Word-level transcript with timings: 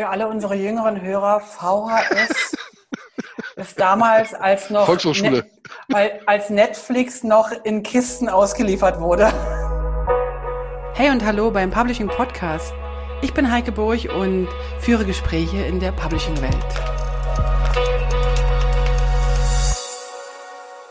Für 0.00 0.08
alle 0.08 0.28
unsere 0.28 0.54
jüngeren 0.54 1.02
Hörer, 1.02 1.40
VHS 1.40 2.56
ist 3.56 3.78
damals 3.78 4.32
als 4.32 4.70
noch 4.70 4.86
Volkshochschule. 4.86 5.44
Ne, 5.88 6.20
als 6.24 6.48
Netflix 6.48 7.22
noch 7.22 7.52
in 7.64 7.82
Kisten 7.82 8.30
ausgeliefert 8.30 8.98
wurde. 8.98 9.30
Hey 10.94 11.10
und 11.10 11.22
hallo 11.22 11.50
beim 11.50 11.70
Publishing 11.70 12.08
Podcast. 12.08 12.72
Ich 13.20 13.34
bin 13.34 13.52
Heike 13.52 13.72
Burg 13.72 14.06
und 14.06 14.48
führe 14.78 15.04
Gespräche 15.04 15.58
in 15.66 15.80
der 15.80 15.92
Publishing-Welt. 15.92 16.56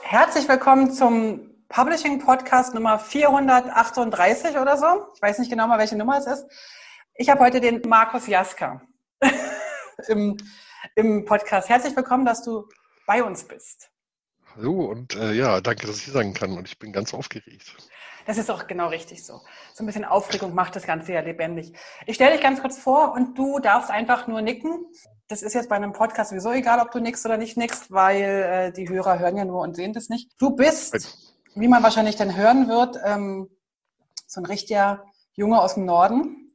Herzlich 0.03 0.47
willkommen 0.47 0.91
zum 0.91 1.49
Publishing 1.67 2.19
Podcast 2.19 2.75
Nummer 2.75 2.99
438 2.99 4.55
oder 4.59 4.77
so. 4.77 4.85
Ich 5.15 5.21
weiß 5.23 5.39
nicht 5.39 5.49
genau 5.49 5.65
mal, 5.65 5.79
welche 5.79 5.97
Nummer 5.97 6.19
es 6.19 6.27
ist. 6.27 6.45
Ich 7.15 7.27
habe 7.31 7.39
heute 7.39 7.59
den 7.59 7.81
Markus 7.87 8.27
Jaska 8.27 8.83
im, 10.07 10.37
im 10.95 11.25
Podcast. 11.25 11.69
Herzlich 11.69 11.95
willkommen, 11.95 12.25
dass 12.25 12.43
du 12.43 12.67
bei 13.05 13.23
uns 13.23 13.43
bist. 13.43 13.89
Hallo 14.55 14.85
und 14.85 15.15
äh, 15.15 15.33
ja, 15.33 15.61
danke, 15.61 15.87
dass 15.87 15.97
ich 15.97 16.03
hier 16.05 16.13
sein 16.13 16.33
kann 16.33 16.57
und 16.57 16.67
ich 16.67 16.79
bin 16.79 16.91
ganz 16.91 17.13
aufgeregt. 17.13 17.75
Das 18.25 18.37
ist 18.37 18.51
auch 18.51 18.67
genau 18.67 18.89
richtig 18.89 19.25
so. 19.25 19.41
So 19.73 19.83
ein 19.83 19.85
bisschen 19.85 20.05
Aufregung 20.05 20.53
macht 20.53 20.75
das 20.75 20.85
Ganze 20.85 21.13
ja 21.13 21.21
lebendig. 21.21 21.73
Ich 22.05 22.15
stelle 22.15 22.33
dich 22.33 22.41
ganz 22.41 22.61
kurz 22.61 22.77
vor 22.77 23.13
und 23.13 23.37
du 23.37 23.59
darfst 23.59 23.89
einfach 23.89 24.27
nur 24.27 24.41
nicken. 24.41 24.85
Das 25.27 25.41
ist 25.41 25.53
jetzt 25.53 25.69
bei 25.69 25.75
einem 25.75 25.93
Podcast 25.93 26.29
sowieso 26.29 26.51
egal, 26.51 26.79
ob 26.79 26.91
du 26.91 26.99
nickst 26.99 27.25
oder 27.25 27.37
nicht 27.37 27.57
nickst, 27.57 27.91
weil 27.91 28.21
äh, 28.21 28.71
die 28.71 28.89
Hörer 28.89 29.19
hören 29.19 29.37
ja 29.37 29.45
nur 29.45 29.61
und 29.61 29.75
sehen 29.75 29.93
das 29.93 30.09
nicht. 30.09 30.31
Du 30.39 30.51
bist, 30.51 31.35
wie 31.55 31.67
man 31.67 31.83
wahrscheinlich 31.83 32.15
dann 32.15 32.35
hören 32.35 32.67
wird, 32.67 32.97
ähm, 33.03 33.49
so 34.27 34.41
ein 34.41 34.45
richtiger 34.45 35.05
Junge 35.33 35.61
aus 35.61 35.75
dem 35.75 35.85
Norden. 35.85 36.48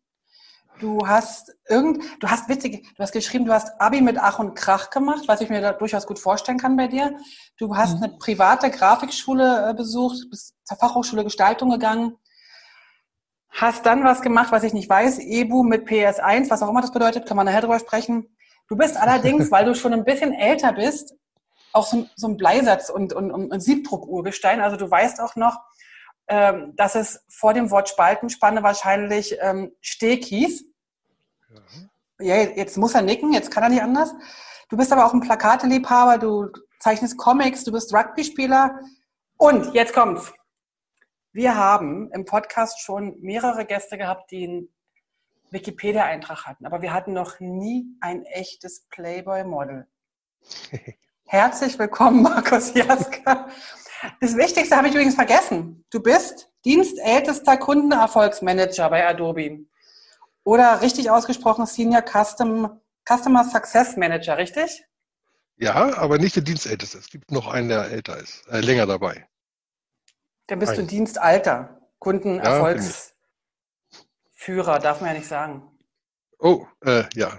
Du 0.80 1.06
hast 1.06 1.54
irgend, 1.68 2.02
du 2.20 2.28
hast 2.28 2.48
witzig, 2.48 2.86
du 2.96 3.02
hast 3.02 3.12
geschrieben, 3.12 3.44
du 3.44 3.52
hast 3.52 3.80
Abi 3.80 4.00
mit 4.00 4.18
Ach 4.18 4.40
und 4.40 4.54
Krach 4.54 4.90
gemacht, 4.90 5.22
was 5.28 5.40
ich 5.40 5.48
mir 5.48 5.60
da 5.60 5.72
durchaus 5.72 6.06
gut 6.06 6.18
vorstellen 6.18 6.58
kann 6.58 6.76
bei 6.76 6.88
dir. 6.88 7.16
Du 7.58 7.76
hast 7.76 7.98
mhm. 7.98 8.04
eine 8.04 8.18
private 8.18 8.70
Grafikschule 8.70 9.70
äh, 9.70 9.74
besucht, 9.74 10.28
bist 10.30 10.54
zur 10.64 10.76
Fachhochschule 10.76 11.22
Gestaltung 11.22 11.70
gegangen, 11.70 12.16
hast 13.50 13.86
dann 13.86 14.02
was 14.02 14.20
gemacht, 14.20 14.50
was 14.50 14.64
ich 14.64 14.72
nicht 14.72 14.88
weiß, 14.88 15.20
EBU 15.20 15.62
mit 15.62 15.86
PS1, 15.86 16.50
was 16.50 16.62
auch 16.62 16.70
immer 16.70 16.80
das 16.80 16.92
bedeutet, 16.92 17.26
kann 17.26 17.36
man 17.36 17.46
nachher 17.46 17.60
drüber 17.60 17.78
sprechen. 17.78 18.36
Du 18.68 18.76
bist 18.76 18.96
allerdings, 18.96 19.50
weil 19.52 19.64
du 19.64 19.74
schon 19.76 19.92
ein 19.92 20.04
bisschen 20.04 20.32
älter 20.32 20.72
bist, 20.72 21.14
auch 21.72 21.86
so, 21.86 22.06
so 22.16 22.28
ein 22.28 22.36
Bleisatz 22.36 22.90
und, 22.90 23.12
und, 23.12 23.30
und 23.30 23.60
Siebdruck-Urgestein. 23.60 24.60
Also 24.60 24.76
du 24.76 24.90
weißt 24.90 25.20
auch 25.20 25.36
noch, 25.36 25.58
ähm, 26.28 26.74
dass 26.76 26.94
es 26.94 27.24
vor 27.28 27.54
dem 27.54 27.70
Wort 27.70 27.88
Spaltenspanne 27.88 28.62
wahrscheinlich 28.62 29.36
ähm, 29.40 29.72
Steg 29.80 30.24
hieß. 30.24 30.64
Ja. 32.18 32.36
ja, 32.36 32.50
jetzt 32.56 32.76
muss 32.76 32.94
er 32.94 33.02
nicken, 33.02 33.32
jetzt 33.32 33.50
kann 33.50 33.62
er 33.62 33.68
nicht 33.68 33.82
anders. 33.82 34.14
Du 34.68 34.76
bist 34.76 34.92
aber 34.92 35.06
auch 35.06 35.12
ein 35.12 35.20
Plakateliebhaber, 35.20 36.18
du 36.18 36.48
zeichnest 36.80 37.16
Comics, 37.18 37.64
du 37.64 37.72
bist 37.72 37.94
Rugby-Spieler. 37.94 38.80
Und 39.36 39.74
jetzt 39.74 39.92
kommt's. 39.92 40.32
Wir 41.32 41.56
haben 41.56 42.10
im 42.12 42.24
Podcast 42.24 42.80
schon 42.80 43.20
mehrere 43.20 43.66
Gäste 43.66 43.98
gehabt, 43.98 44.30
die 44.30 44.44
einen 44.44 44.74
Wikipedia-Eintrag 45.50 46.46
hatten, 46.46 46.66
aber 46.66 46.82
wir 46.82 46.92
hatten 46.92 47.12
noch 47.12 47.40
nie 47.40 47.86
ein 48.00 48.24
echtes 48.24 48.86
Playboy-Model. 48.90 49.86
Herzlich 51.26 51.78
willkommen, 51.78 52.22
Markus 52.22 52.74
Jaska. 52.74 53.48
Das 54.20 54.36
Wichtigste 54.36 54.76
habe 54.76 54.88
ich 54.88 54.94
übrigens 54.94 55.14
vergessen. 55.14 55.84
Du 55.90 56.00
bist 56.00 56.50
dienstältester 56.64 57.56
Kundenerfolgsmanager 57.56 58.90
bei 58.90 59.06
Adobe. 59.06 59.66
Oder 60.44 60.82
richtig 60.82 61.10
ausgesprochen 61.10 61.66
Senior 61.66 62.02
Custom, 62.02 62.80
Customer 63.08 63.44
Success 63.44 63.96
Manager, 63.96 64.36
richtig? 64.36 64.84
Ja, 65.56 65.96
aber 65.96 66.18
nicht 66.18 66.36
der 66.36 66.42
Dienstälteste. 66.42 66.98
Es 66.98 67.08
gibt 67.08 67.30
noch 67.30 67.46
einen, 67.46 67.68
der 67.68 67.90
älter 67.90 68.18
ist, 68.18 68.46
äh, 68.48 68.60
länger 68.60 68.86
dabei. 68.86 69.26
Dann 70.46 70.58
bist 70.58 70.72
Ein. 70.72 70.80
du 70.80 70.86
Dienstalter. 70.86 71.80
Kundenerfolgsführer, 71.98 73.14
ja, 74.48 74.78
darf 74.78 75.00
man 75.00 75.10
ja 75.10 75.16
nicht 75.16 75.28
sagen. 75.28 75.62
Oh, 76.38 76.66
äh, 76.84 77.04
ja. 77.14 77.38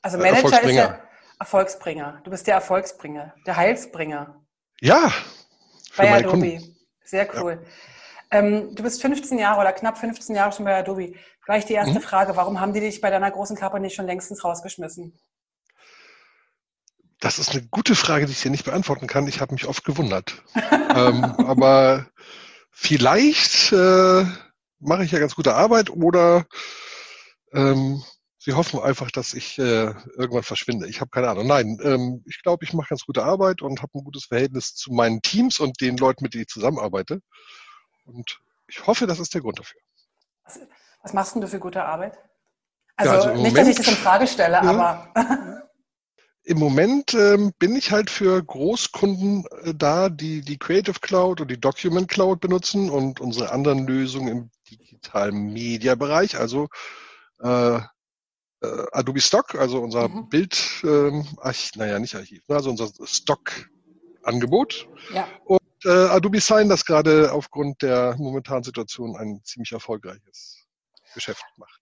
Also 0.00 0.16
äh, 0.16 0.22
Manager 0.22 0.62
ist 0.62 0.74
ja 0.74 1.00
Erfolgsbringer. 1.38 2.20
Du 2.24 2.30
bist 2.30 2.46
der 2.46 2.54
Erfolgsbringer, 2.54 3.34
der 3.46 3.56
Heilsbringer. 3.56 4.42
Ja, 4.80 5.12
bei 5.96 6.12
Adobe. 6.12 6.30
Kunden. 6.30 6.76
Sehr 7.04 7.28
cool. 7.40 7.60
Ja. 7.62 8.38
Ähm, 8.38 8.74
du 8.74 8.82
bist 8.82 9.02
15 9.02 9.38
Jahre 9.38 9.60
oder 9.60 9.72
knapp 9.72 9.98
15 9.98 10.36
Jahre 10.36 10.52
schon 10.52 10.64
bei 10.64 10.76
Adobe. 10.76 11.14
Gleich 11.44 11.64
die 11.64 11.72
erste 11.72 11.98
mhm. 11.98 12.02
Frage, 12.02 12.36
warum 12.36 12.60
haben 12.60 12.72
die 12.72 12.80
dich 12.80 13.00
bei 13.00 13.10
deiner 13.10 13.30
großen 13.30 13.56
Kappe 13.56 13.80
nicht 13.80 13.96
schon 13.96 14.06
längstens 14.06 14.44
rausgeschmissen? 14.44 15.18
Das 17.18 17.38
ist 17.38 17.50
eine 17.50 17.62
gute 17.66 17.94
Frage, 17.94 18.26
die 18.26 18.32
ich 18.32 18.40
dir 18.40 18.50
nicht 18.50 18.64
beantworten 18.64 19.06
kann. 19.06 19.26
Ich 19.26 19.40
habe 19.40 19.52
mich 19.52 19.66
oft 19.66 19.84
gewundert. 19.84 20.42
ähm, 20.94 21.24
aber 21.24 22.06
vielleicht 22.70 23.72
äh, 23.72 24.24
mache 24.78 25.04
ich 25.04 25.10
ja 25.10 25.18
ganz 25.18 25.34
gute 25.34 25.54
Arbeit 25.54 25.90
oder 25.90 26.46
ähm, 27.52 28.02
Sie 28.42 28.54
hoffen 28.54 28.80
einfach, 28.80 29.10
dass 29.10 29.34
ich 29.34 29.58
äh, 29.58 29.92
irgendwann 30.16 30.42
verschwinde. 30.42 30.88
Ich 30.88 31.02
habe 31.02 31.10
keine 31.10 31.28
Ahnung. 31.28 31.46
Nein, 31.46 31.78
ähm, 31.82 32.24
ich 32.26 32.42
glaube, 32.42 32.64
ich 32.64 32.72
mache 32.72 32.88
ganz 32.88 33.04
gute 33.04 33.22
Arbeit 33.22 33.60
und 33.60 33.82
habe 33.82 33.98
ein 33.98 34.02
gutes 34.02 34.24
Verhältnis 34.24 34.74
zu 34.74 34.94
meinen 34.94 35.20
Teams 35.20 35.60
und 35.60 35.78
den 35.82 35.98
Leuten, 35.98 36.24
mit 36.24 36.32
denen 36.32 36.44
ich 36.44 36.48
zusammenarbeite. 36.48 37.20
Und 38.06 38.40
ich 38.66 38.86
hoffe, 38.86 39.06
das 39.06 39.18
ist 39.18 39.34
der 39.34 39.42
Grund 39.42 39.58
dafür. 39.58 39.78
Was, 40.44 40.58
was 41.02 41.12
machst 41.12 41.34
denn 41.34 41.42
du 41.42 41.48
für 41.48 41.58
gute 41.58 41.84
Arbeit? 41.84 42.18
Also, 42.96 43.12
ja, 43.12 43.18
also 43.18 43.28
nicht, 43.28 43.38
Moment, 43.38 43.58
dass 43.58 43.68
ich 43.68 43.76
das 43.76 43.88
in 43.88 43.96
Frage 43.96 44.26
stelle, 44.26 44.54
ja, 44.54 44.62
aber. 44.62 45.12
Im 46.44 46.58
Moment 46.58 47.12
ähm, 47.12 47.52
bin 47.58 47.76
ich 47.76 47.92
halt 47.92 48.08
für 48.08 48.42
Großkunden 48.42 49.44
äh, 49.64 49.74
da, 49.74 50.08
die 50.08 50.40
die 50.40 50.56
Creative 50.56 50.98
Cloud 50.98 51.42
und 51.42 51.50
die 51.50 51.60
Document 51.60 52.08
Cloud 52.08 52.40
benutzen 52.40 52.88
und 52.88 53.20
unsere 53.20 53.52
anderen 53.52 53.86
Lösungen 53.86 54.28
im 54.28 54.50
digitalen 54.70 55.52
Media-Bereich, 55.52 56.38
also 56.38 56.68
äh, 57.40 57.80
äh, 58.62 58.86
Adobe 58.92 59.20
Stock, 59.20 59.54
also 59.54 59.80
unser 59.80 60.08
mhm. 60.08 60.28
Bild, 60.28 60.82
ähm, 60.84 61.26
Arch, 61.38 61.72
naja, 61.76 61.98
nicht 61.98 62.14
Archiv, 62.14 62.42
ne, 62.48 62.56
also 62.56 62.70
unser 62.70 62.90
Stock-Angebot. 63.04 64.88
Ja. 65.14 65.28
Und 65.44 65.60
äh, 65.84 65.88
Adobe 65.88 66.40
Sign, 66.40 66.68
das 66.68 66.84
gerade 66.84 67.32
aufgrund 67.32 67.82
der 67.82 68.16
momentanen 68.18 68.64
Situation 68.64 69.16
ein 69.16 69.40
ziemlich 69.44 69.72
erfolgreiches 69.72 70.66
Geschäft 71.14 71.44
macht. 71.56 71.80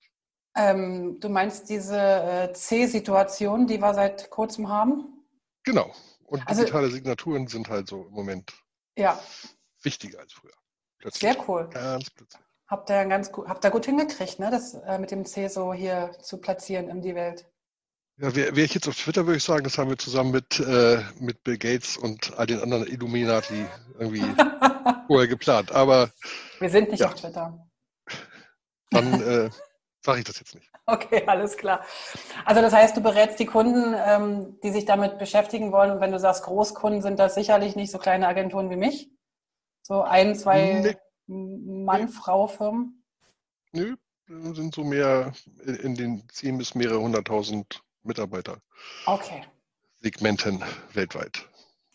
Ähm, 0.56 1.21
du 1.21 1.28
meinst 1.28 1.69
diese 1.69 1.99
äh, 1.99 2.53
C-Situation, 2.53 3.66
die 3.66 3.78
wir 3.78 3.95
seit 3.95 4.31
kurzem 4.31 4.69
haben? 4.69 5.25
Genau. 5.65 5.93
Und 6.25 6.47
also 6.47 6.62
digitale 6.62 6.91
Signaturen 6.91 7.47
sind 7.47 7.69
halt 7.69 7.89
so 7.89 8.06
im 8.06 8.12
Moment 8.12 8.53
ja. 8.97 9.21
wichtiger 9.83 10.21
als 10.21 10.33
früher. 10.33 10.53
Plötzlich. 10.99 11.21
Sehr 11.21 11.49
cool. 11.49 11.69
Ganz 11.71 12.10
plötzlich. 12.10 12.43
Habt 12.68 12.90
ihr 12.90 13.06
ganz 13.06 13.32
gut, 13.32 13.48
habt 13.48 13.64
ihr 13.64 13.70
gut 13.70 13.86
hingekriegt, 13.86 14.38
ne, 14.38 14.50
das 14.50 14.74
äh, 14.74 14.98
mit 14.98 15.10
dem 15.10 15.24
C 15.24 15.48
so 15.48 15.72
hier 15.72 16.12
zu 16.20 16.36
platzieren 16.36 16.90
in 16.90 17.00
die 17.00 17.14
Welt. 17.14 17.46
Ja, 18.18 18.34
wäre 18.34 18.60
ich 18.60 18.74
jetzt 18.74 18.88
auf 18.88 18.96
Twitter, 18.96 19.24
würde 19.26 19.38
ich 19.38 19.44
sagen, 19.44 19.64
das 19.64 19.78
haben 19.78 19.88
wir 19.88 19.96
zusammen 19.96 20.32
mit, 20.32 20.60
äh, 20.60 21.02
mit 21.18 21.44
Bill 21.44 21.56
Gates 21.56 21.96
und 21.96 22.36
all 22.36 22.46
den 22.46 22.60
anderen 22.60 22.86
Illuminati 22.86 23.64
irgendwie 23.98 24.22
vorher 25.06 25.28
geplant. 25.28 25.72
Aber 25.72 26.10
wir 26.58 26.68
sind 26.68 26.90
nicht 26.90 27.00
ja. 27.00 27.06
auf 27.06 27.14
Twitter. 27.14 27.66
Dann 28.90 29.22
äh, 29.22 29.50
sage 30.04 30.18
ich 30.18 30.24
das 30.24 30.38
jetzt 30.38 30.54
nicht. 30.54 30.68
Okay, 30.90 31.24
alles 31.26 31.58
klar. 31.58 31.84
Also 32.46 32.62
das 32.62 32.72
heißt, 32.72 32.96
du 32.96 33.02
berätst 33.02 33.38
die 33.38 33.44
Kunden, 33.44 33.94
ähm, 33.94 34.58
die 34.62 34.70
sich 34.70 34.86
damit 34.86 35.18
beschäftigen 35.18 35.70
wollen. 35.70 35.90
Und 35.90 36.00
wenn 36.00 36.12
du 36.12 36.18
sagst, 36.18 36.44
Großkunden, 36.44 37.02
sind 37.02 37.18
das 37.18 37.34
sicherlich 37.34 37.76
nicht 37.76 37.92
so 37.92 37.98
kleine 37.98 38.26
Agenturen 38.26 38.70
wie 38.70 38.76
mich. 38.76 39.10
So 39.82 40.00
ein, 40.00 40.34
zwei. 40.34 40.80
Nee 40.82 40.96
Mann-Frau-Firmen? 41.28 43.03
Nö, 43.72 43.97
sind 44.27 44.75
so 44.75 44.83
mehr 44.83 45.33
in 45.65 45.94
den 45.94 46.22
10 46.28 46.59
bis 46.59 46.75
mehrere 46.75 47.00
hunderttausend 47.00 47.83
Mitarbeiter. 48.03 48.59
Okay. 49.07 49.42
Segmenten 50.01 50.63
weltweit. 50.92 51.47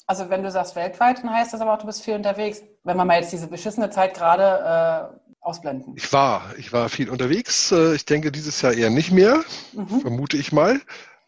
Also 0.06 0.30
wenn 0.30 0.44
du 0.44 0.52
sagst 0.52 0.76
weltweit, 0.76 1.20
dann 1.20 1.32
heißt 1.32 1.54
das 1.54 1.62
aber 1.62 1.74
auch, 1.74 1.80
du 1.80 1.86
bist 1.86 2.04
viel 2.04 2.16
unterwegs. 2.16 2.62
Wenn 2.84 2.98
wir 2.98 3.06
mal 3.06 3.20
jetzt 3.20 3.32
diese 3.32 3.48
beschissene 3.48 3.90
Zeit 3.90 4.14
gerade 4.14 5.14
äh, 5.14 5.20
ausblenden. 5.40 5.96
Ich 5.98 6.12
war, 6.12 6.54
ich 6.58 6.74
war 6.74 6.90
viel 6.90 7.10
unterwegs. 7.10 7.72
Äh, 7.72 7.96
ich 7.96 8.06
denke 8.06 8.32
dieses 8.32 8.62
Jahr 8.62 8.74
eher 8.74 8.90
nicht 8.90 9.12
mehr, 9.12 9.44
mhm. 9.74 10.02
vermute 10.02 10.38
ich 10.38 10.52
mal. 10.52 10.82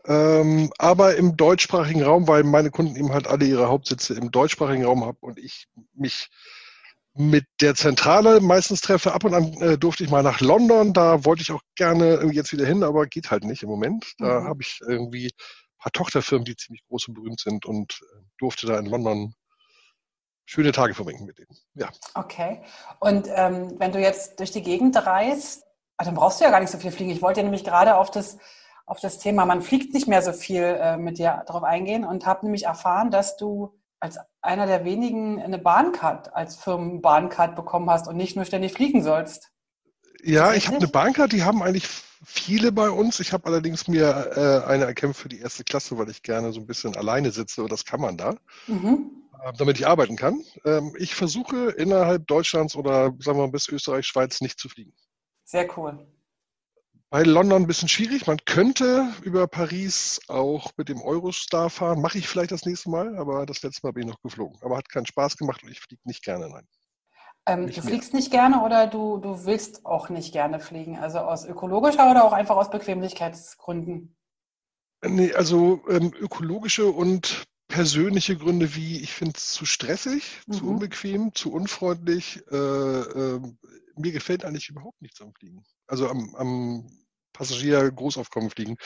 Ähm, 0.06 0.72
aber 0.78 1.16
im 1.16 1.36
deutschsprachigen 1.36 2.04
Raum, 2.04 2.28
weil 2.28 2.44
meine 2.44 2.69
Kunden 2.69 2.96
eben 2.96 3.12
halt 3.12 3.28
alle 3.28 3.46
ihre 3.46 3.68
Hauptsitze 3.68 4.13
im 4.13 4.31
deutschsprachigen 4.31 4.86
Raum 4.86 5.04
haben 5.04 5.18
und 5.22 5.40
ich 5.40 5.68
mich 5.96 6.30
mit 7.17 7.45
der 7.62 7.75
Zentrale 7.75 8.41
meistens 8.41 8.81
treffe. 8.81 9.13
Ab 9.13 9.23
und 9.23 9.33
an 9.33 9.53
äh, 9.62 9.77
durfte 9.77 10.03
ich 10.03 10.09
mal 10.09 10.23
nach 10.23 10.41
London. 10.41 10.94
Da 10.94 11.23
wollte 11.23 11.41
ich 11.41 11.51
auch 11.51 11.62
gerne 11.75 12.29
jetzt 12.31 12.51
wieder 12.51 12.65
hin, 12.65 12.83
aber 12.83 13.07
geht 13.07 13.31
halt 13.31 13.45
nicht 13.45 13.63
im 13.63 13.69
Moment. 13.69 14.13
Da 14.17 14.41
mhm. 14.41 14.47
habe 14.47 14.62
ich 14.62 14.79
irgendwie 14.85 15.27
ein 15.27 15.77
paar 15.79 15.91
Tochterfirmen, 15.94 16.45
die 16.45 16.57
ziemlich 16.57 16.83
groß 16.88 17.07
und 17.07 17.13
berühmt 17.13 17.39
sind 17.39 17.65
und 17.65 18.01
äh, 18.01 18.21
durfte 18.38 18.67
da 18.67 18.77
in 18.77 18.85
London 18.85 19.33
schöne 20.45 20.73
Tage 20.73 20.94
verbringen 20.94 21.25
mit 21.25 21.39
denen. 21.39 21.57
Ja. 21.73 21.89
Okay. 22.13 22.62
Und 23.00 23.27
ähm, 23.33 23.79
wenn 23.79 23.91
du 23.94 24.00
jetzt 24.00 24.39
durch 24.39 24.51
die 24.51 24.62
Gegend 24.62 24.95
reist, 24.97 25.63
also 25.97 26.12
dann 26.12 26.19
brauchst 26.19 26.39
du 26.39 26.44
ja 26.44 26.51
gar 26.51 26.59
nicht 26.59 26.69
so 26.69 26.77
viel 26.77 26.91
fliegen. 26.91 27.12
Ich 27.12 27.21
wollte 27.21 27.39
ja 27.39 27.44
nämlich 27.45 27.63
gerade 27.63 27.95
auf 27.95 28.12
das 28.12 28.38
auf 28.85 29.00
das 29.00 29.17
Thema, 29.17 29.45
man 29.45 29.62
fliegt 29.62 29.94
nicht 29.94 30.07
mehr 30.07 30.21
so 30.21 30.31
viel 30.31 30.62
äh, 30.62 30.97
mit 30.97 31.17
dir 31.17 31.44
darauf 31.47 31.63
eingehen 31.63 32.06
und 32.06 32.25
habe 32.25 32.45
nämlich 32.45 32.65
erfahren, 32.65 33.09
dass 33.09 33.35
du 33.35 33.73
als 34.00 34.18
einer 34.42 34.65
der 34.65 34.86
wenigen 34.86 35.42
eine 35.42 35.57
Bahncard 35.57 36.33
als 36.33 36.56
Firmenbahncard 36.56 37.56
bekommen 37.56 37.89
hast 37.89 38.07
und 38.07 38.18
nicht 38.18 38.36
nur 38.36 38.45
ständig 38.45 38.74
fliegen 38.74 39.03
sollst. 39.03 39.51
Ja, 40.24 40.53
ich 40.53 40.68
habe 40.68 40.77
eine 40.77 40.88
Bahncard, 40.88 41.31
die 41.31 41.44
haben 41.44 41.62
eigentlich 41.62 41.88
viele 42.24 42.71
bei 42.71 42.89
uns. 42.89 43.19
Ich 43.19 43.31
habe 43.33 43.45
allerdings 43.47 43.88
mir 43.88 44.31
äh, 44.36 44.68
eine 44.68 44.86
erkämpft 44.86 45.21
für 45.21 45.30
die 45.30 45.39
erste 45.39 45.63
Klasse, 45.63 45.97
weil 45.97 46.09
ich 46.09 46.24
gerne 46.24 46.51
so 46.51 46.59
ein 46.59 46.65
bisschen 46.65 46.95
alleine 46.95 47.31
sitze 47.31 47.63
und 47.63 47.71
das 47.71 47.86
kann 47.86 48.01
man 48.01 48.18
da, 48.18 48.36
mhm. 48.68 49.12
äh, 49.44 49.53
damit 49.57 49.80
ich 49.80 49.88
arbeiten 49.88 50.15
kann. 50.15 50.44
Ähm, 50.65 50.95
ich 50.98 51.15
versuche 51.15 51.69
innerhalb 51.71 52.27
Deutschlands 52.27 52.75
oder 52.75 53.13
sagen 53.19 53.38
wir 53.38 53.45
mal 53.45 53.51
bis 53.51 53.69
Österreich, 53.69 54.07
Schweiz 54.07 54.41
nicht 54.41 54.59
zu 54.59 54.69
fliegen. 54.69 54.94
Sehr 55.44 55.68
cool. 55.77 56.07
Bei 57.10 57.24
London 57.24 57.63
ein 57.63 57.68
bisschen 57.68 57.88
schwierig. 57.88 58.28
Man 58.28 58.38
könnte 58.46 59.07
über 59.22 59.48
Paris 59.48 60.19
auch 60.28 60.72
mit 60.75 60.90
dem 60.90 61.02
Eurostar 61.02 61.69
fahren. 61.69 62.02
Mache 62.02 62.18
ich 62.18 62.28
vielleicht 62.28 62.52
das 62.52 62.66
nächste 62.66 62.90
Mal, 62.90 63.18
aber 63.18 63.46
das 63.46 63.62
letzte 63.62 63.86
Mal 63.86 63.94
bin 63.94 64.04
ich 64.04 64.10
noch 64.10 64.22
geflogen. 64.22 64.57
Aber 64.62 64.78
hat 64.78 64.90
keinen 64.90 65.06
Spaß 65.06 65.38
gemacht 65.38 65.63
und 65.63 65.69
ich 65.69 65.80
fliege 65.80 66.02
nicht 66.06 66.24
gerne, 66.24 66.50
nein. 66.50 66.68
Ähm, 67.48 67.68
du 67.68 67.81
fliegst 67.81 68.13
nicht 68.13 68.31
gerne 68.31 68.63
oder 68.63 68.88
du, 68.88 69.18
du 69.18 69.46
willst 69.46 69.86
auch 69.86 70.10
nicht 70.10 70.34
gerne 70.34 70.60
fliegen? 70.60 70.98
Also 70.98 71.19
aus 71.19 71.46
ökologischer 71.46 72.10
oder 72.10 72.24
auch 72.24 72.34
einfach 72.34 72.56
aus 72.56 72.72
Bequemlichkeitsgründen? 72.72 74.16
Nee, 75.04 75.34
also 75.34 75.84
ähm, 75.88 76.12
ökologische 76.19 76.88
und 76.88 77.46
persönliche 77.68 78.36
Gründe 78.36 78.75
wie, 78.75 79.00
ich 79.00 79.13
finde 79.13 79.34
es 79.38 79.51
zu 79.51 79.66
stressig, 79.66 80.42
mhm. 80.48 80.54
zu 80.54 80.68
unbequem, 80.68 81.36
zu 81.36 81.51
unfreundlich. 81.51 82.44
Äh, 82.51 82.56
äh, 82.56 83.42
mir 83.98 84.12
gefällt 84.12 84.44
eigentlich 84.44 84.69
überhaupt 84.69 85.01
nichts 85.01 85.22
am 85.22 85.34
Fliegen. 85.34 85.63
Also 85.88 86.10
am, 86.10 86.36
am 86.36 86.88
Passagier 87.34 87.92
Großaufkommen 87.92 88.50
fliegen. 88.50 88.78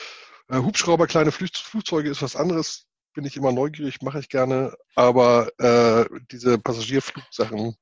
Äh, 0.48 0.58
Hubschrauber, 0.58 1.06
kleine 1.06 1.32
Flug 1.32 1.50
Flugzeuge 1.54 2.10
ist 2.10 2.22
was 2.22 2.36
anderes. 2.36 2.86
Bin 3.14 3.24
ich 3.24 3.36
immer 3.36 3.52
neugierig, 3.52 4.02
mache 4.02 4.20
ich 4.20 4.28
gerne. 4.28 4.76
Aber 4.94 5.50
äh, 5.58 6.04
diese 6.30 6.58
Passagierflugsachen, 6.58 7.76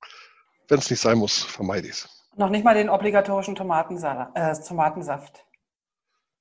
wenn 0.68 0.78
es 0.78 0.90
nicht 0.90 1.00
sein 1.00 1.18
muss, 1.18 1.42
vermeide 1.42 1.86
ich 1.86 1.94
es. 1.94 2.08
Noch 2.36 2.50
nicht 2.50 2.64
mal 2.64 2.74
den 2.74 2.88
obligatorischen 2.88 3.54
Tomatensalat, 3.56 4.30
äh, 4.34 4.54
Tomatensaft. 4.66 5.44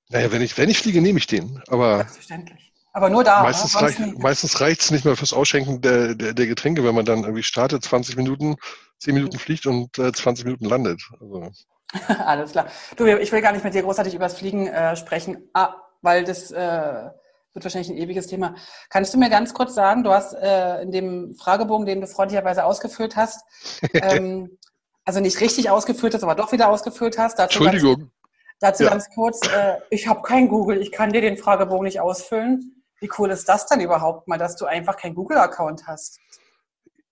Naja, 0.09 0.31
wenn 0.31 0.41
ich, 0.41 0.57
wenn 0.57 0.69
ich 0.69 0.77
fliege, 0.77 1.01
nehme 1.01 1.19
ich 1.19 1.27
den. 1.27 1.61
Aber 1.67 1.97
Selbstverständlich. 1.97 2.71
Aber 2.93 3.09
nur 3.09 3.23
da. 3.23 3.43
Meistens, 3.43 3.75
ne? 3.75 3.81
reicht, 3.81 4.17
meistens 4.17 4.61
reicht 4.61 4.81
es 4.81 4.91
nicht 4.91 5.05
mehr 5.05 5.15
fürs 5.15 5.33
Ausschenken 5.33 5.81
der, 5.81 6.15
der, 6.15 6.33
der, 6.33 6.47
Getränke, 6.47 6.83
wenn 6.83 6.95
man 6.95 7.05
dann 7.05 7.23
irgendwie 7.23 7.43
startet, 7.43 7.83
20 7.83 8.15
Minuten, 8.15 8.55
10 8.99 9.13
Minuten 9.13 9.37
fliegt 9.37 9.67
und 9.67 9.97
äh, 9.99 10.11
20 10.11 10.45
Minuten 10.45 10.65
landet. 10.65 11.01
Also. 11.19 11.51
Alles 12.25 12.51
klar. 12.51 12.67
Du, 12.95 13.05
ich 13.05 13.31
will 13.31 13.41
gar 13.41 13.53
nicht 13.53 13.63
mit 13.63 13.73
dir 13.73 13.83
großartig 13.83 14.13
über 14.13 14.25
das 14.25 14.37
Fliegen 14.37 14.67
äh, 14.67 14.95
sprechen, 14.95 15.49
ah, 15.53 15.75
weil 16.01 16.23
das 16.23 16.51
äh, 16.51 17.09
wird 17.53 17.63
wahrscheinlich 17.63 17.89
ein 17.89 17.97
ewiges 17.97 18.27
Thema. 18.27 18.55
Kannst 18.89 19.13
du 19.13 19.17
mir 19.17 19.29
ganz 19.29 19.53
kurz 19.53 19.73
sagen, 19.73 20.03
du 20.03 20.11
hast 20.11 20.33
äh, 20.33 20.81
in 20.81 20.91
dem 20.91 21.35
Fragebogen, 21.35 21.85
den 21.85 22.01
du 22.01 22.07
freundlicherweise 22.07 22.65
ausgefüllt 22.65 23.15
hast, 23.15 23.43
ähm, 23.93 24.57
also 25.05 25.19
nicht 25.19 25.39
richtig 25.39 25.69
ausgefüllt 25.69 26.13
hast, 26.13 26.23
aber 26.23 26.35
doch 26.35 26.51
wieder 26.51 26.69
ausgefüllt 26.69 27.17
hast. 27.17 27.39
Dazu 27.39 27.63
Entschuldigung. 27.63 27.99
Ganz, 27.99 28.11
dazu 28.59 28.83
ja. 28.83 28.89
ganz 28.89 29.09
kurz, 29.13 29.47
äh, 29.47 29.77
ich 29.89 30.07
habe 30.07 30.21
kein 30.21 30.49
Google, 30.49 30.81
ich 30.81 30.91
kann 30.91 31.13
dir 31.13 31.21
den 31.21 31.37
Fragebogen 31.37 31.85
nicht 31.85 32.01
ausfüllen. 32.01 32.83
Wie 32.99 33.09
cool 33.17 33.29
ist 33.29 33.47
das 33.47 33.67
denn 33.67 33.79
überhaupt 33.79 34.27
mal, 34.27 34.37
dass 34.37 34.55
du 34.55 34.65
einfach 34.65 34.97
keinen 34.97 35.15
Google-Account 35.15 35.85
hast? 35.85 36.19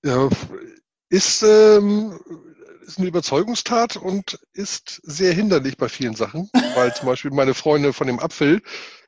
Ja, 0.03 0.29
ist, 1.09 1.43
ähm, 1.43 2.19
ist 2.85 2.99
eine 2.99 3.07
Überzeugungstat 3.07 3.97
und 3.97 4.39
ist 4.53 5.01
sehr 5.03 5.33
hinderlich 5.33 5.77
bei 5.77 5.89
vielen 5.89 6.15
Sachen, 6.15 6.49
weil 6.75 6.93
zum 6.93 7.07
Beispiel 7.07 7.31
meine 7.31 7.53
Freunde 7.53 7.93
von 7.93 8.07
dem 8.07 8.19
Apfel 8.19 8.61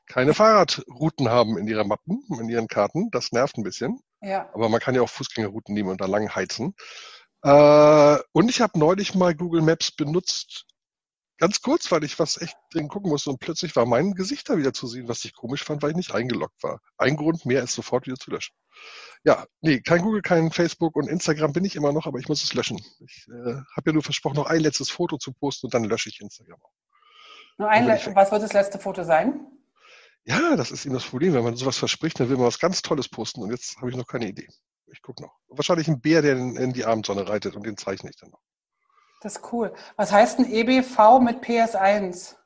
keine 0.06 0.34
Fahrradrouten 0.34 1.28
haben 1.28 1.58
in 1.58 1.68
ihrer 1.68 1.84
Mappen, 1.84 2.22
in 2.40 2.48
ihren 2.48 2.66
Karten. 2.66 3.10
Das 3.10 3.32
nervt 3.32 3.58
ein 3.58 3.62
bisschen. 3.62 4.00
Ja. 4.20 4.48
Aber 4.54 4.68
man 4.68 4.80
kann 4.80 4.94
ja 4.94 5.02
auch 5.02 5.10
Fußgängerrouten 5.10 5.74
nehmen 5.74 5.90
und 5.90 6.00
da 6.00 6.06
lang 6.06 6.34
heizen. 6.34 6.74
Äh, 7.42 8.18
und 8.32 8.50
ich 8.50 8.60
habe 8.60 8.78
neulich 8.78 9.14
mal 9.14 9.34
Google 9.34 9.62
Maps 9.62 9.92
benutzt, 9.92 10.64
ganz 11.38 11.62
kurz, 11.62 11.90
weil 11.90 12.04
ich 12.04 12.18
was 12.18 12.40
echt 12.40 12.56
drin 12.72 12.88
gucken 12.88 13.10
musste 13.10 13.30
und 13.30 13.40
plötzlich 13.40 13.74
war 13.76 13.86
mein 13.86 14.12
Gesicht 14.12 14.48
da 14.48 14.58
wieder 14.58 14.72
zu 14.72 14.86
sehen, 14.86 15.08
was 15.08 15.24
ich 15.24 15.34
komisch 15.34 15.64
fand, 15.64 15.82
weil 15.82 15.90
ich 15.90 15.96
nicht 15.96 16.12
eingeloggt 16.12 16.62
war. 16.62 16.80
Ein 16.96 17.16
Grund 17.16 17.46
mehr 17.46 17.62
ist 17.62 17.74
sofort 17.74 18.06
wieder 18.06 18.16
zu 18.16 18.30
löschen. 18.30 18.54
Ja, 19.24 19.46
nee, 19.60 19.80
kein 19.80 20.02
Google, 20.02 20.22
kein 20.22 20.50
Facebook 20.50 20.96
und 20.96 21.08
Instagram 21.08 21.52
bin 21.52 21.64
ich 21.64 21.76
immer 21.76 21.92
noch, 21.92 22.06
aber 22.06 22.18
ich 22.18 22.28
muss 22.28 22.42
es 22.42 22.54
löschen. 22.54 22.80
Ich 23.00 23.26
äh, 23.28 23.54
habe 23.76 23.86
ja 23.86 23.92
nur 23.92 24.02
versprochen, 24.02 24.36
noch 24.36 24.46
ein 24.46 24.60
letztes 24.60 24.90
Foto 24.90 25.16
zu 25.16 25.32
posten 25.32 25.66
und 25.66 25.74
dann 25.74 25.84
lösche 25.84 26.08
ich 26.08 26.20
Instagram 26.20 26.60
auch. 26.62 26.72
Nur 27.58 27.68
ein, 27.68 27.88
was 27.88 28.30
wird 28.30 28.42
das 28.42 28.52
letzte 28.52 28.78
Foto 28.78 29.02
sein? 29.02 29.40
Ja, 30.24 30.56
das 30.56 30.70
ist 30.70 30.84
eben 30.84 30.94
das 30.94 31.04
Problem. 31.04 31.32
Wenn 31.32 31.42
man 31.42 31.56
sowas 31.56 31.78
verspricht, 31.78 32.20
dann 32.20 32.28
will 32.28 32.36
man 32.36 32.46
was 32.46 32.58
ganz 32.58 32.82
Tolles 32.82 33.08
posten 33.08 33.42
und 33.42 33.50
jetzt 33.50 33.78
habe 33.78 33.90
ich 33.90 33.96
noch 33.96 34.06
keine 34.06 34.28
Idee. 34.28 34.46
Ich 34.86 35.02
gucke 35.02 35.22
noch. 35.22 35.34
Wahrscheinlich 35.48 35.88
ein 35.88 36.00
Bär, 36.00 36.22
der 36.22 36.36
in, 36.36 36.56
in 36.56 36.72
die 36.72 36.84
Abendsonne 36.84 37.28
reitet 37.28 37.56
und 37.56 37.66
den 37.66 37.76
zeichne 37.76 38.10
ich 38.10 38.16
dann 38.16 38.30
noch. 38.30 38.40
Das 39.20 39.36
ist 39.36 39.52
cool. 39.52 39.72
Was 39.96 40.12
heißt 40.12 40.38
ein 40.38 40.50
EBV 40.50 41.20
mit 41.20 41.42
PS1? 41.42 42.36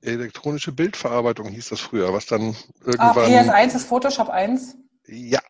Elektronische 0.00 0.72
Bildverarbeitung 0.72 1.48
hieß 1.48 1.70
das 1.70 1.80
früher, 1.80 2.12
was 2.12 2.26
dann 2.26 2.54
ah, 2.54 2.86
irgendwann. 2.86 3.48
Ah, 3.48 3.62
PS1 3.62 3.76
ist 3.76 3.84
Photoshop 3.86 4.28
1? 4.28 4.76
Ja. 5.06 5.40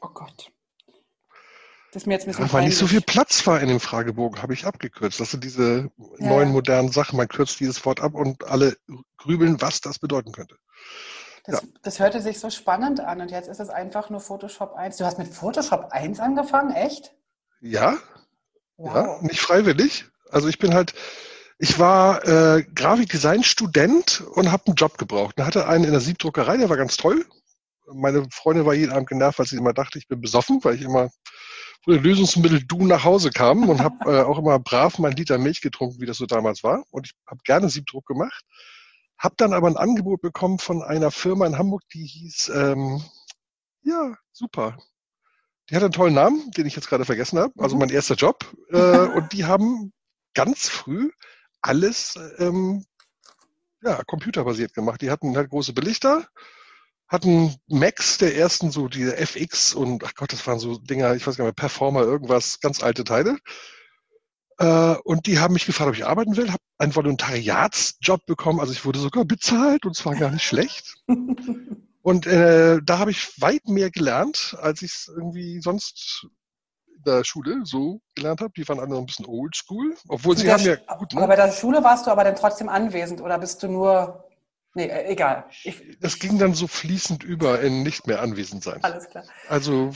Oh 0.00 0.08
Gott. 0.08 0.50
Das 1.92 2.02
ist 2.02 2.06
mir 2.06 2.14
jetzt 2.14 2.24
ein 2.24 2.32
bisschen 2.32 2.46
ja, 2.46 2.52
Weil 2.52 2.64
nicht 2.64 2.76
so 2.76 2.88
viel 2.88 3.00
Platz 3.00 3.46
war 3.46 3.60
in 3.60 3.68
dem 3.68 3.78
Fragebogen, 3.80 4.42
habe 4.42 4.52
ich 4.52 4.66
abgekürzt. 4.66 5.20
Das 5.20 5.30
sind 5.30 5.44
diese 5.44 5.90
ja. 6.18 6.28
neuen 6.28 6.50
modernen 6.50 6.90
Sachen. 6.90 7.16
Man 7.16 7.28
kürzt 7.28 7.60
dieses 7.60 7.84
Wort 7.86 8.00
ab 8.00 8.14
und 8.14 8.44
alle 8.44 8.76
grübeln, 9.16 9.60
was 9.60 9.80
das 9.80 10.00
bedeuten 10.00 10.32
könnte. 10.32 10.56
Das, 11.44 11.62
ja. 11.62 11.68
das 11.82 12.00
hörte 12.00 12.20
sich 12.20 12.40
so 12.40 12.50
spannend 12.50 13.00
an 13.00 13.20
und 13.20 13.30
jetzt 13.30 13.48
ist 13.48 13.60
es 13.60 13.68
einfach 13.68 14.10
nur 14.10 14.20
Photoshop 14.20 14.74
1. 14.74 14.96
Du 14.96 15.04
hast 15.04 15.18
mit 15.18 15.28
Photoshop 15.28 15.88
1 15.90 16.18
angefangen, 16.18 16.74
echt? 16.74 17.14
Ja, 17.60 17.96
wow. 18.76 18.94
ja, 18.94 19.18
nicht 19.22 19.40
freiwillig. 19.40 20.06
Also 20.30 20.48
ich 20.48 20.58
bin 20.58 20.74
halt, 20.74 20.94
ich 21.58 21.78
war 21.78 22.26
äh, 22.26 22.64
Grafikdesign-Student 22.74 24.22
und 24.34 24.50
habe 24.50 24.66
einen 24.66 24.76
Job 24.76 24.98
gebraucht. 24.98 25.38
Da 25.38 25.46
hatte 25.46 25.68
einen 25.68 25.84
in 25.84 25.92
der 25.92 26.00
Siebdruckerei, 26.00 26.56
der 26.56 26.68
war 26.68 26.76
ganz 26.76 26.96
toll. 26.96 27.24
Meine 27.92 28.26
Freundin 28.30 28.66
war 28.66 28.74
jeden 28.74 28.92
Abend 28.92 29.08
genervt, 29.08 29.38
weil 29.38 29.46
sie 29.46 29.56
immer 29.56 29.74
dachte, 29.74 29.98
ich 29.98 30.08
bin 30.08 30.20
besoffen, 30.20 30.58
weil 30.62 30.74
ich 30.74 30.82
immer 30.82 31.10
von 31.84 32.02
Lösungsmittel 32.02 32.64
Du 32.64 32.86
nach 32.86 33.04
Hause 33.04 33.30
kam 33.30 33.68
und 33.68 33.80
habe 33.80 34.10
äh, 34.10 34.22
auch 34.22 34.38
immer 34.38 34.58
brav 34.58 34.98
mein 34.98 35.12
Liter 35.12 35.38
Milch 35.38 35.60
getrunken, 35.60 36.00
wie 36.00 36.06
das 36.06 36.16
so 36.16 36.26
damals 36.26 36.64
war. 36.64 36.82
Und 36.90 37.06
ich 37.06 37.12
habe 37.26 37.40
gerne 37.44 37.68
Siebdruck 37.68 38.06
gemacht. 38.06 38.42
Hab 39.18 39.36
dann 39.36 39.52
aber 39.52 39.68
ein 39.68 39.76
Angebot 39.76 40.22
bekommen 40.22 40.58
von 40.58 40.82
einer 40.82 41.10
Firma 41.10 41.46
in 41.46 41.58
Hamburg, 41.58 41.82
die 41.92 42.04
hieß, 42.06 42.50
ähm, 42.54 43.02
ja, 43.82 44.14
super. 44.32 44.78
Die 45.70 45.76
hat 45.76 45.82
einen 45.82 45.92
tollen 45.92 46.14
Namen, 46.14 46.50
den 46.52 46.66
ich 46.66 46.76
jetzt 46.76 46.88
gerade 46.88 47.04
vergessen 47.04 47.38
habe. 47.38 47.52
Also 47.58 47.76
mhm. 47.76 47.80
mein 47.80 47.90
erster 47.90 48.14
Job. 48.14 48.44
Äh, 48.70 49.06
und 49.06 49.32
die 49.32 49.44
haben 49.44 49.92
ganz 50.34 50.68
früh 50.68 51.10
alles 51.62 52.18
ähm, 52.38 52.84
ja, 53.82 54.02
computerbasiert 54.04 54.74
gemacht. 54.74 55.00
Die 55.00 55.10
hatten 55.10 55.36
halt 55.36 55.50
große 55.50 55.72
Belichter, 55.72 56.26
hatten 57.08 57.54
Macs 57.68 58.18
der 58.18 58.36
ersten, 58.36 58.70
so 58.70 58.88
diese 58.88 59.16
FX 59.16 59.74
und 59.74 60.04
ach 60.04 60.14
Gott, 60.14 60.32
das 60.32 60.46
waren 60.46 60.58
so 60.58 60.78
Dinger, 60.78 61.14
ich 61.14 61.26
weiß 61.26 61.36
gar 61.36 61.44
nicht 61.44 61.56
mehr, 61.56 61.68
Performer, 61.68 62.02
irgendwas, 62.02 62.60
ganz 62.60 62.82
alte 62.82 63.04
Teile. 63.04 63.38
Äh, 64.58 64.96
und 65.04 65.26
die 65.26 65.38
haben 65.38 65.54
mich 65.54 65.66
gefragt, 65.66 65.88
ob 65.88 65.96
ich 65.96 66.06
arbeiten 66.06 66.36
will, 66.36 66.48
habe 66.48 66.62
einen 66.78 66.94
Volontariatsjob 66.94 68.26
bekommen, 68.26 68.60
also 68.60 68.72
ich 68.72 68.84
wurde 68.84 68.98
sogar 68.98 69.24
bezahlt 69.24 69.86
und 69.86 69.96
zwar 69.96 70.14
gar 70.16 70.30
nicht 70.30 70.44
schlecht. 70.44 70.96
Und 72.04 72.26
äh, 72.26 72.80
da 72.84 72.98
habe 72.98 73.12
ich 73.12 73.40
weit 73.40 73.66
mehr 73.66 73.90
gelernt, 73.90 74.54
als 74.60 74.82
ich 74.82 74.92
es 74.92 75.08
irgendwie 75.08 75.62
sonst 75.62 76.26
in 76.94 77.02
der 77.02 77.24
Schule 77.24 77.62
so 77.64 78.02
gelernt 78.14 78.42
habe. 78.42 78.52
Die 78.54 78.68
waren 78.68 78.78
alle 78.78 78.90
noch 78.90 78.98
ein 78.98 79.06
bisschen 79.06 79.24
oldschool, 79.24 79.96
obwohl 80.08 80.36
sie 80.36 80.52
haben 80.52 80.62
ja 80.62 80.76
gut. 80.98 81.14
Ne? 81.14 81.20
Aber 81.22 81.28
bei 81.28 81.36
der 81.36 81.50
Schule 81.50 81.82
warst 81.82 82.06
du 82.06 82.10
aber 82.10 82.22
dann 82.22 82.36
trotzdem 82.36 82.68
anwesend 82.68 83.22
oder 83.22 83.38
bist 83.38 83.62
du 83.62 83.68
nur 83.68 84.28
Nee, 84.74 84.88
äh, 84.88 85.06
egal. 85.06 85.46
Ich, 85.62 85.98
das 86.00 86.18
ging 86.18 86.38
dann 86.38 86.52
so 86.52 86.66
fließend 86.66 87.24
über 87.24 87.62
in 87.62 87.82
nicht 87.82 88.06
mehr 88.06 88.20
anwesend 88.20 88.62
sein. 88.62 88.82
Alles 88.82 89.08
klar. 89.08 89.24
Also 89.48 89.94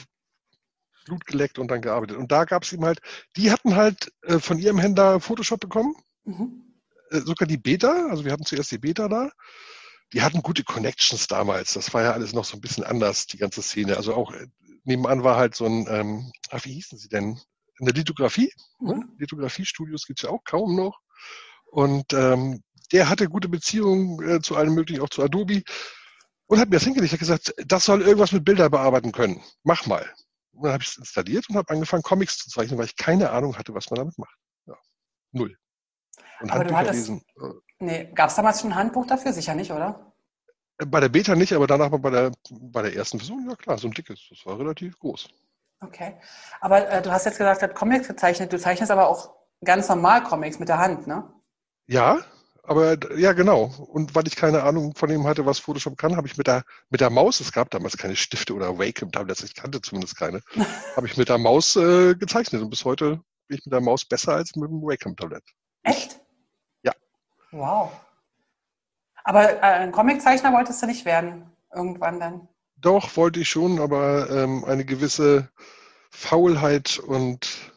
Blut 1.05 1.27
geleckt 1.27 1.59
und 1.59 1.69
dann 1.69 1.83
gearbeitet. 1.83 2.17
Und 2.17 2.33
da 2.33 2.45
gab 2.47 2.63
es 2.63 2.73
ihm 2.73 2.87
halt, 2.87 3.01
die 3.37 3.51
hatten 3.51 3.77
halt 3.77 4.11
äh, 4.23 4.39
von 4.39 4.59
ihrem 4.59 4.79
Händler 4.79 5.21
Photoshop 5.21 5.61
bekommen. 5.61 5.95
Mhm. 6.25 6.75
Äh, 7.11 7.19
sogar 7.19 7.47
die 7.47 7.59
Beta, 7.59 8.07
also 8.09 8.25
wir 8.25 8.33
hatten 8.33 8.47
zuerst 8.47 8.71
die 8.71 8.79
Beta 8.79 9.09
da. 9.09 9.31
Die 10.13 10.23
hatten 10.23 10.43
gute 10.43 10.65
Connections 10.65 11.27
damals. 11.27 11.75
Das 11.75 11.93
war 11.93 12.03
ja 12.03 12.13
alles 12.13 12.33
noch 12.33 12.45
so 12.45 12.57
ein 12.57 12.61
bisschen 12.61 12.85
anders, 12.85 13.27
die 13.27 13.39
ganze 13.39 13.63
Szene. 13.63 13.97
Also 13.97 14.15
auch 14.15 14.33
äh, 14.33 14.47
nebenan 14.85 15.23
war 15.23 15.37
halt 15.37 15.55
so 15.55 15.67
ein, 15.67 15.87
ähm, 15.89 16.33
ach, 16.51 16.65
wie 16.65 16.73
hießen 16.73 16.99
sie 16.99 17.09
denn? 17.09 17.39
Eine 17.81 17.91
Lithografie. 17.91 18.53
Ne? 18.81 18.95
Mhm. 18.95 19.17
Lithografie-Studios 19.19 20.07
gibt 20.07 20.21
es 20.21 20.23
ja 20.25 20.31
auch 20.31 20.43
kaum 20.45 20.75
noch. 20.77 20.99
Und 21.67 22.13
ähm, 22.15 22.63
der 22.93 23.09
hatte 23.09 23.29
gute 23.29 23.49
Beziehungen 23.49 24.23
äh, 24.27 24.41
zu 24.41 24.57
allem 24.57 24.75
möglichen, 24.75 25.03
auch 25.03 25.11
zu 25.11 25.23
Adobe. 25.23 25.63
Und 26.47 26.59
hat 26.59 26.71
mir 26.71 26.77
das 26.77 26.85
hingelegt, 26.85 27.13
hat 27.13 27.19
gesagt, 27.19 27.55
das 27.67 27.85
soll 27.85 28.01
irgendwas 28.01 28.33
mit 28.33 28.45
Bilder 28.45 28.71
bearbeiten 28.71 29.13
können. 29.13 29.43
Mach 29.65 29.87
mal. 29.87 30.11
Und 30.53 30.65
dann 30.65 30.73
habe 30.73 30.83
ich 30.83 30.89
es 30.89 30.97
installiert 30.97 31.49
und 31.51 31.57
habe 31.57 31.71
angefangen, 31.71 32.03
Comics 32.03 32.39
zu 32.39 32.49
zeichnen, 32.49 32.79
weil 32.79 32.87
ich 32.87 32.97
keine 32.97 33.31
Ahnung 33.31 33.59
hatte, 33.59 33.75
was 33.75 33.91
man 33.91 33.99
damit 33.99 34.19
macht. 34.19 34.35
Ja. 34.67 34.75
Null. 35.33 35.57
Und 36.41 36.51
Aber 36.51 36.61
Handbücher 36.61 36.79
hattest, 36.79 36.95
lesen. 36.95 37.23
Nee, 37.81 38.11
gab 38.15 38.31
es 38.31 38.37
damals 38.37 38.61
schon 38.61 38.73
ein 38.73 38.77
Handbuch 38.77 39.07
dafür? 39.07 39.33
Sicher 39.33 39.55
nicht, 39.55 39.71
oder? 39.71 40.13
Bei 40.87 41.01
der 41.01 41.09
Beta 41.09 41.35
nicht, 41.35 41.53
aber 41.53 41.67
danach 41.67 41.91
bei 41.91 42.11
der, 42.11 42.33
bei 42.51 42.83
der 42.83 42.95
ersten 42.95 43.19
Version, 43.19 43.49
ja 43.49 43.57
klar, 43.57 43.79
so 43.79 43.89
ein 43.89 43.93
dickes. 43.93 44.21
Das 44.31 44.47
war 44.47 44.59
relativ 44.59 44.99
groß. 44.99 45.29
Okay. 45.81 46.17
Aber 46.61 46.89
äh, 46.89 47.03
du 47.03 47.11
hast 47.11 47.25
jetzt 47.25 47.39
gesagt, 47.39 47.63
du 47.63 47.67
hast 47.67 47.75
Comics 47.75 48.09
gezeichnet. 48.09 48.53
Du 48.53 48.59
zeichnest 48.59 48.91
aber 48.91 49.09
auch 49.09 49.35
ganz 49.65 49.89
normal 49.89 50.23
Comics 50.25 50.59
mit 50.59 50.69
der 50.69 50.79
Hand, 50.79 51.07
ne? 51.07 51.33
Ja, 51.87 52.19
aber 52.65 52.99
ja, 53.17 53.33
genau. 53.33 53.73
Und 53.89 54.15
weil 54.15 54.27
ich 54.27 54.37
keine 54.37 54.63
Ahnung 54.63 54.95
von 54.95 55.11
ihm 55.11 55.27
hatte, 55.27 55.47
was 55.47 55.59
Photoshop 55.59 55.97
kann, 55.97 56.17
habe 56.17 56.27
ich 56.27 56.37
mit 56.37 56.47
der, 56.47 56.65
mit 56.91 57.01
der 57.01 57.11
Maus, 57.11 57.41
es 57.41 57.53
gab 57.53 57.71
damals 57.71 57.97
keine 57.97 58.15
Stifte 58.15 58.55
oder 58.55 58.79
Wacom-Tablets, 58.79 59.43
ich 59.43 59.55
kannte 59.55 59.81
zumindest 59.81 60.17
keine, 60.17 60.43
habe 60.97 61.07
ich 61.07 61.17
mit 61.17 61.29
der 61.29 61.39
Maus 61.39 61.77
äh, 61.77 62.15
gezeichnet. 62.15 62.61
Und 62.61 62.71
bis 62.71 62.85
heute 62.85 63.21
bin 63.49 63.59
ich 63.59 63.65
mit 63.65 63.73
der 63.73 63.81
Maus 63.81 64.05
besser 64.05 64.35
als 64.35 64.55
mit 64.55 64.69
dem 64.69 64.83
Wacom-Tablet. 64.83 65.45
Echt? 65.83 66.21
Wow. 67.51 67.93
Aber 69.25 69.55
äh, 69.55 69.61
ein 69.61 69.93
Comiczeichner 69.93 70.53
wolltest 70.53 70.83
du 70.83 70.87
nicht 70.87 71.05
werden, 71.05 71.51
irgendwann 71.75 72.21
dann? 72.21 72.49
Doch, 72.77 73.17
wollte 73.17 73.41
ich 73.41 73.49
schon, 73.49 73.81
aber 73.81 74.31
ähm, 74.31 74.65
eine 74.65 74.85
gewisse 74.85 75.51
Faulheit 76.11 76.99
und, 76.99 77.73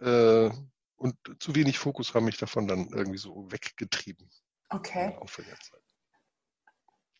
äh, 0.00 0.50
und 0.96 1.16
zu 1.38 1.54
wenig 1.54 1.78
Fokus 1.78 2.14
haben 2.14 2.24
mich 2.24 2.38
davon 2.38 2.66
dann 2.66 2.88
irgendwie 2.88 3.18
so 3.18 3.50
weggetrieben. 3.50 4.28
Okay. 4.70 5.16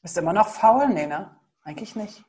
Bist 0.03 0.17
du 0.17 0.21
immer 0.21 0.33
noch 0.33 0.49
faul? 0.49 0.88
Nee, 0.88 1.07
ne? 1.07 1.35
Eigentlich 1.62 1.95
nicht. 1.95 2.25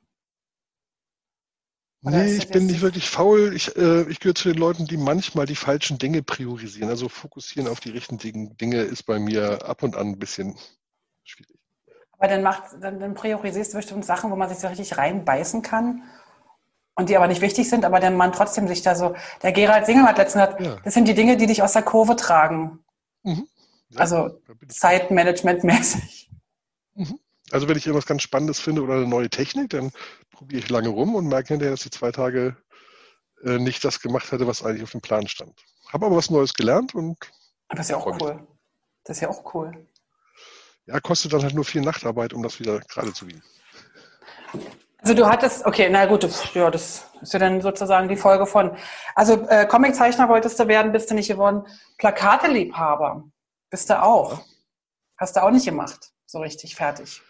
Oder 2.05 2.23
nee, 2.23 2.35
ich 2.35 2.49
bin 2.49 2.67
nicht 2.67 2.81
wirklich 2.81 3.09
faul. 3.09 3.55
Ich, 3.55 3.75
äh, 3.75 4.03
ich 4.03 4.19
gehöre 4.19 4.35
zu 4.35 4.49
den 4.49 4.59
Leuten, 4.59 4.85
die 4.85 4.97
manchmal 4.97 5.47
die 5.47 5.55
falschen 5.55 5.97
Dinge 5.97 6.21
priorisieren. 6.21 6.89
Also 6.89 7.09
fokussieren 7.09 7.67
auf 7.67 7.79
die 7.79 7.89
richtigen 7.89 8.55
Dinge 8.57 8.81
ist 8.81 9.03
bei 9.03 9.17
mir 9.17 9.65
ab 9.65 9.81
und 9.81 9.95
an 9.95 10.09
ein 10.09 10.19
bisschen 10.19 10.55
schwierig. 11.23 11.57
Aber 12.11 12.27
dann, 12.27 12.43
macht, 12.43 12.63
dann, 12.79 12.99
dann 12.99 13.15
priorisierst 13.15 13.73
du 13.73 13.77
bestimmt 13.77 14.05
Sachen, 14.05 14.29
wo 14.29 14.35
man 14.35 14.49
sich 14.49 14.59
so 14.59 14.67
richtig 14.67 14.97
reinbeißen 14.97 15.63
kann 15.63 16.03
und 16.93 17.09
die 17.09 17.17
aber 17.17 17.27
nicht 17.27 17.41
wichtig 17.41 17.69
sind, 17.69 17.83
aber 17.85 17.99
der 17.99 18.11
Mann 18.11 18.31
trotzdem 18.31 18.67
sich 18.67 18.83
da 18.83 18.95
so. 18.95 19.15
Der 19.41 19.51
Gerald 19.51 19.87
Singel 19.87 20.05
hat 20.05 20.19
letztens 20.19 20.45
gesagt, 20.45 20.61
ja. 20.61 20.77
das 20.83 20.93
sind 20.93 21.07
die 21.07 21.15
Dinge, 21.15 21.37
die 21.37 21.47
dich 21.47 21.63
aus 21.63 21.73
der 21.73 21.83
Kurve 21.83 22.15
tragen. 22.15 22.85
Mhm. 23.23 23.47
Ja, 23.89 23.99
also 23.99 24.39
Zeitmanagement-mäßig. 24.67 26.29
Mhm. 26.93 27.19
Also 27.51 27.67
wenn 27.67 27.77
ich 27.77 27.85
irgendwas 27.85 28.07
ganz 28.07 28.23
Spannendes 28.23 28.59
finde 28.59 28.81
oder 28.81 28.95
eine 28.95 29.07
neue 29.07 29.29
Technik, 29.29 29.69
dann 29.69 29.91
probiere 30.31 30.59
ich 30.59 30.69
lange 30.69 30.89
rum 30.89 31.15
und 31.15 31.27
merke 31.27 31.49
hinterher, 31.49 31.71
dass 31.71 31.85
ich 31.85 31.91
zwei 31.91 32.11
Tage 32.11 32.57
äh, 33.43 33.57
nicht 33.59 33.83
das 33.83 33.99
gemacht 33.99 34.31
hatte, 34.31 34.47
was 34.47 34.63
eigentlich 34.63 34.83
auf 34.83 34.91
dem 34.91 35.01
Plan 35.01 35.27
stand. 35.27 35.53
Habe 35.91 36.07
aber 36.07 36.15
was 36.15 36.29
Neues 36.29 36.53
gelernt 36.53 36.95
und. 36.95 37.17
Das 37.69 37.81
ist 37.81 37.89
ja 37.91 37.97
auch 37.97 38.19
cool. 38.19 38.47
Das 39.03 39.17
ist 39.17 39.21
ja 39.21 39.29
auch 39.29 39.53
cool. 39.53 39.87
Ja, 40.87 40.99
kostet 40.99 41.33
dann 41.33 41.43
halt 41.43 41.53
nur 41.53 41.65
viel 41.65 41.81
Nachtarbeit, 41.81 42.33
um 42.33 42.43
das 42.43 42.59
wieder 42.59 42.79
gerade 42.79 43.13
zu 43.13 43.25
biegen. 43.25 43.43
Also 44.99 45.13
du 45.13 45.27
hattest, 45.27 45.65
okay, 45.65 45.87
na 45.89 46.05
gut, 46.05 46.27
ja, 46.55 46.71
das 46.71 47.05
ist 47.21 47.33
ja 47.33 47.39
dann 47.39 47.61
sozusagen 47.61 48.07
die 48.07 48.15
Folge 48.15 48.47
von. 48.47 48.75
Also 49.13 49.47
äh, 49.49 49.67
Comiczeichner 49.67 50.29
wolltest 50.29 50.59
du 50.59 50.67
werden, 50.67 50.91
bist 50.91 51.09
du 51.09 51.15
nicht 51.15 51.27
geworden. 51.27 51.63
Plakateliebhaber 51.99 53.23
bist 53.69 53.89
du 53.89 54.01
auch. 54.01 54.41
Hast 55.17 55.35
du 55.35 55.43
auch 55.43 55.51
nicht 55.51 55.65
gemacht, 55.65 56.11
so 56.25 56.39
richtig 56.39 56.75
fertig. 56.75 57.21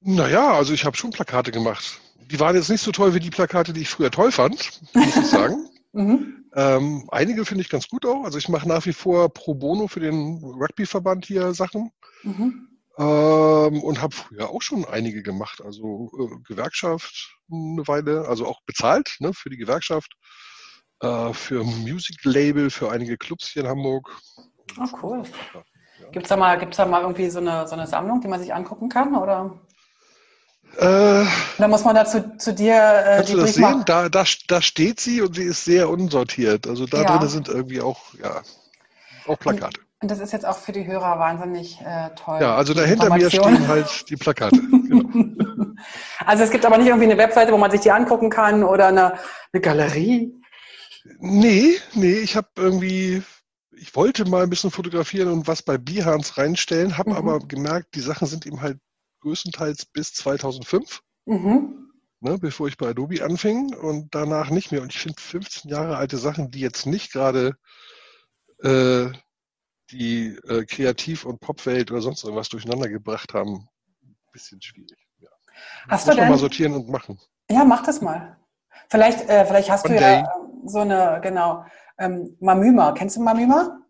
Naja, 0.00 0.52
also 0.52 0.72
ich 0.72 0.84
habe 0.84 0.96
schon 0.96 1.10
Plakate 1.10 1.50
gemacht. 1.50 2.00
Die 2.30 2.38
waren 2.38 2.54
jetzt 2.54 2.68
nicht 2.68 2.82
so 2.82 2.92
toll 2.92 3.14
wie 3.14 3.20
die 3.20 3.30
Plakate, 3.30 3.72
die 3.72 3.82
ich 3.82 3.88
früher 3.88 4.10
toll 4.10 4.30
fand, 4.30 4.80
muss 4.94 5.16
ich 5.16 5.26
sagen. 5.26 5.68
mhm. 5.92 6.44
ähm, 6.54 7.08
einige 7.10 7.44
finde 7.44 7.62
ich 7.62 7.70
ganz 7.70 7.88
gut 7.88 8.04
auch. 8.04 8.24
Also 8.24 8.38
ich 8.38 8.48
mache 8.48 8.68
nach 8.68 8.84
wie 8.86 8.92
vor 8.92 9.32
pro 9.32 9.54
bono 9.54 9.88
für 9.88 10.00
den 10.00 10.38
Rugbyverband 10.42 11.26
hier 11.26 11.54
Sachen. 11.54 11.90
Mhm. 12.22 12.68
Ähm, 12.98 13.82
und 13.82 14.02
habe 14.02 14.14
früher 14.14 14.50
auch 14.50 14.60
schon 14.60 14.84
einige 14.84 15.22
gemacht. 15.22 15.62
Also 15.64 16.10
äh, 16.18 16.42
Gewerkschaft 16.46 17.38
eine 17.50 17.86
Weile, 17.86 18.26
also 18.28 18.46
auch 18.46 18.60
bezahlt 18.66 19.16
ne, 19.20 19.32
für 19.32 19.50
die 19.50 19.56
Gewerkschaft, 19.56 20.14
äh, 21.00 21.32
für 21.32 21.64
Music 21.64 22.24
Label, 22.24 22.70
für 22.70 22.90
einige 22.90 23.16
Clubs 23.16 23.48
hier 23.48 23.62
in 23.62 23.68
Hamburg. 23.68 24.10
Oh, 24.78 24.86
cool. 25.02 25.22
Ja. 25.54 25.62
Gibt 26.10 26.26
es 26.26 26.28
da, 26.28 26.36
mal, 26.36 26.58
da 26.58 26.86
mal 26.86 27.02
irgendwie 27.02 27.30
so 27.30 27.38
eine, 27.38 27.66
so 27.66 27.74
eine 27.74 27.86
Sammlung, 27.86 28.20
die 28.20 28.28
man 28.28 28.40
sich 28.40 28.52
angucken 28.52 28.88
kann? 28.88 29.14
Oder? 29.14 29.60
Äh, 30.76 31.24
da 31.58 31.68
muss 31.68 31.84
man 31.84 31.94
dazu 31.94 32.22
zu 32.38 32.54
dir 32.54 32.74
äh, 32.74 33.16
kannst 33.16 33.32
du 33.32 33.36
das 33.38 33.54
sehen? 33.54 33.82
Da, 33.86 34.08
da, 34.08 34.24
da 34.46 34.62
steht 34.62 35.00
sie 35.00 35.20
und 35.20 35.34
sie 35.34 35.42
ist 35.42 35.64
sehr 35.64 35.88
unsortiert. 35.88 36.68
Also 36.68 36.86
da 36.86 37.02
ja. 37.02 37.18
drin 37.18 37.28
sind 37.28 37.48
irgendwie 37.48 37.80
auch, 37.80 38.14
ja, 38.22 38.42
auch 39.26 39.38
Plakate. 39.38 39.80
Und 40.00 40.10
das 40.12 40.20
ist 40.20 40.32
jetzt 40.32 40.46
auch 40.46 40.56
für 40.56 40.70
die 40.70 40.86
Hörer 40.86 41.18
wahnsinnig 41.18 41.80
äh, 41.80 42.10
toll. 42.14 42.38
Ja, 42.40 42.54
also 42.54 42.72
dahinter 42.72 43.12
mir 43.12 43.28
stehen 43.28 43.66
halt 43.66 44.08
die 44.08 44.16
Plakate. 44.16 44.56
Genau. 44.56 45.66
also 46.24 46.44
es 46.44 46.50
gibt 46.50 46.64
aber 46.64 46.78
nicht 46.78 46.86
irgendwie 46.86 47.10
eine 47.10 47.18
Webseite, 47.18 47.52
wo 47.52 47.58
man 47.58 47.72
sich 47.72 47.80
die 47.80 47.90
angucken 47.90 48.30
kann 48.30 48.62
oder 48.62 48.88
eine, 48.88 49.14
eine 49.52 49.60
Galerie? 49.60 50.32
Nee, 51.18 51.78
nee, 51.94 52.14
ich 52.14 52.36
habe 52.36 52.48
irgendwie, 52.56 53.22
ich 53.72 53.96
wollte 53.96 54.28
mal 54.28 54.44
ein 54.44 54.50
bisschen 54.50 54.70
fotografieren 54.70 55.32
und 55.32 55.48
was 55.48 55.62
bei 55.62 55.78
Behance 55.78 56.36
reinstellen, 56.36 56.96
habe 56.96 57.10
mhm. 57.10 57.16
aber 57.16 57.38
gemerkt, 57.40 57.96
die 57.96 58.00
Sachen 58.00 58.28
sind 58.28 58.46
eben 58.46 58.60
halt 58.60 58.78
größtenteils 59.20 59.86
bis 59.86 60.12
2005. 60.14 61.00
Mhm. 61.26 61.92
Ne, 62.20 62.36
bevor 62.36 62.66
ich 62.66 62.76
bei 62.76 62.88
Adobe 62.88 63.22
anfing 63.22 63.74
und 63.76 64.12
danach 64.12 64.50
nicht 64.50 64.72
mehr. 64.72 64.82
Und 64.82 64.92
ich 64.92 65.00
finde 65.00 65.20
15 65.20 65.70
Jahre 65.70 65.96
alte 65.96 66.18
Sachen, 66.18 66.50
die 66.50 66.60
jetzt 66.60 66.84
nicht 66.84 67.12
gerade 67.12 67.54
äh, 68.62 69.06
die 69.90 70.36
äh, 70.48 70.64
Kreativ- 70.64 71.24
und 71.24 71.40
Popwelt 71.40 71.92
oder 71.92 72.00
sonst 72.00 72.24
irgendwas 72.24 72.48
durcheinander 72.48 72.88
gebracht 72.88 73.34
haben, 73.34 73.68
ein 74.02 74.16
bisschen 74.32 74.60
schwierig. 74.60 74.98
Ja. 75.20 75.28
Hast 75.88 76.06
Muss 76.06 76.16
du 76.16 76.20
denn, 76.20 76.30
mal 76.30 76.38
sortieren 76.38 76.74
und 76.74 76.88
machen. 76.88 77.20
Ja, 77.50 77.64
mach 77.64 77.84
das 77.84 78.00
mal. 78.00 78.36
Vielleicht, 78.88 79.28
äh, 79.28 79.44
vielleicht 79.46 79.70
hast 79.70 79.84
One 79.84 79.94
du 79.94 80.00
day. 80.00 80.18
ja 80.20 80.32
so 80.64 80.80
eine, 80.80 81.20
genau, 81.22 81.64
ähm, 81.98 82.36
Mamüma. 82.40 82.92
Kennst 82.92 83.16
du 83.16 83.22
Mamüma? 83.22 83.80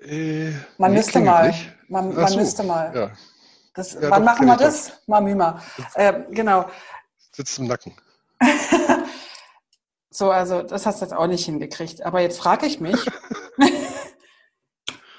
Äh, 0.00 0.52
man 0.78 0.92
müsste 0.92 1.20
mal. 1.20 1.54
Man, 1.88 2.14
man 2.14 2.28
so, 2.28 2.38
müsste 2.38 2.62
mal. 2.62 2.94
Ja. 2.94 3.10
Das, 3.74 3.94
ja, 3.94 4.02
wann 4.02 4.22
doch, 4.22 4.32
machen 4.32 4.46
wir 4.46 4.56
das? 4.56 4.88
Doch. 4.88 5.08
Mamüma. 5.08 5.60
Äh, 5.94 6.22
genau. 6.30 6.66
Sitzt 7.32 7.58
im 7.58 7.66
Nacken. 7.66 7.96
so, 10.10 10.30
also 10.30 10.62
das 10.62 10.86
hast 10.86 11.00
du 11.00 11.06
jetzt 11.06 11.14
auch 11.14 11.26
nicht 11.26 11.44
hingekriegt. 11.44 12.02
Aber 12.02 12.20
jetzt 12.20 12.38
frage 12.38 12.66
ich 12.66 12.80
mich. 12.80 12.96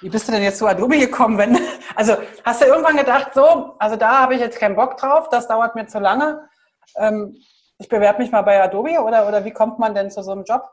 Wie 0.01 0.09
bist 0.09 0.27
du 0.27 0.31
denn 0.31 0.43
jetzt 0.43 0.59
zu 0.59 0.67
Adobe 0.67 0.99
gekommen? 0.99 1.37
Wenn, 1.37 1.59
also 1.95 2.15
hast 2.43 2.61
du 2.61 2.65
irgendwann 2.65 2.97
gedacht, 2.97 3.31
so, 3.33 3.75
also 3.79 3.95
da 3.95 4.19
habe 4.19 4.35
ich 4.35 4.39
jetzt 4.39 4.59
keinen 4.59 4.75
Bock 4.75 4.97
drauf, 4.97 5.29
das 5.29 5.47
dauert 5.47 5.75
mir 5.75 5.87
zu 5.87 5.99
lange. 5.99 6.47
Ähm, 6.95 7.35
ich 7.77 7.89
bewerbe 7.89 8.21
mich 8.21 8.31
mal 8.31 8.43
bei 8.43 8.61
Adobe 8.61 9.01
oder, 9.01 9.27
oder 9.27 9.43
wie 9.43 9.51
kommt 9.51 9.79
man 9.79 9.93
denn 9.93 10.11
zu 10.11 10.23
so 10.23 10.31
einem 10.31 10.43
Job? 10.45 10.63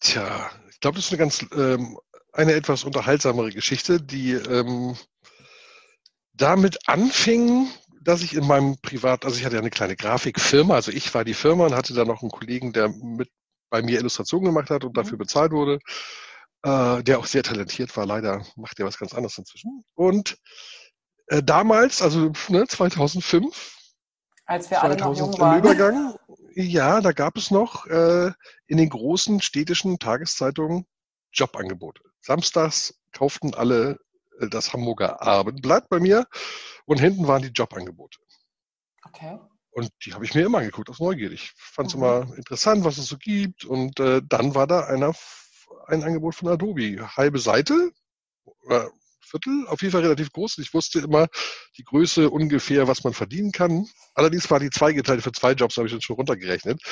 Tja, 0.00 0.50
ich 0.70 0.80
glaube, 0.80 0.96
das 0.96 1.06
ist 1.06 1.12
eine 1.12 1.18
ganz 1.18 1.44
ähm, 1.54 1.98
eine 2.32 2.52
etwas 2.54 2.84
unterhaltsamere 2.84 3.50
Geschichte, 3.50 4.00
die 4.00 4.32
ähm, 4.32 4.96
damit 6.40 6.88
anfing, 6.88 7.68
dass 8.02 8.22
ich 8.22 8.34
in 8.34 8.46
meinem 8.46 8.78
Privat, 8.80 9.24
also 9.24 9.36
ich 9.36 9.44
hatte 9.44 9.56
ja 9.56 9.60
eine 9.60 9.70
kleine 9.70 9.96
Grafikfirma, 9.96 10.74
also 10.74 10.90
ich 10.90 11.12
war 11.14 11.24
die 11.24 11.34
Firma 11.34 11.66
und 11.66 11.74
hatte 11.74 11.94
da 11.94 12.04
noch 12.04 12.22
einen 12.22 12.30
Kollegen, 12.30 12.72
der 12.72 12.88
mit 12.88 13.28
bei 13.68 13.82
mir 13.82 14.00
Illustrationen 14.00 14.46
gemacht 14.46 14.70
hat 14.70 14.84
und 14.84 14.96
dafür 14.96 15.14
mhm. 15.14 15.18
bezahlt 15.18 15.52
wurde 15.52 15.78
äh, 16.62 17.02
der 17.02 17.18
auch 17.18 17.26
sehr 17.26 17.42
talentiert 17.42 17.96
war. 17.96 18.06
Leider 18.06 18.44
macht 18.56 18.78
er 18.78 18.86
was 18.86 18.98
ganz 18.98 19.14
anderes 19.14 19.38
inzwischen. 19.38 19.84
Und 19.94 20.38
äh, 21.28 21.42
damals, 21.42 22.02
also 22.02 22.32
ne, 22.48 22.66
2005, 22.66 23.76
als 24.46 24.70
wir 24.70 24.82
alle 24.82 24.96
noch 24.96 25.16
jung 25.16 25.38
waren. 25.38 25.60
Übergang, 25.60 26.16
ja, 26.54 27.00
da 27.00 27.12
gab 27.12 27.36
es 27.36 27.50
noch 27.50 27.86
äh, 27.86 28.32
in 28.66 28.78
den 28.78 28.88
großen 28.88 29.40
städtischen 29.40 29.98
Tageszeitungen 29.98 30.86
Jobangebote. 31.32 32.02
Samstags 32.20 33.00
kauften 33.12 33.54
alle 33.54 33.98
das 34.48 34.72
Hamburger 34.72 35.22
Abendblatt 35.22 35.88
bei 35.88 36.00
mir 36.00 36.26
und 36.86 37.00
hinten 37.00 37.26
waren 37.26 37.42
die 37.42 37.48
Jobangebote. 37.48 38.18
Okay. 39.04 39.38
Und 39.72 39.90
die 40.04 40.14
habe 40.14 40.24
ich 40.24 40.34
mir 40.34 40.44
immer 40.44 40.58
angeguckt, 40.58 40.90
aus 40.90 40.98
neugierig. 40.98 41.52
Fand 41.56 41.88
es 41.88 41.94
mhm. 41.94 42.02
immer 42.02 42.36
interessant, 42.36 42.84
was 42.84 42.98
es 42.98 43.06
so 43.06 43.16
gibt. 43.16 43.64
Und 43.64 44.00
äh, 44.00 44.20
dann 44.26 44.54
war 44.54 44.66
da 44.66 44.80
einer 44.86 45.14
ein 45.86 46.02
Angebot 46.02 46.34
von 46.34 46.48
Adobe. 46.48 47.16
Halbe 47.16 47.38
Seite 47.38 47.92
oder 48.64 48.90
Viertel, 49.20 49.66
auf 49.68 49.80
jeden 49.80 49.92
Fall 49.92 50.02
relativ 50.02 50.32
groß. 50.32 50.58
Ich 50.58 50.74
wusste 50.74 50.98
immer 50.98 51.28
die 51.76 51.84
Größe 51.84 52.30
ungefähr, 52.30 52.88
was 52.88 53.04
man 53.04 53.12
verdienen 53.12 53.52
kann. 53.52 53.86
Allerdings 54.14 54.50
war 54.50 54.58
die 54.58 54.70
zweigeteilt 54.70 55.22
für 55.22 55.32
zwei 55.32 55.52
Jobs, 55.52 55.76
habe 55.76 55.86
ich 55.86 55.94
jetzt 55.94 56.04
schon 56.04 56.16
runtergerechnet. 56.16 56.82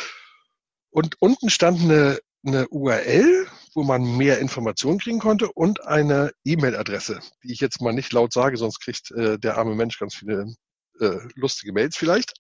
Und 0.91 1.21
unten 1.21 1.51
stand 1.51 1.81
eine, 1.81 2.19
eine 2.47 2.69
URL, 2.69 3.49
wo 3.75 3.83
man 3.83 4.17
mehr 4.17 4.39
Informationen 4.39 4.99
kriegen 4.99 5.19
konnte 5.19 5.51
und 5.53 5.85
eine 5.87 6.33
E-Mail-Adresse, 6.45 7.21
die 7.43 7.53
ich 7.53 7.61
jetzt 7.61 7.81
mal 7.81 7.93
nicht 7.93 8.13
laut 8.13 8.33
sage, 8.33 8.57
sonst 8.57 8.81
kriegt 8.81 9.11
äh, 9.13 9.39
der 9.39 9.59
arme 9.59 9.75
Mensch 9.75 9.99
ganz 9.99 10.15
viele 10.15 10.55
äh, 11.01 11.19
lustige 11.35 11.73
Mails 11.73 11.97
vielleicht. 11.97 12.33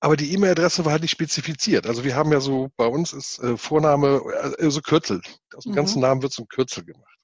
Aber 0.00 0.16
die 0.16 0.32
E-Mail-Adresse 0.32 0.84
war 0.84 0.92
halt 0.92 1.02
nicht 1.02 1.12
spezifiziert. 1.12 1.86
Also 1.86 2.02
wir 2.02 2.16
haben 2.16 2.32
ja 2.32 2.40
so, 2.40 2.70
bei 2.76 2.86
uns 2.86 3.12
ist 3.12 3.38
äh, 3.38 3.56
Vorname, 3.56 4.20
also 4.58 4.80
Kürzel. 4.80 5.20
Aus 5.54 5.62
dem 5.62 5.72
mhm. 5.72 5.76
ganzen 5.76 6.00
Namen 6.00 6.22
wird 6.22 6.32
so 6.32 6.42
ein 6.42 6.48
Kürzel 6.48 6.84
gemacht. 6.84 7.18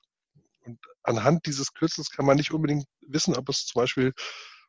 Und 0.64 0.78
anhand 1.02 1.46
dieses 1.46 1.72
Kürzels 1.72 2.10
kann 2.10 2.24
man 2.24 2.36
nicht 2.36 2.52
unbedingt 2.52 2.84
wissen, 3.00 3.34
ob 3.34 3.48
es 3.48 3.66
zum 3.66 3.80
Beispiel 3.80 4.12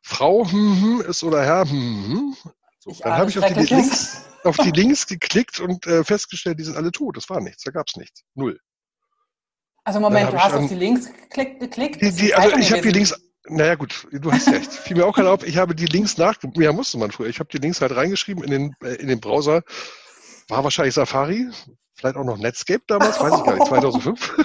Frau 0.02 0.50
hm, 0.50 0.82
hm, 0.82 1.00
ist 1.02 1.22
oder 1.22 1.44
Herr 1.44 1.70
hm. 1.70 2.34
So, 2.80 2.96
dann 3.02 3.12
habe 3.12 3.30
ich 3.30 3.38
auf 3.38 3.44
die, 3.52 3.60
Links, 3.60 4.24
auf 4.42 4.56
die 4.56 4.70
Links 4.70 5.06
geklickt 5.06 5.60
und 5.60 5.86
äh, 5.86 6.02
festgestellt, 6.02 6.58
die 6.58 6.64
sind 6.64 6.76
alle 6.76 6.90
tot. 6.90 7.16
Das 7.16 7.28
war 7.28 7.40
nichts, 7.40 7.62
da 7.62 7.70
gab 7.70 7.86
es 7.88 7.96
nichts. 7.96 8.22
Null. 8.34 8.58
Also 9.84 10.00
Moment, 10.00 10.32
du 10.32 10.38
hast 10.38 10.54
auf 10.54 10.66
die 10.66 10.74
Links 10.74 11.06
geklickt? 11.06 11.60
geklickt 11.60 12.00
die, 12.00 12.10
die, 12.10 12.34
also 12.34 12.56
ich 12.56 12.72
habe 12.72 12.80
die 12.80 12.90
Links, 12.90 13.14
naja 13.44 13.74
gut, 13.74 14.08
du 14.10 14.32
hast 14.32 14.48
recht. 14.48 14.72
Fiel 14.72 14.96
mir 14.96 15.06
auch 15.06 15.14
gerade 15.14 15.30
auf, 15.30 15.46
ich 15.46 15.58
habe 15.58 15.74
die 15.74 15.86
Links 15.86 16.16
nach, 16.16 16.36
ja 16.54 16.72
musste 16.72 16.96
man 16.96 17.10
früher, 17.10 17.28
ich 17.28 17.38
habe 17.38 17.50
die 17.50 17.58
Links 17.58 17.82
halt 17.82 17.94
reingeschrieben 17.94 18.42
in 18.44 18.50
den, 18.50 18.74
äh, 18.82 18.94
in 18.94 19.08
den 19.08 19.20
Browser. 19.20 19.62
War 20.48 20.64
wahrscheinlich 20.64 20.94
Safari, 20.94 21.50
vielleicht 21.94 22.16
auch 22.16 22.24
noch 22.24 22.38
Netscape 22.38 22.82
damals, 22.86 23.20
weiß 23.20 23.38
ich 23.38 23.44
gar 23.44 23.54
nicht, 23.56 23.66
2005. 23.66 24.36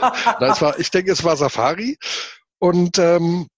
Nein, 0.40 0.50
es 0.50 0.62
war, 0.62 0.78
ich 0.78 0.90
denke, 0.90 1.12
es 1.12 1.22
war 1.22 1.36
Safari. 1.36 1.98
Und 2.58 2.98
ähm, 2.98 3.48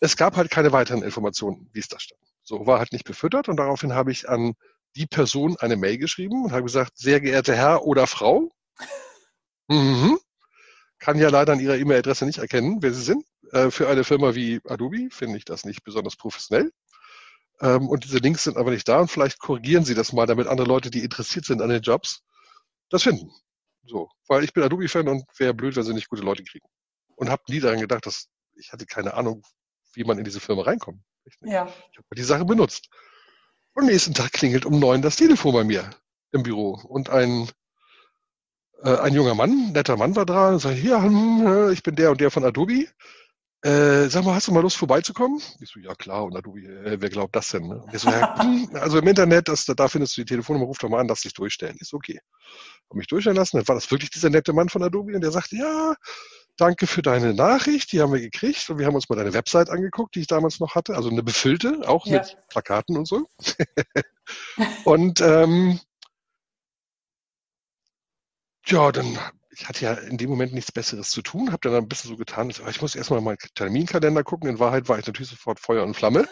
es 0.00 0.16
gab 0.16 0.36
halt 0.36 0.50
keine 0.50 0.72
weiteren 0.72 1.02
Informationen, 1.02 1.70
wie 1.72 1.80
es 1.80 1.88
da 1.88 2.00
stand. 2.00 2.20
So 2.46 2.64
war 2.64 2.78
halt 2.78 2.92
nicht 2.92 3.04
befüttert 3.04 3.48
und 3.48 3.56
daraufhin 3.56 3.92
habe 3.92 4.12
ich 4.12 4.28
an 4.28 4.54
die 4.94 5.06
Person 5.06 5.56
eine 5.56 5.76
Mail 5.76 5.98
geschrieben 5.98 6.44
und 6.44 6.52
habe 6.52 6.62
gesagt, 6.62 6.96
sehr 6.96 7.20
geehrte 7.20 7.56
Herr 7.56 7.84
oder 7.84 8.06
Frau, 8.06 8.50
mhm. 9.68 10.16
kann 11.00 11.18
ja 11.18 11.28
leider 11.28 11.52
an 11.52 11.60
Ihrer 11.60 11.76
E-Mail-Adresse 11.76 12.24
nicht 12.24 12.38
erkennen, 12.38 12.78
wer 12.82 12.94
Sie 12.94 13.02
sind. 13.02 13.24
Äh, 13.50 13.72
für 13.72 13.88
eine 13.88 14.04
Firma 14.04 14.36
wie 14.36 14.60
Adobe 14.64 15.08
finde 15.10 15.38
ich 15.38 15.44
das 15.44 15.64
nicht 15.64 15.82
besonders 15.82 16.14
professionell. 16.14 16.70
Ähm, 17.60 17.88
und 17.88 18.04
diese 18.04 18.18
Links 18.18 18.44
sind 18.44 18.56
aber 18.56 18.70
nicht 18.70 18.86
da 18.86 19.00
und 19.00 19.10
vielleicht 19.10 19.40
korrigieren 19.40 19.84
Sie 19.84 19.94
das 19.94 20.12
mal, 20.12 20.26
damit 20.26 20.46
andere 20.46 20.68
Leute, 20.68 20.90
die 20.90 21.02
interessiert 21.02 21.46
sind 21.46 21.60
an 21.60 21.68
den 21.68 21.82
Jobs, 21.82 22.22
das 22.90 23.02
finden. 23.02 23.32
So, 23.82 24.08
weil 24.28 24.44
ich 24.44 24.52
bin 24.52 24.62
Adobe-Fan 24.62 25.08
und 25.08 25.24
wäre 25.36 25.52
blöd, 25.52 25.74
wenn 25.74 25.82
sie 25.82 25.94
nicht 25.94 26.08
gute 26.08 26.22
Leute 26.22 26.44
kriegen. 26.44 26.66
Und 27.16 27.28
habe 27.28 27.42
nie 27.48 27.60
daran 27.60 27.80
gedacht, 27.80 28.06
dass 28.06 28.28
ich 28.54 28.72
hatte 28.72 28.86
keine 28.86 29.14
Ahnung, 29.14 29.42
wie 29.94 30.04
man 30.04 30.18
in 30.18 30.24
diese 30.24 30.40
Firma 30.40 30.62
reinkommt. 30.62 31.02
Ja. 31.42 31.66
Ich 31.92 31.98
habe 31.98 32.14
die 32.16 32.22
Sache 32.22 32.44
benutzt. 32.44 32.88
Und 33.74 33.86
nächsten 33.86 34.14
Tag 34.14 34.32
klingelt 34.32 34.64
um 34.64 34.78
neun 34.78 35.02
das 35.02 35.16
Telefon 35.16 35.52
bei 35.52 35.64
mir 35.64 35.90
im 36.32 36.42
Büro. 36.42 36.80
Und 36.88 37.10
ein, 37.10 37.48
äh, 38.82 38.96
ein 38.96 39.14
junger 39.14 39.34
Mann, 39.34 39.72
netter 39.72 39.96
Mann 39.96 40.16
war 40.16 40.26
dran 40.26 40.54
und 40.54 40.60
sagt, 40.60 40.78
ja, 40.78 41.02
hm, 41.02 41.46
äh, 41.46 41.72
ich 41.72 41.82
bin 41.82 41.94
der 41.94 42.10
und 42.10 42.20
der 42.20 42.30
von 42.30 42.44
Adobe. 42.44 42.86
Äh, 43.62 44.08
sag 44.08 44.24
mal, 44.24 44.34
hast 44.34 44.48
du 44.48 44.52
mal 44.52 44.60
Lust 44.60 44.76
vorbeizukommen? 44.76 45.40
Ich 45.60 45.70
so, 45.70 45.80
ja 45.80 45.94
klar, 45.94 46.24
und 46.24 46.36
Adobe, 46.36 46.60
äh, 46.60 47.00
wer 47.00 47.08
glaubt 47.08 47.34
das 47.34 47.50
denn? 47.50 47.66
Ne? 47.66 47.82
So, 47.94 48.08
ja, 48.08 48.38
hm, 48.40 48.70
also 48.74 48.98
im 48.98 49.08
Internet, 49.08 49.48
das, 49.48 49.64
da 49.64 49.88
findest 49.88 50.16
du 50.16 50.22
die 50.22 50.26
Telefonnummer, 50.26 50.66
ruf 50.66 50.78
doch 50.78 50.88
mal 50.88 51.00
an, 51.00 51.08
lass 51.08 51.22
dich 51.22 51.34
durchstellen. 51.34 51.76
Ist 51.80 51.92
okay. 51.92 52.20
Hab 52.88 52.96
mich 52.96 53.08
durchstellen 53.08 53.36
lassen, 53.36 53.56
dann 53.56 53.68
war 53.68 53.74
das 53.74 53.90
wirklich 53.90 54.10
dieser 54.10 54.30
nette 54.30 54.52
Mann 54.52 54.68
von 54.68 54.82
Adobe 54.82 55.14
und 55.14 55.20
der 55.20 55.32
sagte, 55.32 55.56
ja, 55.56 55.96
danke 56.56 56.86
für 56.86 57.02
deine 57.02 57.34
Nachricht, 57.34 57.92
die 57.92 58.00
haben 58.00 58.12
wir 58.12 58.20
gekriegt 58.20 58.68
und 58.70 58.78
wir 58.78 58.86
haben 58.86 58.94
uns 58.94 59.08
mal 59.08 59.16
deine 59.16 59.34
Website 59.34 59.70
angeguckt, 59.70 60.14
die 60.14 60.20
ich 60.20 60.26
damals 60.26 60.60
noch 60.60 60.74
hatte, 60.74 60.94
also 60.94 61.10
eine 61.10 61.22
befüllte, 61.22 61.82
auch 61.86 62.06
ja. 62.06 62.18
mit 62.18 62.36
Plakaten 62.48 62.96
und 62.96 63.06
so. 63.06 63.26
und 64.84 65.20
ähm, 65.20 65.80
ja, 68.66 68.90
dann, 68.90 69.18
ich 69.50 69.68
hatte 69.68 69.84
ja 69.84 69.92
in 69.92 70.18
dem 70.18 70.30
Moment 70.30 70.52
nichts 70.52 70.72
Besseres 70.72 71.10
zu 71.10 71.22
tun, 71.22 71.52
habe 71.52 71.68
dann 71.68 71.74
ein 71.74 71.88
bisschen 71.88 72.10
so 72.10 72.16
getan, 72.16 72.50
ich 72.50 72.82
muss 72.82 72.96
erstmal 72.96 73.20
meinen 73.20 73.38
Terminkalender 73.54 74.24
gucken. 74.24 74.48
In 74.48 74.58
Wahrheit 74.58 74.88
war 74.88 74.98
ich 74.98 75.06
natürlich 75.06 75.30
sofort 75.30 75.60
Feuer 75.60 75.84
und 75.84 75.94
Flamme. 75.94 76.26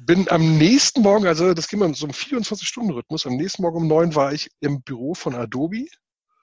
Bin 0.00 0.28
am 0.30 0.58
nächsten 0.58 1.02
Morgen, 1.02 1.26
also 1.26 1.54
das 1.54 1.68
ging 1.68 1.78
mal 1.78 1.94
so 1.94 2.06
einem 2.06 2.14
24-Stunden-Rhythmus, 2.14 3.26
am 3.26 3.36
nächsten 3.36 3.62
Morgen 3.62 3.76
um 3.76 3.86
neun 3.86 4.14
war 4.14 4.32
ich 4.32 4.50
im 4.60 4.82
Büro 4.82 5.14
von 5.14 5.34
Adobe 5.34 5.86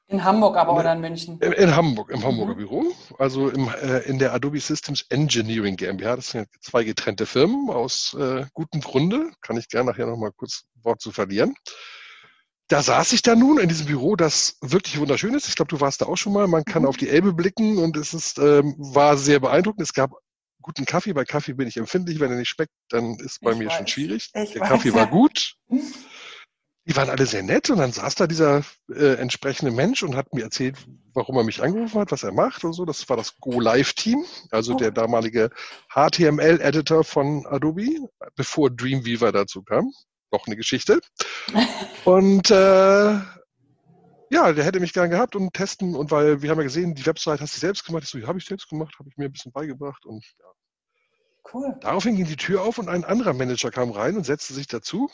in 0.10 0.24
Hamburg 0.24 0.58
aber 0.58 0.76
oder 0.76 0.92
in 0.92 1.02
München? 1.02 1.40
In, 1.40 1.52
in 1.52 1.76
Hamburg, 1.76 2.10
im 2.10 2.24
Hamburger 2.24 2.54
mhm. 2.54 2.58
Büro. 2.58 2.86
Also 3.20 3.50
im, 3.50 3.70
äh, 3.82 4.00
in 4.00 4.18
der 4.18 4.34
Adobe 4.34 4.60
Systems 4.60 5.06
Engineering 5.10 5.76
GmbH. 5.76 6.16
Das 6.16 6.32
sind 6.32 6.48
zwei 6.62 6.84
getrennte 6.84 7.28
Firmen 7.28 7.70
aus 7.70 8.16
äh, 8.20 8.46
gutem 8.54 8.82
Grunde. 8.82 9.32
Kann 9.42 9.58
ich 9.58 9.70
gerne 9.70 9.92
nachher 9.92 10.08
nochmal 10.08 10.32
kurz 10.36 10.64
Wort 10.82 11.00
zu 11.00 11.12
verlieren. 11.12 11.54
Da 12.70 12.82
saß 12.82 13.14
ich 13.14 13.22
dann 13.22 13.40
nun 13.40 13.60
in 13.60 13.70
diesem 13.70 13.86
Büro, 13.86 14.16
das 14.16 14.58
wirklich 14.62 15.00
wunderschön 15.00 15.36
ist. 15.36 15.48
Ich 15.48 15.56
glaube, 15.56 15.70
du 15.70 15.80
warst 15.80 16.02
da 16.02 16.08
auch 16.08 16.18
schon 16.18 16.34
mal. 16.34 16.48
Man 16.48 16.66
kann 16.66 16.84
mhm. 16.84 16.88
auf 16.88 16.98
die 16.98 17.10
Elbe 17.10 17.34
blicken 17.34 17.78
und 17.78 17.96
es 17.96 18.16
ist, 18.16 18.40
ähm, 18.40 18.76
war 18.78 19.16
sehr 19.16 19.40
beeindruckend. 19.40 19.84
Es 19.84 19.94
gab 19.94 20.14
guten 20.62 20.86
Kaffee. 20.86 21.14
Bei 21.14 21.24
Kaffee 21.24 21.54
bin 21.54 21.68
ich 21.68 21.78
empfindlich. 21.78 22.20
Wenn 22.20 22.32
er 22.32 22.38
nicht 22.38 22.50
schmeckt, 22.50 22.74
dann 22.90 23.16
ist 23.20 23.42
bei 23.42 23.52
ich 23.52 23.58
mir 23.58 23.68
weiß. 23.68 23.78
schon 23.78 23.88
schwierig. 23.88 24.32
Ich 24.34 24.54
der 24.54 24.62
weiß. 24.62 24.70
Kaffee 24.70 24.94
war 24.94 25.06
gut. 25.06 25.54
Die 26.90 26.96
waren 26.96 27.12
alle 27.12 27.28
sehr 27.28 27.44
nett 27.44 27.70
und 27.70 27.78
dann 27.78 27.92
saß 27.92 28.16
da 28.16 28.26
dieser 28.26 28.64
äh, 28.92 29.14
entsprechende 29.14 29.72
Mensch 29.72 30.02
und 30.02 30.16
hat 30.16 30.34
mir 30.34 30.42
erzählt, 30.42 30.76
warum 31.14 31.38
er 31.38 31.44
mich 31.44 31.62
angerufen 31.62 32.02
hat, 32.02 32.12
was 32.12 32.24
er 32.24 32.32
macht 32.32 32.64
und 32.64 32.74
so. 32.74 32.84
Das 32.84 33.08
war 33.08 33.16
das 33.16 33.38
Go 33.38 33.60
Live 33.60 33.94
Team, 33.94 34.26
also 34.50 34.74
oh. 34.74 34.78
der 34.78 34.90
damalige 34.90 35.52
HTML-Editor 35.94 37.04
von 37.04 37.46
Adobe, 37.46 38.10
bevor 38.36 38.72
Dreamweaver 38.72 39.32
dazu 39.32 39.62
kam. 39.62 39.92
Noch 40.32 40.48
eine 40.48 40.56
Geschichte. 40.56 41.00
und 42.06 42.50
äh, 42.50 43.20
ja, 44.32 44.54
der 44.54 44.64
hätte 44.64 44.80
mich 44.80 44.94
gern 44.94 45.12
gehabt 45.12 45.36
und 45.36 45.54
testen 45.54 45.94
und 45.94 46.10
weil 46.10 46.42
wir 46.42 46.50
haben 46.50 46.58
ja 46.58 46.64
gesehen, 46.64 46.96
die 46.96 47.06
Website 47.06 47.40
hast 47.40 47.56
du 47.56 47.60
selbst 47.60 47.86
gemacht. 47.86 48.06
Ich 48.06 48.10
so, 48.10 48.18
ja, 48.18 48.26
habe 48.26 48.40
ich 48.40 48.46
selbst 48.46 48.68
gemacht, 48.68 48.96
habe 48.98 49.10
ich 49.10 49.18
mir 49.18 49.26
ein 49.26 49.32
bisschen 49.32 49.52
beigebracht 49.52 50.08
und 50.08 50.26
ja. 50.40 50.46
Cool. 51.54 51.76
Daraufhin 51.82 52.16
ging 52.16 52.26
die 52.26 52.36
Tür 52.36 52.64
auf 52.64 52.80
und 52.80 52.90
ein 52.90 53.04
anderer 53.04 53.34
Manager 53.34 53.70
kam 53.70 53.92
rein 53.92 54.18
und 54.18 54.26
setzte 54.26 54.54
sich 54.56 54.68
dazu 54.68 55.10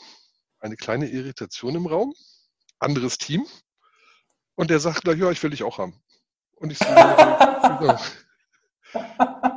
eine 0.65 0.75
kleine 0.75 1.08
Irritation 1.08 1.75
im 1.75 1.86
Raum, 1.86 2.13
anderes 2.80 3.17
Team. 3.17 3.45
Und 4.56 4.69
der 4.69 4.80
sagt, 4.80 5.01
na 5.06 5.13
ja, 5.13 5.32
ich 5.32 5.41
will 5.43 5.51
dich 5.51 5.63
auch 5.63 5.78
haben. 5.78 6.01
Und 6.56 6.71
ich 6.71 6.80
so, 6.80 6.86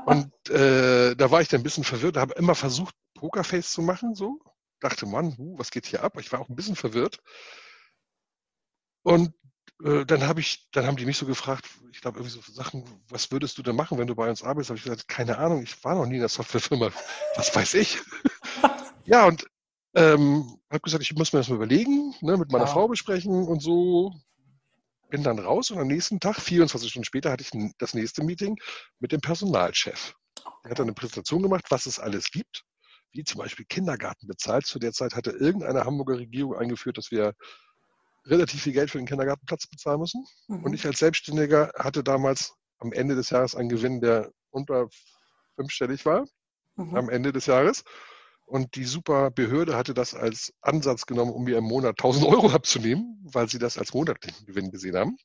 Und 0.07 0.51
äh, 0.51 1.15
da 1.15 1.31
war 1.31 1.41
ich 1.41 1.49
dann 1.49 1.61
ein 1.61 1.65
bisschen 1.65 1.85
verwirrt, 1.85 2.17
habe 2.17 2.35
immer 2.35 2.55
versucht, 2.55 2.95
Pokerface 3.15 3.73
zu 3.73 3.83
machen, 3.83 4.15
so. 4.15 4.41
Dachte, 4.81 5.07
Mann, 5.07 5.35
uh, 5.39 5.59
was 5.59 5.71
geht 5.71 5.87
hier 5.87 6.05
ab? 6.05 6.19
Ich 6.19 6.31
war 6.33 6.41
auch 6.41 6.49
ein 6.49 6.57
bisschen 6.57 6.77
verwirrt. 6.77 7.19
Und 9.03 9.35
äh, 9.85 10.05
dann 10.05 10.27
habe 10.27 10.41
ich, 10.41 10.69
dann 10.73 10.87
haben 10.87 10.97
die 10.97 11.07
mich 11.07 11.19
so 11.19 11.27
gefragt, 11.27 11.65
ich 11.93 12.01
glaube 12.01 12.19
irgendwie 12.19 12.41
so 12.41 12.53
Sachen, 12.53 12.85
was 13.09 13.31
würdest 13.31 13.59
du 13.59 13.63
denn 13.63 13.77
machen, 13.77 13.99
wenn 13.99 14.07
du 14.07 14.15
bei 14.15 14.29
uns 14.29 14.43
arbeitest? 14.43 14.71
Habe 14.71 14.79
ich 14.79 14.85
gesagt, 14.85 15.09
keine 15.09 15.39
Ahnung, 15.39 15.63
ich 15.63 15.83
war 15.85 15.95
noch 15.95 16.07
nie 16.07 16.15
in 16.15 16.21
der 16.21 16.29
Softwarefirma, 16.29 16.91
was 17.37 17.55
weiß 17.55 17.75
ich. 17.75 17.99
ja, 19.05 19.27
und 19.27 19.47
ähm, 19.95 20.59
habe 20.71 20.81
gesagt, 20.81 21.03
ich 21.03 21.15
muss 21.15 21.33
mir 21.33 21.41
das 21.41 21.49
mal 21.49 21.57
überlegen, 21.57 22.15
ne, 22.21 22.37
mit 22.37 22.53
meiner 22.53 22.67
ja. 22.67 22.71
Frau 22.71 22.89
besprechen 22.89 23.47
und 23.47 23.61
so. 23.61 24.13
Bin 25.11 25.23
dann 25.23 25.39
raus 25.39 25.71
und 25.71 25.79
am 25.79 25.87
nächsten 25.87 26.21
Tag, 26.21 26.37
24 26.37 26.91
Stunden 26.91 27.07
später, 27.07 27.31
hatte 27.31 27.43
ich 27.43 27.73
das 27.79 27.95
nächste 27.95 28.23
Meeting 28.23 28.57
mit 28.99 29.11
dem 29.13 29.23
Personalchef. 29.23 30.15
Er 30.65 30.71
hat 30.71 30.79
dann 30.79 30.87
eine 30.87 30.95
Präsentation 30.95 31.43
gemacht, 31.43 31.65
was 31.71 31.87
es 31.87 31.99
alles 31.99 32.31
gibt, 32.31 32.65
wie 33.13 33.25
zum 33.25 33.39
Beispiel 33.39 33.65
Kindergarten 33.65 34.27
bezahlt. 34.27 34.67
Zu 34.67 34.79
der 34.79 34.93
Zeit 34.93 35.15
hatte 35.15 35.31
irgendeine 35.31 35.85
Hamburger 35.85 36.19
Regierung 36.19 36.57
eingeführt, 36.57 36.99
dass 36.99 37.11
wir 37.11 37.35
relativ 38.27 38.63
viel 38.63 38.75
Geld 38.75 38.91
für 38.91 38.99
den 38.99 39.07
Kindergartenplatz 39.07 39.67
bezahlen 39.67 40.01
müssen. 40.01 40.27
Mhm. 40.49 40.65
Und 40.65 40.75
ich 40.75 40.85
als 40.85 40.99
Selbstständiger 40.99 41.73
hatte 41.79 42.05
damals 42.05 42.55
am 42.79 42.93
Ende 42.93 43.15
des 43.15 43.31
Jahres 43.31 43.55
einen 43.55 43.71
Gewinn, 43.71 44.01
der 44.01 44.31
unter 44.51 44.89
fünfstellig 45.57 46.05
war, 46.05 46.27
mhm. 46.77 46.97
am 46.97 47.09
Ende 47.09 47.33
des 47.33 47.47
Jahres. 47.47 47.83
Und 48.49 48.77
die 48.77 48.85
super 48.85 49.31
Behörde 49.31 49.77
hatte 49.77 49.93
das 49.93 50.15
als 50.15 50.55
Ansatz 50.63 51.05
genommen, 51.05 51.33
um 51.33 51.45
mir 51.45 51.59
im 51.59 51.65
Monat 51.65 51.99
1000 51.99 52.25
Euro 52.25 52.51
abzunehmen, 52.53 53.21
weil 53.31 53.49
sie 53.49 53.59
das 53.59 53.77
als 53.77 53.93
monatlichen 53.93 54.47
Gewinn 54.47 54.71
gesehen 54.71 54.97
haben. 54.97 55.17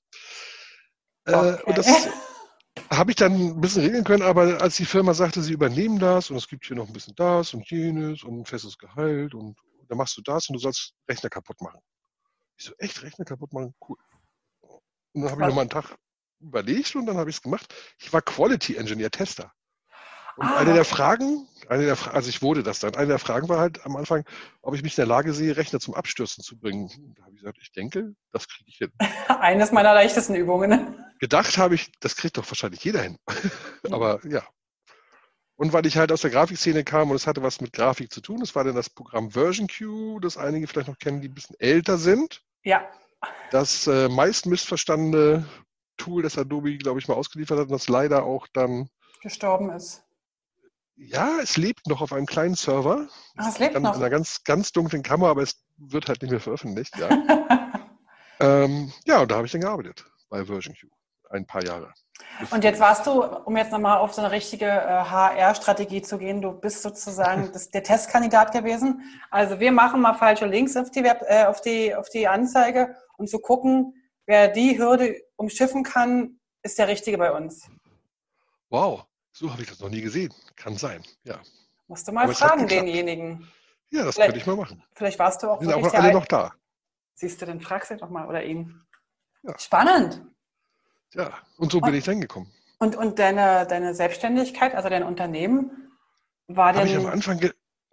Äh, 1.26 1.34
okay. 1.34 1.50
Äh, 1.50 1.64
und 1.64 1.78
das 1.78 1.88
habe 2.90 3.12
ich 3.12 3.16
dann 3.16 3.34
ein 3.34 3.62
bisschen 3.62 3.84
regeln 3.84 4.04
können, 4.04 4.24
aber 4.24 4.62
als 4.62 4.76
die 4.76 4.86
Firma 4.86 5.14
sagte, 5.14 5.42
sie 5.42 5.54
übernehmen 5.54 6.00
das 6.00 6.30
und 6.30 6.36
es 6.36 6.50
gibt 6.50 6.66
hier 6.66 6.76
noch 6.76 6.88
ein 6.88 6.94
bisschen 6.94 7.16
das 7.16 7.54
und 7.54 7.70
jenes 7.70 8.24
und 8.24 8.42
ein 8.42 8.46
festes 8.46 8.78
Gehalt 8.78 9.34
und 9.34 9.58
dann 9.88 9.98
machst 9.98 10.18
du 10.18 10.22
das 10.22 10.50
und 10.50 10.56
du 10.56 10.60
sollst 10.60 10.94
Rechner 11.10 11.30
kaputt 11.30 11.62
machen. 11.62 11.80
Ich 12.58 12.66
so, 12.66 12.74
echt 12.78 13.02
Rechner 13.04 13.24
kaputt 13.24 13.54
machen? 13.54 13.74
Cool. 13.88 13.98
Und 15.14 15.22
dann 15.22 15.32
habe 15.32 15.42
ich 15.44 15.48
nochmal 15.48 15.62
einen 15.62 15.70
Tag 15.70 15.96
überlegt 16.42 16.94
und 16.96 17.06
dann 17.06 17.16
habe 17.16 17.30
ich 17.30 17.38
es 17.38 17.42
gemacht. 17.42 17.74
Ich 18.00 18.12
war 18.12 18.22
Quality 18.22 18.76
Engineer 18.76 19.12
Tester. 19.12 19.54
Und 20.36 20.48
ah. 20.48 20.58
eine 20.58 20.74
der 20.74 20.86
Fragen, 20.86 21.48
eine 21.70 21.86
der, 21.86 21.98
also 22.14 22.30
ich 22.30 22.42
wurde 22.42 22.64
das 22.64 22.80
dann, 22.80 22.96
eine 22.96 23.08
der 23.08 23.20
Fragen 23.20 23.50
war 23.50 23.60
halt 23.60 23.86
am 23.86 23.96
Anfang, 23.96 24.26
ob 24.62 24.74
ich 24.76 24.84
mich 24.84 24.94
in 24.94 25.02
der 25.02 25.08
Lage 25.08 25.34
sehe, 25.34 25.56
Rechner 25.56 25.80
zum 25.80 25.94
Abstürzen 25.94 26.44
zu 26.44 26.58
bringen. 26.58 26.90
Da 27.16 27.24
habe 27.24 27.34
ich 27.34 27.42
gesagt, 27.42 27.60
ich 27.62 27.72
denke, 27.72 28.16
das 28.32 28.48
kriege 28.48 28.70
ich 28.70 28.78
hin. 28.78 28.92
Eines 29.28 29.72
meiner 29.72 29.94
leichtesten 29.94 30.36
Übungen. 30.36 30.96
Gedacht 31.20 31.58
habe 31.58 31.76
ich, 31.76 31.92
das 32.00 32.16
kriegt 32.16 32.38
doch 32.38 32.50
wahrscheinlich 32.50 32.84
jeder 32.84 33.02
hin. 33.02 33.18
Aber 33.92 34.20
ja. 34.26 34.44
Und 35.56 35.72
weil 35.72 35.86
ich 35.86 35.98
halt 35.98 36.12
aus 36.12 36.22
der 36.22 36.32
Grafikszene 36.32 36.84
kam 36.84 37.12
und 37.12 37.16
es 37.16 37.28
hatte 37.28 37.44
was 37.44 37.62
mit 37.62 37.74
Grafik 37.74 38.12
zu 38.12 38.22
tun, 38.22 38.40
das 38.40 38.56
war 38.56 38.64
dann 38.64 38.76
das 38.76 38.90
Programm 38.90 39.32
Version 39.32 39.68
Q, 39.68 40.20
das 40.20 40.36
einige 40.36 40.68
vielleicht 40.68 40.88
noch 40.88 40.98
kennen, 40.98 41.22
die 41.22 41.30
ein 41.30 41.34
bisschen 41.34 41.56
älter 41.60 41.98
sind. 41.98 42.42
Ja. 42.64 42.86
Das 43.52 43.88
äh, 43.88 44.10
meist 44.10 44.48
missverstandene 44.48 45.46
Tool, 45.98 46.24
das 46.24 46.38
Adobe, 46.38 46.76
glaube 46.78 47.00
ich, 47.00 47.08
mal 47.08 47.14
ausgeliefert 47.14 47.60
hat 47.60 47.68
und 47.68 47.72
das 47.72 47.88
leider 47.88 48.24
auch 48.24 48.48
dann 48.52 48.90
gestorben 49.22 49.70
ist. 49.70 50.03
Ja, 50.96 51.40
es 51.42 51.58
lebt 51.58 51.88
noch 51.88 52.02
auf 52.02 52.14
einem 52.14 52.26
kleinen 52.26 52.56
Server. 52.56 53.08
Ach, 53.38 53.48
es 53.50 53.60
lebt 53.60 53.76
in 53.76 53.84
noch. 53.84 53.96
In 53.96 54.02
einer 54.02 54.10
ganz, 54.10 54.44
ganz 54.44 54.72
dunklen 54.72 55.02
Kammer, 55.02 55.28
aber 55.28 55.42
es 55.42 55.64
wird 55.78 56.08
halt 56.08 56.22
nicht 56.22 56.32
mehr 56.32 56.40
veröffentlicht. 56.40 56.96
Ja, 56.98 57.10
ähm, 58.40 58.94
ja 59.06 59.22
und 59.22 59.32
da 59.32 59.36
habe 59.36 59.46
ich 59.46 59.52
dann 59.52 59.62
gearbeitet 59.62 60.06
bei 60.30 60.46
Version 60.46 60.76
Q. 60.80 60.88
Ein 61.30 61.48
paar 61.48 61.64
Jahre. 61.64 61.92
Und 62.52 62.64
jetzt 62.64 62.80
warst 62.80 63.08
du, 63.08 63.24
um 63.24 63.58
jetzt 63.58 63.72
nochmal 63.72 63.98
auf 63.98 64.14
so 64.14 64.22
eine 64.22 64.32
richtige 64.32 64.66
äh, 64.66 64.70
HR-Strategie 64.70 66.04
zu 66.04 66.20
gehen, 66.20 66.42
du 66.42 66.52
bist 66.52 66.84
sozusagen 66.84 67.52
das, 67.54 67.72
der 67.72 67.84
Testkandidat 67.84 68.52
gewesen. 68.52 69.02
Also 69.32 69.60
wir 69.60 69.72
machen 69.72 70.02
mal 70.02 70.14
falsche 70.14 70.46
Links 70.46 70.78
auf 70.78 70.92
die, 70.92 71.04
Web, 71.04 71.24
äh, 71.28 71.46
auf 71.46 71.62
die, 71.62 71.96
auf 71.96 72.10
die 72.10 72.28
Anzeige 72.28 72.96
und 73.18 73.30
zu 73.30 73.40
gucken, 73.40 73.96
wer 74.26 74.48
die 74.48 74.78
Hürde 74.78 75.22
umschiffen 75.36 75.84
kann, 75.84 76.40
ist 76.62 76.78
der 76.78 76.88
Richtige 76.88 77.18
bei 77.18 77.32
uns. 77.32 77.68
Wow, 78.70 79.06
so 79.34 79.52
habe 79.52 79.64
ich 79.64 79.70
das 79.70 79.80
noch 79.80 79.90
nie 79.90 80.02
gesehen. 80.02 80.34
Kann 80.56 80.78
sein, 80.78 81.04
ja. 81.24 81.40
Musst 81.88 82.08
du 82.08 82.12
mal 82.12 82.24
Aber 82.24 82.34
fragen, 82.34 82.68
denjenigen. 82.68 83.52
Ja, 83.90 84.06
das 84.06 84.16
könnte 84.16 84.38
ich 84.38 84.46
mal 84.46 84.56
machen. 84.56 84.82
Vielleicht 84.94 85.20
warst 85.20 85.44
du 85.44 85.50
auch 85.50 85.60
Wir 85.60 85.70
sind 85.70 85.86
auch 85.86 85.94
alle 85.94 86.14
noch 86.14 86.26
da. 86.26 86.54
Siehst 87.16 87.42
du, 87.42 87.46
dann 87.46 87.60
fragst 87.60 87.92
du 87.92 87.98
doch 87.98 88.10
mal 88.10 88.28
oder 88.28 88.44
ihn. 88.44 88.82
Ja. 89.44 89.58
Spannend. 89.60 90.22
Ja, 91.14 91.34
und 91.58 91.72
so 91.72 91.82
bin 91.82 91.92
und, 91.92 91.96
ich 91.98 92.06
dann 92.06 92.22
gekommen. 92.22 92.52
Und, 92.80 92.96
und 92.96 93.20
deine, 93.20 93.68
deine 93.68 93.94
Selbstständigkeit, 93.94 94.74
also 94.74 94.90
dein 94.90 95.04
Unternehmen, 95.04 95.92
war 96.48 96.74
denn... 96.74 96.88
Ich 96.88 96.96
am 96.96 97.06
Anfang 97.06 97.40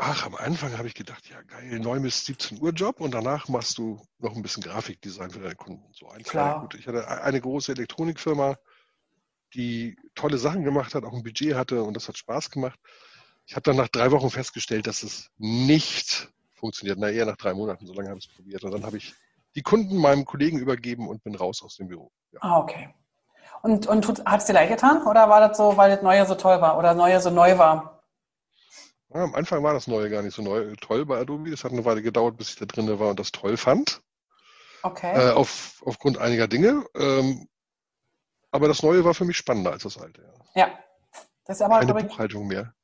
Ach, 0.03 0.24
am 0.24 0.35
Anfang 0.35 0.79
habe 0.79 0.88
ich 0.88 0.94
gedacht, 0.94 1.29
ja 1.29 1.42
geil, 1.42 1.79
9 1.79 2.00
bis 2.00 2.24
17 2.24 2.62
Uhr 2.62 2.70
Job 2.70 3.00
und 3.00 3.12
danach 3.12 3.48
machst 3.48 3.76
du 3.76 4.00
noch 4.18 4.35
ein 4.35 4.40
bisschen 4.40 4.62
Grafikdesign 4.62 5.31
für 5.31 5.40
deine 5.40 5.57
Kunden. 5.57 5.85
So 5.92 6.09
ein, 6.09 6.22
Klar. 6.22 6.62
Gut. 6.62 6.74
Ich 6.76 6.88
hatte 6.88 7.07
eine 7.07 7.38
große 7.38 7.72
Elektronikfirma, 7.72 8.57
die 9.54 9.96
tolle 10.14 10.38
Sachen 10.38 10.64
gemacht 10.64 10.94
hat, 10.94 11.04
auch 11.04 11.12
ein 11.12 11.22
Budget 11.22 11.54
hatte 11.54 11.82
und 11.82 11.94
das 11.94 12.08
hat 12.08 12.16
Spaß 12.16 12.50
gemacht. 12.50 12.78
Ich 13.46 13.56
habe 13.56 13.62
dann 13.62 13.76
nach 13.76 13.88
drei 13.88 14.10
Wochen 14.10 14.30
festgestellt, 14.30 14.86
dass 14.86 15.02
es 15.02 15.30
nicht 15.38 16.28
funktioniert. 16.54 16.98
Na, 17.00 17.10
eher 17.10 17.26
nach 17.26 17.36
drei 17.36 17.54
Monaten, 17.54 17.86
so 17.86 17.94
lange 17.94 18.08
habe 18.08 18.18
ich 18.18 18.28
es 18.28 18.34
probiert. 18.34 18.62
Und 18.62 18.72
dann 18.72 18.84
habe 18.84 18.96
ich 18.96 19.14
die 19.54 19.62
Kunden 19.62 19.96
meinem 19.96 20.24
Kollegen 20.24 20.58
übergeben 20.58 21.08
und 21.08 21.24
bin 21.24 21.34
raus 21.34 21.62
aus 21.62 21.76
dem 21.76 21.88
Büro. 21.88 22.12
Ja. 22.32 22.38
Ah, 22.42 22.58
okay. 22.58 22.94
Und, 23.62 23.86
und 23.86 24.24
hat 24.24 24.40
es 24.40 24.46
dir 24.46 24.52
leid 24.52 24.70
getan 24.70 25.02
oder 25.06 25.28
war 25.28 25.46
das 25.46 25.56
so, 25.56 25.76
weil 25.76 25.90
das 25.90 26.02
Neue 26.02 26.24
so 26.26 26.34
toll 26.34 26.60
war 26.60 26.78
oder 26.78 26.94
Neue 26.94 27.20
so 27.20 27.30
neu 27.30 27.58
war? 27.58 28.04
Ja, 29.12 29.24
am 29.24 29.34
Anfang 29.34 29.62
war 29.64 29.74
das 29.74 29.88
Neue 29.88 30.08
gar 30.08 30.22
nicht 30.22 30.34
so 30.34 30.42
neu, 30.42 30.74
toll 30.80 31.04
bei 31.04 31.18
Adobe. 31.18 31.50
Es 31.50 31.64
hat 31.64 31.72
eine 31.72 31.84
Weile 31.84 32.00
gedauert, 32.02 32.36
bis 32.36 32.50
ich 32.50 32.56
da 32.56 32.64
drin 32.64 32.98
war 32.98 33.10
und 33.10 33.18
das 33.18 33.32
toll 33.32 33.56
fand. 33.56 34.00
Okay. 34.82 35.12
Äh, 35.12 35.32
auf, 35.32 35.82
aufgrund 35.84 36.18
einiger 36.18 36.48
Dinge. 36.48 36.84
Ähm, 36.94 37.48
aber 38.50 38.68
das 38.68 38.82
Neue 38.82 39.04
war 39.04 39.14
für 39.14 39.24
mich 39.24 39.36
spannender 39.36 39.72
als 39.72 39.82
das 39.82 39.98
Alte. 39.98 40.22
Ja. 40.54 40.66
ja. 40.66 40.78
Das 41.44 41.56
ist 41.56 41.62
aber, 41.62 41.80
keine 41.80 41.94
Buchhaltung 41.94 42.46
mehr. 42.46 42.74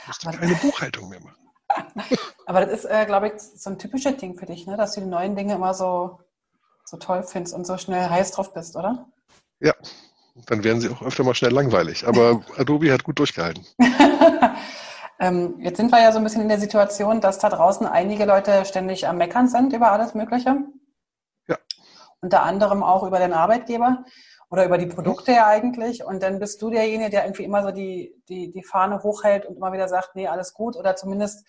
Ich 0.00 0.06
musste 0.06 0.30
keine 0.30 0.54
Buchhaltung 0.56 1.08
mehr 1.08 1.20
machen. 1.20 1.44
aber 2.46 2.66
das 2.66 2.80
ist, 2.80 2.84
äh, 2.84 3.06
glaube 3.06 3.28
ich, 3.28 3.40
so 3.40 3.70
ein 3.70 3.78
typisches 3.78 4.16
Ding 4.16 4.36
für 4.36 4.46
dich, 4.46 4.66
ne? 4.66 4.76
dass 4.76 4.94
du 4.94 5.00
die 5.00 5.06
neuen 5.06 5.36
Dinge 5.36 5.54
immer 5.54 5.74
so, 5.74 6.20
so 6.84 6.96
toll 6.96 7.22
findest 7.22 7.54
und 7.54 7.66
so 7.66 7.78
schnell 7.78 8.08
heiß 8.08 8.32
drauf 8.32 8.52
bist, 8.52 8.76
oder? 8.76 9.06
Ja. 9.60 9.74
Dann 10.46 10.64
werden 10.64 10.80
sie 10.80 10.88
auch 10.88 11.02
öfter 11.02 11.22
mal 11.22 11.34
schnell 11.34 11.52
langweilig. 11.52 12.06
Aber 12.06 12.44
Adobe 12.56 12.92
hat 12.92 13.04
gut 13.04 13.18
durchgehalten. 13.18 13.64
Ähm, 15.20 15.60
jetzt 15.60 15.76
sind 15.76 15.92
wir 15.92 16.02
ja 16.02 16.12
so 16.12 16.18
ein 16.18 16.24
bisschen 16.24 16.42
in 16.42 16.48
der 16.48 16.58
Situation, 16.58 17.20
dass 17.20 17.38
da 17.38 17.48
draußen 17.48 17.86
einige 17.86 18.24
Leute 18.24 18.64
ständig 18.64 19.06
am 19.06 19.16
Meckern 19.16 19.48
sind 19.48 19.72
über 19.72 19.92
alles 19.92 20.14
Mögliche. 20.14 20.56
Ja. 21.46 21.56
Unter 22.20 22.42
anderem 22.42 22.82
auch 22.82 23.04
über 23.04 23.20
den 23.20 23.32
Arbeitgeber 23.32 24.04
oder 24.50 24.64
über 24.64 24.78
die 24.78 24.86
Produkte 24.86 25.32
ja 25.32 25.46
eigentlich. 25.46 26.04
Und 26.04 26.22
dann 26.22 26.38
bist 26.38 26.60
du 26.62 26.70
derjenige, 26.70 27.10
der 27.10 27.24
irgendwie 27.24 27.44
immer 27.44 27.62
so 27.62 27.70
die, 27.70 28.14
die, 28.28 28.52
die 28.52 28.62
Fahne 28.62 29.02
hochhält 29.02 29.46
und 29.46 29.56
immer 29.56 29.72
wieder 29.72 29.88
sagt, 29.88 30.14
nee, 30.14 30.28
alles 30.28 30.54
gut. 30.54 30.76
Oder 30.76 30.96
zumindest 30.96 31.46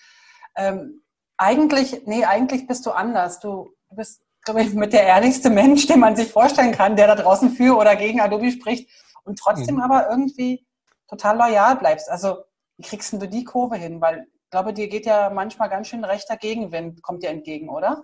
ähm, 0.55 1.01
eigentlich, 1.38 2.05
nee, 2.05 2.25
eigentlich 2.25 2.67
bist 2.67 2.86
du 2.86 2.91
anders. 2.91 3.39
Du 3.39 3.73
bist, 3.91 4.21
glaube 4.43 4.62
ich, 4.62 4.73
mit 4.73 4.93
der 4.93 5.03
ehrlichste 5.03 5.49
Mensch, 5.49 5.88
den 5.88 5.99
man 5.99 6.15
sich 6.15 6.31
vorstellen 6.31 6.71
kann, 6.71 6.95
der 6.95 7.08
da 7.08 7.15
draußen 7.15 7.51
für 7.51 7.77
oder 7.77 7.95
gegen 7.95 8.21
Adobe 8.21 8.51
spricht 8.51 8.89
und 9.23 9.39
trotzdem 9.39 9.75
mhm. 9.75 9.81
aber 9.81 10.10
irgendwie 10.10 10.65
total 11.08 11.38
loyal 11.38 11.75
bleibst. 11.75 12.10
Also 12.10 12.38
wie 12.77 12.84
kriegst 12.84 13.13
du 13.13 13.17
die 13.17 13.43
Kurve 13.43 13.75
hin? 13.75 14.01
Weil 14.01 14.27
ich 14.43 14.49
glaube, 14.49 14.73
dir 14.73 14.88
geht 14.88 15.05
ja 15.05 15.29
manchmal 15.29 15.69
ganz 15.69 15.88
schön 15.88 16.03
rechter 16.03 16.38
Gegenwind, 16.38 17.01
kommt 17.01 17.23
dir 17.23 17.29
entgegen, 17.29 17.69
oder? 17.69 18.03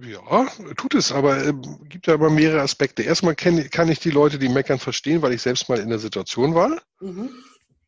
Ja, 0.00 0.46
tut 0.76 0.94
es, 0.94 1.12
aber 1.12 1.46
äh, 1.46 1.52
gibt 1.88 2.08
ja 2.08 2.14
immer 2.14 2.30
mehrere 2.30 2.62
Aspekte. 2.62 3.02
Erstmal 3.02 3.36
kenn, 3.36 3.70
kann 3.70 3.88
ich 3.88 4.00
die 4.00 4.10
Leute, 4.10 4.38
die 4.38 4.48
meckern, 4.48 4.80
verstehen, 4.80 5.22
weil 5.22 5.32
ich 5.32 5.42
selbst 5.42 5.68
mal 5.68 5.78
in 5.78 5.88
der 5.88 6.00
Situation 6.00 6.54
war. 6.54 6.82
Mhm. 7.00 7.30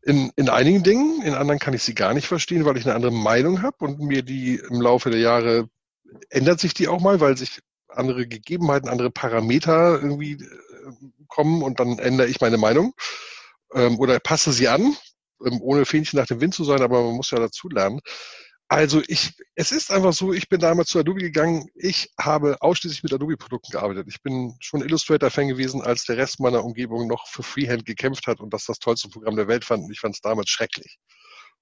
In, 0.02 0.30
in 0.36 0.48
einigen 0.48 0.84
Dingen, 0.84 1.22
in 1.22 1.34
anderen 1.34 1.58
kann 1.58 1.74
ich 1.74 1.82
sie 1.82 1.94
gar 1.94 2.14
nicht 2.14 2.28
verstehen, 2.28 2.64
weil 2.64 2.76
ich 2.76 2.84
eine 2.84 2.94
andere 2.94 3.12
Meinung 3.12 3.62
habe 3.62 3.84
und 3.84 3.98
mir 3.98 4.22
die 4.22 4.54
im 4.70 4.80
Laufe 4.80 5.10
der 5.10 5.18
Jahre 5.18 5.68
ändert 6.30 6.60
sich 6.60 6.74
die 6.74 6.86
auch 6.86 7.00
mal, 7.00 7.18
weil 7.18 7.36
sich 7.36 7.60
andere 7.88 8.28
Gegebenheiten, 8.28 8.88
andere 8.88 9.10
Parameter 9.10 10.00
irgendwie 10.00 10.34
äh, 10.34 10.92
kommen 11.26 11.62
und 11.62 11.80
dann 11.80 11.98
ändere 11.98 12.28
ich 12.28 12.40
meine 12.40 12.58
Meinung 12.58 12.94
ähm, 13.74 13.98
oder 13.98 14.20
passe 14.20 14.52
sie 14.52 14.68
an. 14.68 14.96
Ähm, 15.44 15.60
ohne 15.60 15.84
Fähnchen 15.84 16.18
nach 16.18 16.26
dem 16.26 16.40
Wind 16.40 16.54
zu 16.54 16.64
sein, 16.64 16.82
aber 16.82 17.02
man 17.02 17.16
muss 17.16 17.30
ja 17.30 17.38
dazu 17.38 17.68
lernen. 17.68 18.00
Also 18.68 19.00
ich, 19.06 19.34
es 19.54 19.70
ist 19.70 19.92
einfach 19.92 20.12
so, 20.12 20.32
ich 20.32 20.48
bin 20.48 20.58
damals 20.58 20.88
zu 20.88 20.98
Adobe 20.98 21.20
gegangen. 21.20 21.68
Ich 21.76 22.10
habe 22.18 22.56
ausschließlich 22.60 23.04
mit 23.04 23.12
Adobe-Produkten 23.12 23.70
gearbeitet. 23.70 24.08
Ich 24.08 24.22
bin 24.22 24.56
schon 24.60 24.82
Illustrator-Fan 24.82 25.48
gewesen, 25.48 25.82
als 25.82 26.04
der 26.04 26.16
Rest 26.16 26.40
meiner 26.40 26.64
Umgebung 26.64 27.06
noch 27.06 27.28
für 27.28 27.44
Freehand 27.44 27.86
gekämpft 27.86 28.26
hat 28.26 28.40
und 28.40 28.52
das 28.52 28.64
das 28.64 28.80
tollste 28.80 29.08
Programm 29.08 29.36
der 29.36 29.46
Welt 29.46 29.64
fand. 29.64 29.88
ich 29.92 30.00
fand 30.00 30.16
es 30.16 30.20
damals 30.20 30.50
schrecklich. 30.50 30.98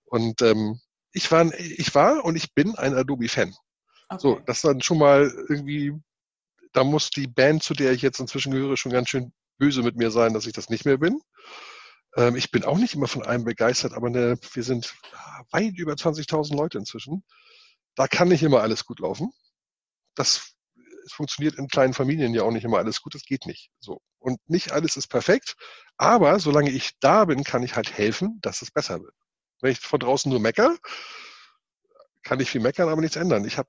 Und 0.06 0.40
ähm, 0.40 0.80
ich 1.12 1.30
war, 1.30 1.52
ich 1.58 1.94
war 1.94 2.24
und 2.24 2.36
ich 2.36 2.54
bin 2.54 2.74
ein 2.74 2.94
Adobe-Fan. 2.94 3.54
Okay. 4.08 4.20
So, 4.20 4.40
das 4.46 4.62
dann 4.62 4.80
schon 4.80 4.98
mal 4.98 5.30
irgendwie, 5.48 5.92
da 6.72 6.84
muss 6.84 7.10
die 7.10 7.26
Band, 7.26 7.62
zu 7.62 7.74
der 7.74 7.92
ich 7.92 8.00
jetzt 8.00 8.18
inzwischen 8.18 8.52
gehöre, 8.52 8.78
schon 8.78 8.92
ganz 8.92 9.10
schön 9.10 9.32
böse 9.58 9.82
mit 9.82 9.96
mir 9.96 10.10
sein, 10.10 10.32
dass 10.32 10.46
ich 10.46 10.54
das 10.54 10.70
nicht 10.70 10.86
mehr 10.86 10.96
bin. 10.96 11.20
Ähm, 12.16 12.36
ich 12.36 12.50
bin 12.50 12.64
auch 12.64 12.78
nicht 12.78 12.94
immer 12.94 13.08
von 13.08 13.24
allem 13.24 13.44
begeistert, 13.44 13.92
aber 13.92 14.08
eine, 14.08 14.38
wir 14.52 14.62
sind 14.62 14.94
weit 15.50 15.76
über 15.76 15.94
20.000 15.94 16.56
Leute 16.56 16.78
inzwischen. 16.78 17.24
Da 17.94 18.08
kann 18.08 18.28
nicht 18.28 18.42
immer 18.42 18.62
alles 18.62 18.84
gut 18.84 19.00
laufen. 19.00 19.32
Das 20.14 20.54
funktioniert 21.12 21.56
in 21.56 21.68
kleinen 21.68 21.94
Familien 21.94 22.34
ja 22.34 22.42
auch 22.42 22.50
nicht 22.50 22.64
immer 22.64 22.78
alles 22.78 23.02
gut. 23.02 23.14
Das 23.14 23.22
geht 23.22 23.46
nicht. 23.46 23.70
So. 23.80 24.00
Und 24.18 24.38
nicht 24.48 24.72
alles 24.72 24.96
ist 24.96 25.08
perfekt. 25.08 25.54
Aber 25.96 26.40
solange 26.40 26.70
ich 26.70 26.92
da 27.00 27.24
bin, 27.26 27.44
kann 27.44 27.62
ich 27.62 27.76
halt 27.76 27.96
helfen, 27.96 28.38
dass 28.42 28.62
es 28.62 28.70
besser 28.70 29.00
wird. 29.02 29.14
Wenn 29.60 29.72
ich 29.72 29.80
von 29.80 30.00
draußen 30.00 30.30
nur 30.30 30.40
mecker, 30.40 30.76
kann 32.22 32.40
ich 32.40 32.50
viel 32.50 32.60
meckern, 32.60 32.88
aber 32.88 33.00
nichts 33.00 33.16
ändern. 33.16 33.44
Ich 33.44 33.58
habe 33.58 33.68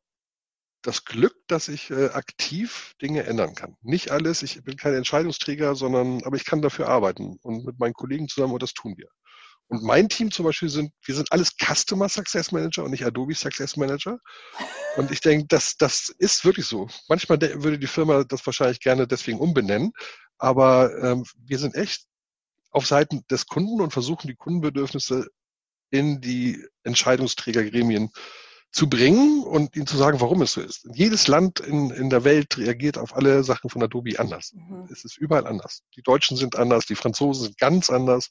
das 0.85 1.05
Glück, 1.05 1.35
dass 1.47 1.67
ich 1.67 1.89
äh, 1.89 2.09
aktiv 2.09 2.93
Dinge 3.01 3.23
ändern 3.23 3.55
kann. 3.55 3.75
Nicht 3.81 4.11
alles, 4.11 4.43
ich 4.43 4.63
bin 4.63 4.77
kein 4.77 4.93
Entscheidungsträger, 4.93 5.75
sondern 5.75 6.23
aber 6.23 6.35
ich 6.35 6.45
kann 6.45 6.61
dafür 6.61 6.87
arbeiten 6.87 7.37
und 7.41 7.65
mit 7.65 7.79
meinen 7.79 7.93
Kollegen 7.93 8.27
zusammen 8.27 8.53
und 8.53 8.63
das 8.63 8.73
tun 8.73 8.95
wir. 8.97 9.07
Und 9.67 9.83
mein 9.83 10.09
Team 10.09 10.29
zum 10.29 10.45
Beispiel 10.45 10.69
sind, 10.69 10.91
wir 11.03 11.15
sind 11.15 11.31
alles 11.31 11.55
Customer 11.57 12.07
Success 12.07 12.51
Manager 12.51 12.83
und 12.83 12.91
nicht 12.91 13.05
Adobe 13.05 13.33
Success 13.33 13.77
Manager. 13.77 14.19
Und 14.95 15.09
ich 15.09 15.21
denke, 15.21 15.47
das, 15.47 15.75
das 15.77 16.13
ist 16.19 16.45
wirklich 16.45 16.67
so. 16.67 16.87
Manchmal 17.09 17.41
würde 17.41 17.79
die 17.79 17.87
Firma 17.87 18.23
das 18.23 18.45
wahrscheinlich 18.45 18.79
gerne 18.79 19.07
deswegen 19.07 19.39
umbenennen, 19.39 19.91
aber 20.37 20.95
ähm, 21.01 21.25
wir 21.45 21.57
sind 21.57 21.73
echt 21.73 22.05
auf 22.69 22.85
Seiten 22.85 23.25
des 23.31 23.47
Kunden 23.47 23.81
und 23.81 23.91
versuchen 23.91 24.27
die 24.27 24.35
Kundenbedürfnisse 24.35 25.27
in 25.89 26.21
die 26.21 26.63
Entscheidungsträgergremien 26.83 28.11
zu 28.75 28.89
bringen 28.89 29.41
und 29.43 29.73
ihnen 29.77 29.87
zu 29.87 29.95
sagen, 29.95 30.19
warum 30.19 30.41
es 30.41 30.51
so 30.51 30.59
ist. 30.59 30.85
Jedes 30.93 31.29
Land 31.29 31.61
in, 31.61 31.91
in 31.91 32.09
der 32.09 32.25
Welt 32.25 32.57
reagiert 32.57 32.97
auf 32.97 33.15
alle 33.15 33.41
Sachen 33.45 33.69
von 33.69 33.81
Adobe 33.81 34.19
anders. 34.19 34.51
Mhm. 34.53 34.89
Es 34.91 35.05
ist 35.05 35.17
überall 35.17 35.47
anders. 35.47 35.83
Die 35.95 36.01
Deutschen 36.01 36.35
sind 36.35 36.57
anders, 36.57 36.85
die 36.85 36.95
Franzosen 36.95 37.45
sind 37.45 37.57
ganz 37.57 37.89
anders. 37.89 38.29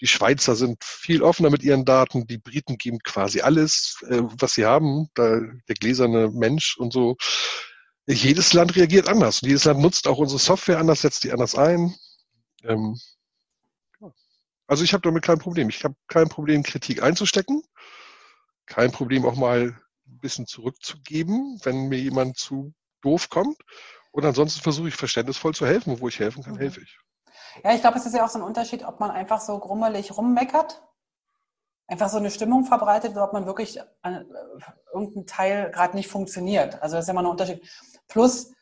Die 0.00 0.08
Schweizer 0.08 0.56
sind 0.56 0.82
viel 0.82 1.22
offener 1.22 1.50
mit 1.50 1.62
ihren 1.62 1.84
Daten. 1.84 2.26
Die 2.26 2.36
Briten 2.36 2.78
geben 2.78 2.98
quasi 2.98 3.42
alles, 3.42 4.04
äh, 4.08 4.22
was 4.22 4.54
sie 4.54 4.64
haben. 4.64 5.06
Da, 5.14 5.38
der 5.68 5.74
gläserne 5.76 6.32
Mensch 6.32 6.76
und 6.76 6.92
so. 6.92 7.16
Jedes 8.08 8.54
Land 8.54 8.74
reagiert 8.74 9.08
anders. 9.08 9.40
Und 9.40 9.48
jedes 9.48 9.66
Land 9.66 9.78
nutzt 9.78 10.08
auch 10.08 10.18
unsere 10.18 10.40
Software 10.40 10.78
anders, 10.78 11.02
setzt 11.02 11.22
die 11.22 11.30
anders 11.30 11.54
ein. 11.54 11.94
Ähm, 12.64 12.98
also 14.66 14.82
ich 14.82 14.92
habe 14.92 15.02
damit 15.02 15.22
kein 15.22 15.38
Problem. 15.38 15.68
Ich 15.68 15.84
habe 15.84 15.94
kein 16.08 16.28
Problem, 16.28 16.64
Kritik 16.64 17.04
einzustecken 17.04 17.62
kein 18.66 18.92
Problem, 18.92 19.24
auch 19.24 19.36
mal 19.36 19.76
ein 20.06 20.18
bisschen 20.18 20.46
zurückzugeben, 20.46 21.60
wenn 21.62 21.88
mir 21.88 21.98
jemand 21.98 22.36
zu 22.36 22.72
doof 23.02 23.28
kommt. 23.28 23.56
Und 24.12 24.24
ansonsten 24.24 24.60
versuche 24.60 24.88
ich 24.88 24.94
verständnisvoll 24.94 25.54
zu 25.54 25.66
helfen. 25.66 26.00
Wo 26.00 26.08
ich 26.08 26.18
helfen 26.18 26.42
kann, 26.42 26.54
mhm. 26.54 26.58
helfe 26.58 26.80
ich. 26.80 26.98
Ja, 27.62 27.74
ich 27.74 27.80
glaube, 27.80 27.98
es 27.98 28.06
ist 28.06 28.14
ja 28.14 28.24
auch 28.24 28.28
so 28.28 28.38
ein 28.38 28.44
Unterschied, 28.44 28.84
ob 28.84 29.00
man 29.00 29.10
einfach 29.10 29.40
so 29.40 29.58
grummelig 29.58 30.16
rummeckert, 30.16 30.82
einfach 31.86 32.08
so 32.08 32.18
eine 32.18 32.30
Stimmung 32.30 32.64
verbreitet, 32.64 33.12
oder 33.12 33.24
ob 33.24 33.32
man 33.32 33.46
wirklich 33.46 33.80
an, 34.02 34.14
äh, 34.14 34.24
irgendein 34.92 35.26
Teil 35.26 35.70
gerade 35.70 35.96
nicht 35.96 36.08
funktioniert. 36.08 36.82
Also 36.82 36.96
das 36.96 37.04
ist 37.04 37.08
ja 37.08 37.12
immer 37.12 37.22
ein 37.22 37.30
Unterschied. 37.30 37.62
Plus, 38.08 38.52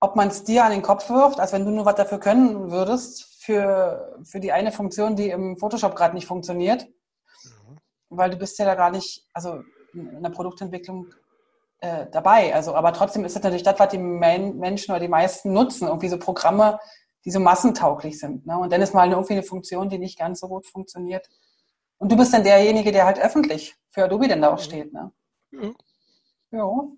ob 0.00 0.16
man 0.16 0.28
es 0.28 0.44
dir 0.44 0.64
an 0.64 0.72
den 0.72 0.82
Kopf 0.82 1.08
wirft, 1.10 1.40
als 1.40 1.52
wenn 1.52 1.64
du 1.64 1.70
nur 1.70 1.84
was 1.84 1.96
dafür 1.96 2.18
können 2.18 2.70
würdest, 2.70 3.24
für, 3.40 4.18
für 4.24 4.40
die 4.40 4.52
eine 4.52 4.72
Funktion, 4.72 5.16
die 5.16 5.30
im 5.30 5.56
Photoshop 5.56 5.96
gerade 5.96 6.14
nicht 6.14 6.26
funktioniert 6.26 6.86
weil 8.10 8.30
du 8.30 8.36
bist 8.36 8.58
ja 8.58 8.64
da 8.64 8.74
gar 8.74 8.90
nicht, 8.90 9.26
also 9.32 9.62
in 9.92 10.22
der 10.22 10.30
Produktentwicklung 10.30 11.06
äh, 11.80 12.06
dabei. 12.10 12.54
Also, 12.54 12.74
aber 12.74 12.92
trotzdem 12.92 13.24
ist 13.24 13.36
es 13.36 13.42
natürlich 13.42 13.62
das, 13.62 13.78
was 13.78 13.88
die 13.88 13.98
Men 13.98 14.58
Menschen 14.58 14.92
oder 14.92 15.00
die 15.00 15.08
meisten 15.08 15.52
nutzen. 15.52 15.88
Irgendwie 15.88 16.08
so 16.08 16.18
Programme, 16.18 16.78
die 17.24 17.30
so 17.30 17.40
massentauglich 17.40 18.18
sind. 18.18 18.46
Ne? 18.46 18.58
Und 18.58 18.72
dann 18.72 18.82
ist 18.82 18.94
mal 18.94 19.10
irgendwie 19.10 19.34
eine 19.34 19.42
Funktion, 19.42 19.88
die 19.88 19.98
nicht 19.98 20.18
ganz 20.18 20.40
so 20.40 20.48
gut 20.48 20.66
funktioniert. 20.66 21.28
Und 21.98 22.12
du 22.12 22.16
bist 22.16 22.32
dann 22.32 22.44
derjenige, 22.44 22.92
der 22.92 23.04
halt 23.04 23.18
öffentlich 23.18 23.76
für 23.90 24.04
Adobe 24.04 24.28
dann 24.28 24.42
da 24.42 24.52
auch 24.52 24.60
steht. 24.60 24.92
Ne? 24.92 25.12
Ja. 25.52 25.70
Ja. 26.50 26.88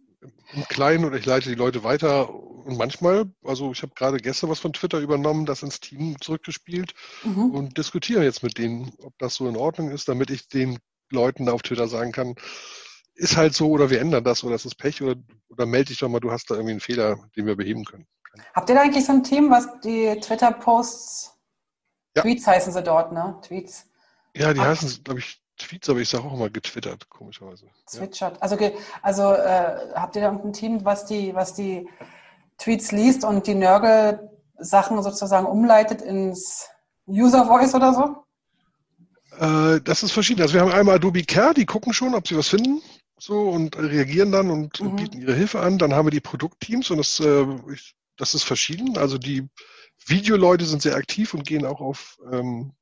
Im 0.52 0.64
Kleinen 0.68 1.04
oder 1.04 1.16
ich 1.16 1.24
leite 1.24 1.48
die 1.48 1.54
Leute 1.54 1.82
weiter 1.82 2.32
und 2.32 2.76
manchmal, 2.76 3.24
also 3.42 3.72
ich 3.72 3.82
habe 3.82 3.94
gerade 3.94 4.18
gestern 4.18 4.50
was 4.50 4.60
von 4.60 4.72
Twitter 4.72 4.98
übernommen, 4.98 5.46
das 5.46 5.62
ins 5.62 5.80
Team 5.80 6.20
zurückgespielt 6.20 6.94
mhm. 7.24 7.52
und 7.52 7.78
diskutiere 7.78 8.22
jetzt 8.22 8.42
mit 8.42 8.58
denen, 8.58 8.92
ob 9.02 9.16
das 9.18 9.34
so 9.34 9.48
in 9.48 9.56
Ordnung 9.56 9.90
ist, 9.90 10.08
damit 10.08 10.30
ich 10.30 10.48
den 10.48 10.78
Leuten 11.10 11.48
auf 11.48 11.62
Twitter 11.62 11.88
sagen 11.88 12.12
kann, 12.12 12.34
ist 13.14 13.36
halt 13.36 13.54
so 13.54 13.70
oder 13.70 13.90
wir 13.90 14.00
ändern 14.00 14.24
das 14.24 14.44
oder 14.44 14.54
es 14.54 14.64
ist 14.64 14.76
Pech 14.76 15.02
oder, 15.02 15.16
oder 15.50 15.66
melde 15.66 15.88
dich 15.88 15.98
doch 15.98 16.08
mal, 16.08 16.20
du 16.20 16.30
hast 16.30 16.50
da 16.50 16.54
irgendwie 16.54 16.72
einen 16.72 16.80
Fehler, 16.80 17.18
den 17.36 17.46
wir 17.46 17.56
beheben 17.56 17.84
können. 17.84 18.06
Habt 18.54 18.68
ihr 18.68 18.76
da 18.76 18.82
eigentlich 18.82 19.04
so 19.04 19.12
ein 19.12 19.24
Team, 19.24 19.50
was 19.50 19.66
die 19.80 20.18
Twitter-Posts, 20.20 21.36
ja. 22.16 22.22
Tweets 22.22 22.46
heißen 22.46 22.72
sie 22.72 22.82
dort, 22.82 23.12
ne? 23.12 23.38
Tweets. 23.42 23.86
Ja, 24.34 24.52
die 24.52 24.60
Ach. 24.60 24.66
heißen, 24.66 25.04
glaube 25.04 25.20
ich, 25.20 25.42
Tweets, 25.56 25.88
aber 25.90 26.00
ich 26.00 26.08
sage 26.08 26.24
auch 26.24 26.32
immer 26.32 26.48
getwittert, 26.48 27.08
komischerweise. 27.08 27.66
Twitchert. 27.86 28.36
Ja. 28.36 28.40
Also, 28.40 28.56
also 29.02 29.32
äh, 29.34 29.92
habt 29.94 30.16
ihr 30.16 30.22
da 30.22 30.30
ein 30.30 30.52
Team, 30.52 30.84
was 30.84 31.06
die, 31.06 31.34
was 31.34 31.54
die 31.54 31.88
Tweets 32.58 32.92
liest 32.92 33.24
und 33.24 33.46
die 33.46 33.54
Nörgel-Sachen 33.54 35.02
sozusagen 35.02 35.46
umleitet 35.46 36.02
ins 36.02 36.68
User 37.06 37.46
Voice 37.46 37.74
oder 37.74 37.92
so? 37.94 38.24
Äh, 39.40 39.80
das 39.80 40.02
ist 40.02 40.12
verschieden. 40.12 40.42
Also 40.42 40.54
wir 40.54 40.60
haben 40.60 40.70
einmal 40.70 40.96
Adobe 40.96 41.24
Care, 41.24 41.54
die 41.54 41.66
gucken 41.66 41.92
schon, 41.92 42.14
ob 42.14 42.28
sie 42.28 42.36
was 42.36 42.48
finden 42.48 42.82
so 43.18 43.50
und 43.50 43.76
reagieren 43.76 44.32
dann 44.32 44.50
und 44.50 44.80
mhm. 44.80 44.96
bieten 44.96 45.20
ihre 45.20 45.34
Hilfe 45.34 45.60
an. 45.60 45.78
Dann 45.78 45.94
haben 45.94 46.06
wir 46.06 46.10
die 46.10 46.20
Produktteams 46.20 46.90
und 46.90 46.98
das, 46.98 47.20
äh, 47.20 47.46
das 48.16 48.34
ist 48.34 48.44
verschieden. 48.44 48.96
Also 48.98 49.18
die 49.18 49.48
Videoleute 50.06 50.64
sind 50.64 50.82
sehr 50.82 50.96
aktiv 50.96 51.34
und 51.34 51.46
gehen 51.46 51.66
auch 51.66 51.80
auf 51.80 52.18
ähm, 52.32 52.72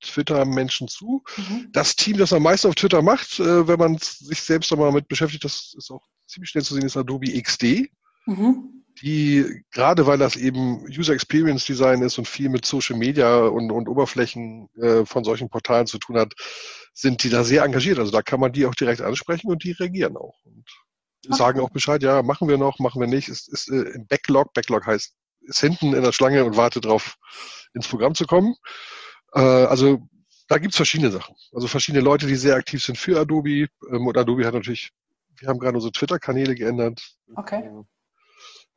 Twitter 0.00 0.44
Menschen 0.44 0.88
zu. 0.88 1.22
Mhm. 1.36 1.68
Das 1.72 1.96
Team, 1.96 2.18
das 2.18 2.32
am 2.32 2.42
meisten 2.42 2.68
auf 2.68 2.74
Twitter 2.74 3.02
macht, 3.02 3.38
äh, 3.40 3.66
wenn 3.66 3.78
man 3.78 3.98
sich 3.98 4.42
selbst 4.42 4.72
einmal 4.72 4.88
damit 4.88 5.08
beschäftigt, 5.08 5.44
das 5.44 5.74
ist 5.76 5.90
auch 5.90 6.06
ziemlich 6.26 6.50
schnell 6.50 6.64
zu 6.64 6.74
sehen, 6.74 6.84
ist 6.84 6.96
Adobe 6.96 7.40
XD. 7.40 7.90
Mhm. 8.26 8.83
Die, 9.04 9.62
gerade 9.70 10.06
weil 10.06 10.16
das 10.16 10.34
eben 10.34 10.86
User 10.86 11.12
Experience 11.12 11.66
Design 11.66 12.00
ist 12.00 12.16
und 12.16 12.26
viel 12.26 12.48
mit 12.48 12.64
Social 12.64 12.96
Media 12.96 13.36
und, 13.44 13.70
und 13.70 13.86
Oberflächen 13.86 14.70
äh, 14.76 15.04
von 15.04 15.24
solchen 15.24 15.50
Portalen 15.50 15.86
zu 15.86 15.98
tun 15.98 16.16
hat, 16.16 16.32
sind 16.94 17.22
die 17.22 17.28
da 17.28 17.44
sehr 17.44 17.64
engagiert. 17.64 17.98
Also 17.98 18.12
da 18.12 18.22
kann 18.22 18.40
man 18.40 18.52
die 18.52 18.64
auch 18.64 18.74
direkt 18.74 19.02
ansprechen 19.02 19.50
und 19.50 19.62
die 19.62 19.72
reagieren 19.72 20.16
auch. 20.16 20.42
Und 20.46 20.64
okay. 21.26 21.36
sagen 21.36 21.60
auch 21.60 21.68
Bescheid, 21.68 22.02
ja, 22.02 22.22
machen 22.22 22.48
wir 22.48 22.56
noch, 22.56 22.78
machen 22.78 22.98
wir 22.98 23.06
nicht. 23.06 23.28
Ist, 23.28 23.52
ist 23.52 23.68
äh, 23.68 23.90
im 23.90 24.06
Backlog, 24.06 24.54
Backlog 24.54 24.86
heißt, 24.86 25.12
ist 25.42 25.60
hinten 25.60 25.92
in 25.92 26.02
der 26.02 26.12
Schlange 26.12 26.42
und 26.42 26.56
wartet 26.56 26.86
darauf, 26.86 27.16
ins 27.74 27.88
Programm 27.88 28.14
zu 28.14 28.24
kommen. 28.24 28.54
Äh, 29.34 29.40
also 29.40 30.08
da 30.48 30.56
gibt's 30.56 30.76
verschiedene 30.76 31.10
Sachen. 31.10 31.34
Also 31.52 31.66
verschiedene 31.66 32.02
Leute, 32.02 32.26
die 32.26 32.36
sehr 32.36 32.56
aktiv 32.56 32.82
sind 32.82 32.96
für 32.96 33.20
Adobe. 33.20 33.68
Ähm, 33.90 34.06
und 34.06 34.16
Adobe 34.16 34.46
hat 34.46 34.54
natürlich, 34.54 34.92
wir 35.36 35.48
haben 35.48 35.58
gerade 35.58 35.74
unsere 35.74 35.92
Twitter-Kanäle 35.92 36.54
geändert. 36.54 37.02
Okay. 37.34 37.70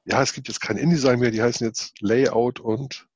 Ja, 0.07 0.21
es 0.21 0.33
gibt 0.33 0.47
jetzt 0.47 0.61
kein 0.61 0.77
InDesign 0.77 1.19
mehr, 1.19 1.31
die 1.31 1.41
heißen 1.41 1.67
jetzt 1.67 1.99
Layout 2.01 2.61
und 2.61 3.07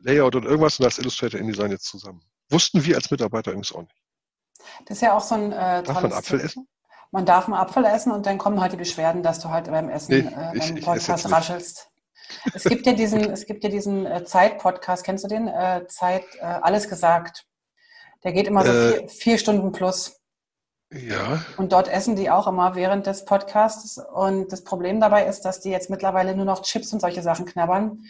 Layout 0.00 0.34
und 0.34 0.44
irgendwas 0.44 0.78
und 0.78 0.84
das 0.84 0.98
Illustrator 0.98 1.40
InDesign 1.40 1.70
jetzt 1.70 1.86
zusammen. 1.86 2.22
Wussten 2.50 2.84
wir 2.84 2.96
als 2.96 3.10
Mitarbeiter 3.10 3.50
übrigens 3.50 3.72
auch 3.72 3.80
nicht. 3.80 3.94
Das 4.84 4.98
ist 4.98 5.00
ja 5.00 5.16
auch 5.16 5.22
so 5.22 5.34
ein 5.34 5.52
äh, 5.52 5.82
Darf 5.82 6.02
man 6.02 6.12
Apfel 6.12 6.40
essen? 6.40 6.68
Man 7.10 7.24
darf 7.24 7.46
einen 7.46 7.54
Apfel 7.54 7.84
essen 7.86 8.12
und 8.12 8.26
dann 8.26 8.36
kommen 8.36 8.60
halt 8.60 8.72
die 8.72 8.76
Beschwerden, 8.76 9.22
dass 9.22 9.40
du 9.40 9.48
halt 9.48 9.66
beim 9.66 9.88
Essen 9.88 10.10
nee, 10.10 10.18
äh, 10.18 10.58
beim 10.58 10.80
Podcast 10.82 11.30
raschelst. 11.32 11.88
Es 12.52 12.64
gibt 12.64 12.86
ja 12.86 12.92
diesen, 12.92 13.20
es 13.30 13.46
gibt 13.46 13.64
ja 13.64 13.70
diesen 13.70 14.04
äh, 14.04 14.24
Zeit-Podcast, 14.24 15.02
kennst 15.02 15.24
du 15.24 15.28
den? 15.28 15.48
Äh, 15.48 15.86
Zeit, 15.88 16.24
äh, 16.40 16.44
alles 16.44 16.90
gesagt. 16.90 17.46
Der 18.22 18.32
geht 18.32 18.48
immer 18.48 18.66
so 18.66 18.70
äh. 18.70 18.98
vier, 18.98 19.08
vier, 19.08 19.38
Stunden 19.38 19.72
plus. 19.72 20.20
Ja. 20.94 21.44
Und 21.56 21.72
dort 21.72 21.88
essen 21.88 22.14
die 22.14 22.30
auch 22.30 22.46
immer 22.46 22.76
während 22.76 23.06
des 23.06 23.24
Podcasts. 23.24 23.98
Und 23.98 24.52
das 24.52 24.62
Problem 24.62 25.00
dabei 25.00 25.26
ist, 25.26 25.42
dass 25.42 25.60
die 25.60 25.70
jetzt 25.70 25.90
mittlerweile 25.90 26.36
nur 26.36 26.44
noch 26.44 26.62
Chips 26.62 26.92
und 26.92 27.00
solche 27.00 27.22
Sachen 27.22 27.46
knabbern, 27.46 28.04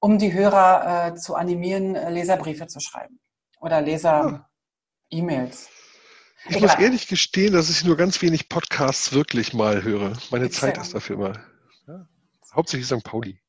um 0.00 0.18
die 0.18 0.32
Hörer 0.32 1.08
äh, 1.08 1.14
zu 1.14 1.36
animieren, 1.36 1.94
äh, 1.94 2.10
Leserbriefe 2.10 2.66
zu 2.66 2.80
schreiben. 2.80 3.20
Oder 3.60 3.80
Leser-E-Mails. 3.80 5.68
Ich, 6.48 6.56
ich 6.56 6.62
muss 6.62 6.74
ehrlich 6.74 7.08
gestehen, 7.08 7.52
dass 7.52 7.70
ich 7.70 7.84
nur 7.84 7.96
ganz 7.96 8.20
wenig 8.22 8.48
Podcasts 8.48 9.12
wirklich 9.12 9.54
mal 9.54 9.82
höre. 9.82 10.12
Meine 10.30 10.50
Zeit 10.50 10.78
ist 10.78 10.94
dafür 10.94 11.16
immer. 11.16 11.32
Ja. 11.86 12.08
Hauptsächlich 12.54 12.86
St. 12.86 13.04
Pauli. 13.04 13.40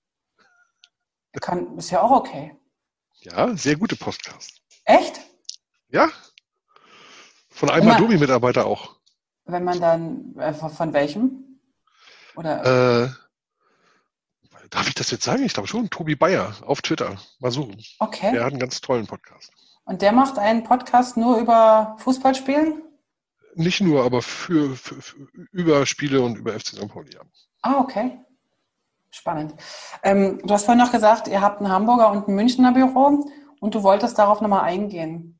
Kann, 1.41 1.77
ist 1.77 1.91
ja 1.91 2.01
auch 2.01 2.11
okay. 2.11 2.55
Ja, 3.21 3.55
sehr 3.55 3.75
gute 3.75 3.95
Podcasts. 3.95 4.61
Echt? 4.85 5.19
Ja. 5.89 6.09
Von 7.59 7.69
einem 7.69 7.89
Adobe-Mitarbeiter 7.89 8.65
auch. 8.65 8.95
Wenn 9.43 9.65
man 9.65 9.81
dann, 9.81 10.33
äh, 10.37 10.53
von 10.53 10.93
welchem? 10.93 11.59
Oder? 12.37 13.03
Äh, 13.03 13.09
darf 14.69 14.87
ich 14.87 14.93
das 14.93 15.11
jetzt 15.11 15.25
sagen? 15.25 15.43
Ich 15.43 15.53
glaube 15.53 15.67
schon. 15.67 15.89
Tobi 15.89 16.15
Bayer 16.15 16.53
auf 16.65 16.81
Twitter. 16.81 17.17
Mal 17.39 17.51
suchen. 17.51 17.75
Okay. 17.99 18.31
Der 18.31 18.45
hat 18.45 18.51
einen 18.51 18.61
ganz 18.61 18.79
tollen 18.79 19.07
Podcast. 19.07 19.51
Und 19.83 20.01
der 20.01 20.13
macht 20.13 20.39
einen 20.39 20.63
Podcast 20.63 21.17
nur 21.17 21.37
über 21.37 21.97
Fußballspielen? 21.99 22.81
Nicht 23.55 23.81
nur, 23.81 24.05
aber 24.05 24.21
für, 24.21 24.77
für, 24.77 25.01
für 25.01 25.17
über 25.51 25.85
Spiele 25.85 26.21
und 26.21 26.37
über 26.37 26.53
FC 26.53 26.67
St. 26.67 26.87
Pauli. 26.87 27.13
Ja. 27.13 27.23
Ah, 27.61 27.81
okay. 27.81 28.19
Spannend. 29.11 29.53
Ähm, 30.01 30.39
du 30.45 30.53
hast 30.53 30.63
vorhin 30.63 30.81
noch 30.81 30.93
gesagt, 30.93 31.27
ihr 31.27 31.41
habt 31.41 31.59
ein 31.59 31.67
Hamburger 31.67 32.09
und 32.09 32.29
ein 32.29 32.35
Münchner 32.35 32.71
Büro 32.71 33.29
und 33.59 33.75
du 33.75 33.83
wolltest 33.83 34.17
darauf 34.17 34.39
nochmal 34.39 34.61
eingehen. 34.61 35.38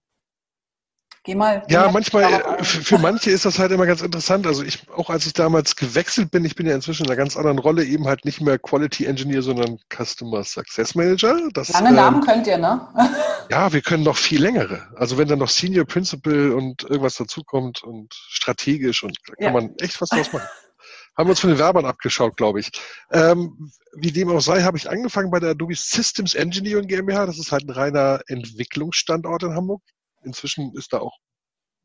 Geh 1.24 1.36
mal. 1.36 1.64
Geh 1.68 1.74
ja, 1.74 1.92
manchmal, 1.92 2.24
äh, 2.24 2.64
für 2.64 2.98
manche 2.98 3.32
ist 3.32 3.46
das 3.46 3.60
halt 3.60 3.72
immer 3.72 3.86
ganz 3.86 4.02
interessant. 4.02 4.48
Also 4.48 4.64
ich, 4.64 4.90
auch 4.90 5.10
als 5.10 5.26
ich 5.26 5.34
damals 5.34 5.76
gewechselt 5.76 6.32
bin, 6.32 6.46
ich 6.46 6.56
bin 6.56 6.66
ja 6.66 6.74
inzwischen 6.74 7.04
in 7.04 7.10
einer 7.10 7.18
ganz 7.18 7.36
anderen 7.36 7.60
Rolle, 7.60 7.84
eben 7.84 8.08
halt 8.08 8.24
nicht 8.26 8.40
mehr 8.42 8.58
Quality 8.58 9.06
Engineer, 9.06 9.42
sondern 9.42 9.80
Customer 9.94 10.44
Success 10.44 10.96
Manager. 10.96 11.38
Das, 11.54 11.70
Lange 11.70 11.92
Namen 11.92 12.22
ähm, 12.22 12.26
könnt 12.26 12.48
ihr, 12.48 12.58
ne? 12.58 12.88
ja, 13.52 13.72
wir 13.74 13.82
können 13.82 14.04
noch 14.04 14.18
viel 14.18 14.42
längere. 14.42 14.88
Also 14.96 15.18
wenn 15.18 15.28
dann 15.28 15.40
noch 15.40 15.50
Senior 15.50 15.86
Principal 15.86 16.52
und 16.52 16.84
irgendwas 16.84 17.16
dazukommt 17.16 17.84
und 17.84 18.14
strategisch 18.14 19.04
und 19.04 19.18
da 19.28 19.34
kann 19.36 19.46
ja. 19.46 19.52
man 19.52 19.76
echt 19.80 20.00
was 20.02 20.10
draus 20.10 20.32
machen. 20.32 20.48
haben 21.18 21.28
wir 21.28 21.32
uns 21.32 21.42
von 21.42 21.50
den 21.50 21.60
Werbern 21.60 21.86
abgeschaut, 21.86 22.38
glaube 22.38 22.62
ich. 22.62 22.72
Ähm, 23.12 23.72
wie 23.94 24.12
dem 24.12 24.30
auch 24.30 24.40
sei, 24.40 24.62
habe 24.64 24.78
ich 24.78 24.90
angefangen 24.90 25.32
bei 25.32 25.42
der 25.42 25.50
Adobe 25.50 25.76
Systems 25.76 26.34
Engineering 26.34 26.88
GmbH. 26.88 27.26
Das 27.26 27.38
ist 27.38 27.52
halt 27.52 27.68
ein 27.68 27.72
reiner 27.72 28.22
Entwicklungsstandort 28.28 29.44
in 29.44 29.54
Hamburg. 29.54 29.82
Inzwischen 30.24 30.74
ist 30.76 30.94
da 30.94 31.00
auch 31.00 31.18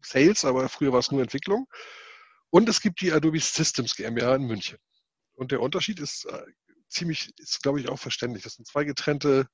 Sales, 0.02 0.44
aber 0.44 0.68
früher 0.68 0.92
war 0.92 1.00
es 1.00 1.10
nur 1.10 1.22
Entwicklung. 1.22 1.66
Und 2.50 2.68
es 2.68 2.80
gibt 2.80 3.00
die 3.00 3.12
Adobe 3.12 3.40
Systems 3.40 3.96
GmbH 3.96 4.36
in 4.36 4.46
München. 4.46 4.78
Und 5.34 5.50
der 5.50 5.60
Unterschied 5.60 5.98
ist 5.98 6.26
äh, 6.26 6.42
ziemlich, 6.88 7.32
ist 7.38 7.62
glaube 7.62 7.80
ich 7.80 7.88
auch 7.88 7.98
verständlich. 7.98 8.44
Das 8.44 8.54
sind 8.54 8.66
zwei 8.66 8.84
getrennte 8.84 9.48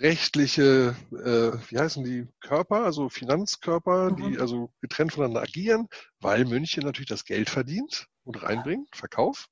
rechtliche, 0.00 0.96
äh, 1.12 1.70
wie 1.70 1.78
heißen 1.78 2.04
die, 2.04 2.26
Körper, 2.40 2.84
also 2.84 3.08
Finanzkörper, 3.08 4.10
mhm. 4.10 4.16
die 4.16 4.38
also 4.38 4.72
getrennt 4.80 5.12
voneinander 5.12 5.42
agieren, 5.42 5.88
weil 6.20 6.44
München 6.44 6.84
natürlich 6.84 7.08
das 7.08 7.24
Geld 7.24 7.50
verdient 7.50 8.06
und 8.24 8.42
reinbringt, 8.42 8.94
Verkauf. 8.94 9.46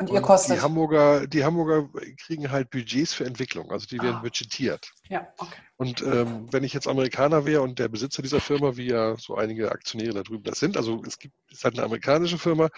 Und 0.00 0.10
ihr 0.10 0.22
kostet? 0.22 0.56
Die 0.56 0.60
Hamburger, 0.62 1.26
die 1.26 1.44
Hamburger 1.44 1.88
kriegen 2.16 2.50
halt 2.50 2.70
Budgets 2.70 3.12
für 3.12 3.26
Entwicklung, 3.26 3.70
also 3.70 3.86
die 3.86 4.00
werden 4.00 4.16
ah. 4.16 4.22
budgetiert. 4.22 4.90
Ja, 5.08 5.28
okay. 5.36 5.60
Und 5.76 6.02
ähm, 6.02 6.48
wenn 6.50 6.64
ich 6.64 6.72
jetzt 6.72 6.88
Amerikaner 6.88 7.44
wäre 7.44 7.60
und 7.60 7.78
der 7.78 7.88
Besitzer 7.88 8.22
dieser 8.22 8.40
Firma, 8.40 8.76
wie 8.76 8.86
ja 8.86 9.16
so 9.18 9.36
einige 9.36 9.70
Aktionäre 9.70 10.14
da 10.14 10.22
drüben 10.22 10.44
das 10.44 10.58
sind, 10.58 10.78
also 10.78 11.02
es 11.06 11.18
gibt, 11.18 11.34
es 11.50 11.58
ist 11.58 11.64
halt 11.64 11.74
eine 11.74 11.84
amerikanische 11.84 12.38
Firma, 12.38 12.70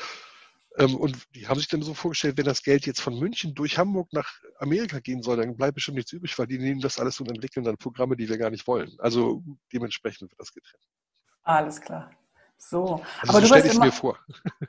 ähm, 0.79 0.97
und 0.97 1.17
die 1.35 1.47
haben 1.47 1.59
sich 1.59 1.69
dann 1.69 1.83
so 1.83 1.95
vorgestellt, 1.95 2.39
wenn 2.39 2.45
das 2.45 2.63
Geld 2.63 2.87
jetzt 2.87 3.01
von 3.01 3.19
München 3.19 3.55
durch 3.55 3.79
Hamburg 3.79 4.13
nach 4.13 4.29
Amerika 4.59 5.01
gehen 5.01 5.23
soll, 5.23 5.37
dann 5.37 5.57
bleibt 5.57 5.75
bestimmt 5.75 5.99
nichts 5.99 6.13
übrig, 6.13 6.39
weil 6.39 6.47
die 6.47 6.59
nehmen 6.59 6.81
das 6.81 6.99
alles 6.99 7.21
und 7.21 7.29
entwickeln 7.29 7.65
dann 7.65 7.77
Programme, 7.77 8.17
die 8.17 8.29
wir 8.29 8.39
gar 8.39 8.51
nicht 8.51 8.67
wollen. 8.67 8.97
Also 8.99 9.43
dementsprechend 9.73 10.31
wird 10.31 10.41
das 10.41 10.53
getrennt. 10.53 10.83
Alles 11.43 11.81
klar. 11.81 12.11
So, 12.69 13.03
also 13.21 13.39
aber 13.39 13.47
so 13.47 13.55
du 13.55 13.63
bist 13.63 13.75
immer, 13.75 13.87
mir 13.87 13.93
vor. 13.93 14.19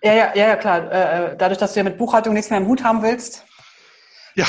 Ja, 0.02 0.14
ja, 0.14 0.36
ja, 0.36 0.56
klar. 0.56 0.92
Äh, 0.92 1.34
äh, 1.34 1.38
dadurch, 1.38 1.60
dass 1.60 1.74
du 1.74 1.80
ja 1.80 1.84
mit 1.84 1.98
Buchhaltung 1.98 2.34
nichts 2.34 2.50
mehr 2.50 2.60
im 2.60 2.68
Hut 2.68 2.84
haben 2.84 3.02
willst. 3.02 3.46
Ja. 4.36 4.46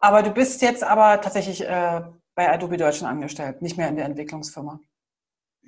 Aber 0.00 0.22
du 0.22 0.30
bist 0.30 0.62
jetzt 0.62 0.84
aber 0.84 1.20
tatsächlich 1.20 1.62
äh, 1.62 2.00
bei 2.34 2.48
Adobe 2.50 2.76
Deutschland 2.76 3.12
angestellt, 3.12 3.62
nicht 3.62 3.76
mehr 3.76 3.88
in 3.88 3.96
der 3.96 4.04
Entwicklungsfirma. 4.06 4.78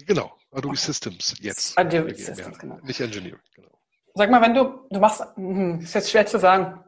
Genau, 0.07 0.33
Adobe 0.53 0.69
okay. 0.69 0.77
Systems 0.77 1.35
jetzt. 1.41 1.77
Adobe 1.77 2.15
Systems, 2.15 2.59
genau. 2.59 2.79
Nicht 2.83 3.01
Engineering, 3.01 3.41
genau. 3.55 3.69
Sag 4.15 4.31
mal, 4.31 4.41
wenn 4.41 4.55
du, 4.55 4.87
du 4.89 5.01
machst, 5.01 5.23
hm, 5.35 5.81
ist 5.81 5.95
jetzt 5.95 6.11
schwer 6.11 6.27
zu 6.27 6.39
sagen. 6.39 6.83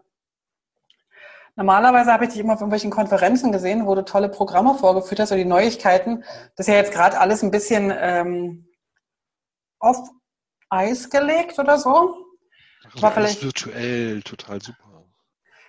Normalerweise 1.56 2.12
habe 2.12 2.24
ich 2.24 2.30
dich 2.30 2.40
immer 2.40 2.54
auf 2.54 2.61
irgendwelchen 2.61 2.90
Konferenzen 2.90 3.52
gesehen, 3.52 3.87
wo 3.87 3.94
du 3.94 4.04
tolle 4.04 4.28
Programme 4.28 4.74
vorgeführt 4.76 5.20
hast 5.20 5.32
oder 5.32 5.38
die 5.38 5.44
Neuigkeiten. 5.44 6.24
Das 6.56 6.66
ist 6.66 6.72
ja 6.72 6.78
jetzt 6.78 6.92
gerade 6.92 7.20
alles 7.20 7.42
ein 7.42 7.50
bisschen 7.50 7.92
ähm, 7.94 8.71
auf 9.83 9.99
Eis 10.71 11.11
gelegt 11.11 11.59
oder 11.59 11.79
so. 11.79 12.16
War 12.95 13.12
vielleicht 13.12 13.42
virtuell 13.42 14.23
total 14.23 14.61
super. 14.61 15.05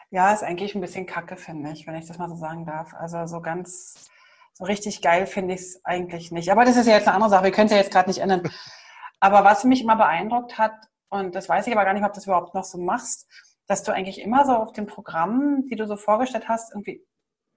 Ja, 0.09 0.31
ist 0.31 0.43
eigentlich 0.43 0.75
ein 0.75 0.81
bisschen 0.81 1.07
kacke, 1.07 1.37
finde 1.37 1.71
ich, 1.71 1.87
wenn 1.87 1.95
ich 1.95 2.05
das 2.05 2.19
mal 2.19 2.29
so 2.29 2.35
sagen 2.35 2.65
darf. 2.65 2.93
Also 2.93 3.25
so 3.25 3.41
ganz, 3.41 4.09
so 4.53 4.63
richtig 4.65 5.01
geil 5.01 5.25
finde 5.25 5.55
ich 5.55 5.61
es 5.61 5.85
eigentlich 5.85 6.31
nicht. 6.31 6.51
Aber 6.51 6.65
das 6.65 6.77
ist 6.77 6.85
ja 6.85 6.93
jetzt 6.93 7.07
eine 7.07 7.15
andere 7.15 7.31
Sache. 7.31 7.45
Wir 7.45 7.51
können 7.51 7.65
es 7.65 7.71
ja 7.71 7.79
jetzt 7.79 7.91
gerade 7.91 8.09
nicht 8.09 8.19
ändern. 8.19 8.49
Aber 9.19 9.43
was 9.43 9.63
mich 9.63 9.81
immer 9.81 9.95
beeindruckt 9.95 10.57
hat, 10.57 10.73
und 11.09 11.33
das 11.33 11.47
weiß 11.47 11.67
ich 11.67 11.73
aber 11.73 11.85
gar 11.85 11.93
nicht, 11.93 12.03
ob 12.03 12.11
du 12.11 12.17
das 12.17 12.25
überhaupt 12.25 12.55
noch 12.55 12.63
so 12.63 12.77
machst, 12.77 13.27
dass 13.67 13.83
du 13.83 13.93
eigentlich 13.93 14.19
immer 14.19 14.45
so 14.45 14.53
auf 14.53 14.73
den 14.73 14.87
Programmen, 14.87 15.67
die 15.67 15.75
du 15.75 15.87
so 15.87 15.95
vorgestellt 15.95 16.49
hast, 16.49 16.73
irgendwie 16.73 17.05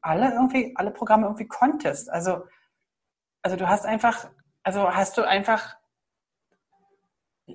alle 0.01 0.33
irgendwie, 0.33 0.75
alle 0.77 0.91
Programme 0.91 1.25
irgendwie 1.27 1.49
konntest. 1.49 2.09
Also, 2.11 2.45
also 3.43 3.57
du 3.57 3.67
hast 3.69 3.85
einfach, 3.87 4.29
also 4.63 4.95
hast 4.95 5.17
du 5.17 5.27
einfach, 5.27 5.77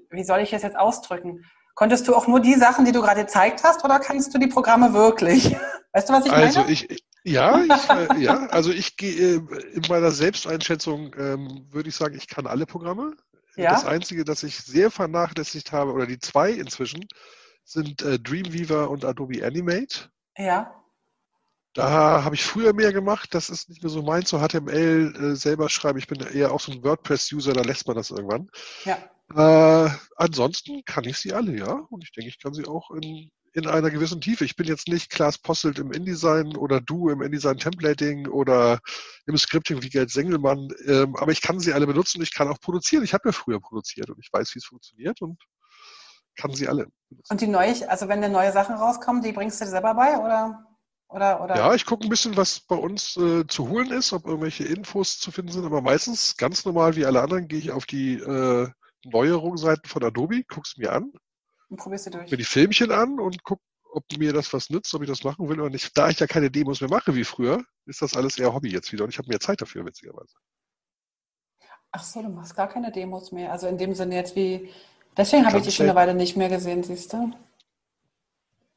wie 0.10 0.24
soll 0.24 0.40
ich 0.40 0.54
es 0.54 0.64
jetzt 0.64 0.78
ausdrücken? 0.78 1.46
Konntest 1.74 2.08
du 2.08 2.16
auch 2.16 2.28
nur 2.28 2.40
die 2.40 2.56
Sachen, 2.56 2.86
die 2.86 2.92
du 2.92 3.02
gerade 3.02 3.22
gezeigt 3.22 3.64
hast, 3.64 3.84
oder 3.84 4.00
kannst 4.00 4.34
du 4.34 4.38
die 4.38 4.48
Programme 4.48 4.94
wirklich? 4.94 5.56
Weißt 5.94 6.10
du, 6.10 6.14
was 6.14 6.26
ich 6.26 6.32
also 6.32 6.62
meine? 6.62 6.72
Ich, 6.72 7.04
ja, 7.24 7.64
ich, 7.64 7.90
äh, 7.90 8.20
ja, 8.20 8.48
also 8.48 8.72
ich 8.72 8.98
gehe 8.98 9.36
äh, 9.36 9.42
in 9.74 9.84
meiner 9.90 10.12
Selbsteinschätzung 10.12 11.14
ähm, 11.18 11.68
würde 11.70 11.90
ich 11.90 11.96
sagen, 11.96 12.16
ich 12.16 12.28
kann 12.28 12.48
alle 12.48 12.66
Programme. 12.66 13.16
Ja? 13.56 13.72
Das 13.72 13.86
Einzige, 13.86 14.24
das 14.24 14.44
ich 14.44 14.58
sehr 14.58 14.92
vernachlässigt 14.92 15.72
habe, 15.72 15.92
oder 15.92 16.08
die 16.08 16.20
zwei 16.20 16.52
inzwischen, 16.52 17.06
sind 17.64 18.02
äh, 18.02 18.20
Dreamweaver 18.20 18.90
und 18.90 19.06
Adobe 19.06 19.46
Animate. 19.46 20.10
Ja. 20.38 20.81
Da 21.74 22.24
habe 22.24 22.36
ich 22.36 22.44
früher 22.44 22.74
mehr 22.74 22.92
gemacht. 22.92 23.34
Das 23.34 23.50
ist 23.50 23.70
nicht 23.70 23.82
mehr 23.82 23.90
so 23.90 24.02
meins, 24.02 24.30
so 24.30 24.40
HTML 24.40 25.16
äh, 25.16 25.36
selber 25.36 25.70
schreiben. 25.70 26.00
Ich 26.00 26.08
bin 26.08 26.20
eher 26.20 26.52
auch 26.52 26.60
so 26.60 26.72
ein 26.72 26.84
WordPress-User, 26.84 27.54
da 27.54 27.62
lässt 27.62 27.88
man 27.88 27.96
das 27.96 28.12
irgendwann. 28.12 28.50
Ja. 28.84 28.98
Äh, 29.34 29.90
ansonsten 30.18 30.84
kann 30.86 31.06
ich 31.06 31.18
sie 31.18 31.34
alle, 31.34 31.58
ja. 31.58 31.72
Und 31.90 32.04
ich 32.04 32.12
denke, 32.12 32.28
ich 32.28 32.42
kann 32.42 32.54
sie 32.54 32.66
auch 32.68 32.92
in, 32.92 33.32
in 33.54 33.68
einer 33.68 33.90
gewissen 33.90 34.20
Tiefe. 34.20 34.44
Ich 34.44 34.58
bin 34.58 34.68
jetzt 34.68 34.90
nicht 34.90 35.10
Klaas 35.10 35.38
Posselt 35.38 35.80
im 35.80 35.94
InDesign 35.94 36.58
oder 36.58 36.82
du 36.82 37.10
im 37.10 37.22
InDesign 37.22 37.58
Templating 37.58 38.28
oder 38.28 38.80
im 39.26 39.38
Scripting 39.38 39.82
wie 39.82 39.90
Gerd 39.90 40.10
Sengelmann. 40.10 40.68
Ähm, 40.86 41.16
aber 41.16 41.32
ich 41.32 41.42
kann 41.42 41.62
sie 41.62 41.72
alle 41.72 41.88
benutzen. 41.88 42.22
Ich 42.22 42.34
kann 42.34 42.50
auch 42.50 42.60
produzieren. 42.60 43.06
Ich 43.06 43.14
habe 43.14 43.30
ja 43.30 43.32
früher 43.32 43.62
produziert 43.62 44.10
und 44.10 44.20
ich 44.20 44.30
weiß, 44.34 44.54
wie 44.56 44.60
es 44.60 44.66
funktioniert 44.66 45.22
und 45.22 45.42
kann 46.36 46.54
sie 46.54 46.68
alle. 46.68 46.88
Benutzen. 47.10 47.32
Und 47.32 47.40
die 47.40 47.48
neue, 47.48 47.90
also 47.90 48.10
wenn 48.10 48.22
da 48.22 48.28
neue 48.28 48.52
Sachen 48.52 48.76
rauskommen, 48.76 49.22
die 49.22 49.32
bringst 49.32 49.62
du 49.62 49.66
dir 49.66 49.72
selber 49.72 49.94
bei 49.94 50.18
oder? 50.18 50.66
Oder, 51.12 51.44
oder? 51.44 51.56
Ja, 51.58 51.76
ich 51.76 51.86
gucke 51.86 52.06
ein 52.06 52.10
bisschen, 52.10 52.38
was 52.38 52.62
bei 52.62 52.76
uns 52.76 53.18
äh, 53.18 53.46
zu 53.46 53.70
holen 53.70 53.92
ist, 53.92 54.14
ob 54.14 54.26
irgendwelche 54.26 54.64
Infos 54.64 55.20
zu 55.20 55.32
finden 55.32 55.52
sind. 55.52 55.66
Aber 55.66 55.82
meistens, 55.82 56.38
ganz 56.38 56.64
normal 56.64 56.96
wie 56.96 57.06
alle 57.06 57.22
anderen, 57.22 57.48
gehe 57.48 57.60
ich 57.60 57.72
auf 57.72 57.86
die 57.86 58.14
äh, 58.14 58.70
Neuerungsseiten 59.04 59.90
von 59.90 60.04
Adobe, 60.04 60.44
guck's 60.48 60.78
mir 60.78 60.94
an. 60.94 61.12
Und 61.70 61.78
probierst 61.78 62.08
du 62.08 62.12
durch. 62.12 62.32
Mir 62.32 62.38
die 62.38 62.46
Filmchen 62.46 62.92
an 62.92 63.20
und 63.20 63.44
guck, 63.44 63.60
ob 63.92 64.06
mir 64.18 64.32
das 64.32 64.54
was 64.54 64.70
nützt, 64.70 64.94
ob 64.94 65.02
ich 65.02 65.10
das 65.10 65.24
machen 65.24 65.50
will 65.50 65.60
oder 65.60 65.70
nicht. 65.70 65.98
Da 65.98 66.10
ich 66.10 66.20
ja 66.20 66.28
keine 66.28 66.50
Demos 66.50 66.80
mehr 66.80 66.90
mache 66.90 67.14
wie 67.14 67.26
früher, 67.26 67.64
ist 67.86 68.02
das 68.02 68.16
alles 68.16 68.38
eher 68.38 68.54
Hobby 68.54 68.72
jetzt 68.72 68.94
wieder 68.94 69.04
und 69.04 69.10
ich 69.10 69.18
habe 69.18 69.28
mehr 69.28 69.42
Zeit 69.42 69.62
dafür, 69.62 69.86
witzigerweise. 69.86 70.34
Ach 71.92 72.04
so, 72.04 72.22
du 72.22 72.30
machst 72.30 72.56
gar 72.56 72.70
keine 72.70 72.92
Demos 72.92 73.34
mehr. 73.34 73.52
Also 73.52 73.68
in 73.68 73.78
dem 73.78 73.94
Sinne 73.94 74.16
jetzt 74.16 74.36
wie. 74.38 74.70
Deswegen 75.18 75.46
habe 75.46 75.58
ich 75.58 75.64
dich 75.66 75.76
schon 75.76 75.88
eine 75.88 75.96
Weile 75.96 76.14
nicht 76.14 76.38
mehr 76.38 76.48
gesehen, 76.48 76.84
siehst 76.84 77.12
du? 77.12 77.34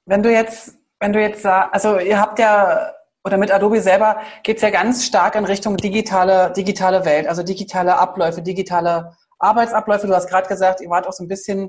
Wenn 0.05 0.25
du 0.25 0.33
jetzt, 0.33 0.77
wenn 1.05 1.13
du 1.13 1.21
jetzt 1.21 1.43
sagst, 1.43 1.75
also 1.75 1.99
ihr 1.99 2.19
habt 2.19 2.39
ja, 2.39 2.95
oder 3.25 3.37
mit 3.37 3.53
Adobe 3.53 3.83
selber 3.83 4.23
geht 4.43 4.57
es 4.57 4.63
ja 4.63 4.71
ganz 4.71 5.05
stark 5.05 5.35
in 5.35 5.45
Richtung 5.45 5.77
digitale, 5.77 6.51
digitale 6.57 7.05
Welt, 7.05 7.29
also 7.29 7.43
digitale 7.43 7.99
Abläufe, 7.99 8.41
digitale 8.41 9.15
Arbeitsabläufe. 9.39 10.07
Du 10.07 10.15
hast 10.15 10.31
gerade 10.31 10.49
gesagt, 10.49 10.81
ihr 10.81 10.89
wart 10.89 11.07
auch 11.07 11.13
so 11.13 11.23
ein 11.23 11.29
bisschen 11.29 11.69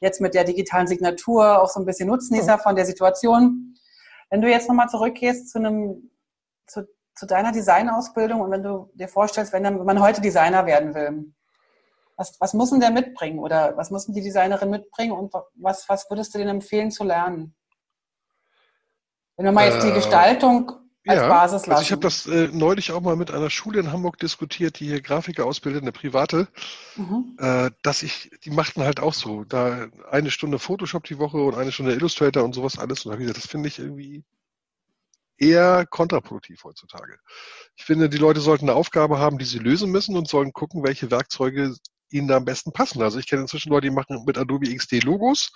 jetzt 0.00 0.22
mit 0.22 0.32
der 0.32 0.44
digitalen 0.44 0.86
Signatur 0.86 1.60
auch 1.60 1.68
so 1.68 1.78
ein 1.78 1.84
bisschen 1.84 2.08
Nutznießer 2.08 2.56
mhm. 2.56 2.60
von 2.60 2.74
der 2.74 2.86
Situation. 2.86 3.74
Wenn 4.30 4.40
du 4.40 4.48
jetzt 4.48 4.66
nochmal 4.66 4.88
zurückgehst 4.88 5.50
zu 5.50 5.58
einem, 5.58 6.10
zu, 6.66 6.88
zu 7.14 7.26
deiner 7.26 7.52
Designausbildung 7.52 8.40
und 8.40 8.50
wenn 8.50 8.62
du 8.62 8.90
dir 8.94 9.08
vorstellst, 9.08 9.52
wenn 9.52 9.84
man 9.84 10.00
heute 10.00 10.22
Designer 10.22 10.64
werden 10.64 10.94
will, 10.94 11.34
was, 12.16 12.34
was 12.40 12.54
muss 12.54 12.70
denn 12.70 12.80
der 12.80 12.92
mitbringen 12.92 13.40
oder 13.40 13.76
was 13.76 13.90
müssen 13.90 14.14
die 14.14 14.22
Designerin 14.22 14.70
mitbringen 14.70 15.12
und 15.12 15.34
was, 15.56 15.86
was 15.86 16.08
würdest 16.08 16.32
du 16.32 16.38
denen 16.38 16.56
empfehlen 16.56 16.90
zu 16.90 17.04
lernen? 17.04 17.54
Wenn 19.40 19.46
wir 19.46 19.52
mal 19.52 19.70
jetzt 19.70 19.82
die 19.82 19.88
äh, 19.88 19.94
Gestaltung 19.94 20.70
als 21.06 21.18
ja, 21.22 21.26
Basis 21.26 21.66
lassen. 21.66 21.70
Also 21.70 21.82
ich 21.82 21.92
habe 21.92 22.02
das 22.02 22.26
äh, 22.26 22.50
neulich 22.52 22.92
auch 22.92 23.00
mal 23.00 23.16
mit 23.16 23.30
einer 23.30 23.48
Schule 23.48 23.80
in 23.80 23.90
Hamburg 23.90 24.18
diskutiert, 24.18 24.78
die 24.78 24.88
hier 24.88 25.00
Grafiker 25.00 25.46
ausbildet, 25.46 25.80
eine 25.80 25.92
private, 25.92 26.46
mhm. 26.96 27.38
äh, 27.38 27.70
dass 27.82 28.02
ich, 28.02 28.30
die 28.44 28.50
machten 28.50 28.82
halt 28.82 29.00
auch 29.00 29.14
so, 29.14 29.44
da 29.44 29.88
eine 30.10 30.30
Stunde 30.30 30.58
Photoshop 30.58 31.04
die 31.04 31.18
Woche 31.18 31.38
und 31.38 31.54
eine 31.54 31.72
Stunde 31.72 31.94
Illustrator 31.94 32.44
und 32.44 32.54
sowas 32.54 32.78
alles. 32.78 33.06
Und 33.06 33.08
da 33.08 33.12
habe 33.14 33.22
ich 33.22 33.28
gesagt, 33.28 33.42
das 33.42 33.50
finde 33.50 33.68
ich 33.68 33.78
irgendwie 33.78 34.24
eher 35.38 35.86
kontraproduktiv 35.86 36.62
heutzutage. 36.64 37.16
Ich 37.76 37.86
finde, 37.86 38.10
die 38.10 38.18
Leute 38.18 38.40
sollten 38.40 38.68
eine 38.68 38.76
Aufgabe 38.76 39.18
haben, 39.18 39.38
die 39.38 39.46
sie 39.46 39.58
lösen 39.58 39.90
müssen 39.90 40.18
und 40.18 40.28
sollen 40.28 40.52
gucken, 40.52 40.84
welche 40.84 41.10
Werkzeuge 41.10 41.76
ihnen 42.10 42.28
da 42.28 42.36
am 42.36 42.44
besten 42.44 42.72
passen. 42.72 43.00
Also 43.00 43.18
ich 43.18 43.26
kenne 43.26 43.40
inzwischen 43.40 43.70
Leute, 43.70 43.86
die 43.86 43.94
machen 43.94 44.22
mit 44.26 44.36
Adobe 44.36 44.68
XD 44.76 45.02
Logos 45.02 45.50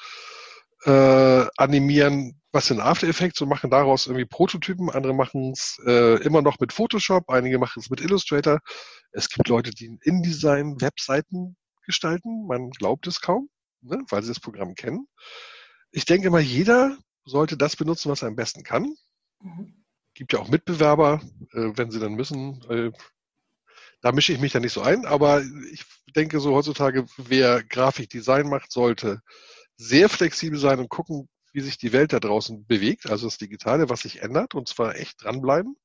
äh, 0.85 1.47
animieren 1.57 2.41
was 2.55 2.71
in 2.71 2.81
After 2.81 3.09
Effects 3.09 3.41
und 3.41 3.49
machen 3.49 3.69
daraus 3.69 4.07
irgendwie 4.07 4.25
Prototypen. 4.25 4.89
Andere 4.89 5.13
machen 5.13 5.53
es 5.53 5.77
äh, 5.85 6.23
immer 6.23 6.41
noch 6.41 6.61
mit 6.61 6.73
Photoshop, 6.73 7.29
einige 7.29 7.59
machen 7.59 7.81
es 7.81 7.91
mit 7.91 8.01
Illustrator. 8.01 8.61
Es 9.11 9.29
gibt 9.29 9.49
Leute, 9.49 9.73
die 9.73 9.99
InDesign 10.03 10.81
Webseiten 10.81 11.57
gestalten. 11.85 12.47
Man 12.47 12.71
glaubt 12.71 13.09
es 13.09 13.21
kaum, 13.21 13.51
ne, 13.83 13.99
weil 14.09 14.23
sie 14.23 14.29
das 14.29 14.41
Programm 14.41 14.77
kennen. 14.77 15.09
Ich 15.91 16.05
denke 16.05 16.31
mal, 16.31 16.41
jeder 16.41 16.97
sollte 17.25 17.57
das 17.57 17.75
benutzen, 17.75 18.11
was 18.11 18.23
er 18.23 18.29
am 18.29 18.37
besten 18.37 18.63
kann. 18.63 18.95
Mhm. 19.41 19.85
Gibt 20.15 20.33
ja 20.33 20.39
auch 20.39 20.49
Mitbewerber, 20.49 21.21
äh, 21.53 21.73
wenn 21.75 21.91
sie 21.91 21.99
dann 21.99 22.15
müssen. 22.15 22.63
Äh, 22.71 22.93
da 24.01 24.13
mische 24.13 24.33
ich 24.33 24.39
mich 24.39 24.53
dann 24.53 24.63
nicht 24.63 24.75
so 24.75 24.83
ein, 24.83 25.07
aber 25.07 25.43
ich 25.73 25.85
denke 26.15 26.39
so 26.39 26.55
heutzutage, 26.55 27.07
wer 27.17 27.65
Grafikdesign 27.65 28.49
macht, 28.49 28.71
sollte 28.71 29.23
sehr 29.77 30.09
flexibel 30.09 30.59
sein 30.59 30.79
und 30.79 30.89
gucken, 30.89 31.29
wie 31.53 31.61
sich 31.61 31.79
die 31.79 31.93
Welt 31.93 32.13
da 32.13 32.21
draußen 32.21 32.67
bewegt, 32.67 33.09
also 33.09 33.27
das 33.27 33.39
Digitale, 33.39 33.89
was 33.89 34.01
sich 34.01 34.23
ändert, 34.23 34.55
und 34.55 34.69
zwar 34.69 34.97
echt 34.97 35.23
dranbleiben. 35.23 35.77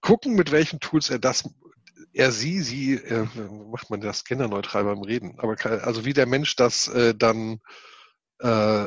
Gucken, 0.00 0.34
mit 0.34 0.52
welchen 0.52 0.80
Tools 0.80 1.10
er 1.10 1.18
das, 1.18 1.48
er 2.12 2.30
sie, 2.30 2.60
sie, 2.60 2.94
äh, 2.94 3.26
macht 3.70 3.90
man 3.90 4.00
das 4.00 4.24
genderneutral 4.24 4.84
beim 4.84 5.02
Reden, 5.02 5.38
aber 5.38 5.56
also 5.84 6.04
wie 6.04 6.12
der 6.12 6.26
Mensch 6.26 6.56
das 6.56 6.88
äh, 6.88 7.14
dann 7.14 7.60
äh, 8.40 8.84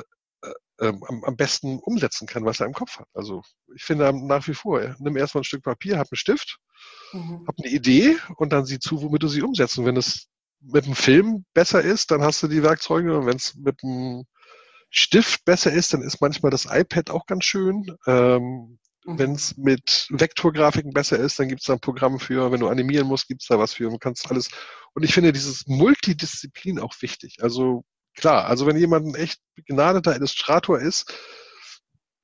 äh, 0.80 0.88
am, 0.88 1.24
am, 1.24 1.36
besten 1.38 1.80
umsetzen 1.80 2.28
kann, 2.28 2.46
was 2.46 2.60
er 2.60 2.66
im 2.66 2.74
Kopf 2.74 3.00
hat. 3.00 3.08
Also 3.14 3.42
ich 3.76 3.84
finde 3.84 4.12
nach 4.14 4.48
wie 4.48 4.54
vor, 4.54 4.96
nimm 5.00 5.18
erstmal 5.18 5.42
ein 5.42 5.46
Stück 5.46 5.64
Papier, 5.64 5.98
hab 5.98 6.08
einen 6.12 6.18
Stift, 6.18 6.60
mhm. 7.14 7.46
hab 7.48 7.56
eine 7.58 7.72
Idee 7.72 8.18
und 8.38 8.52
dann 8.52 8.66
sieh 8.66 8.80
zu, 8.80 9.02
womit 9.02 9.24
du 9.24 9.28
sie 9.28 9.42
umsetzen. 9.42 9.86
Wenn 9.86 9.98
es 9.98 10.28
mit 10.62 10.86
dem 10.86 10.96
Film 10.96 11.46
besser 11.54 11.82
ist, 11.82 12.12
dann 12.12 12.22
hast 12.22 12.42
du 12.44 12.48
die 12.48 12.64
Werkzeuge 12.64 13.18
und 13.18 13.26
wenn 13.26 13.38
es 13.38 13.56
mit 13.56 13.82
dem 13.82 14.26
Stift 14.90 15.46
besser 15.46 15.72
ist, 15.72 15.94
dann 15.94 16.02
ist 16.02 16.22
manchmal 16.22 16.52
das 16.52 16.68
iPad 16.70 17.10
auch 17.10 17.26
ganz 17.26 17.46
schön. 17.46 17.98
Ähm, 18.08 18.80
mhm. 19.06 19.20
Wenn 19.20 19.32
es 19.34 19.58
mit 19.58 20.08
Vektorgrafiken 20.10 20.94
besser 20.94 21.18
ist, 21.18 21.38
dann 21.40 21.50
gibt 21.50 21.62
es 21.62 21.68
da 21.68 21.74
ein 21.74 21.80
Programm 21.80 22.20
für, 22.20 22.52
wenn 22.52 22.62
du 22.62 22.70
animieren 22.70 23.08
musst, 23.08 23.28
gibt 23.28 23.42
es 23.42 23.48
da 23.48 23.60
was 23.60 23.74
für. 23.74 23.90
Du 23.90 23.98
kannst 23.98 24.30
alles. 24.32 24.50
Und 24.94 25.04
ich 25.04 25.14
finde 25.14 25.34
dieses 25.34 25.68
Multidisziplin 25.68 26.80
auch 26.80 26.94
wichtig. 27.02 27.38
Also 27.42 27.84
klar, 28.16 28.46
also 28.46 28.66
wenn 28.66 28.78
jemand 28.78 29.08
ein 29.08 29.16
echt 29.16 29.42
begnadeter 29.56 30.16
Illustrator 30.16 30.80
ist, 30.80 31.14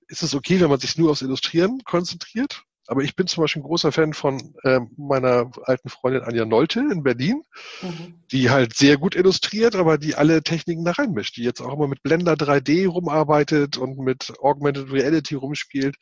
ist 0.08 0.24
es 0.24 0.36
okay, 0.36 0.60
wenn 0.60 0.70
man 0.70 0.80
sich 0.80 0.98
nur 0.98 1.12
aufs 1.12 1.22
Illustrieren 1.22 1.82
konzentriert. 1.84 2.64
Aber 2.92 3.04
ich 3.04 3.16
bin 3.16 3.26
zum 3.26 3.42
Beispiel 3.42 3.62
ein 3.62 3.66
großer 3.66 3.94
Fan 3.94 4.12
von 4.12 4.54
äh, 4.64 4.82
meiner 4.98 5.50
alten 5.64 5.88
Freundin 5.88 6.24
Anja 6.24 6.44
Nolte 6.44 6.82
in 6.82 7.04
Berlin, 7.04 7.42
mhm. 7.82 8.22
die 8.34 8.50
halt 8.50 8.76
sehr 8.76 8.98
gut 8.98 9.16
illustriert, 9.16 9.76
aber 9.76 9.98
die 9.98 10.16
alle 10.16 10.44
Techniken 10.44 10.84
da 10.84 10.92
reinmischt, 10.92 11.38
die 11.38 11.44
jetzt 11.44 11.62
auch 11.62 11.74
immer 11.74 11.88
mit 11.88 12.04
Blender 12.04 12.34
3D 12.34 12.90
rumarbeitet 12.90 13.78
und 13.78 13.98
mit 14.00 14.34
Augmented 14.42 14.92
Reality 14.92 15.36
rumspielt. 15.36 15.96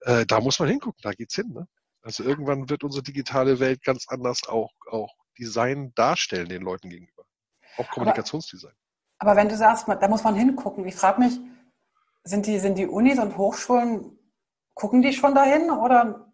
Äh, 0.00 0.26
da 0.26 0.42
muss 0.42 0.58
man 0.58 0.68
hingucken, 0.68 1.00
da 1.02 1.12
geht's 1.12 1.34
hin. 1.34 1.50
Ne? 1.50 1.66
Also 2.02 2.24
irgendwann 2.24 2.68
wird 2.68 2.84
unsere 2.84 3.02
digitale 3.02 3.58
Welt 3.58 3.82
ganz 3.82 4.04
anders 4.08 4.42
auch, 4.46 4.72
auch 4.90 5.14
Design 5.38 5.92
darstellen 5.94 6.50
den 6.50 6.60
Leuten 6.60 6.90
gegenüber. 6.90 7.24
Auch 7.78 7.88
Kommunikationsdesign. 7.88 8.74
Aber, 9.18 9.30
aber 9.30 9.40
wenn 9.40 9.48
du 9.48 9.56
sagst, 9.56 9.88
da 9.88 10.08
muss 10.08 10.24
man 10.24 10.34
hingucken, 10.34 10.86
ich 10.86 10.94
frage 10.94 11.22
mich, 11.22 11.40
sind 12.22 12.44
die, 12.44 12.58
sind 12.58 12.76
die 12.76 12.86
Unis 12.86 13.18
und 13.18 13.38
Hochschulen 13.38 14.17
Gucken 14.78 15.02
die 15.02 15.12
schon 15.12 15.34
dahin 15.34 15.70
oder, 15.70 16.32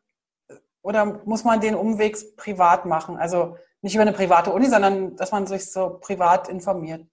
oder 0.83 1.23
muss 1.25 1.45
man 1.45 1.63
den 1.63 1.75
Umweg 1.75 2.37
privat 2.37 2.85
machen? 2.85 3.17
Also 3.17 3.57
nicht 3.81 3.95
über 3.95 4.03
eine 4.03 4.13
private 4.13 4.53
Uni, 4.53 4.67
sondern 4.67 5.17
dass 5.17 5.33
man 5.33 5.47
sich 5.47 5.73
so 5.73 5.99
privat 5.99 6.49
informiert. 6.51 7.07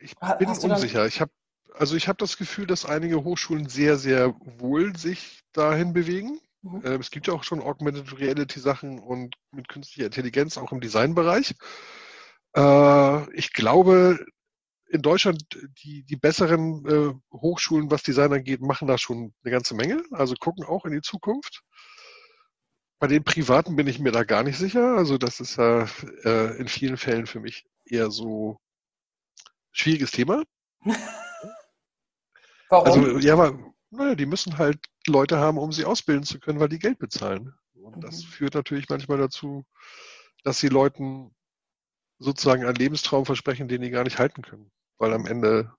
Ich 0.00 0.16
bin 0.16 0.48
unsicher. 0.48 1.06
Ich 1.06 1.20
habe 1.20 1.30
also 1.78 1.94
ich 1.94 2.08
habe 2.08 2.16
das 2.16 2.36
Gefühl, 2.36 2.66
dass 2.66 2.84
einige 2.84 3.22
Hochschulen 3.22 3.68
sehr, 3.68 3.96
sehr 3.96 4.34
wohl 4.58 4.96
sich 4.96 5.42
dahin 5.52 5.92
bewegen. 5.92 6.40
Mhm. 6.62 6.82
Ähm, 6.84 7.00
es 7.00 7.10
gibt 7.10 7.28
ja 7.28 7.34
auch 7.34 7.44
schon 7.44 7.62
Augmented 7.62 8.18
Reality 8.18 8.58
Sachen 8.58 8.98
und 8.98 9.36
mit 9.52 9.68
künstlicher 9.68 10.06
Intelligenz 10.06 10.58
auch 10.58 10.72
im 10.72 10.80
Designbereich. 10.80 11.54
Äh, 12.56 13.30
ich 13.36 13.52
glaube, 13.52 14.18
in 14.88 15.02
Deutschland 15.02 15.44
die, 15.82 16.04
die 16.04 16.16
besseren 16.16 16.86
äh, 16.86 17.14
Hochschulen, 17.32 17.90
was 17.90 18.02
Design 18.02 18.32
angeht, 18.32 18.60
machen 18.60 18.88
da 18.88 18.98
schon 18.98 19.34
eine 19.42 19.50
ganze 19.50 19.74
Menge. 19.74 20.02
Also 20.12 20.34
gucken 20.36 20.64
auch 20.64 20.84
in 20.84 20.92
die 20.92 21.02
Zukunft. 21.02 21.62
Bei 22.98 23.06
den 23.08 23.24
Privaten 23.24 23.76
bin 23.76 23.86
ich 23.88 23.98
mir 23.98 24.12
da 24.12 24.24
gar 24.24 24.42
nicht 24.42 24.58
sicher. 24.58 24.96
Also 24.96 25.18
das 25.18 25.40
ist 25.40 25.56
ja 25.56 25.86
äh, 26.24 26.56
in 26.58 26.68
vielen 26.68 26.96
Fällen 26.96 27.26
für 27.26 27.40
mich 27.40 27.66
eher 27.84 28.10
so 28.10 28.58
schwieriges 29.72 30.12
Thema. 30.12 30.42
Warum? 32.68 32.86
Also 32.86 33.18
ja, 33.18 33.34
aber 33.34 33.58
naja, 33.90 34.14
die 34.14 34.26
müssen 34.26 34.58
halt 34.58 34.78
Leute 35.06 35.38
haben, 35.38 35.58
um 35.58 35.72
sie 35.72 35.84
ausbilden 35.84 36.24
zu 36.24 36.40
können, 36.40 36.60
weil 36.60 36.68
die 36.68 36.78
Geld 36.78 36.98
bezahlen. 36.98 37.54
Und 37.74 38.02
das 38.02 38.24
mhm. 38.24 38.28
führt 38.28 38.54
natürlich 38.54 38.88
manchmal 38.88 39.18
dazu, 39.18 39.64
dass 40.42 40.58
sie 40.58 40.68
Leuten 40.68 41.34
sozusagen 42.18 42.64
einen 42.64 42.76
Lebenstraum 42.76 43.26
versprechen, 43.26 43.68
den 43.68 43.82
die 43.82 43.90
gar 43.90 44.04
nicht 44.04 44.18
halten 44.18 44.42
können. 44.42 44.70
Weil 44.98 45.12
am 45.12 45.26
Ende 45.26 45.72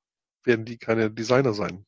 werden 0.44 0.66
die 0.66 0.78
keine 0.78 1.12
Designer 1.12 1.54
sein. 1.54 1.86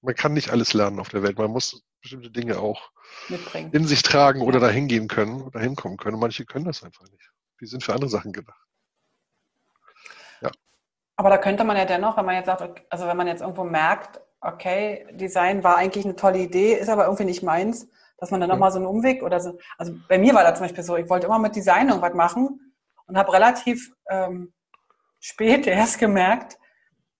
Man 0.00 0.14
kann 0.14 0.34
nicht 0.34 0.50
alles 0.50 0.72
lernen 0.74 1.00
auf 1.00 1.08
der 1.08 1.22
Welt. 1.22 1.38
Man 1.38 1.50
muss 1.50 1.82
bestimmte 2.00 2.30
Dinge 2.30 2.58
auch 2.58 2.90
Mitbringen. 3.28 3.72
in 3.72 3.86
sich 3.86 4.02
tragen 4.02 4.40
oder 4.40 4.60
dahin 4.60 4.88
gehen 4.88 5.08
können 5.08 5.42
oder 5.42 5.60
hinkommen 5.60 5.96
können. 5.96 6.14
Und 6.14 6.20
manche 6.20 6.44
können 6.44 6.64
das 6.64 6.82
einfach 6.84 7.04
nicht. 7.10 7.30
Die 7.60 7.66
sind 7.66 7.82
für 7.82 7.92
andere 7.92 8.10
Sachen 8.10 8.32
gedacht. 8.32 8.60
Ja. 10.40 10.50
Aber 11.16 11.30
da 11.30 11.38
könnte 11.38 11.64
man 11.64 11.76
ja 11.76 11.84
dennoch, 11.84 12.16
wenn 12.16 12.26
man 12.26 12.36
jetzt 12.36 12.46
sagt, 12.46 12.82
also 12.90 13.06
wenn 13.06 13.16
man 13.16 13.26
jetzt 13.26 13.40
irgendwo 13.40 13.64
merkt, 13.64 14.20
okay, 14.40 15.06
Design 15.12 15.64
war 15.64 15.76
eigentlich 15.76 16.04
eine 16.04 16.16
tolle 16.16 16.38
Idee, 16.38 16.74
ist 16.74 16.88
aber 16.88 17.04
irgendwie 17.04 17.24
nicht 17.24 17.42
meins, 17.42 17.88
dass 18.18 18.30
man 18.30 18.40
dann 18.40 18.50
nochmal 18.50 18.70
so 18.70 18.78
einen 18.78 18.86
Umweg 18.86 19.22
oder 19.22 19.40
so. 19.40 19.58
Also 19.78 19.94
bei 20.08 20.18
mir 20.18 20.34
war 20.34 20.44
das 20.44 20.58
zum 20.58 20.66
Beispiel 20.66 20.84
so, 20.84 20.96
ich 20.96 21.08
wollte 21.08 21.26
immer 21.26 21.38
mit 21.38 21.56
Design 21.56 21.88
irgendwas 21.88 22.14
machen 22.14 22.72
und 23.06 23.16
habe 23.16 23.32
relativ 23.32 23.92
ähm, 24.08 24.52
spät 25.26 25.66
erst 25.66 25.98
gemerkt, 25.98 26.56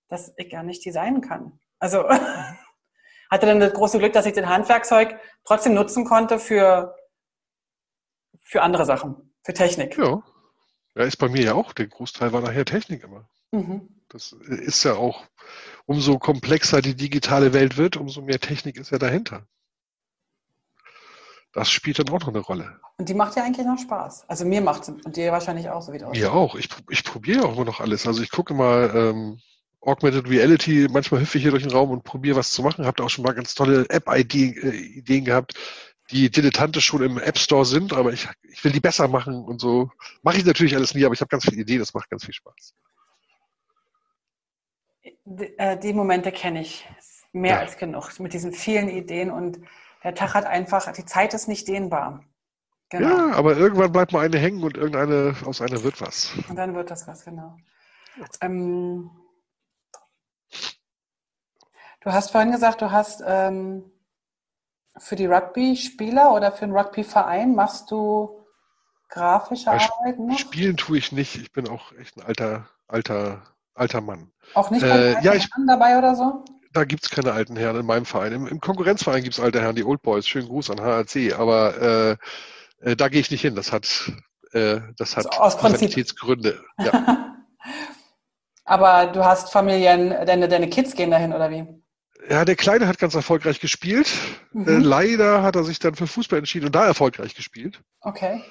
dass 0.09 0.33
ich 0.37 0.51
gar 0.51 0.63
nicht 0.63 0.85
designen 0.85 1.21
kann. 1.21 1.59
Also 1.79 2.09
hatte 3.31 3.47
dann 3.47 3.59
das 3.61 3.73
große 3.73 3.99
Glück, 3.99 4.13
dass 4.13 4.27
ich 4.27 4.33
den 4.33 4.49
Handwerkzeug 4.49 5.19
trotzdem 5.45 5.75
nutzen 5.75 6.05
konnte 6.05 6.39
für, 6.39 6.95
für 8.43 8.63
andere 8.63 8.85
Sachen, 8.85 9.35
für 9.43 9.55
Technik. 9.55 9.99
Ja. 9.99 10.23
ja, 10.95 11.03
ist 11.03 11.17
bei 11.17 11.29
mir 11.29 11.43
ja 11.43 11.55
auch. 11.55 11.73
Der 11.73 11.89
Großteil 11.89 12.33
war 12.33 12.41
nachher 12.41 12.65
Technik 12.65 13.03
immer. 13.03 13.29
Mhm. 13.51 13.89
Das 14.09 14.33
ist 14.33 14.85
ja 14.85 14.95
auch, 14.95 15.27
umso 15.85 16.19
komplexer 16.21 16.81
die 16.81 16.95
digitale 16.95 17.53
Welt 17.53 17.77
wird, 17.77 17.97
umso 17.97 18.23
mehr 18.23 18.39
Technik 18.39 18.79
ist 18.79 18.91
ja 18.91 18.99
dahinter. 18.99 19.49
Das 21.53 21.71
spielt 21.71 21.99
dann 21.99 22.09
auch 22.11 22.21
noch 22.21 22.29
eine 22.29 22.41
Rolle. 22.41 22.81
Und 22.99 23.09
die 23.09 23.15
macht 23.15 23.37
ja 23.37 23.45
eigentlich 23.45 23.67
noch 23.67 23.79
Spaß. 23.79 24.29
Also 24.29 24.45
mir 24.45 24.61
macht 24.61 24.83
es 24.83 24.89
und 24.89 25.17
dir 25.17 25.33
wahrscheinlich 25.33 25.69
auch 25.71 25.83
so 25.83 25.93
wieder 25.93 26.09
aus. 26.09 26.17
Mir 26.17 26.33
auch. 26.33 26.55
Ich, 26.55 26.69
ich 26.91 27.05
probiere 27.05 27.45
auch 27.45 27.55
immer 27.55 27.65
noch 27.65 27.81
alles. 27.81 28.07
Also 28.07 28.23
ich 28.23 28.31
gucke 28.31 28.55
mal 28.55 28.91
ähm, 28.95 29.39
Augmented 29.81 30.29
Reality, 30.29 30.89
manchmal 30.91 31.21
hüpfe 31.21 31.39
ich 31.39 31.43
hier 31.43 31.53
durch 31.53 31.63
den 31.63 31.73
Raum 31.73 31.91
und 31.91 32.05
probiere 32.05 32.37
was 32.37 32.51
zu 32.51 32.63
machen. 32.63 32.85
Habt 32.85 33.01
auch 33.01 33.09
schon 33.09 33.25
mal 33.25 33.35
ganz 33.35 33.55
tolle 33.55 33.89
App-Ideen 33.89 35.25
gehabt, 35.25 35.55
die 36.11 36.31
dilettantisch 36.31 36.85
schon 36.85 37.03
im 37.03 37.19
App 37.19 37.39
Store 37.39 37.65
sind, 37.65 37.93
aber 37.93 38.13
ich, 38.13 38.29
ich 38.43 38.65
will 38.65 38.73
die 38.73 38.81
besser 38.81 39.09
machen 39.09 39.45
und 39.45 39.61
so. 39.61 39.91
Mache 40.23 40.39
ich 40.39 40.45
natürlich 40.45 40.75
alles 40.75 40.95
nie, 40.95 41.05
aber 41.05 41.15
ich 41.15 41.21
habe 41.21 41.29
ganz 41.29 41.45
viele 41.45 41.63
Ideen, 41.63 41.79
das 41.79 41.95
macht 41.95 42.11
ganz 42.11 42.25
viel 42.25 42.35
Spaß. 42.35 42.75
Die, 45.25 45.59
äh, 45.59 45.79
die 45.79 45.93
Momente 45.93 46.33
kenne 46.33 46.63
ich 46.63 46.87
mehr 47.33 47.57
ja. 47.57 47.61
als 47.61 47.77
genug 47.77 48.19
mit 48.19 48.33
diesen 48.33 48.53
vielen 48.53 48.89
Ideen 48.89 49.31
und 49.31 49.61
der 50.07 50.15
Tag 50.15 50.35
hat 50.35 50.47
einfach, 50.47 50.93
die 50.93 51.05
Zeit 51.05 51.35
ist 51.35 51.49
nicht 51.49 51.67
dehnbar. 51.67 52.23
Genau. 52.91 53.09
Ja, 53.09 53.35
aber 53.35 53.57
irgendwann 53.57 53.91
bleibt 53.91 54.13
mal 54.13 54.25
eine 54.25 54.39
hängen 54.39 54.63
und 54.63 54.77
irgendeine, 54.77 55.35
aus 55.45 55.61
einer 55.61 55.83
wird 55.83 56.01
was. 56.01 56.31
Und 56.49 56.55
dann 56.55 56.77
wird 56.77 56.93
das 56.93 57.09
was, 57.09 57.25
genau. 57.25 57.57
Ähm, 58.41 59.11
du 62.03 62.13
hast 62.13 62.31
vorhin 62.31 62.53
gesagt, 62.53 62.83
du 62.83 62.93
hast 62.93 63.21
ähm, 63.27 63.91
für 64.97 65.17
die 65.17 65.27
Rugby-Spieler 65.27 66.33
oder 66.33 66.53
für 66.53 66.67
einen 66.67 66.77
Rugby-Verein 66.77 67.57
machst 67.57 67.91
du 67.91 68.47
grafische 69.09 69.67
Bei 69.67 69.81
Arbeiten 69.81 70.27
noch? 70.27 70.39
Spielen 70.39 70.77
tue 70.77 70.99
ich 70.99 71.11
nicht. 71.11 71.35
Ich 71.35 71.51
bin 71.51 71.69
auch 71.69 71.91
echt 71.95 72.17
ein 72.17 72.23
alter, 72.23 72.69
alter, 72.87 73.43
alter 73.75 74.01
Mann. 74.01 74.31
Auch 74.55 74.71
nicht 74.71 74.85
äh, 74.85 75.21
ja, 75.21 75.35
ich, 75.35 75.51
dabei 75.67 75.99
oder 75.99 76.15
so? 76.15 76.45
Da 76.73 76.85
gibt 76.85 77.05
es 77.05 77.11
keine 77.11 77.33
alten 77.33 77.57
Herren 77.57 77.81
in 77.81 77.87
meinem 77.87 78.05
Verein. 78.05 78.33
Im, 78.33 78.47
im 78.47 78.61
Konkurrenzverein 78.61 79.23
gibt 79.23 79.35
es 79.35 79.41
alte 79.41 79.61
Herren, 79.61 79.77
die 79.77 79.85
Old 79.85 80.03
Boys. 80.03 80.27
Schönen 80.27 80.49
Gruß 80.49 80.71
an 80.71 80.81
HRC. 80.81 81.39
Aber 81.39 81.81
äh, 82.83 82.91
äh, 82.91 82.97
da 82.97 83.09
gehe 83.09 83.21
ich 83.21 83.31
nicht 83.31 83.41
hin. 83.41 83.55
Das 83.55 83.73
hat, 83.73 84.13
äh, 84.53 84.81
das 84.97 85.17
hat 85.17 85.39
also 85.39 85.59
Qualitätsgründe. 85.59 86.63
Ja. 86.79 87.35
aber 88.65 89.07
du 89.07 89.25
hast 89.25 89.53
Familien, 89.53 90.11
deine, 90.11 90.49
deine 90.49 90.69
Kids 90.69 90.95
gehen 90.95 91.11
dahin, 91.11 91.33
oder 91.33 91.51
wie? 91.51 91.67
Ja, 92.29 92.45
der 92.45 92.57
Kleine 92.57 92.89
hat 92.89 92.99
ganz 92.99 93.15
erfolgreich 93.15 93.61
gespielt. 93.61 94.09
Mhm. 94.53 94.69
Äh, 94.69 94.79
leider 94.79 95.43
hat 95.43 95.57
er 95.57 95.65
sich 95.65 95.79
dann 95.79 95.95
für 95.95 96.07
Fußball 96.07 96.39
entschieden 96.39 96.67
und 96.67 96.75
da 96.75 96.87
erfolgreich 96.87 97.35
gespielt. 97.35 97.81
Okay. 98.01 98.43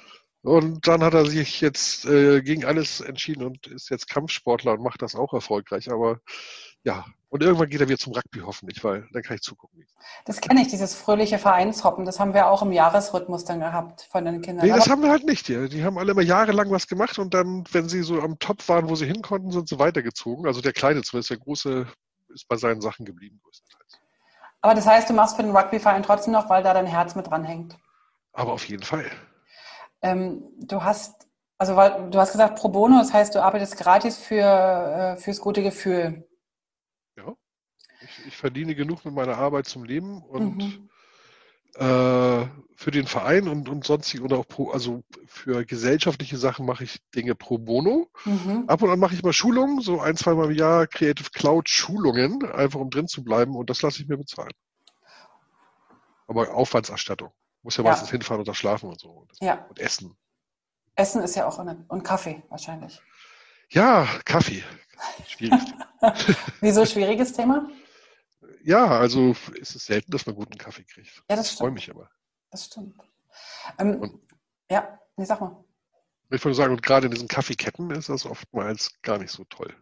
Und 0.42 0.86
dann 0.86 1.02
hat 1.02 1.14
er 1.14 1.26
sich 1.26 1.60
jetzt 1.60 2.04
äh, 2.04 2.40
gegen 2.40 2.64
alles 2.64 3.00
entschieden 3.00 3.42
und 3.42 3.66
ist 3.66 3.90
jetzt 3.90 4.08
Kampfsportler 4.08 4.74
und 4.74 4.82
macht 4.82 5.02
das 5.02 5.16
auch 5.16 5.32
erfolgreich. 5.32 5.90
Aber 5.90 6.20
ja, 6.86 7.04
und 7.30 7.42
irgendwann 7.42 7.68
geht 7.68 7.80
er 7.80 7.88
wieder 7.88 7.98
zum 7.98 8.12
Rugby 8.12 8.40
hoffentlich, 8.46 8.82
weil 8.84 9.08
dann 9.12 9.22
kann 9.22 9.34
ich 9.34 9.42
zugucken. 9.42 9.84
Das 10.24 10.40
kenne 10.40 10.62
ich, 10.62 10.68
dieses 10.68 10.94
fröhliche 10.94 11.36
Vereinshoppen. 11.38 12.04
Das 12.04 12.20
haben 12.20 12.32
wir 12.32 12.46
auch 12.48 12.62
im 12.62 12.70
Jahresrhythmus 12.70 13.44
dann 13.44 13.58
gehabt 13.58 14.02
von 14.02 14.24
den 14.24 14.40
Kindern. 14.40 14.64
Nee, 14.64 14.72
das 14.72 14.88
haben 14.88 15.02
wir 15.02 15.10
halt 15.10 15.24
nicht. 15.24 15.48
Die, 15.48 15.68
die 15.68 15.84
haben 15.84 15.98
alle 15.98 16.12
immer 16.12 16.22
jahrelang 16.22 16.70
was 16.70 16.86
gemacht 16.86 17.18
und 17.18 17.34
dann, 17.34 17.64
wenn 17.72 17.88
sie 17.88 18.02
so 18.02 18.20
am 18.22 18.38
Top 18.38 18.68
waren, 18.68 18.88
wo 18.88 18.94
sie 18.94 19.06
hin 19.06 19.20
konnten, 19.20 19.50
sind 19.50 19.68
sie 19.68 19.80
weitergezogen. 19.80 20.46
Also 20.46 20.60
der 20.60 20.72
Kleine 20.72 21.02
zumindest, 21.02 21.30
der 21.30 21.38
Große 21.38 21.88
ist 22.28 22.46
bei 22.46 22.56
seinen 22.56 22.80
Sachen 22.80 23.04
geblieben 23.04 23.40
größtenteils. 23.42 23.98
Aber 24.60 24.74
das 24.74 24.86
heißt, 24.86 25.10
du 25.10 25.14
machst 25.14 25.34
für 25.34 25.42
den 25.42 25.56
Rugby-Verein 25.56 26.04
trotzdem 26.04 26.34
noch, 26.34 26.48
weil 26.48 26.62
da 26.62 26.72
dein 26.72 26.86
Herz 26.86 27.16
mit 27.16 27.26
dran 27.26 27.42
hängt. 27.42 27.76
Aber 28.32 28.52
auf 28.52 28.64
jeden 28.68 28.84
Fall. 28.84 29.10
Ähm, 30.02 30.44
du 30.60 30.84
hast, 30.84 31.26
also 31.58 31.74
weil, 31.74 32.10
du 32.10 32.20
hast 32.20 32.30
gesagt 32.30 32.56
pro 32.56 32.68
bono, 32.68 32.98
das 32.98 33.12
heißt, 33.12 33.34
du 33.34 33.42
arbeitest 33.42 33.76
gratis 33.76 34.18
für, 34.18 35.16
äh, 35.16 35.16
fürs 35.16 35.40
gute 35.40 35.64
Gefühl. 35.64 36.24
Ich, 38.18 38.26
ich, 38.26 38.36
verdiene 38.36 38.74
genug 38.74 39.04
mit 39.04 39.14
meiner 39.14 39.36
Arbeit 39.36 39.66
zum 39.66 39.84
Leben 39.84 40.22
und 40.22 40.58
mhm. 40.58 40.90
äh, 41.74 42.46
für 42.76 42.90
den 42.90 43.06
Verein 43.06 43.48
und, 43.48 43.68
und 43.68 43.84
sonstig 43.84 44.20
oder 44.20 44.38
auch 44.38 44.46
pro, 44.46 44.70
also 44.70 45.02
für 45.26 45.64
gesellschaftliche 45.64 46.36
Sachen 46.36 46.66
mache 46.66 46.84
ich 46.84 46.98
Dinge 47.14 47.34
pro 47.34 47.58
bono. 47.58 48.08
Mhm. 48.24 48.64
Ab 48.66 48.82
und 48.82 48.90
an 48.90 48.98
mache 48.98 49.14
ich 49.14 49.22
mal 49.22 49.32
Schulungen, 49.32 49.80
so 49.80 50.00
ein, 50.00 50.16
zwei 50.16 50.34
Mal 50.34 50.50
im 50.50 50.56
Jahr 50.56 50.86
Creative 50.86 51.30
Cloud 51.30 51.68
Schulungen, 51.68 52.44
einfach 52.44 52.80
um 52.80 52.90
drin 52.90 53.08
zu 53.08 53.24
bleiben 53.24 53.56
und 53.56 53.70
das 53.70 53.82
lasse 53.82 54.02
ich 54.02 54.08
mir 54.08 54.16
bezahlen. 54.16 54.52
Aber 56.28 56.54
Aufwandserstattung. 56.54 57.30
Muss 57.62 57.76
ja, 57.76 57.84
ja. 57.84 57.90
meistens 57.90 58.10
hinfahren 58.10 58.40
und 58.40 58.48
da 58.48 58.54
schlafen 58.54 58.88
und 58.88 59.00
so. 59.00 59.08
Und, 59.08 59.32
ja. 59.40 59.66
und 59.68 59.80
essen. 59.80 60.16
Essen 60.94 61.22
ist 61.22 61.34
ja 61.34 61.46
auch 61.46 61.58
eine, 61.58 61.84
und 61.88 62.04
Kaffee 62.04 62.42
wahrscheinlich. 62.48 63.00
Ja, 63.70 64.06
Kaffee. 64.24 64.62
Schwieriges 65.26 65.64
Thema. 66.00 66.14
Wieso 66.60 66.86
schwieriges 66.86 67.32
Thema? 67.32 67.68
Ja, 68.66 68.88
also 68.88 69.36
ist 69.54 69.76
es 69.76 69.86
selten, 69.86 70.10
dass 70.10 70.26
man 70.26 70.34
guten 70.34 70.58
Kaffee 70.58 70.82
kriegt. 70.82 71.22
Ja, 71.30 71.36
das 71.36 71.52
stimmt. 71.52 71.52
Ich 71.52 71.58
freue 71.58 71.70
mich 71.70 71.90
aber. 71.90 72.10
Das 72.50 72.64
stimmt. 72.64 72.96
Ähm, 73.78 74.00
und, 74.00 74.20
ja, 74.68 74.98
nee, 75.16 75.24
sag 75.24 75.40
mal. 75.40 75.64
Ich 76.30 76.44
würde 76.44 76.56
sagen, 76.56 76.72
und 76.72 76.82
gerade 76.82 77.06
in 77.06 77.12
diesen 77.12 77.28
Kaffeeketten 77.28 77.92
ist 77.92 78.08
das 78.08 78.26
oftmals 78.26 78.90
gar 79.02 79.18
nicht 79.18 79.30
so 79.30 79.44
toll. 79.44 79.72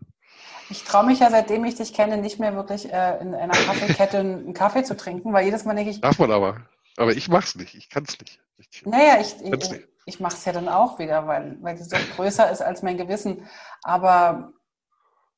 Ich 0.68 0.84
traue 0.84 1.06
mich 1.06 1.20
ja, 1.20 1.30
seitdem 1.30 1.64
ich 1.64 1.76
dich 1.76 1.94
kenne, 1.94 2.18
nicht 2.18 2.38
mehr 2.38 2.56
wirklich 2.56 2.92
äh, 2.92 3.18
in 3.22 3.34
einer 3.34 3.54
Kaffeekette 3.54 4.18
einen 4.18 4.52
Kaffee 4.52 4.84
zu 4.84 4.94
trinken, 4.98 5.32
weil 5.32 5.46
jedes 5.46 5.64
Mal 5.64 5.74
denke 5.74 5.90
ich. 5.90 6.02
Darf 6.02 6.18
man 6.18 6.30
aber. 6.30 6.68
Aber 6.98 7.12
ich 7.12 7.28
mach's 7.28 7.54
nicht, 7.54 7.74
ich 7.74 7.88
kann's 7.88 8.18
nicht. 8.20 8.38
Ich, 8.58 8.84
naja, 8.84 9.18
ich, 9.18 9.34
ich, 9.40 9.86
ich 10.04 10.20
mache 10.20 10.34
es 10.34 10.44
ja 10.44 10.52
dann 10.52 10.68
auch 10.68 10.98
wieder, 10.98 11.26
weil, 11.26 11.56
weil 11.62 11.76
die 11.76 11.84
so 11.84 11.96
größer 12.16 12.50
ist 12.50 12.60
als 12.60 12.82
mein 12.82 12.98
Gewissen. 12.98 13.48
Aber 13.82 14.52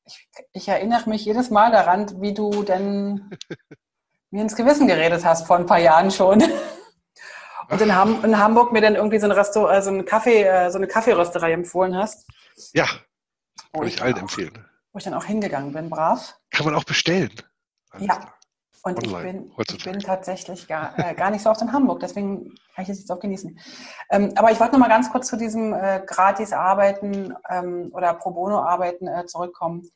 ich, 0.07 0.29
ich 0.53 0.67
erinnere 0.67 1.09
mich 1.09 1.25
jedes 1.25 1.49
Mal 1.49 1.71
daran, 1.71 2.21
wie 2.21 2.33
du 2.33 2.63
denn 2.63 3.29
mir 4.31 4.41
ins 4.41 4.55
Gewissen 4.55 4.87
geredet 4.87 5.23
hast 5.25 5.45
vor 5.45 5.57
ein 5.57 5.65
paar 5.65 5.79
Jahren 5.79 6.11
schon. 6.11 6.43
Und 7.69 7.81
in, 7.81 7.93
Ham 7.93 8.23
in, 8.23 8.37
Hamburg 8.37 8.71
mir 8.71 8.79
dann 8.79 8.95
irgendwie 8.95 9.19
so, 9.19 9.25
ein 9.25 9.33
Resto 9.33 9.65
also 9.65 9.89
ein 9.89 10.05
Kaffee, 10.05 10.43
äh, 10.43 10.71
so 10.71 10.77
eine 10.77 10.87
Kaffeerösterei 10.87 11.51
empfohlen 11.51 11.97
hast. 11.97 12.25
Ja, 12.71 12.87
kann 13.73 13.87
ich 13.87 14.01
allen 14.01 14.15
auch, 14.15 14.21
empfehlen. 14.21 14.65
Wo 14.93 14.99
ich 14.99 15.03
dann 15.03 15.13
auch 15.13 15.25
hingegangen 15.25 15.73
bin, 15.73 15.89
brav. 15.89 16.33
Kann 16.51 16.65
man 16.65 16.75
auch 16.75 16.85
bestellen. 16.85 17.31
Alles 17.89 18.07
ja, 18.07 18.15
klar. 18.15 18.36
Und 18.95 19.05
ich 19.05 19.13
bin, 19.13 19.51
ich 19.57 19.83
bin, 19.83 19.99
tatsächlich 19.99 20.67
gar, 20.67 20.97
äh, 20.97 21.13
gar 21.13 21.29
nicht 21.31 21.43
so 21.43 21.49
oft 21.49 21.61
in 21.61 21.73
Hamburg, 21.73 21.99
deswegen 21.99 22.55
kann 22.73 22.83
ich 22.83 22.89
es 22.89 22.99
jetzt 22.99 23.11
auch 23.11 23.19
genießen. 23.19 23.59
Ähm, 24.11 24.31
aber 24.35 24.51
ich 24.51 24.59
wollte 24.59 24.73
noch 24.73 24.79
mal 24.79 24.87
ganz 24.87 25.11
kurz 25.11 25.27
zu 25.27 25.37
diesem 25.37 25.73
äh, 25.73 26.01
Gratis-Arbeiten 26.05 27.35
ähm, 27.49 27.89
oder 27.93 28.13
Pro 28.13 28.31
Bono-Arbeiten 28.31 29.07
äh, 29.07 29.25
zurückkommen. 29.25 29.89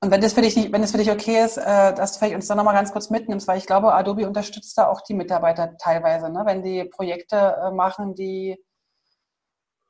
Und 0.00 0.12
wenn 0.12 0.20
das 0.20 0.32
für 0.32 0.42
dich 0.42 0.56
nicht, 0.56 0.72
wenn 0.72 0.82
das 0.82 0.92
für 0.92 0.98
dich 0.98 1.10
okay 1.10 1.44
ist, 1.44 1.56
äh, 1.56 1.92
dass 1.92 2.12
du 2.12 2.18
vielleicht 2.18 2.36
uns 2.36 2.46
da 2.46 2.54
noch 2.54 2.64
mal 2.64 2.72
ganz 2.72 2.92
kurz 2.92 3.10
mitnimmst, 3.10 3.48
weil 3.48 3.58
ich 3.58 3.66
glaube, 3.66 3.94
Adobe 3.94 4.28
unterstützt 4.28 4.78
da 4.78 4.86
auch 4.86 5.00
die 5.00 5.14
Mitarbeiter 5.14 5.76
teilweise, 5.76 6.30
ne? 6.30 6.42
wenn 6.44 6.62
die 6.62 6.84
Projekte 6.84 7.36
äh, 7.36 7.70
machen, 7.72 8.14
die, 8.14 8.56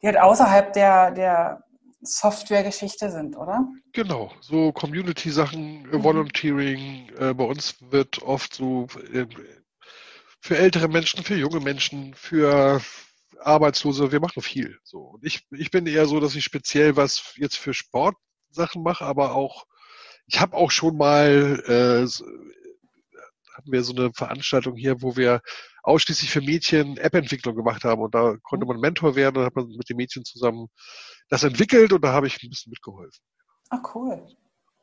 die 0.01 0.07
halt 0.07 0.19
außerhalb 0.19 0.73
der, 0.73 1.11
der 1.11 1.65
Software-Geschichte 2.01 3.11
sind, 3.11 3.37
oder? 3.37 3.67
Genau, 3.93 4.33
so 4.41 4.73
Community-Sachen, 4.73 5.91
äh, 5.93 5.97
mhm. 5.97 6.05
Volunteering. 6.05 7.11
Äh, 7.19 7.35
bei 7.35 7.45
uns 7.45 7.77
wird 7.81 8.23
oft 8.23 8.55
so 8.55 8.87
äh, 9.13 9.27
für 10.41 10.57
ältere 10.57 10.89
Menschen, 10.89 11.25
für 11.25 11.35
junge 11.35 11.61
Menschen, 11.61 12.15
für 12.15 12.81
Arbeitslose, 13.41 14.13
wir 14.13 14.21
machen 14.21 14.43
viel. 14.43 14.79
So. 14.85 14.99
Und 14.99 15.25
ich, 15.25 15.47
ich 15.51 15.71
bin 15.71 15.87
eher 15.87 16.07
so, 16.07 16.21
dass 16.21 16.35
ich 16.35 16.45
speziell 16.45 16.97
was 16.97 17.35
jetzt 17.37 17.57
für 17.57 17.75
Sportsachen 17.75 18.83
mache, 18.83 19.05
aber 19.05 19.35
auch, 19.35 19.67
ich 20.27 20.41
habe 20.41 20.57
auch 20.57 20.71
schon 20.71 20.97
mal, 20.97 21.63
äh, 21.67 22.07
hatten 23.55 23.73
wir 23.73 23.83
so 23.83 23.95
eine 23.95 24.13
Veranstaltung 24.13 24.77
hier, 24.77 25.03
wo 25.03 25.17
wir 25.17 25.41
ausschließlich 25.83 26.31
für 26.31 26.41
Mädchen 26.41 26.97
App-Entwicklung 26.97 27.57
gemacht 27.57 27.85
haben 27.85 28.03
und 28.03 28.15
da 28.15 28.37
konnte 28.43 28.67
mhm. 28.67 28.73
man 28.73 28.81
Mentor 28.81 29.17
werden 29.17 29.39
und 29.39 29.45
hat 29.45 29.57
man 29.57 29.69
mit 29.69 29.89
den 29.89 29.97
Mädchen 29.97 30.25
zusammen 30.25 30.69
das 31.29 31.43
entwickelt 31.45 31.93
und 31.93 32.03
da 32.03 32.13
habe 32.13 32.27
ich 32.27 32.43
ein 32.43 32.51
bisschen 32.51 32.71
mitgeholfen. 32.71 33.23
Ah, 33.71 33.83
cool. 33.95 34.27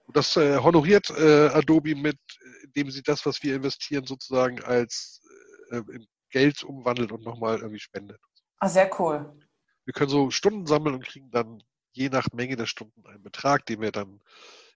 Und 0.06 0.16
das 0.16 0.38
äh, 0.38 0.58
honoriert 0.58 1.10
äh, 1.10 1.48
Adobe 1.48 1.96
mit, 1.96 2.20
indem 2.64 2.92
sie 2.92 3.02
das, 3.02 3.26
was 3.26 3.42
wir 3.42 3.56
investieren, 3.56 4.06
sozusagen 4.06 4.64
als 4.64 5.22
äh, 5.72 5.78
in 5.78 6.06
Geld 6.30 6.64
umwandelt 6.64 7.12
und 7.12 7.24
nochmal 7.24 7.58
irgendwie 7.58 7.80
spendet. 7.80 8.20
Ah, 8.60 8.70
sehr 8.70 8.90
cool. 9.00 9.40
Wir 9.86 9.94
können 9.94 10.10
so 10.10 10.30
Stunden 10.32 10.66
sammeln 10.66 10.96
und 10.96 11.06
kriegen 11.06 11.32
dann 11.32 11.64
je 11.92 12.10
nach 12.10 12.28
Menge 12.34 12.56
der 12.56 12.66
Stunden 12.66 13.06
einen 13.08 13.24
Betrag, 13.24 13.66
den 13.66 13.82
wir 13.82 13.92
dann 13.92 14.22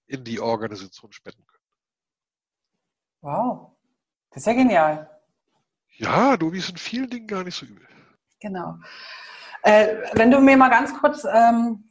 in 0.07 0.23
die 0.23 0.39
Organisation 0.39 1.11
spenden 1.11 1.45
können. 1.45 1.63
Wow, 3.21 3.77
das 4.31 4.43
ist 4.43 4.47
ja 4.47 4.53
genial. 4.53 5.21
Ja, 5.97 6.31
Adobe 6.31 6.57
ist 6.57 6.69
in 6.69 6.77
vielen 6.77 7.09
Dingen 7.09 7.27
gar 7.27 7.43
nicht 7.43 7.55
so 7.55 7.65
übel. 7.65 7.87
Genau. 8.39 8.79
Äh, 9.63 9.97
wenn 10.13 10.31
du 10.31 10.39
mir 10.39 10.57
mal 10.57 10.69
ganz 10.69 10.93
kurz 10.99 11.25
ähm, 11.25 11.87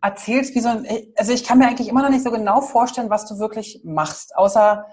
erzählst, 0.00 0.54
wie 0.54 0.60
so 0.60 0.68
ein, 0.68 0.86
also 1.16 1.32
ich 1.32 1.44
kann 1.44 1.58
mir 1.58 1.68
eigentlich 1.68 1.88
immer 1.88 2.02
noch 2.02 2.10
nicht 2.10 2.24
so 2.24 2.30
genau 2.30 2.60
vorstellen, 2.60 3.10
was 3.10 3.26
du 3.26 3.38
wirklich 3.38 3.80
machst, 3.84 4.36
außer 4.36 4.86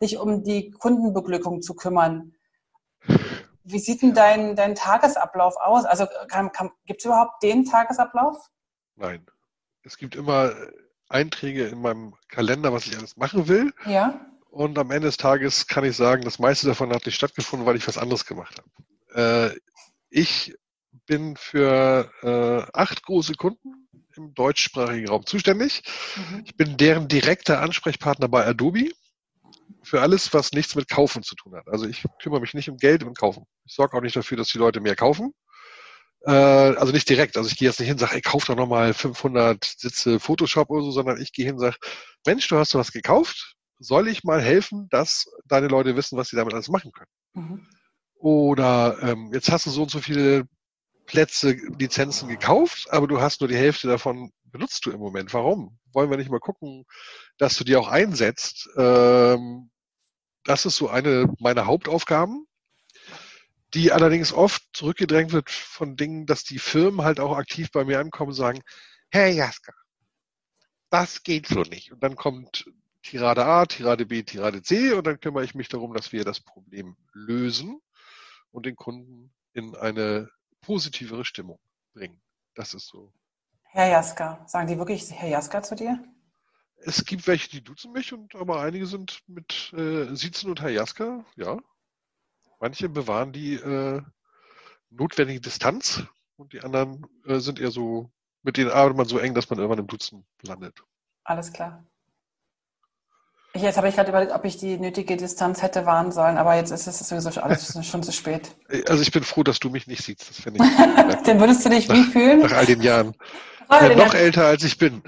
dich 0.00 0.18
um 0.18 0.42
die 0.42 0.70
Kundenbeglückung 0.70 1.62
zu 1.62 1.74
kümmern. 1.74 2.34
Wie 3.64 3.78
sieht 3.78 4.02
denn 4.02 4.14
dein, 4.14 4.56
dein 4.56 4.74
Tagesablauf 4.74 5.56
aus? 5.56 5.84
Also 5.84 6.06
gibt 6.86 7.00
es 7.00 7.04
überhaupt 7.04 7.42
den 7.42 7.64
Tagesablauf? 7.64 8.36
Nein. 8.96 9.26
Es 9.84 9.96
gibt 9.96 10.14
immer 10.14 10.52
Einträge 11.08 11.66
in 11.66 11.80
meinem 11.80 12.14
Kalender, 12.28 12.72
was 12.72 12.86
ich 12.86 12.96
alles 12.96 13.16
machen 13.16 13.48
will. 13.48 13.72
Ja. 13.86 14.20
Und 14.50 14.78
am 14.78 14.90
Ende 14.90 15.08
des 15.08 15.16
Tages 15.16 15.66
kann 15.66 15.84
ich 15.84 15.96
sagen, 15.96 16.22
das 16.22 16.38
meiste 16.38 16.66
davon 16.66 16.92
hat 16.92 17.06
nicht 17.06 17.14
stattgefunden, 17.14 17.66
weil 17.66 17.76
ich 17.76 17.88
was 17.88 17.98
anderes 17.98 18.26
gemacht 18.26 18.60
habe. 19.14 19.50
Äh, 19.54 19.58
ich 20.10 20.54
bin 21.06 21.36
für 21.36 22.10
äh, 22.22 22.70
acht 22.72 23.02
große 23.02 23.34
Kunden 23.34 23.88
im 24.16 24.34
deutschsprachigen 24.34 25.08
Raum 25.08 25.26
zuständig. 25.26 25.82
Mhm. 26.16 26.42
Ich 26.44 26.56
bin 26.56 26.76
deren 26.76 27.08
direkter 27.08 27.60
Ansprechpartner 27.60 28.28
bei 28.28 28.46
Adobe 28.46 28.90
für 29.82 30.00
alles, 30.00 30.32
was 30.32 30.52
nichts 30.52 30.74
mit 30.74 30.88
Kaufen 30.88 31.22
zu 31.22 31.34
tun 31.34 31.54
hat. 31.54 31.66
Also 31.68 31.86
ich 31.86 32.04
kümmere 32.20 32.40
mich 32.40 32.54
nicht 32.54 32.70
um 32.70 32.76
Geld 32.76 33.02
und 33.04 33.18
Kaufen. 33.18 33.44
Ich 33.64 33.74
sorge 33.74 33.96
auch 33.96 34.02
nicht 34.02 34.16
dafür, 34.16 34.36
dass 34.36 34.48
die 34.48 34.58
Leute 34.58 34.80
mehr 34.80 34.96
kaufen. 34.96 35.32
Äh, 36.24 36.30
also 36.30 36.92
nicht 36.92 37.08
direkt. 37.08 37.36
Also 37.36 37.48
ich 37.50 37.56
gehe 37.56 37.68
jetzt 37.68 37.80
nicht 37.80 37.88
hin 37.88 37.94
und 37.94 38.00
sage, 38.00 38.14
ey, 38.14 38.20
kauf 38.20 38.44
doch 38.44 38.56
nochmal 38.56 38.94
500 38.94 39.64
Sitze 39.64 40.20
Photoshop 40.20 40.70
oder 40.70 40.82
so, 40.82 40.92
sondern 40.92 41.20
ich 41.20 41.32
gehe 41.32 41.46
hin 41.46 41.54
und 41.54 41.60
sage, 41.60 41.76
Mensch, 42.26 42.46
du 42.48 42.56
hast 42.56 42.74
was 42.74 42.92
gekauft. 42.92 43.56
Soll 43.78 44.06
ich 44.06 44.22
mal 44.22 44.40
helfen, 44.40 44.86
dass 44.90 45.26
deine 45.46 45.66
Leute 45.66 45.96
wissen, 45.96 46.16
was 46.16 46.28
sie 46.28 46.36
damit 46.36 46.54
alles 46.54 46.68
machen 46.68 46.92
können? 46.92 47.10
Mhm. 47.34 47.66
Oder 48.14 48.98
ähm, 49.02 49.30
jetzt 49.32 49.50
hast 49.50 49.66
du 49.66 49.70
so 49.70 49.82
und 49.82 49.90
so 49.90 49.98
viele 49.98 50.46
Plätze, 51.06 51.52
Lizenzen 51.78 52.28
gekauft, 52.28 52.86
aber 52.90 53.06
du 53.06 53.20
hast 53.20 53.40
nur 53.40 53.48
die 53.48 53.56
Hälfte 53.56 53.88
davon 53.88 54.32
benutzt 54.44 54.86
du 54.86 54.90
im 54.90 55.00
Moment. 55.00 55.32
Warum? 55.34 55.78
Wollen 55.92 56.10
wir 56.10 56.16
nicht 56.16 56.30
mal 56.30 56.40
gucken, 56.40 56.84
dass 57.38 57.56
du 57.56 57.64
die 57.64 57.76
auch 57.76 57.88
einsetzt? 57.88 58.68
Ähm, 58.76 59.70
das 60.44 60.66
ist 60.66 60.76
so 60.76 60.88
eine 60.88 61.32
meiner 61.38 61.66
Hauptaufgaben, 61.66 62.46
die 63.74 63.92
allerdings 63.92 64.32
oft 64.32 64.62
zurückgedrängt 64.72 65.32
wird 65.32 65.50
von 65.50 65.96
Dingen, 65.96 66.26
dass 66.26 66.44
die 66.44 66.58
Firmen 66.58 67.02
halt 67.02 67.20
auch 67.20 67.36
aktiv 67.36 67.70
bei 67.72 67.84
mir 67.84 68.00
ankommen 68.00 68.30
und 68.30 68.36
sagen, 68.36 68.62
Herr 69.10 69.28
Jaska, 69.28 69.72
das 70.90 71.22
geht 71.22 71.46
so 71.46 71.62
nicht. 71.62 71.92
Und 71.92 72.02
dann 72.02 72.16
kommt 72.16 72.66
Tirade 73.02 73.44
A, 73.44 73.66
Tirade 73.66 74.06
B, 74.06 74.22
Tirade 74.22 74.62
C 74.62 74.92
und 74.92 75.06
dann 75.06 75.20
kümmere 75.20 75.44
ich 75.44 75.54
mich 75.54 75.68
darum, 75.68 75.94
dass 75.94 76.12
wir 76.12 76.24
das 76.24 76.40
Problem 76.40 76.96
lösen 77.12 77.80
und 78.50 78.66
den 78.66 78.76
Kunden 78.76 79.32
in 79.54 79.74
eine 79.74 80.30
positivere 80.62 81.24
Stimmung 81.24 81.60
bringen. 81.92 82.20
Das 82.54 82.72
ist 82.74 82.88
so. 82.88 83.12
Herr 83.64 83.88
Jaska, 83.88 84.44
sagen 84.46 84.68
die 84.68 84.78
wirklich 84.78 85.10
Herr 85.12 85.28
Jaska 85.28 85.62
zu 85.62 85.74
dir? 85.74 86.02
Es 86.84 87.04
gibt 87.04 87.26
welche, 87.26 87.48
die 87.48 87.62
duzen 87.62 87.92
mich, 87.92 88.12
und 88.12 88.34
aber 88.34 88.60
einige 88.60 88.86
sind 88.86 89.20
mit 89.26 89.72
äh, 89.72 90.14
Siezen 90.14 90.50
und 90.50 90.60
Herr 90.60 90.70
Jaska, 90.70 91.24
ja. 91.36 91.58
Manche 92.60 92.88
bewahren 92.88 93.32
die 93.32 93.54
äh, 93.54 94.02
notwendige 94.90 95.40
Distanz 95.40 96.02
und 96.36 96.52
die 96.52 96.60
anderen 96.60 97.06
äh, 97.24 97.38
sind 97.38 97.60
eher 97.60 97.70
so, 97.70 98.10
mit 98.42 98.56
denen 98.56 98.70
arbeitet 98.70 98.96
man 98.96 99.06
so 99.06 99.18
eng, 99.18 99.34
dass 99.34 99.48
man 99.48 99.58
irgendwann 99.58 99.80
im 99.80 99.86
Duzen 99.86 100.26
landet. 100.42 100.82
Alles 101.24 101.52
klar. 101.52 101.84
Jetzt 103.54 103.76
habe 103.76 103.88
ich 103.88 103.96
gerade 103.96 104.08
überlegt, 104.08 104.32
ob 104.32 104.44
ich 104.46 104.56
die 104.56 104.78
nötige 104.78 105.16
Distanz 105.16 105.60
hätte 105.60 105.84
wahren 105.84 106.10
sollen, 106.10 106.38
aber 106.38 106.54
jetzt 106.54 106.70
ist 106.70 106.86
es 106.86 106.98
sowieso 107.06 107.38
alles 107.42 107.78
schon 107.86 108.02
zu 108.02 108.12
spät. 108.12 108.54
Also 108.88 109.02
ich 109.02 109.12
bin 109.12 109.22
froh, 109.22 109.42
dass 109.42 109.60
du 109.60 109.68
mich 109.68 109.86
nicht 109.86 110.02
siehst. 110.02 110.30
Das 110.30 110.40
finde 110.40 110.64
ich. 110.64 111.22
Dann 111.26 111.38
würdest 111.38 111.64
du 111.64 111.68
dich 111.68 111.88
wie 111.90 112.02
fühlen? 112.04 112.40
Nach 112.40 112.52
all 112.52 112.66
den 112.66 112.80
Jahren. 112.80 113.14
Äh, 113.70 113.96
noch 113.96 114.12
älter 114.12 114.44
als 114.44 114.64
ich 114.64 114.76
bin. 114.76 115.02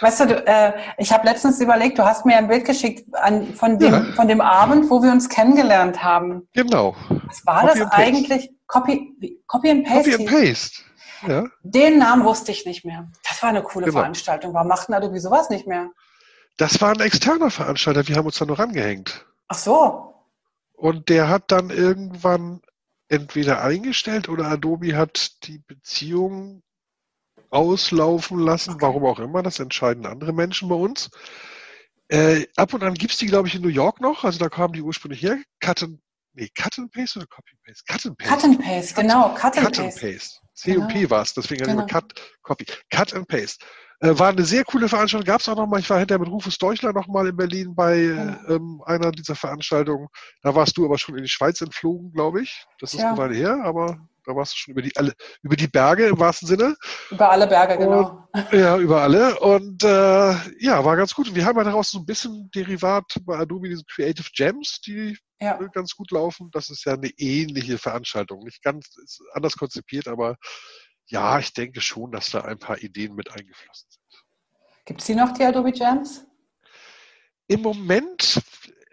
Weißt 0.00 0.20
du, 0.20 0.26
du 0.26 0.46
äh, 0.46 0.74
ich 0.98 1.12
habe 1.12 1.26
letztens 1.26 1.60
überlegt, 1.60 1.98
du 1.98 2.04
hast 2.04 2.24
mir 2.24 2.36
ein 2.36 2.46
Bild 2.46 2.64
geschickt 2.64 3.12
an, 3.14 3.52
von, 3.54 3.80
dem, 3.80 3.92
ja. 3.92 4.04
von 4.14 4.28
dem 4.28 4.40
Abend, 4.40 4.88
wo 4.90 5.02
wir 5.02 5.10
uns 5.10 5.28
kennengelernt 5.28 6.00
haben. 6.00 6.46
Genau. 6.54 6.94
Was 7.26 7.44
war 7.44 7.66
Copy 7.66 7.78
das 7.80 7.90
eigentlich? 7.90 8.50
Copy, 8.68 9.42
Copy 9.48 9.70
and 9.70 9.86
Paste. 9.86 10.10
Copy 10.12 10.28
and 10.28 10.30
Paste. 10.30 10.82
Ja. 11.26 11.44
Den 11.62 11.98
Namen 11.98 12.24
wusste 12.24 12.52
ich 12.52 12.64
nicht 12.64 12.84
mehr. 12.84 13.08
Das 13.28 13.42
war 13.42 13.48
eine 13.48 13.62
coole 13.62 13.86
genau. 13.86 13.98
Veranstaltung. 13.98 14.54
Warum 14.54 14.68
macht 14.68 14.88
denn 14.88 14.94
Adobe 14.94 15.18
sowas 15.18 15.50
nicht 15.50 15.66
mehr? 15.66 15.90
Das 16.60 16.78
war 16.82 16.90
ein 16.90 17.00
externer 17.00 17.50
Veranstalter. 17.50 18.06
Wir 18.06 18.16
haben 18.16 18.26
uns 18.26 18.36
da 18.36 18.44
noch 18.44 18.58
rangehängt. 18.58 19.24
Ach 19.48 19.56
so. 19.56 20.14
Und 20.74 21.08
der 21.08 21.30
hat 21.30 21.50
dann 21.50 21.70
irgendwann 21.70 22.60
entweder 23.08 23.62
eingestellt 23.62 24.28
oder 24.28 24.44
Adobe 24.44 24.94
hat 24.94 25.42
die 25.44 25.56
Beziehung 25.56 26.62
auslaufen 27.48 28.38
lassen, 28.38 28.74
okay. 28.74 28.82
warum 28.82 29.06
auch 29.06 29.20
immer, 29.20 29.42
das 29.42 29.58
entscheiden 29.58 30.04
andere 30.04 30.34
Menschen 30.34 30.68
bei 30.68 30.74
uns. 30.74 31.08
Äh, 32.08 32.46
ab 32.56 32.74
und 32.74 32.82
an 32.82 32.92
gibt 32.92 33.12
es 33.12 33.18
die, 33.18 33.26
glaube 33.26 33.48
ich, 33.48 33.54
in 33.54 33.62
New 33.62 33.68
York 33.68 34.02
noch, 34.02 34.24
also 34.24 34.38
da 34.38 34.50
kamen 34.50 34.74
die 34.74 34.82
ursprünglich 34.82 35.22
her. 35.22 35.38
Cut 35.60 35.82
and, 35.82 35.98
nee, 36.34 36.50
Cut 36.54 36.78
and 36.78 36.92
Paste 36.92 37.20
oder 37.20 37.26
Copy 37.28 37.52
and 37.52 37.62
Paste? 37.62 37.84
Cut 37.88 38.04
and 38.04 38.18
Paste. 38.18 38.34
Cut 38.34 38.44
and 38.44 38.60
Paste, 38.60 38.94
genau, 38.94 39.34
Cut 39.34 39.56
and 39.56 39.66
Cut 39.66 39.76
Paste. 39.76 40.00
Paste. 40.00 40.40
COP 40.62 40.92
genau. 40.92 41.10
war 41.10 41.22
es, 41.22 41.32
deswegen 41.32 41.64
genau. 41.64 41.86
Cut, 41.86 42.12
Copy. 42.42 42.66
Cut 42.90 43.14
and 43.14 43.26
Paste. 43.26 43.64
Äh, 44.00 44.18
war 44.18 44.30
eine 44.30 44.44
sehr 44.44 44.64
coole 44.64 44.88
Veranstaltung, 44.88 45.26
gab 45.26 45.40
es 45.40 45.48
auch 45.48 45.56
nochmal, 45.56 45.80
ich 45.80 45.90
war 45.90 45.98
hinterher 45.98 46.20
mit 46.20 46.30
Rufus 46.30 46.56
Deuchler 46.56 46.92
nochmal 46.92 47.28
in 47.28 47.36
Berlin 47.36 47.74
bei 47.74 47.96
ähm, 48.48 48.82
einer 48.86 49.12
dieser 49.12 49.34
Veranstaltungen. 49.34 50.08
Da 50.42 50.54
warst 50.54 50.76
du 50.76 50.86
aber 50.86 50.98
schon 50.98 51.16
in 51.16 51.22
die 51.22 51.28
Schweiz 51.28 51.60
entflogen, 51.60 52.12
glaube 52.12 52.42
ich. 52.42 52.64
Das 52.78 52.94
ist 52.94 53.00
ja. 53.00 53.10
eine 53.10 53.18
Weile 53.18 53.34
her, 53.34 53.60
aber 53.62 53.98
da 54.24 54.34
warst 54.34 54.54
du 54.54 54.56
schon 54.56 54.72
über 54.72 54.82
die, 54.82 54.96
alle, 54.96 55.12
über 55.42 55.56
die 55.56 55.66
Berge 55.66 56.06
im 56.06 56.18
wahrsten 56.18 56.48
Sinne. 56.48 56.76
Über 57.10 57.30
alle 57.30 57.46
Berge, 57.46 57.76
genau. 57.76 58.28
Und, 58.32 58.52
ja, 58.52 58.78
über 58.78 59.02
alle. 59.02 59.38
Und 59.40 59.82
äh, 59.84 60.34
ja, 60.58 60.84
war 60.84 60.96
ganz 60.96 61.14
gut. 61.14 61.28
Und 61.28 61.34
wir 61.34 61.44
haben 61.44 61.58
ja 61.58 61.64
daraus 61.64 61.90
so 61.90 61.98
ein 61.98 62.06
bisschen 62.06 62.50
Derivat 62.54 63.04
bei 63.22 63.36
Adobe, 63.38 63.68
diese 63.68 63.84
Creative 63.84 64.28
Gems, 64.34 64.80
die 64.80 65.16
ja. 65.40 65.58
ganz 65.72 65.94
gut 65.94 66.10
laufen. 66.10 66.48
Das 66.52 66.70
ist 66.70 66.84
ja 66.84 66.94
eine 66.94 67.10
ähnliche 67.16 67.78
Veranstaltung. 67.78 68.44
Nicht 68.44 68.62
ganz 68.62 68.88
anders 69.32 69.56
konzipiert, 69.56 70.08
aber 70.08 70.36
ja, 71.10 71.38
ich 71.38 71.52
denke 71.52 71.80
schon, 71.80 72.12
dass 72.12 72.30
da 72.30 72.42
ein 72.42 72.58
paar 72.58 72.78
Ideen 72.78 73.14
mit 73.14 73.30
eingeflossen 73.30 73.88
sind. 73.90 74.24
Gibt 74.84 75.00
es 75.00 75.06
die 75.06 75.14
noch, 75.14 75.32
die 75.32 75.44
Adobe 75.44 75.72
Gems? 75.72 76.24
Im 77.48 77.62
Moment 77.62 78.40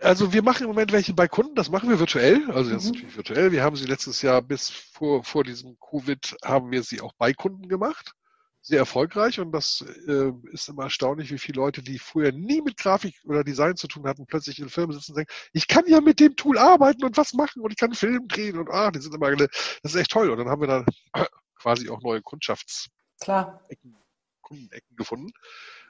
also 0.01 0.31
wir 0.31 0.43
machen 0.43 0.63
im 0.63 0.69
Moment 0.69 0.91
welche 0.91 1.13
bei 1.13 1.27
Kunden, 1.27 1.55
das 1.55 1.69
machen 1.69 1.89
wir 1.89 1.99
virtuell, 1.99 2.51
also 2.51 2.71
jetzt 2.71 2.85
mhm. 2.85 2.91
natürlich 2.91 3.17
virtuell. 3.17 3.51
Wir 3.51 3.63
haben 3.63 3.75
sie 3.75 3.85
letztes 3.85 4.21
Jahr 4.21 4.41
bis 4.41 4.69
vor, 4.69 5.23
vor 5.23 5.43
diesem 5.43 5.77
Covid 5.79 6.35
haben 6.43 6.71
wir 6.71 6.83
sie 6.83 7.01
auch 7.01 7.13
bei 7.17 7.33
Kunden 7.33 7.67
gemacht. 7.67 8.13
Sehr 8.61 8.79
erfolgreich 8.79 9.39
und 9.39 9.53
das 9.53 9.83
äh, 10.07 10.31
ist 10.51 10.67
immer 10.67 10.83
erstaunlich, 10.83 11.31
wie 11.31 11.37
viele 11.37 11.61
Leute, 11.61 11.81
die 11.81 11.99
früher 11.99 12.31
nie 12.33 12.61
mit 12.61 12.77
Grafik 12.77 13.15
oder 13.23 13.43
Design 13.43 13.77
zu 13.77 13.87
tun 13.87 14.05
hatten, 14.05 14.25
plötzlich 14.27 14.59
in 14.59 14.69
Firmen 14.69 14.93
sitzen 14.93 15.13
und 15.13 15.15
sagen, 15.15 15.29
ich 15.53 15.67
kann 15.67 15.85
ja 15.87 16.01
mit 16.01 16.19
dem 16.19 16.35
Tool 16.35 16.57
arbeiten 16.57 17.05
und 17.05 17.15
was 17.15 17.33
machen 17.33 17.61
und 17.61 17.71
ich 17.71 17.77
kann 17.77 17.93
Film 17.93 18.27
drehen 18.27 18.57
und 18.57 18.69
ah, 18.69 18.91
die 18.91 18.99
sind 18.99 19.15
immer, 19.15 19.33
das 19.35 19.47
ist 19.83 19.95
echt 19.95 20.11
toll. 20.11 20.29
Und 20.29 20.37
dann 20.37 20.49
haben 20.49 20.61
wir 20.61 20.67
da 20.67 20.85
quasi 21.57 21.89
auch 21.89 22.01
neue 22.01 22.21
Kundschafts 22.21 22.89
Klar. 23.19 23.61
Kundenecken 24.41 24.95
gefunden. 24.95 25.31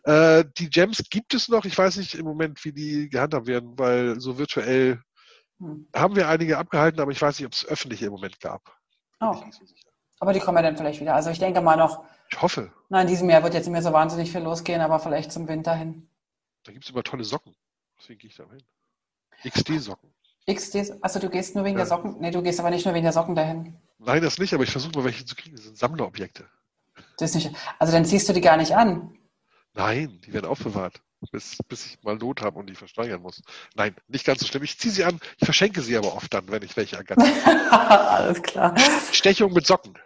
Äh, 0.04 0.46
die 0.58 0.70
Gems 0.70 1.04
gibt 1.10 1.34
es 1.34 1.48
noch. 1.48 1.66
Ich 1.66 1.78
weiß 1.78 1.98
nicht 1.98 2.16
im 2.16 2.26
Moment, 2.26 2.64
wie 2.66 2.72
die 2.72 3.10
gehandhabt 3.10 3.48
werden, 3.48 3.78
weil 3.78 4.20
so 4.20 4.38
virtuell 4.38 5.02
hm. 5.60 5.88
haben 5.94 6.16
wir 6.16 6.30
einige 6.30 6.58
abgehalten, 6.58 7.00
aber 7.00 7.12
ich 7.12 7.22
weiß 7.22 7.38
nicht, 7.38 7.46
ob 7.46 7.54
es 7.54 7.66
öffentliche 7.66 8.06
im 8.06 8.14
Moment 8.14 8.40
gab. 8.40 8.62
Oh. 9.20 9.36
Aber 10.20 10.34
die 10.34 10.40
kommen 10.40 10.58
ja 10.58 10.64
dann 10.64 10.78
vielleicht 10.78 11.00
wieder. 11.00 11.14
Also 11.14 11.30
ich 11.30 11.40
denke 11.40 11.62
mal 11.62 11.78
noch. 11.78 12.04
Ich 12.32 12.42
hoffe. 12.42 12.72
Nein, 12.90 13.04
in 13.04 13.08
diesem 13.10 13.30
Jahr 13.30 13.44
wird 13.44 13.54
jetzt 13.54 13.66
nicht 13.66 13.74
mehr 13.74 13.84
so 13.84 13.94
wahnsinnig 13.94 14.32
viel 14.32 14.42
losgehen, 14.42 14.82
aber 14.82 15.00
vielleicht 15.00 15.32
zum 15.32 15.48
Winter 15.48 15.76
hin. 15.76 16.10
Da 16.64 16.72
gibt 16.72 16.86
es 16.86 16.92
immer 16.92 17.04
tolle 17.04 17.24
Socken. 17.24 17.56
Deswegen 18.00 18.20
gehe 18.20 18.30
ich 18.30 18.36
da 18.36 18.46
hin. 18.50 18.64
XD-Socken. 19.44 20.14
XD, 20.50 20.94
also 21.02 21.20
du 21.20 21.30
gehst 21.30 21.56
nur 21.56 21.64
wegen 21.64 21.78
ja. 21.78 21.84
der 21.84 21.88
Socken? 21.88 22.20
Nee, 22.20 22.32
du 22.32 22.42
gehst 22.42 22.60
aber 22.60 22.70
nicht 22.70 22.86
nur 22.86 22.94
wegen 22.94 23.04
der 23.04 23.14
Socken 23.14 23.36
dahin. 23.36 23.78
Nein, 24.00 24.22
das 24.22 24.38
nicht, 24.38 24.54
aber 24.54 24.64
ich 24.64 24.72
versuche 24.72 24.98
mal 24.98 25.06
welche 25.06 25.26
zu 25.26 25.36
kriegen. 25.36 25.56
Das 25.56 25.66
sind 25.66 25.78
Sammlerobjekte. 25.78 26.46
Das 27.18 27.32
ist 27.32 27.36
nicht, 27.36 27.56
also 27.80 27.94
dann 27.94 28.06
ziehst 28.06 28.30
du 28.30 28.34
die 28.34 28.42
gar 28.42 28.58
nicht 28.58 28.76
an. 28.76 29.18
Nein, 29.74 30.20
die 30.26 30.34
werden 30.34 30.46
aufbewahrt, 30.46 31.02
bis, 31.32 31.58
bis 31.68 31.86
ich 31.86 32.04
mal 32.04 32.16
Not 32.16 32.42
habe 32.42 32.60
und 32.60 32.68
die 32.68 32.76
versteigern 32.76 33.22
muss. 33.22 33.42
Nein, 33.76 33.96
nicht 34.08 34.26
ganz 34.26 34.40
so 34.40 34.46
schlimm. 34.46 34.64
Ich 34.64 34.78
ziehe 34.78 34.94
sie 34.94 35.04
an, 35.04 35.20
ich 35.38 35.46
verschenke 35.46 35.82
sie 35.82 35.98
aber 35.98 36.16
oft 36.16 36.34
dann, 36.34 36.50
wenn 36.50 36.64
ich 36.64 36.76
welche 36.78 36.98
ergatte. 36.98 37.24
Alles 37.72 38.42
klar. 38.42 38.76
Stechung 39.12 39.54
mit 39.54 39.66
Socken. 39.66 39.98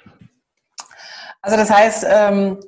Also 1.42 1.58
das 1.58 1.70
heißt, 1.70 2.06
ähm, 2.08 2.60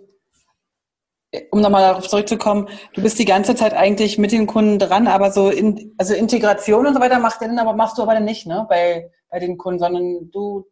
um 1.51 1.61
nochmal 1.61 1.81
darauf 1.81 2.07
zurückzukommen, 2.07 2.69
du 2.93 3.01
bist 3.01 3.19
die 3.19 3.25
ganze 3.25 3.55
Zeit 3.55 3.73
eigentlich 3.73 4.17
mit 4.17 4.31
den 4.31 4.47
Kunden 4.47 4.79
dran, 4.79 5.07
aber 5.07 5.31
so 5.31 5.49
in, 5.49 5.93
also 5.97 6.13
Integration 6.13 6.85
und 6.85 6.93
so 6.93 6.99
weiter 6.99 7.19
macht 7.19 7.41
denn, 7.41 7.59
aber 7.59 7.73
machst 7.73 7.97
du 7.97 8.03
aber 8.03 8.19
nicht, 8.19 8.45
ne, 8.45 8.65
bei, 8.69 9.09
bei 9.29 9.39
den 9.39 9.57
Kunden, 9.57 9.79
sondern 9.79 10.31
du 10.31 10.67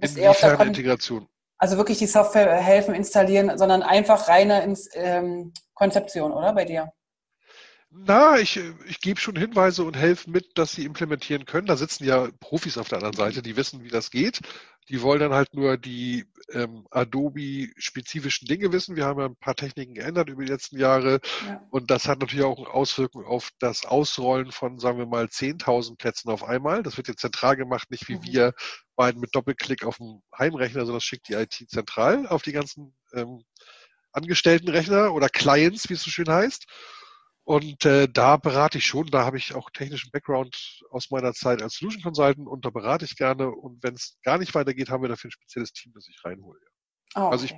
Inwiefern 0.00 0.22
eher 0.22 0.30
auf 0.30 0.40
der 0.40 0.56
Kon 0.56 0.68
Integration. 0.68 1.28
Also 1.58 1.76
wirklich 1.76 1.98
die 1.98 2.06
Software 2.06 2.54
helfen, 2.54 2.94
installieren, 2.94 3.58
sondern 3.58 3.82
einfach 3.82 4.28
reine 4.28 4.62
ins, 4.62 4.88
ähm, 4.94 5.52
Konzeption, 5.74 6.32
oder 6.32 6.52
bei 6.52 6.64
dir? 6.64 6.92
Na, 7.90 8.38
ich, 8.38 8.60
ich 8.86 9.00
gebe 9.00 9.18
schon 9.18 9.36
Hinweise 9.36 9.82
und 9.82 9.96
helfe 9.96 10.30
mit, 10.30 10.58
dass 10.58 10.72
sie 10.72 10.84
implementieren 10.84 11.46
können. 11.46 11.66
Da 11.66 11.76
sitzen 11.76 12.04
ja 12.04 12.28
Profis 12.38 12.76
auf 12.76 12.88
der 12.88 12.98
anderen 12.98 13.16
Seite, 13.16 13.40
die 13.40 13.56
wissen, 13.56 13.82
wie 13.82 13.88
das 13.88 14.10
geht. 14.10 14.40
Die 14.90 15.00
wollen 15.00 15.20
dann 15.20 15.32
halt 15.32 15.54
nur 15.54 15.78
die 15.78 16.26
ähm, 16.52 16.86
Adobe-spezifischen 16.90 18.46
Dinge 18.46 18.72
wissen. 18.72 18.96
Wir 18.96 19.06
haben 19.06 19.20
ja 19.20 19.26
ein 19.26 19.36
paar 19.36 19.54
Techniken 19.54 19.94
geändert 19.94 20.28
über 20.28 20.44
die 20.44 20.50
letzten 20.50 20.78
Jahre. 20.78 21.20
Ja. 21.46 21.66
Und 21.70 21.90
das 21.90 22.06
hat 22.06 22.20
natürlich 22.20 22.44
auch 22.44 22.68
Auswirkungen 22.68 23.26
auf 23.26 23.50
das 23.58 23.86
Ausrollen 23.86 24.52
von, 24.52 24.78
sagen 24.78 24.98
wir 24.98 25.06
mal, 25.06 25.24
10.000 25.24 25.96
Plätzen 25.96 26.30
auf 26.30 26.44
einmal. 26.44 26.82
Das 26.82 26.98
wird 26.98 27.08
jetzt 27.08 27.20
zentral 27.20 27.56
gemacht, 27.56 27.90
nicht 27.90 28.08
wie 28.08 28.16
mhm. 28.16 28.24
wir 28.24 28.54
beiden 28.96 29.20
mit 29.20 29.34
Doppelklick 29.34 29.84
auf 29.84 29.96
dem 29.96 30.22
Heimrechner, 30.36 30.80
sondern 30.80 30.96
das 30.96 31.04
schickt 31.04 31.28
die 31.28 31.34
IT 31.34 31.54
zentral 31.68 32.26
auf 32.26 32.42
die 32.42 32.52
ganzen 32.52 32.94
ähm, 33.14 33.44
Angestelltenrechner 34.12 35.14
oder 35.14 35.28
Clients, 35.28 35.88
wie 35.88 35.94
es 35.94 36.02
so 36.02 36.10
schön 36.10 36.28
heißt. 36.28 36.66
Und 37.48 37.86
äh, 37.86 38.06
da 38.12 38.36
berate 38.36 38.76
ich 38.76 38.84
schon, 38.84 39.06
da 39.06 39.24
habe 39.24 39.38
ich 39.38 39.54
auch 39.54 39.70
technischen 39.70 40.10
Background 40.10 40.82
aus 40.90 41.10
meiner 41.10 41.32
Zeit 41.32 41.62
als 41.62 41.76
Solution 41.76 42.02
Consultant 42.02 42.46
und 42.46 42.66
da 42.66 42.68
berate 42.68 43.06
ich 43.06 43.16
gerne. 43.16 43.50
Und 43.50 43.82
wenn 43.82 43.94
es 43.94 44.18
gar 44.22 44.36
nicht 44.36 44.54
weitergeht, 44.54 44.90
haben 44.90 45.00
wir 45.00 45.08
dafür 45.08 45.28
ein 45.28 45.32
spezielles 45.32 45.72
Team, 45.72 45.94
das 45.94 46.06
ich 46.10 46.22
reinhole. 46.22 46.58
Ja. 47.16 47.22
Oh, 47.22 47.24
okay. 47.24 47.32
Also 47.32 47.44
ich 47.46 47.54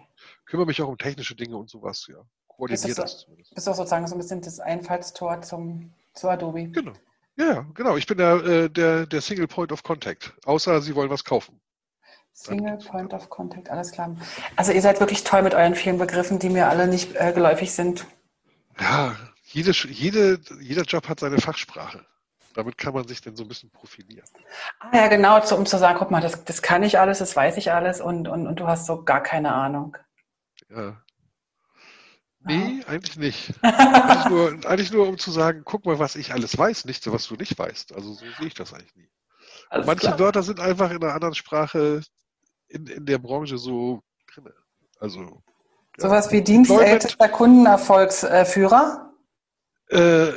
kümmere 0.47 0.66
mich 0.66 0.80
auch 0.80 0.86
um 0.86 0.97
technische 0.97 1.34
Dinge 1.34 1.57
und 1.57 1.68
sowas, 1.68 2.07
ja. 2.09 2.22
Koordiniert 2.47 2.99
das, 2.99 3.14
das 3.14 3.18
zumindest. 3.22 3.53
Bist 3.53 3.68
auch 3.68 3.74
sozusagen 3.74 4.07
so 4.07 4.14
ein 4.14 4.18
bisschen 4.18 4.41
das 4.41 4.61
Einfallstor 4.61 5.43
zum, 5.43 5.93
zu 6.14 6.28
Adobe. 6.28 6.68
Genau. 6.68 6.93
Ja, 7.36 7.66
genau. 7.74 7.97
Ich 7.97 8.07
bin 8.07 8.18
der, 8.18 8.34
äh, 8.45 8.70
der, 8.70 9.07
der 9.07 9.20
Single 9.20 9.49
Point 9.49 9.72
of 9.72 9.82
Contact, 9.82 10.32
außer 10.45 10.80
Sie 10.82 10.95
wollen 10.95 11.11
was 11.11 11.24
kaufen. 11.24 11.61
Single 12.32 12.78
Point 12.78 13.12
of 13.12 13.28
Contact, 13.28 13.68
alles 13.70 13.91
klar. 13.91 14.16
Also 14.55 14.70
ihr 14.70 14.82
seid 14.82 15.01
wirklich 15.01 15.24
toll 15.24 15.43
mit 15.43 15.55
euren 15.55 15.74
vielen 15.74 15.99
Begriffen, 15.99 16.38
die 16.38 16.49
mir 16.49 16.68
alle 16.68 16.86
nicht 16.86 17.16
äh, 17.16 17.32
geläufig 17.32 17.72
sind. 17.72 18.07
Ja, 18.78 19.16
jede, 19.53 19.72
jede, 19.72 20.40
jeder 20.61 20.82
Job 20.82 21.09
hat 21.09 21.20
seine 21.20 21.38
Fachsprache. 21.38 22.05
Damit 22.55 22.78
kann 22.78 22.94
man 22.94 23.07
sich 23.07 23.20
dann 23.20 23.36
so 23.36 23.44
ein 23.44 23.48
bisschen 23.48 23.70
profilieren. 23.70 24.26
Ah 24.80 24.96
ja, 24.96 25.09
genau, 25.09 25.40
um 25.57 25.66
zu 25.66 25.78
sagen, 25.78 25.98
guck 25.98 26.11
mal, 26.11 26.20
das, 26.20 26.44
das 26.44 26.62
kann 26.62 26.82
ich 26.82 26.98
alles, 26.98 27.18
das 27.18 27.36
weiß 27.36 27.57
ich 27.57 27.72
alles 27.72 28.01
und, 28.01 28.26
und, 28.26 28.46
und 28.46 28.59
du 28.59 28.66
hast 28.66 28.86
so 28.86 29.05
gar 29.05 29.22
keine 29.22 29.53
Ahnung. 29.53 29.96
Ja. 30.68 31.01
Nee, 32.42 32.82
oh. 32.82 32.90
eigentlich 32.90 33.16
nicht. 33.16 33.53
eigentlich, 33.62 34.24
nur, 34.26 34.48
eigentlich 34.66 34.92
nur, 34.92 35.09
um 35.09 35.18
zu 35.18 35.30
sagen, 35.30 35.62
guck 35.64 35.84
mal, 35.84 35.98
was 35.98 36.16
ich 36.16 36.32
alles 36.32 36.57
weiß, 36.57 36.86
nicht 36.86 37.05
so, 37.05 37.12
was 37.12 37.26
du 37.26 37.36
nicht 37.36 37.57
weißt. 37.59 37.94
Also 37.94 38.14
so 38.14 38.24
sehe 38.38 38.46
ich 38.46 38.55
das 38.55 38.72
eigentlich 38.72 38.96
nie. 38.96 39.11
Manche 39.70 40.07
klar. 40.07 40.18
Wörter 40.18 40.42
sind 40.42 40.59
einfach 40.59 40.90
in 40.90 41.03
einer 41.03 41.14
anderen 41.14 41.34
Sprache 41.34 42.03
in, 42.68 42.86
in 42.86 43.07
der 43.07 43.18
Branche 43.18 43.59
so 43.59 44.03
drin. 44.32 44.48
Also. 44.98 45.20
Ja. 45.20 46.09
Sowas 46.09 46.32
wie 46.32 46.42
dienstältester 46.42 47.28
Kundenerfolgsführer? 47.28 49.09
Äh, 49.91 50.32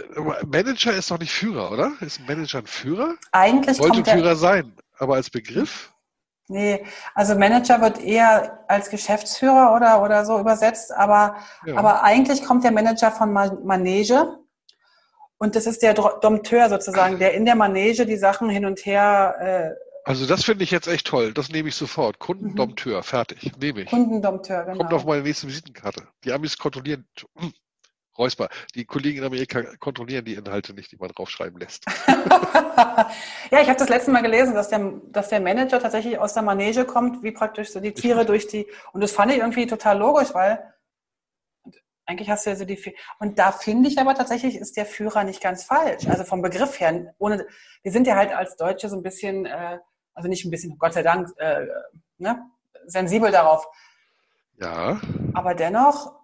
Manager 0.45 0.93
ist 0.93 1.11
doch 1.11 1.19
nicht 1.19 1.31
Führer, 1.31 1.71
oder? 1.71 1.91
Ist 2.01 2.19
ein 2.19 2.25
Manager 2.25 2.59
ein 2.59 2.67
Führer? 2.67 3.15
Eigentlich 3.31 3.79
Wollte 3.79 4.01
kommt 4.01 4.09
Führer 4.09 4.35
sein, 4.35 4.73
aber 4.97 5.15
als 5.15 5.29
Begriff? 5.29 5.93
Nee, 6.47 6.83
also 7.15 7.35
Manager 7.35 7.79
wird 7.81 8.01
eher 8.01 8.63
als 8.67 8.89
Geschäftsführer 8.89 9.73
oder, 9.75 10.01
oder 10.01 10.25
so 10.25 10.39
übersetzt, 10.39 10.91
aber, 10.91 11.37
ja. 11.65 11.75
aber 11.77 12.03
eigentlich 12.03 12.43
kommt 12.43 12.63
der 12.63 12.71
Manager 12.71 13.11
von 13.11 13.31
Manege. 13.31 14.39
Und 15.37 15.55
das 15.55 15.65
ist 15.65 15.81
der 15.83 15.93
Dompteur 15.93 16.69
sozusagen, 16.69 17.19
der 17.19 17.33
in 17.33 17.45
der 17.45 17.55
Manege 17.55 18.05
die 18.05 18.17
Sachen 18.17 18.49
hin 18.49 18.65
und 18.65 18.85
her. 18.85 19.35
Äh, 19.39 20.09
also 20.09 20.25
das 20.25 20.43
finde 20.43 20.63
ich 20.63 20.71
jetzt 20.71 20.87
echt 20.87 21.07
toll. 21.07 21.33
Das 21.33 21.49
nehme 21.49 21.69
ich 21.69 21.75
sofort. 21.75 22.19
Kundendompteur, 22.19 22.99
mhm. 22.99 23.03
fertig. 23.03 23.51
Nehme 23.59 23.81
ich. 23.81 23.89
Kundendompteur, 23.89 24.63
genau. 24.63 24.77
Kommt 24.77 24.93
auf 24.93 25.05
meine 25.05 25.23
nächste 25.23 25.47
Visitenkarte. 25.47 26.07
Die 26.23 26.31
Amis 26.31 26.57
kontrollieren. 26.57 27.05
Räusper. 28.17 28.49
Die 28.75 28.85
Kollegen 28.85 29.19
in 29.19 29.23
Amerika 29.23 29.63
kontrollieren 29.77 30.25
die 30.25 30.35
Inhalte 30.35 30.73
nicht, 30.73 30.91
die 30.91 30.97
man 30.97 31.09
draufschreiben 31.09 31.59
lässt. 31.59 31.85
ja, 32.07 33.61
ich 33.61 33.67
habe 33.69 33.79
das 33.79 33.89
letzte 33.89 34.11
Mal 34.11 34.21
gelesen, 34.21 34.53
dass 34.53 34.69
der, 34.69 34.93
dass 35.11 35.29
der 35.29 35.39
Manager 35.39 35.79
tatsächlich 35.79 36.19
aus 36.19 36.33
der 36.33 36.43
Manege 36.43 36.85
kommt, 36.85 37.23
wie 37.23 37.31
praktisch 37.31 37.71
so 37.71 37.79
die 37.79 37.93
Tiere 37.93 38.25
durch 38.25 38.47
die. 38.47 38.67
Und 38.91 39.01
das 39.01 39.11
fand 39.11 39.31
ich 39.31 39.39
irgendwie 39.39 39.67
total 39.67 39.97
logisch, 39.97 40.33
weil 40.33 40.73
eigentlich 42.05 42.29
hast 42.29 42.45
du 42.45 42.51
ja 42.51 42.55
so 42.55 42.65
die. 42.65 42.79
Und 43.19 43.39
da 43.39 43.51
finde 43.51 43.89
ich 43.89 43.97
aber 43.97 44.13
tatsächlich, 44.13 44.57
ist 44.57 44.77
der 44.77 44.85
Führer 44.85 45.23
nicht 45.23 45.41
ganz 45.41 45.63
falsch. 45.63 46.07
Also 46.07 46.23
vom 46.23 46.41
Begriff 46.41 46.79
her, 46.79 47.13
ohne. 47.17 47.47
Wir 47.81 47.91
sind 47.91 48.07
ja 48.07 48.15
halt 48.15 48.31
als 48.31 48.55
Deutsche 48.57 48.89
so 48.89 48.97
ein 48.97 49.03
bisschen, 49.03 49.45
äh, 49.45 49.79
also 50.13 50.29
nicht 50.29 50.45
ein 50.45 50.51
bisschen, 50.51 50.77
Gott 50.77 50.93
sei 50.93 51.03
Dank, 51.03 51.29
äh, 51.37 51.65
ne, 52.17 52.45
sensibel 52.85 53.31
darauf. 53.31 53.67
Ja. 54.59 54.99
Aber 55.33 55.55
dennoch 55.55 56.22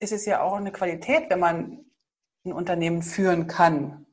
ist 0.00 0.12
es 0.12 0.26
ja 0.26 0.40
auch 0.40 0.54
eine 0.54 0.72
Qualität, 0.72 1.30
wenn 1.30 1.38
man 1.38 1.84
ein 2.44 2.52
Unternehmen 2.52 3.02
führen 3.02 3.46
kann. 3.46 4.06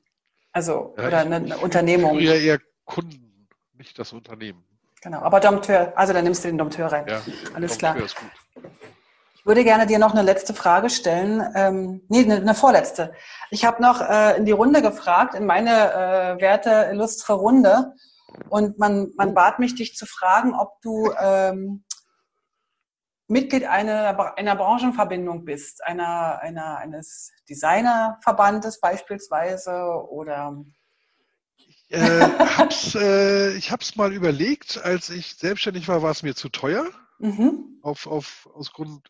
Also, 0.51 0.93
ja, 0.97 1.07
oder 1.07 1.19
eine, 1.19 1.37
eine 1.37 1.57
Unternehmung. 1.57 2.19
Ja, 2.19 2.33
eher 2.33 2.59
Kunden, 2.83 3.47
nicht 3.73 3.97
das 3.97 4.13
Unternehmen. 4.13 4.63
Genau, 5.01 5.19
aber 5.19 5.39
Dompteur, 5.39 5.93
also 5.95 6.13
dann 6.13 6.23
nimmst 6.23 6.43
du 6.43 6.49
den 6.49 6.57
Dompteur 6.57 6.91
rein. 6.91 7.05
Ja, 7.07 7.21
Alles 7.53 7.77
klar. 7.77 7.95
Ich 9.35 9.45
würde 9.45 9.63
gerne 9.63 9.87
dir 9.87 9.99
noch 9.99 10.11
eine 10.11 10.23
letzte 10.23 10.53
Frage 10.53 10.89
stellen. 10.89 11.41
Ähm, 11.55 12.01
nee, 12.09 12.23
eine, 12.23 12.35
eine 12.35 12.53
vorletzte. 12.53 13.13
Ich 13.49 13.63
habe 13.63 13.81
noch 13.81 14.01
äh, 14.01 14.35
in 14.35 14.43
die 14.43 14.51
Runde 14.51 14.81
gefragt, 14.81 15.35
in 15.35 15.45
meine 15.45 15.71
äh, 15.71 16.41
werte, 16.41 16.89
illustre 16.91 17.33
Runde. 17.33 17.93
Und 18.49 18.77
man, 18.77 19.13
man 19.15 19.33
bat 19.33 19.59
mich, 19.59 19.75
dich 19.75 19.95
zu 19.95 20.05
fragen, 20.05 20.53
ob 20.53 20.81
du 20.81 21.13
ähm, 21.17 21.85
Mitglied 23.27 23.65
einer, 23.65 24.37
einer 24.37 24.55
Branchenverbindung 24.55 25.43
bist, 25.43 25.83
einer, 25.85 26.39
einer, 26.39 26.77
eines 26.77 27.31
Designerverbandes 27.49 28.79
beispielsweise 28.79 29.71
oder 30.09 30.63
äh, 31.89 31.99
hab's, 32.57 32.95
äh, 32.95 33.55
ich 33.55 33.71
habe 33.71 33.81
es 33.81 33.95
mal 33.95 34.13
überlegt, 34.13 34.77
als 34.83 35.09
ich 35.09 35.35
selbstständig 35.35 35.87
war, 35.87 36.01
war 36.01 36.11
es 36.11 36.23
mir 36.23 36.35
zu 36.35 36.49
teuer. 36.49 36.89
Mhm. 37.19 37.79
Auf, 37.81 38.07
auf, 38.07 38.47
aus 38.53 38.71
Grund, 38.71 39.09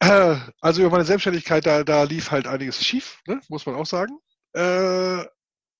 äh, 0.00 0.36
also 0.60 0.82
über 0.82 0.90
meine 0.90 1.04
Selbstständigkeit, 1.04 1.66
da, 1.66 1.84
da 1.84 2.02
lief 2.02 2.30
halt 2.30 2.46
einiges 2.46 2.84
schief, 2.84 3.20
ne? 3.26 3.40
muss 3.48 3.66
man 3.66 3.74
auch 3.76 3.86
sagen. 3.86 4.18
Äh, 4.52 5.24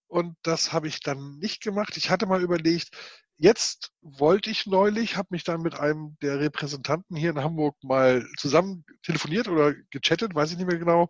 und 0.08 0.36
das 0.42 0.72
habe 0.72 0.88
ich 0.88 1.00
dann 1.00 1.38
nicht 1.38 1.62
gemacht. 1.62 1.96
Ich 1.96 2.10
hatte 2.10 2.26
mal 2.26 2.42
überlegt, 2.42 2.88
jetzt 3.36 3.92
wollte 4.00 4.50
ich 4.50 4.66
neulich, 4.66 5.16
habe 5.16 5.28
mich 5.30 5.44
dann 5.44 5.62
mit 5.62 5.74
einem 5.74 6.16
der 6.22 6.40
Repräsentanten 6.40 7.16
hier 7.16 7.30
in 7.30 7.40
Hamburg 7.40 7.76
mal 7.82 8.26
zusammen 8.36 8.84
telefoniert 9.02 9.48
oder 9.48 9.74
gechattet, 9.90 10.34
weiß 10.34 10.50
ich 10.50 10.56
nicht 10.56 10.66
mehr 10.66 10.78
genau. 10.78 11.08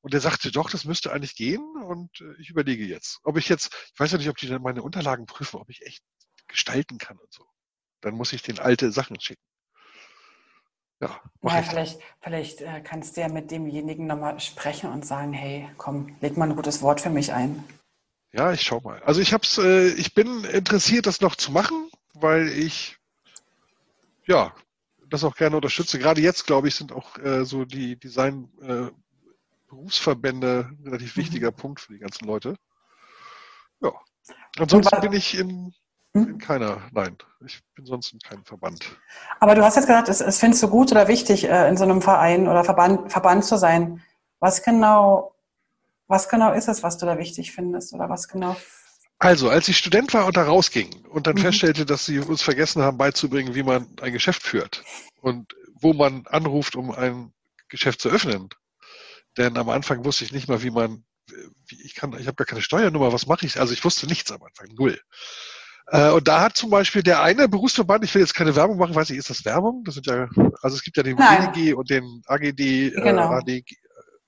Und 0.00 0.12
der 0.12 0.20
sagte, 0.20 0.52
doch, 0.52 0.70
das 0.70 0.84
müsste 0.84 1.12
eigentlich 1.12 1.34
gehen. 1.34 1.64
Und 1.84 2.20
äh, 2.20 2.40
ich 2.40 2.50
überlege 2.50 2.84
jetzt, 2.84 3.18
ob 3.24 3.36
ich 3.36 3.48
jetzt, 3.48 3.74
ich 3.92 4.00
weiß 4.00 4.12
ja 4.12 4.18
nicht, 4.18 4.28
ob 4.28 4.36
die 4.36 4.48
dann 4.48 4.62
meine 4.62 4.82
Unterlagen 4.82 5.26
prüfen, 5.26 5.58
ob 5.58 5.68
ich 5.68 5.82
echt 5.82 6.02
gestalten 6.46 6.98
kann 6.98 7.18
und 7.18 7.32
so. 7.32 7.44
Dann 8.00 8.14
muss 8.14 8.32
ich 8.32 8.42
den 8.42 8.60
alte 8.60 8.92
Sachen 8.92 9.20
schicken. 9.20 9.42
Ja, 11.00 11.20
ja 11.42 11.62
vielleicht, 11.62 12.00
vielleicht 12.20 12.60
äh, 12.62 12.80
kannst 12.82 13.16
du 13.16 13.20
ja 13.20 13.28
mit 13.28 13.50
demjenigen 13.50 14.06
nochmal 14.06 14.40
sprechen 14.40 14.90
und 14.90 15.04
sagen, 15.04 15.32
hey, 15.32 15.68
komm, 15.76 16.16
leg 16.20 16.36
mal 16.36 16.48
ein 16.48 16.56
gutes 16.56 16.80
Wort 16.80 17.00
für 17.00 17.10
mich 17.10 17.32
ein. 17.32 17.64
Ja, 18.36 18.52
ich 18.52 18.62
schau 18.62 18.80
mal. 18.80 19.02
Also 19.02 19.20
ich 19.20 19.32
hab's, 19.32 19.56
äh, 19.58 19.88
ich 19.88 20.12
bin 20.12 20.44
interessiert, 20.44 21.06
das 21.06 21.20
noch 21.20 21.36
zu 21.36 21.52
machen, 21.52 21.90
weil 22.12 22.48
ich 22.48 22.98
ja 24.26 24.52
das 25.08 25.24
auch 25.24 25.36
gerne 25.36 25.56
unterstütze. 25.56 25.98
Gerade 25.98 26.20
jetzt, 26.20 26.46
glaube 26.46 26.68
ich, 26.68 26.74
sind 26.74 26.92
auch 26.92 27.16
äh, 27.18 27.44
so 27.44 27.64
die 27.64 27.96
Design 27.98 28.50
äh, 28.60 28.90
Berufsverbände 29.68 30.68
ein 30.70 30.84
relativ 30.84 31.16
mhm. 31.16 31.20
wichtiger 31.20 31.50
Punkt 31.50 31.80
für 31.80 31.94
die 31.94 31.98
ganzen 31.98 32.26
Leute. 32.26 32.56
Ja. 33.80 33.92
Ansonsten 34.58 35.00
bin 35.00 35.12
ich 35.12 35.38
in 35.38 35.72
hm? 36.16 36.28
in 36.28 36.38
keiner, 36.38 36.82
nein. 36.92 37.16
Ich 37.44 37.62
bin 37.74 37.84
sonst 37.84 38.12
in 38.12 38.18
keinem 38.20 38.44
Verband. 38.44 38.98
Aber 39.38 39.54
du 39.54 39.62
hast 39.62 39.76
jetzt 39.76 39.86
gesagt, 39.86 40.08
es, 40.08 40.20
es 40.20 40.38
findest 40.38 40.62
du 40.62 40.68
gut 40.68 40.90
oder 40.90 41.08
wichtig, 41.08 41.44
äh, 41.44 41.68
in 41.68 41.76
so 41.76 41.84
einem 41.84 42.00
Verein 42.00 42.48
oder 42.48 42.64
Verband, 42.64 43.12
Verband 43.12 43.44
zu 43.44 43.58
sein. 43.58 44.02
Was 44.40 44.62
genau, 44.62 45.35
was 46.08 46.28
genau 46.28 46.52
ist 46.52 46.68
es, 46.68 46.82
was 46.82 46.98
du 46.98 47.06
da 47.06 47.18
wichtig 47.18 47.52
findest? 47.52 47.92
Oder 47.92 48.08
was 48.08 48.28
genau 48.28 48.56
also, 49.18 49.48
als 49.48 49.68
ich 49.68 49.78
Student 49.78 50.12
war 50.12 50.26
und 50.26 50.36
da 50.36 50.44
rausging 50.44 51.06
und 51.06 51.26
dann 51.26 51.36
mhm. 51.36 51.40
feststellte, 51.40 51.86
dass 51.86 52.04
sie 52.04 52.18
uns 52.18 52.42
vergessen 52.42 52.82
haben 52.82 52.98
beizubringen, 52.98 53.54
wie 53.54 53.62
man 53.62 53.88
ein 54.02 54.12
Geschäft 54.12 54.42
führt 54.42 54.84
und 55.20 55.54
wo 55.80 55.94
man 55.94 56.26
anruft, 56.26 56.76
um 56.76 56.90
ein 56.90 57.32
Geschäft 57.68 58.00
zu 58.00 58.10
öffnen. 58.10 58.48
Denn 59.38 59.56
am 59.56 59.70
Anfang 59.70 60.04
wusste 60.04 60.24
ich 60.24 60.32
nicht 60.32 60.48
mal, 60.48 60.62
wie 60.62 60.70
man, 60.70 61.04
wie 61.68 61.82
ich 61.82 61.94
kann, 61.94 62.12
ich 62.18 62.26
habe 62.26 62.36
gar 62.36 62.46
keine 62.46 62.62
Steuernummer, 62.62 63.12
was 63.12 63.26
mache 63.26 63.46
ich? 63.46 63.58
Also 63.58 63.72
ich 63.72 63.84
wusste 63.84 64.06
nichts 64.06 64.30
am 64.32 64.42
Anfang, 64.42 64.68
null. 64.76 65.00
Äh, 65.88 66.10
und 66.10 66.28
da 66.28 66.42
hat 66.42 66.56
zum 66.56 66.68
Beispiel 66.68 67.02
der 67.02 67.22
eine 67.22 67.48
Berufsverband, 67.48 68.04
ich 68.04 68.14
will 68.14 68.20
jetzt 68.20 68.34
keine 68.34 68.54
Werbung 68.54 68.76
machen, 68.76 68.94
weiß 68.94 69.10
ich, 69.10 69.18
ist 69.18 69.30
das 69.30 69.44
Werbung? 69.44 69.82
Das 69.84 69.94
sind 69.94 70.06
ja, 70.06 70.28
also 70.60 70.76
es 70.76 70.82
gibt 70.82 70.96
ja 70.96 71.02
den 71.02 71.16
BDG 71.16 71.72
und 71.72 71.88
den 71.88 72.22
AGD, 72.26 72.60
äh, 72.60 72.90
genau. 72.90 73.32
äh, 73.32 73.36
ADG, 73.36 73.76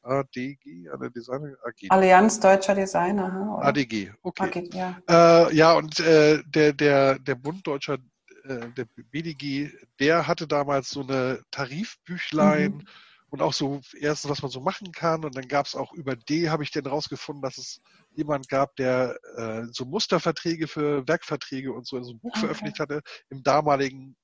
ADG, 0.09 0.89
eine 0.91 1.11
Designer 1.11 1.55
AG. 1.65 1.91
Allianz 1.91 2.41
Deutscher 2.41 2.75
Designer. 2.75 3.57
Oder? 3.59 3.67
ADG, 3.67 4.11
okay. 4.23 4.45
AG, 4.45 4.75
ja. 4.75 5.47
Äh, 5.49 5.55
ja, 5.55 5.73
und 5.75 6.01
äh, 6.01 6.43
der, 6.47 6.73
der, 6.73 7.19
der 7.19 7.35
Bund 7.35 7.67
Deutscher, 7.67 7.99
äh, 8.45 8.69
der 8.71 8.87
BDG, 9.11 9.71
der 10.01 10.27
hatte 10.27 10.47
damals 10.47 10.89
so 10.89 11.03
eine 11.03 11.43
Tarifbüchlein 11.51 12.73
mhm. 12.73 12.85
und 13.31 13.43
auch 13.43 13.53
so 13.53 13.81
erstens, 14.01 14.31
was 14.31 14.43
man 14.43 14.51
so 14.51 14.61
machen 14.61 14.93
kann. 14.93 15.25
Und 15.25 15.37
dann 15.37 15.49
gab 15.49 15.67
es 15.67 15.75
auch 15.75 15.93
über 15.93 16.17
D, 16.17 16.49
habe 16.49 16.63
ich 16.63 16.71
dann 16.71 16.87
rausgefunden, 16.87 17.43
dass 17.43 17.59
es 17.59 17.81
jemand 18.13 18.49
gab, 18.49 18.75
der 18.77 19.19
äh, 19.37 19.65
so 19.71 19.85
Musterverträge 19.85 20.67
für 20.67 21.07
Werkverträge 21.07 21.73
und 21.73 21.87
so 21.87 21.97
in 21.97 22.05
so 22.05 22.11
einem 22.11 22.21
Buch 22.21 22.31
okay. 22.31 22.41
veröffentlicht 22.41 22.81
hatte, 22.81 23.03
im 23.29 23.43
damaligen 23.43 24.17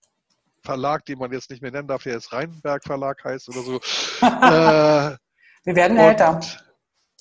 Verlag, 0.65 1.05
den 1.05 1.19
man 1.19 1.31
jetzt 1.31 1.51
nicht 1.51 1.61
mehr 1.61 1.71
nennen 1.71 1.89
darf, 1.89 2.05
der 2.05 2.15
jetzt 2.15 2.33
Rheinberg 2.33 2.83
Verlag 2.85 3.23
heißt 3.23 3.51
oder 3.51 3.61
so. 3.61 3.81
äh, 4.23 5.17
wir 5.65 5.77
werden 5.77 5.97
älter. 5.97 6.41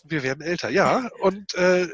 Wir 0.03 0.23
werden 0.23 0.41
älter, 0.41 0.69
ja. 0.69 1.09
Und 1.21 1.53
äh, 1.55 1.87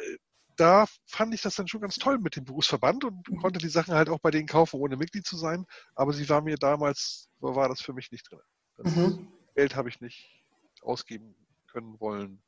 da 0.56 0.86
fand 1.06 1.34
ich 1.34 1.42
das 1.42 1.56
dann 1.56 1.68
schon 1.68 1.82
ganz 1.82 1.96
toll 1.96 2.18
mit 2.20 2.36
dem 2.36 2.46
Berufsverband 2.46 3.06
und 3.06 3.24
konnte 3.42 3.60
die 3.60 3.70
Sachen 3.70 3.94
halt 3.94 4.10
auch 4.10 4.20
bei 4.20 4.32
denen 4.32 4.48
kaufen, 4.48 4.80
ohne 4.80 4.98
Mitglied 4.98 5.26
zu 5.26 5.38
sein. 5.38 5.66
Aber 5.96 6.12
sie 6.14 6.28
war 6.28 6.42
mir 6.42 6.58
damals, 6.58 7.30
war 7.40 7.70
das 7.70 7.82
für 7.82 7.94
mich 7.94 8.12
nicht 8.12 8.30
drin. 8.30 8.42
Mhm. 8.78 9.28
Geld 9.56 9.76
habe 9.76 9.90
ich 9.90 10.02
nicht 10.02 10.46
ausgeben 10.82 11.36
können 11.68 12.00
wollen 12.00 12.42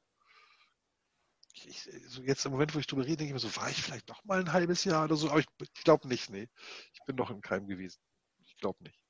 ich, 1.65 1.89
so 2.07 2.21
jetzt 2.21 2.45
im 2.45 2.51
Moment, 2.51 2.73
wo 2.73 2.79
ich 2.79 2.87
drüber 2.87 3.03
rede, 3.03 3.17
denke 3.17 3.35
ich 3.35 3.43
mir 3.43 3.49
so, 3.49 3.55
war 3.55 3.69
ich 3.69 3.81
vielleicht 3.81 4.07
noch 4.07 4.23
mal 4.25 4.39
ein 4.39 4.53
halbes 4.53 4.83
Jahr 4.83 5.05
oder 5.05 5.15
so, 5.15 5.29
aber 5.29 5.39
ich, 5.39 5.47
ich 5.61 5.83
glaube 5.83 6.07
nicht, 6.07 6.29
nee. 6.29 6.47
Ich 6.93 6.99
bin 7.05 7.15
noch 7.15 7.29
im 7.29 7.41
Keim 7.41 7.67
gewesen. 7.67 7.99
Ich 8.45 8.57
glaube 8.57 8.83
nicht. 8.83 9.00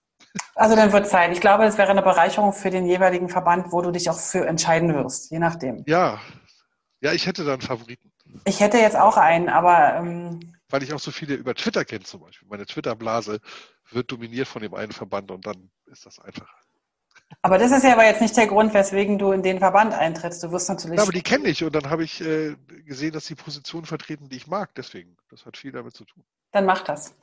Also 0.56 0.76
dann 0.76 0.92
wird 0.92 1.08
Zeit. 1.08 1.32
Ich 1.32 1.42
glaube, 1.42 1.66
es 1.66 1.78
wäre 1.78 1.90
eine 1.90 2.02
Bereicherung 2.02 2.54
für 2.54 2.70
den 2.70 2.86
jeweiligen 2.86 3.30
Verband, 3.30 3.72
wo 3.72 3.82
du 3.82 3.92
dich 3.92 4.10
auch 4.10 4.20
für 4.20 4.46
entscheiden 4.48 4.94
wirst, 4.94 5.32
je 5.32 5.40
nachdem. 5.40 5.84
Ja, 5.88 6.20
ja, 7.02 7.14
ich 7.14 7.26
hätte 7.26 7.44
da 7.44 7.54
einen 7.54 7.62
Favoriten. 7.62 8.12
Ich 8.46 8.60
hätte 8.60 8.78
jetzt 8.78 8.96
auch 8.96 9.18
einen, 9.18 9.50
aber 9.50 9.96
ähm, 9.96 10.40
weil 10.70 10.84
ich 10.84 10.94
auch 10.94 11.00
so 11.00 11.12
viele 11.12 11.36
über 11.36 11.54
Twitter 11.54 11.84
kenne 11.84 12.04
zum 12.04 12.22
Beispiel. 12.22 12.48
Meine 12.48 12.66
Twitter-Blase 12.66 13.40
wird 13.90 14.12
dominiert 14.12 14.48
von 14.48 14.62
dem 14.62 14.74
einen 14.74 14.92
Verband 14.92 15.32
und 15.32 15.46
dann 15.46 15.70
ist 15.88 16.06
das 16.06 16.20
einfacher. 16.20 16.56
Aber 17.42 17.58
das 17.58 17.72
ist 17.72 17.84
ja 17.84 17.94
aber 17.94 18.06
jetzt 18.06 18.22
nicht 18.22 18.36
der 18.36 18.48
Grund, 18.48 18.74
weswegen 18.74 19.18
du 19.18 19.32
in 19.32 19.42
den 19.42 19.60
Verband 19.60 19.94
eintrittst. 19.94 20.44
Du 20.44 20.52
wirst 20.52 20.70
natürlich. 20.70 20.98
Ja, 20.98 21.04
aber 21.04 21.12
die 21.12 21.22
kenne 21.22 21.48
ich 21.48 21.64
und 21.64 21.74
dann 21.74 21.90
habe 21.90 22.04
ich 22.04 22.22
äh, 22.22 22.56
gesehen, 22.86 23.14
dass 23.14 23.26
die 23.26 23.36
Position 23.36 23.86
vertreten, 23.86 24.30
die 24.30 24.38
ich 24.38 24.48
mag. 24.48 24.76
Deswegen, 24.76 25.18
das 25.30 25.46
hat 25.46 25.58
viel 25.58 25.72
damit 25.72 25.96
zu 25.96 26.06
tun. 26.06 26.24
Dann 26.52 26.66
mach 26.66 26.82
das. 26.82 27.16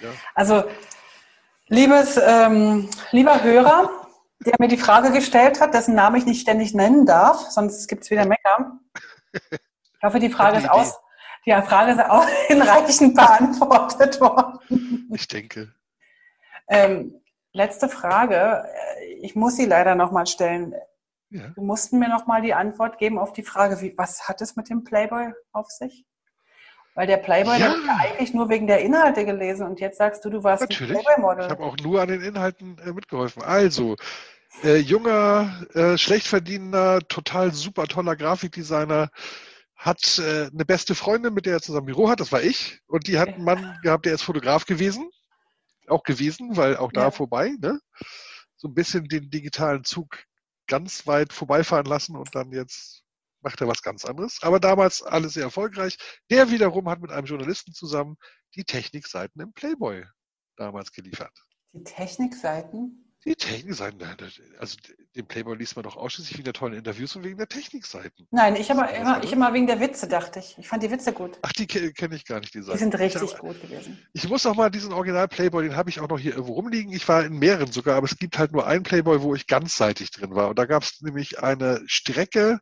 Ja. 0.00 0.10
Also, 0.34 0.64
liebes, 1.70 2.20
ähm, 2.22 2.90
lieber 3.10 3.42
Hörer, 3.42 3.90
der 4.40 4.54
mir 4.58 4.68
die 4.68 4.76
Frage 4.76 5.10
gestellt 5.12 5.60
hat, 5.60 5.72
dessen 5.72 5.94
Namen 5.94 6.16
ich 6.16 6.26
nicht 6.26 6.42
ständig 6.42 6.74
nennen 6.74 7.06
darf, 7.06 7.50
sonst 7.50 7.88
gibt 7.88 8.04
es 8.04 8.10
wieder 8.10 8.26
Mecker. 8.26 8.78
Ich 9.32 10.02
hoffe, 10.02 10.18
die 10.18 10.30
Frage 10.30 10.58
ist 10.58 10.70
aus. 10.70 10.98
Die 11.46 11.52
Frage 11.52 11.92
ist 11.92 12.00
auch 12.00 12.26
hinreichend 12.48 13.14
beantwortet 13.14 14.20
worden. 14.20 15.08
Ich 15.14 15.26
denke. 15.26 15.72
Ähm, 16.68 17.22
letzte 17.52 17.88
Frage 17.88 18.64
ich 19.22 19.34
muss 19.34 19.56
sie 19.56 19.66
leider 19.66 19.94
nochmal 19.94 20.26
stellen. 20.26 20.74
Ja. 21.30 21.48
Du 21.50 21.62
mussten 21.62 21.98
mir 21.98 22.08
nochmal 22.08 22.42
die 22.42 22.54
Antwort 22.54 22.98
geben 22.98 23.18
auf 23.18 23.32
die 23.32 23.42
Frage, 23.42 23.80
wie, 23.80 23.96
was 23.96 24.28
hat 24.28 24.40
es 24.40 24.56
mit 24.56 24.68
dem 24.68 24.84
Playboy 24.84 25.32
auf 25.52 25.68
sich? 25.70 26.04
Weil 26.94 27.06
der 27.06 27.18
Playboy, 27.18 27.58
ja. 27.58 27.74
ja 27.86 27.96
eigentlich 28.00 28.34
nur 28.34 28.48
wegen 28.48 28.66
der 28.66 28.80
Inhalte 28.80 29.24
gelesen 29.24 29.66
und 29.66 29.80
jetzt 29.80 29.98
sagst 29.98 30.24
du, 30.24 30.30
du 30.30 30.42
warst 30.42 30.68
Playboy-Model. 30.68 31.44
Ich 31.44 31.50
habe 31.50 31.62
auch 31.62 31.76
nur 31.78 32.00
an 32.00 32.08
den 32.08 32.20
Inhalten 32.20 32.78
äh, 32.78 32.92
mitgeholfen. 32.92 33.42
Also, 33.42 33.96
äh, 34.64 34.76
junger, 34.76 35.66
äh, 35.74 35.96
schlecht 35.96 36.26
verdienender, 36.26 37.00
total 37.08 37.52
super 37.52 37.86
toller 37.86 38.16
Grafikdesigner, 38.16 39.10
hat 39.76 40.18
äh, 40.18 40.50
eine 40.52 40.64
beste 40.66 40.94
Freundin, 40.94 41.32
mit 41.32 41.46
der 41.46 41.54
er 41.54 41.62
zusammen 41.62 41.86
Büro 41.86 42.10
hat, 42.10 42.20
das 42.20 42.32
war 42.32 42.42
ich. 42.42 42.80
Und 42.86 43.06
die 43.06 43.18
hat 43.18 43.28
einen 43.28 43.44
Mann 43.44 43.78
gehabt, 43.82 44.04
der 44.04 44.14
ist 44.14 44.22
Fotograf 44.22 44.66
gewesen. 44.66 45.10
Auch 45.88 46.02
gewesen, 46.02 46.56
weil 46.56 46.76
auch 46.76 46.92
da 46.92 47.04
ja. 47.04 47.10
vorbei, 47.10 47.52
ne? 47.60 47.80
so 48.60 48.68
ein 48.68 48.74
bisschen 48.74 49.08
den 49.08 49.30
digitalen 49.30 49.84
Zug 49.84 50.24
ganz 50.66 51.06
weit 51.06 51.32
vorbeifahren 51.32 51.86
lassen 51.86 52.14
und 52.14 52.34
dann 52.34 52.52
jetzt 52.52 53.02
macht 53.42 53.60
er 53.60 53.68
was 53.68 53.82
ganz 53.82 54.04
anderes. 54.04 54.38
Aber 54.42 54.60
damals 54.60 55.02
alles 55.02 55.34
sehr 55.34 55.44
erfolgreich. 55.44 55.96
Der 56.30 56.50
wiederum 56.50 56.88
hat 56.88 57.00
mit 57.00 57.10
einem 57.10 57.26
Journalisten 57.26 57.72
zusammen 57.72 58.16
die 58.54 58.64
Technikseiten 58.64 59.40
im 59.40 59.52
Playboy 59.52 60.04
damals 60.56 60.92
geliefert. 60.92 61.36
Die 61.72 61.84
Technikseiten? 61.84 63.10
Die 63.26 63.34
Technikseiten, 63.34 64.00
also 64.58 64.78
den 65.14 65.26
Playboy 65.26 65.54
liest 65.54 65.76
man 65.76 65.82
doch 65.82 65.94
ausschließlich 65.94 66.38
wegen 66.38 66.44
der 66.44 66.54
tollen 66.54 66.72
Interviews 66.72 67.14
und 67.16 67.24
wegen 67.24 67.36
der 67.36 67.48
Technikseiten. 67.48 68.26
Nein, 68.30 68.56
ich 68.56 68.70
immer, 68.70 68.90
immer, 68.90 69.22
ich 69.22 69.30
immer 69.30 69.52
wegen 69.52 69.66
der 69.66 69.78
Witze, 69.78 70.08
dachte 70.08 70.38
ich. 70.38 70.56
Ich 70.56 70.66
fand 70.66 70.82
die 70.82 70.90
Witze 70.90 71.12
gut. 71.12 71.38
Ach, 71.42 71.52
die 71.52 71.66
kenne 71.66 72.16
ich 72.16 72.24
gar 72.24 72.40
nicht, 72.40 72.54
die 72.54 72.62
Seiten. 72.62 72.78
Die 72.78 72.82
sind 72.84 72.98
richtig 72.98 73.34
hab, 73.34 73.40
gut 73.40 73.60
gewesen. 73.60 73.98
Ich 74.14 74.26
muss 74.26 74.46
auch 74.46 74.54
mal 74.54 74.70
diesen 74.70 74.94
Original 74.94 75.28
Playboy, 75.28 75.64
den 75.64 75.76
habe 75.76 75.90
ich 75.90 76.00
auch 76.00 76.08
noch 76.08 76.18
hier 76.18 76.32
irgendwo 76.32 76.54
rumliegen. 76.54 76.94
Ich 76.94 77.06
war 77.08 77.22
in 77.22 77.38
mehreren 77.38 77.70
sogar, 77.70 77.96
aber 77.96 78.06
es 78.06 78.16
gibt 78.16 78.38
halt 78.38 78.52
nur 78.52 78.66
einen 78.66 78.84
Playboy, 78.84 79.20
wo 79.20 79.34
ich 79.34 79.46
ganzseitig 79.46 80.10
drin 80.12 80.34
war. 80.34 80.48
Und 80.48 80.58
da 80.58 80.64
gab 80.64 80.82
es 80.82 81.02
nämlich 81.02 81.40
eine 81.40 81.82
Strecke 81.84 82.60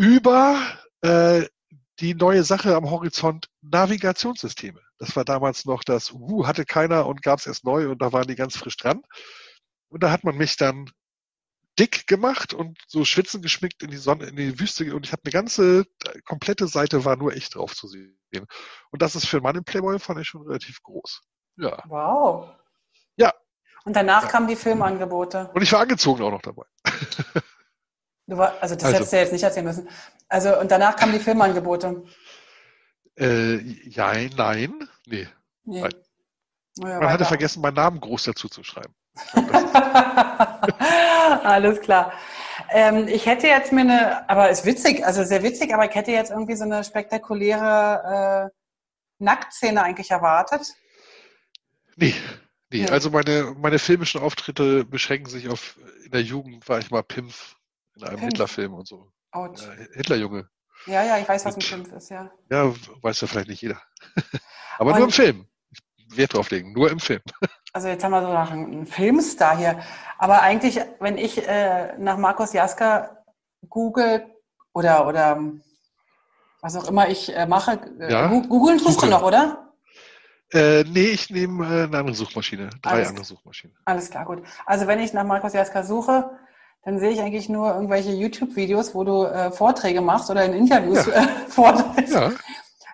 über 0.00 0.58
äh, 1.02 1.44
die 1.98 2.14
neue 2.14 2.42
Sache 2.42 2.74
am 2.74 2.90
Horizont 2.90 3.50
Navigationssysteme. 3.60 4.80
Das 4.98 5.14
war 5.14 5.26
damals 5.26 5.66
noch 5.66 5.84
das 5.84 6.10
uh, 6.12 6.46
hatte 6.46 6.64
keiner 6.64 7.04
und 7.04 7.20
gab 7.20 7.38
es 7.38 7.46
erst 7.46 7.66
neu 7.66 7.90
und 7.90 8.00
da 8.00 8.10
waren 8.10 8.26
die 8.26 8.34
ganz 8.34 8.56
frisch 8.56 8.78
dran. 8.78 9.02
Und 9.90 10.02
da 10.02 10.10
hat 10.10 10.24
man 10.24 10.38
mich 10.38 10.56
dann 10.56 10.90
dick 11.78 12.06
gemacht 12.06 12.54
und 12.54 12.78
so 12.86 13.04
schwitzen 13.04 13.42
geschmickt 13.42 13.82
in 13.82 13.90
die 13.90 13.98
Sonne, 13.98 14.24
in 14.24 14.36
die 14.36 14.58
Wüste. 14.58 14.94
Und 14.94 15.04
ich 15.04 15.12
habe 15.12 15.20
eine 15.22 15.32
ganze, 15.32 15.84
komplette 16.24 16.66
Seite 16.66 17.04
war 17.04 17.16
nur 17.16 17.34
echt 17.34 17.54
drauf 17.54 17.74
zu 17.74 17.86
sehen. 17.86 18.16
Und 18.90 19.02
das 19.02 19.14
ist 19.16 19.26
für 19.26 19.36
einen 19.36 19.44
Mann 19.44 19.56
im 19.56 19.64
Playboy, 19.64 19.98
fand 19.98 20.18
ich 20.18 20.28
schon 20.28 20.46
relativ 20.46 20.82
groß. 20.82 21.20
Ja. 21.58 21.84
Wow. 21.86 22.48
Ja. 23.16 23.34
Und 23.84 23.94
danach 23.96 24.22
ja. 24.22 24.28
kamen 24.30 24.48
die 24.48 24.56
Filmangebote. 24.56 25.50
Und 25.52 25.60
ich 25.60 25.72
war 25.72 25.80
angezogen 25.80 26.22
auch 26.22 26.30
noch 26.30 26.42
dabei. 26.42 26.64
Du 28.30 28.38
war, 28.38 28.54
also 28.60 28.76
das 28.76 28.84
also. 28.84 28.96
hättest 28.96 29.12
du 29.12 29.16
jetzt 29.16 29.32
nicht 29.32 29.42
erzählen 29.42 29.66
müssen. 29.66 29.88
Also 30.28 30.56
und 30.60 30.70
danach 30.70 30.94
kamen 30.94 31.12
die 31.12 31.18
Filmangebote. 31.18 32.04
Äh, 33.18 33.56
ja, 33.88 34.12
nein, 34.36 34.88
nee. 35.06 35.26
nee. 35.64 35.80
Nein. 35.80 35.94
Ja, 36.78 37.00
Man 37.00 37.10
hatte 37.10 37.24
vergessen, 37.24 37.60
meinen 37.60 37.74
Namen 37.74 37.98
groß 38.00 38.22
dazu 38.22 38.48
zu 38.48 38.62
schreiben. 38.62 38.94
Alles 41.42 41.80
klar. 41.80 42.12
Ähm, 42.70 43.08
ich 43.08 43.26
hätte 43.26 43.48
jetzt 43.48 43.72
mir 43.72 43.80
eine, 43.80 44.30
aber 44.30 44.48
ist 44.48 44.64
witzig, 44.64 45.04
also 45.04 45.24
sehr 45.24 45.42
witzig, 45.42 45.74
aber 45.74 45.86
ich 45.86 45.94
hätte 45.96 46.12
jetzt 46.12 46.30
irgendwie 46.30 46.54
so 46.54 46.62
eine 46.62 46.84
spektakuläre 46.84 48.48
äh, 48.48 48.54
Nacktszene 49.18 49.82
eigentlich 49.82 50.12
erwartet. 50.12 50.72
Nee, 51.96 52.14
nee. 52.70 52.84
Ja. 52.84 52.90
Also 52.90 53.10
meine, 53.10 53.56
meine 53.58 53.80
filmischen 53.80 54.20
Auftritte 54.20 54.84
beschränken 54.84 55.28
sich 55.28 55.48
auf, 55.48 55.76
in 56.04 56.12
der 56.12 56.22
Jugend 56.22 56.68
war 56.68 56.78
ich 56.78 56.92
mal 56.92 57.02
Pimpf 57.02 57.56
in 57.96 58.04
einem 58.04 58.18
Hitlerfilm 58.18 58.74
und 58.74 58.86
so. 58.86 59.12
Ja, 59.34 59.50
Hitlerjunge. 59.94 60.48
Ja, 60.86 61.04
ja, 61.04 61.18
ich 61.18 61.28
weiß, 61.28 61.44
was 61.44 61.56
ein 61.56 61.60
Pimpf 61.60 61.92
ist, 61.92 62.10
ja. 62.10 62.30
Ja, 62.50 62.72
weiß 63.02 63.20
ja 63.20 63.26
vielleicht 63.26 63.48
nicht 63.48 63.62
jeder. 63.62 63.80
aber 64.78 64.92
und, 64.92 64.96
nur 64.96 65.06
im 65.06 65.12
Film. 65.12 65.46
Wert 66.12 66.34
drauf 66.34 66.50
legen, 66.50 66.72
nur 66.72 66.90
im 66.90 67.00
Film. 67.00 67.20
Also 67.72 67.86
jetzt 67.86 68.02
haben 68.02 68.10
wir 68.10 68.22
so 68.22 68.32
einem 68.32 68.84
Filmstar 68.84 69.56
hier. 69.56 69.78
Aber 70.18 70.42
eigentlich, 70.42 70.80
wenn 70.98 71.16
ich 71.16 71.46
äh, 71.46 71.96
nach 71.98 72.16
Markus 72.16 72.52
Jaska 72.52 73.22
google 73.68 74.26
oder, 74.72 75.06
oder 75.06 75.40
was 76.62 76.74
auch 76.74 76.88
immer 76.88 77.08
ich 77.08 77.32
äh, 77.32 77.46
mache, 77.46 77.78
äh, 78.00 78.10
ja? 78.10 78.26
googeln 78.26 78.78
tust 78.78 78.94
Suche. 78.94 79.06
du 79.06 79.12
noch, 79.12 79.22
oder? 79.22 79.72
Äh, 80.52 80.82
nee, 80.82 81.10
ich 81.10 81.30
nehme 81.30 81.64
äh, 81.64 81.84
eine 81.84 81.98
andere 81.98 82.16
Suchmaschine. 82.16 82.70
Drei 82.82 82.90
alles, 82.90 83.08
andere 83.10 83.24
Suchmaschinen. 83.24 83.76
Alles 83.84 84.10
klar, 84.10 84.24
gut. 84.24 84.42
Also 84.66 84.88
wenn 84.88 84.98
ich 84.98 85.12
nach 85.12 85.24
Markus 85.24 85.52
Jaska 85.52 85.84
suche, 85.84 86.28
dann 86.82 86.98
sehe 86.98 87.10
ich 87.10 87.20
eigentlich 87.20 87.48
nur 87.48 87.74
irgendwelche 87.74 88.10
YouTube-Videos, 88.10 88.94
wo 88.94 89.04
du 89.04 89.24
äh, 89.24 89.50
Vorträge 89.50 90.00
machst 90.00 90.30
oder 90.30 90.44
in 90.44 90.54
Interviews 90.54 91.06
ja. 91.06 91.24
äh, 91.24 91.26
vorträgst. 91.48 92.14
Ja. 92.14 92.30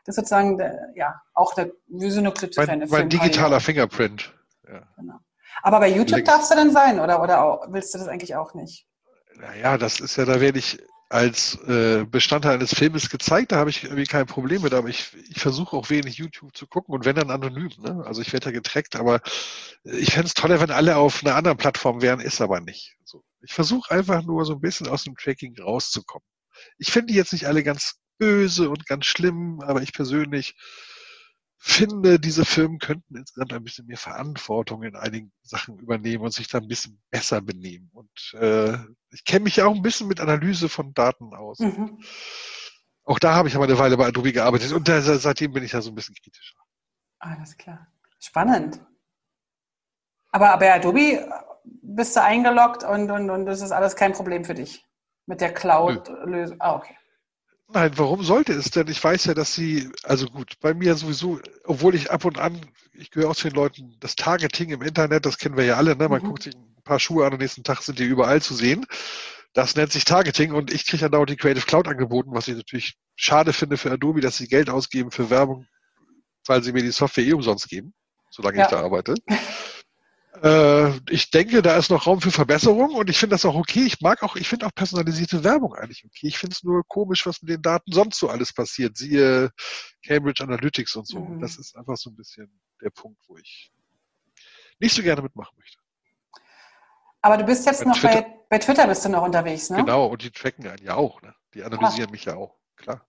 Das 0.04 0.14
ist 0.14 0.16
sozusagen, 0.16 0.58
der, 0.58 0.90
ja, 0.94 1.20
auch 1.34 1.54
der, 1.54 1.70
wie 1.88 2.10
so 2.10 2.20
eine 2.20 2.32
kritische 2.32 2.66
Mein, 2.66 2.86
mein 2.88 3.08
digitaler 3.08 3.60
Fingerprint. 3.60 4.32
Ja. 4.68 4.82
Genau. 4.96 5.18
Aber 5.62 5.80
bei 5.80 5.88
YouTube 5.88 6.16
Links. 6.16 6.30
darfst 6.30 6.50
du 6.50 6.56
denn 6.56 6.72
sein, 6.72 7.00
oder, 7.00 7.22
oder 7.22 7.42
auch, 7.44 7.66
willst 7.68 7.94
du 7.94 7.98
das 7.98 8.08
eigentlich 8.08 8.36
auch 8.36 8.54
nicht? 8.54 8.86
Naja, 9.34 9.78
das 9.78 10.00
ist 10.00 10.16
ja, 10.16 10.24
da 10.24 10.40
werde 10.40 10.58
ich 10.58 10.78
als 11.08 11.56
äh, 11.66 12.04
Bestandteil 12.04 12.54
eines 12.54 12.74
Filmes 12.74 13.10
gezeigt, 13.10 13.52
da 13.52 13.56
habe 13.56 13.70
ich 13.70 13.84
irgendwie 13.84 14.04
kein 14.04 14.26
Problem 14.26 14.62
mit, 14.62 14.74
aber 14.74 14.88
ich, 14.88 15.16
ich 15.30 15.40
versuche 15.40 15.76
auch 15.76 15.88
wenig 15.88 16.16
YouTube 16.16 16.56
zu 16.56 16.66
gucken 16.66 16.94
und 16.94 17.04
wenn 17.04 17.14
dann 17.14 17.30
anonym. 17.30 17.70
Ne? 17.78 18.02
Also 18.04 18.22
ich 18.22 18.32
werde 18.32 18.46
ja 18.46 18.52
getrackt, 18.52 18.96
aber 18.96 19.20
ich 19.84 20.12
fände 20.12 20.26
es 20.26 20.34
toller, 20.34 20.60
wenn 20.60 20.70
alle 20.70 20.96
auf 20.96 21.24
einer 21.24 21.36
anderen 21.36 21.58
Plattform 21.58 22.02
wären, 22.02 22.20
ist 22.20 22.40
aber 22.40 22.60
nicht. 22.60 22.96
So. 23.04 23.22
Ich 23.42 23.52
versuche 23.52 23.94
einfach 23.94 24.22
nur 24.22 24.44
so 24.44 24.54
ein 24.54 24.60
bisschen 24.60 24.88
aus 24.88 25.04
dem 25.04 25.14
Tracking 25.14 25.56
rauszukommen. 25.60 26.26
Ich 26.78 26.90
finde 26.90 27.12
die 27.12 27.18
jetzt 27.18 27.32
nicht 27.32 27.46
alle 27.46 27.62
ganz 27.62 28.00
böse 28.18 28.68
und 28.68 28.86
ganz 28.86 29.06
schlimm, 29.06 29.60
aber 29.60 29.82
ich 29.82 29.92
persönlich 29.92 30.56
finde, 31.58 32.20
diese 32.20 32.44
Firmen 32.44 32.78
könnten 32.78 33.16
insgesamt 33.16 33.52
ein 33.52 33.64
bisschen 33.64 33.86
mehr 33.86 33.96
Verantwortung 33.96 34.82
in 34.82 34.96
einigen 34.96 35.32
Sachen 35.42 35.78
übernehmen 35.78 36.24
und 36.24 36.32
sich 36.32 36.48
da 36.48 36.58
ein 36.58 36.68
bisschen 36.68 37.00
besser 37.10 37.40
benehmen. 37.40 37.90
Und 37.92 38.34
äh, 38.40 38.74
ich 39.10 39.24
kenne 39.24 39.44
mich 39.44 39.56
ja 39.56 39.66
auch 39.66 39.74
ein 39.74 39.82
bisschen 39.82 40.08
mit 40.08 40.20
Analyse 40.20 40.68
von 40.68 40.92
Daten 40.94 41.34
aus. 41.34 41.58
Mhm. 41.58 41.98
Auch 43.04 43.18
da 43.18 43.34
habe 43.34 43.48
ich 43.48 43.54
aber 43.54 43.64
eine 43.64 43.78
Weile 43.78 43.96
bei 43.96 44.06
Adobe 44.06 44.32
gearbeitet 44.32 44.72
und 44.72 44.88
da, 44.88 45.00
seitdem 45.00 45.52
bin 45.52 45.62
ich 45.62 45.72
ja 45.72 45.80
so 45.80 45.90
ein 45.90 45.94
bisschen 45.94 46.14
kritischer. 46.14 46.56
Alles 47.18 47.56
klar. 47.56 47.86
Spannend. 48.18 48.80
Aber 50.32 50.56
bei 50.58 50.74
Adobe 50.74 51.28
bist 51.64 52.16
du 52.16 52.22
eingeloggt 52.22 52.84
und, 52.84 53.10
und, 53.10 53.30
und 53.30 53.46
das 53.46 53.62
ist 53.62 53.72
alles 53.72 53.96
kein 53.96 54.12
Problem 54.12 54.44
für 54.44 54.54
dich 54.54 54.84
mit 55.26 55.40
der 55.40 55.54
Cloud-Lösung. 55.54 56.56
Ah, 56.60 56.74
okay. 56.74 56.96
Nein, 57.68 57.92
warum 57.96 58.22
sollte 58.22 58.52
es 58.52 58.70
denn? 58.70 58.86
Ich 58.88 59.02
weiß 59.02 59.24
ja, 59.24 59.34
dass 59.34 59.54
sie, 59.54 59.90
also 60.04 60.26
gut, 60.26 60.54
bei 60.60 60.72
mir 60.72 60.94
sowieso, 60.94 61.40
obwohl 61.64 61.94
ich 61.94 62.10
ab 62.10 62.24
und 62.24 62.38
an, 62.38 62.60
ich 62.92 63.10
gehöre 63.10 63.30
auch 63.30 63.36
zu 63.36 63.48
den 63.48 63.56
Leuten, 63.56 63.96
das 64.00 64.14
Targeting 64.14 64.70
im 64.70 64.82
Internet, 64.82 65.26
das 65.26 65.38
kennen 65.38 65.56
wir 65.56 65.64
ja 65.64 65.76
alle, 65.76 65.96
ne? 65.96 66.08
Man 66.08 66.22
mhm. 66.22 66.26
guckt 66.26 66.44
sich 66.44 66.54
ein 66.54 66.82
paar 66.84 67.00
Schuhe 67.00 67.26
an, 67.26 67.32
am 67.32 67.38
nächsten 67.38 67.64
Tag 67.64 67.82
sind 67.82 67.98
die 67.98 68.04
überall 68.04 68.40
zu 68.40 68.54
sehen. 68.54 68.86
Das 69.52 69.74
nennt 69.74 69.90
sich 69.90 70.04
Targeting 70.04 70.52
und 70.52 70.72
ich 70.72 70.86
kriege 70.86 71.02
ja 71.02 71.08
dauernd 71.08 71.30
die 71.30 71.36
Creative 71.36 71.66
Cloud 71.66 71.88
angeboten, 71.88 72.30
was 72.32 72.46
ich 72.46 72.56
natürlich 72.56 72.96
schade 73.16 73.52
finde 73.52 73.76
für 73.78 73.90
Adobe, 73.90 74.20
dass 74.20 74.36
sie 74.36 74.48
Geld 74.48 74.70
ausgeben 74.70 75.10
für 75.10 75.30
Werbung, 75.30 75.66
weil 76.46 76.62
sie 76.62 76.72
mir 76.72 76.82
die 76.82 76.92
Software 76.92 77.24
eh 77.24 77.32
umsonst 77.32 77.68
geben, 77.68 77.94
solange 78.30 78.58
ja. 78.58 78.64
ich 78.64 78.70
da 78.70 78.80
arbeite. 78.80 79.14
Äh, 80.42 80.98
ich 81.10 81.30
denke, 81.30 81.62
da 81.62 81.76
ist 81.76 81.90
noch 81.90 82.06
Raum 82.06 82.20
für 82.20 82.30
Verbesserung 82.30 82.94
und 82.94 83.08
ich 83.08 83.18
finde 83.18 83.34
das 83.34 83.44
auch 83.44 83.54
okay. 83.54 83.84
Ich 83.84 84.00
mag 84.00 84.22
auch, 84.22 84.36
ich 84.36 84.48
finde 84.48 84.66
auch 84.66 84.74
personalisierte 84.74 85.44
Werbung 85.44 85.74
eigentlich 85.74 86.04
okay. 86.04 86.26
Ich 86.26 86.38
finde 86.38 86.54
es 86.54 86.62
nur 86.62 86.82
komisch, 86.86 87.26
was 87.26 87.40
mit 87.42 87.50
den 87.50 87.62
Daten 87.62 87.92
sonst 87.92 88.18
so 88.18 88.28
alles 88.28 88.52
passiert. 88.52 88.96
Siehe 88.96 89.50
Cambridge 90.04 90.42
Analytics 90.42 90.96
und 90.96 91.06
so. 91.06 91.20
Mhm. 91.20 91.40
Das 91.40 91.56
ist 91.56 91.76
einfach 91.76 91.96
so 91.96 92.10
ein 92.10 92.16
bisschen 92.16 92.50
der 92.82 92.90
Punkt, 92.90 93.20
wo 93.28 93.36
ich 93.38 93.72
nicht 94.78 94.94
so 94.94 95.02
gerne 95.02 95.22
mitmachen 95.22 95.56
möchte. 95.58 95.78
Aber 97.22 97.38
du 97.38 97.44
bist 97.44 97.66
jetzt 97.66 97.82
bei 97.82 97.90
noch 97.90 97.98
Twitter, 97.98 98.22
bei, 98.22 98.40
bei 98.50 98.58
Twitter 98.58 98.86
bist 98.86 99.04
du 99.04 99.08
noch 99.08 99.22
unterwegs, 99.22 99.70
ne? 99.70 99.78
Genau, 99.78 100.06
und 100.06 100.22
die 100.22 100.30
tracken 100.30 100.66
einen 100.66 100.84
ja 100.84 100.94
auch, 100.94 101.22
ne? 101.22 101.34
Die 101.54 101.64
analysieren 101.64 102.10
ah. 102.10 102.12
mich 102.12 102.24
ja 102.26 102.36
auch, 102.36 102.56
klar. 102.76 103.06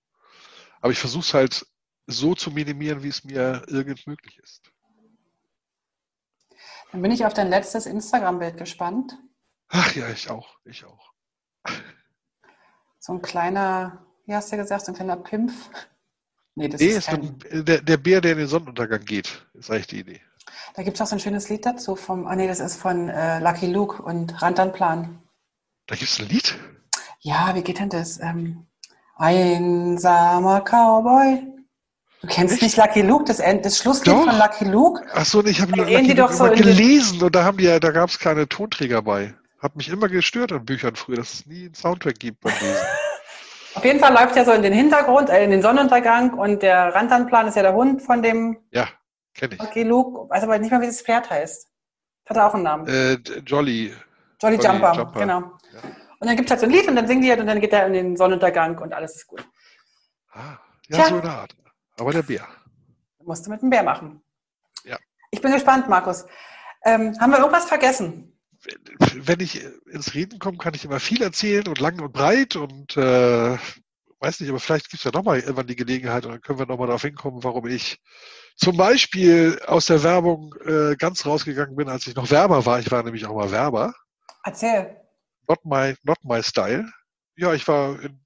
Aber 0.82 0.92
ich 0.92 1.00
versuche 1.00 1.24
es 1.24 1.34
halt 1.34 1.66
so 2.08 2.34
zu 2.34 2.52
minimieren, 2.52 3.04
wie 3.04 3.10
es 3.10 3.24
mir 3.26 3.64
irgend 3.68 4.08
möglich 4.08 4.40
ist. 4.42 4.72
Dann 6.92 7.02
bin 7.02 7.12
ich 7.12 7.26
auf 7.26 7.34
dein 7.34 7.50
letztes 7.50 7.86
Instagram-Bild 7.86 8.58
gespannt. 8.58 9.18
Ach 9.70 9.94
ja, 9.96 10.10
ich 10.10 10.30
auch, 10.30 10.58
ich 10.66 10.86
auch. 10.86 11.12
So 13.00 13.14
ein 13.14 13.22
kleiner, 13.22 14.06
wie 14.26 14.34
hast 14.34 14.52
du 14.52 14.58
gesagt, 14.58 14.86
so 14.86 14.92
ein 14.92 14.96
kleiner 14.96 15.18
Pimpf? 15.18 15.70
Nee, 16.56 16.70
das 16.70 16.82
nee, 16.82 16.88
ist, 16.88 17.08
kein... 17.08 17.38
der, 17.52 17.82
der 17.82 17.98
Bär, 17.98 18.22
der 18.22 18.32
in 18.34 18.40
den 18.40 18.48
Sonnenuntergang 18.48 19.04
geht, 19.06 19.46
ist 19.54 19.70
eigentlich 19.70 19.88
die 19.88 20.00
Idee. 20.00 20.22
Da 20.74 20.84
gibt 20.84 20.96
es 20.96 21.02
auch 21.02 21.08
so 21.08 21.16
ein 21.16 21.20
schönes 21.20 21.50
Lied 21.50 21.66
dazu 21.66 21.96
vom, 21.96 22.26
ah 22.28 22.36
nee, 22.36 22.48
das 22.48 22.60
ist 22.60 22.78
von 22.78 23.10
äh, 23.10 23.40
Lucky 23.40 23.68
Luke 23.68 24.02
und 24.02 24.42
Rantanplan. 24.42 25.22
Da 25.88 25.96
gibt 25.96 26.10
es 26.10 26.20
ein 26.20 26.30
Lied? 26.30 26.58
Ja, 27.20 27.54
wie 27.56 27.62
geht 27.62 27.80
denn 27.80 27.90
das? 27.90 28.20
Ähm, 28.20 28.66
einsamer 29.16 30.62
Cowboy 30.62 31.57
Du 32.28 32.34
kennst 32.34 32.56
Echt? 32.56 32.64
nicht 32.64 32.78
Lucky 32.78 33.02
Luke, 33.02 33.24
das, 33.24 33.38
das 33.38 33.78
Schlusslied 33.78 34.14
doch. 34.14 34.26
von 34.26 34.38
Lucky 34.38 34.66
Luke? 34.66 35.02
Ach 35.14 35.26
so, 35.26 35.44
ich 35.46 35.62
habe 35.62 35.72
Lucky 35.72 35.96
Luke 35.96 36.16
doch 36.16 36.32
so 36.34 36.44
gelesen 36.50 37.24
und 37.24 37.34
da 37.34 37.46
haben 37.46 37.58
die 37.58 37.64
ja, 37.64 37.80
da 37.80 37.92
gab 37.92 38.10
es 38.10 38.20
keine 38.20 38.50
Tonträger 38.50 39.02
bei. 39.02 39.34
Hat 39.60 39.78
mich 39.78 39.88
immer 39.88 40.10
gestört 40.10 40.52
an 40.52 40.66
Büchern 40.66 40.96
früher, 40.96 41.16
dass 41.16 41.34
es 41.34 41.46
nie 41.46 41.66
einen 41.66 41.74
Soundtrack 41.74 42.20
gibt 42.20 42.42
beim 42.42 42.54
Lesen. 42.60 42.76
Auf 43.76 43.86
jeden 43.86 44.00
Fall 44.00 44.12
läuft 44.12 44.36
ja 44.36 44.44
so 44.44 44.52
in 44.52 44.62
den 44.62 44.74
Hintergrund, 44.74 45.30
äh, 45.30 45.44
in 45.44 45.52
den 45.52 45.62
Sonnenuntergang 45.62 46.34
und 46.34 46.64
der 46.64 46.94
Rantanplan 46.94 47.48
ist 47.48 47.56
ja 47.56 47.62
der 47.62 47.74
Hund 47.74 48.02
von 48.02 48.22
dem. 48.22 48.58
Ja, 48.72 48.90
kenne 49.34 49.56
ich. 49.56 49.62
Lucky 49.62 49.84
Luke, 49.84 50.30
weiß 50.30 50.44
aber 50.44 50.60
nicht 50.60 50.72
mal, 50.72 50.82
wie 50.82 50.88
das 50.88 51.02
Pferd 51.02 51.30
heißt. 51.30 51.70
Hat 52.26 52.36
er 52.36 52.48
auch 52.48 52.54
einen 52.56 52.64
Namen? 52.64 52.88
Äh, 52.88 53.14
Jolly. 53.46 53.94
Jolly, 54.42 54.56
Jolly 54.56 54.56
Jumper, 54.56 54.94
Jumper, 54.94 55.20
genau. 55.20 55.40
Ja. 55.40 55.80
Und 56.20 56.28
dann 56.28 56.36
gibt 56.36 56.48
es 56.48 56.52
halt 56.52 56.60
so 56.60 56.66
ein 56.66 56.72
Lied 56.74 56.90
und 56.90 56.98
dann 56.98 57.08
singen 57.08 57.22
die 57.22 57.30
halt 57.30 57.40
und 57.40 57.48
dann 57.48 57.62
geht 57.62 57.72
er 57.72 57.88
in 57.88 57.94
den 57.94 58.18
Sonnenuntergang 58.18 58.78
und 58.80 58.94
alles 58.94 59.16
ist 59.16 59.28
gut. 59.28 59.48
Ah, 60.34 60.58
ja, 60.90 60.98
Tja. 60.98 61.06
so 61.08 61.22
eine 61.22 61.32
Art. 61.32 61.56
Aber 61.98 62.12
der 62.12 62.24
Bär. 62.24 62.48
Musst 63.24 63.46
du 63.46 63.50
mit 63.50 63.62
dem 63.62 63.70
Bär 63.70 63.84
machen. 63.84 64.22
Ja. 64.84 64.98
Ich 65.32 65.42
bin 65.42 65.52
gespannt, 65.52 65.90
Markus. 65.90 66.26
Ähm, 66.86 67.18
haben 67.20 67.32
wir 67.32 67.40
irgendwas 67.40 67.66
vergessen? 67.66 68.34
Wenn 69.14 69.40
ich 69.40 69.64
ins 69.92 70.14
Reden 70.14 70.40
komme, 70.40 70.58
kann 70.58 70.74
ich 70.74 70.86
immer 70.86 71.00
viel 71.00 71.22
erzählen 71.22 71.68
und 71.68 71.80
lang 71.80 72.00
und 72.02 72.14
breit 72.14 72.56
und 72.56 72.98
äh, 72.98 73.58
weiß 74.20 74.40
nicht, 74.40 74.50
aber 74.50 74.60
vielleicht 74.60 74.90
gibt 74.90 75.02
es 75.02 75.04
ja 75.04 75.12
nochmal 75.12 75.40
irgendwann 75.40 75.68
die 75.68 75.76
Gelegenheit 75.76 76.26
und 76.26 76.32
dann 76.32 76.42
können 76.42 76.60
wir 76.60 76.66
nochmal 76.66 76.88
darauf 76.88 77.04
hinkommen, 77.04 77.44
warum 77.44 77.68
ich 77.68 78.00
zum 78.56 78.78
Beispiel 78.78 79.62
aus 79.68 79.86
der 79.86 80.04
Werbung 80.04 80.56
äh, 80.66 80.96
ganz 80.96 81.26
rausgegangen 81.26 81.76
bin, 81.76 81.90
als 81.90 82.08
ich 82.08 82.16
noch 82.16 82.32
Werber 82.32 82.66
war. 82.66 82.80
Ich 82.80 82.90
war 82.92 83.04
nämlich 83.04 83.26
auch 83.26 83.36
mal 83.36 83.52
Werber. 83.52 83.94
Erzähl. 84.44 85.00
Not 85.48 85.64
my, 85.64 85.96
not 86.04 86.18
my 86.24 86.42
style. 86.42 86.90
Ja, 87.36 87.54
ich 87.54 87.68
war 87.68 88.02
in 88.02 88.20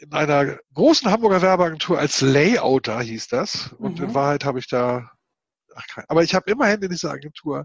in 0.00 0.12
einer 0.12 0.58
großen 0.74 1.10
Hamburger 1.10 1.42
Werbeagentur 1.42 1.98
als 1.98 2.20
Layouter 2.20 3.00
hieß 3.00 3.28
das. 3.28 3.72
Und 3.74 3.98
mhm. 3.98 4.06
in 4.06 4.14
Wahrheit 4.14 4.44
habe 4.44 4.58
ich 4.58 4.66
da, 4.66 5.10
ach, 5.74 5.84
aber 6.08 6.22
ich 6.22 6.34
habe 6.34 6.50
immerhin 6.50 6.82
in 6.82 6.90
dieser 6.90 7.10
Agentur 7.10 7.64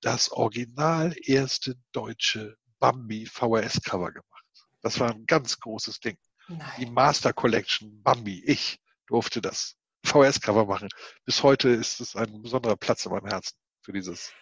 das 0.00 0.30
original 0.30 1.14
erste 1.24 1.74
deutsche 1.92 2.56
Bambi 2.78 3.26
VHS-Cover 3.26 4.12
gemacht. 4.12 4.44
Das 4.82 5.00
war 5.00 5.10
ein 5.10 5.26
ganz 5.26 5.58
großes 5.58 5.98
Ding. 5.98 6.16
Nein. 6.46 6.60
Die 6.78 6.86
Master 6.86 7.32
Collection 7.32 8.02
Bambi. 8.02 8.42
Ich 8.46 8.78
durfte 9.08 9.40
das 9.40 9.74
VHS-Cover 10.04 10.66
machen. 10.66 10.88
Bis 11.24 11.42
heute 11.42 11.70
ist 11.70 12.00
es 12.00 12.14
ein 12.14 12.40
besonderer 12.40 12.76
Platz 12.76 13.04
in 13.04 13.12
meinem 13.12 13.26
Herzen 13.26 13.56
für 13.82 13.92
dieses. 13.92 14.32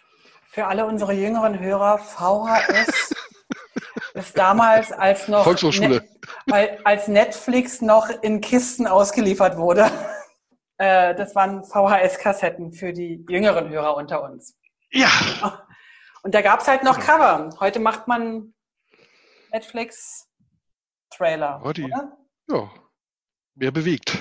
Für 0.49 0.67
alle 0.67 0.85
unsere 0.85 1.13
jüngeren 1.13 1.59
Hörer, 1.59 1.97
VHS 1.97 3.15
ist 4.17 4.37
damals 4.37 4.91
als 4.91 5.27
noch 5.27 5.43
Volkshochschule. 5.43 6.07
Ne, 6.45 6.77
als 6.83 7.07
Netflix 7.07 7.81
noch 7.81 8.09
in 8.21 8.41
Kisten 8.41 8.85
ausgeliefert 8.87 9.57
wurde. 9.57 9.89
Äh, 10.79 11.15
das 11.15 11.33
waren 11.33 11.63
VHS-Kassetten 11.63 12.71
für 12.71 12.93
die 12.93 13.25
jüngeren 13.27 13.67
Hörer 13.69 13.97
unter 13.97 14.21
uns. 14.21 14.55
Ja. 14.91 15.09
Und 16.21 16.35
da 16.35 16.43
gab 16.43 16.59
es 16.59 16.67
halt 16.67 16.83
noch 16.83 16.99
Cover. 16.99 17.49
Heute 17.59 17.79
macht 17.79 18.07
man 18.07 18.53
Netflix-Trailer. 19.51 21.61
Ja, 22.47 22.69
mehr 23.55 23.71
bewegt. 23.71 24.19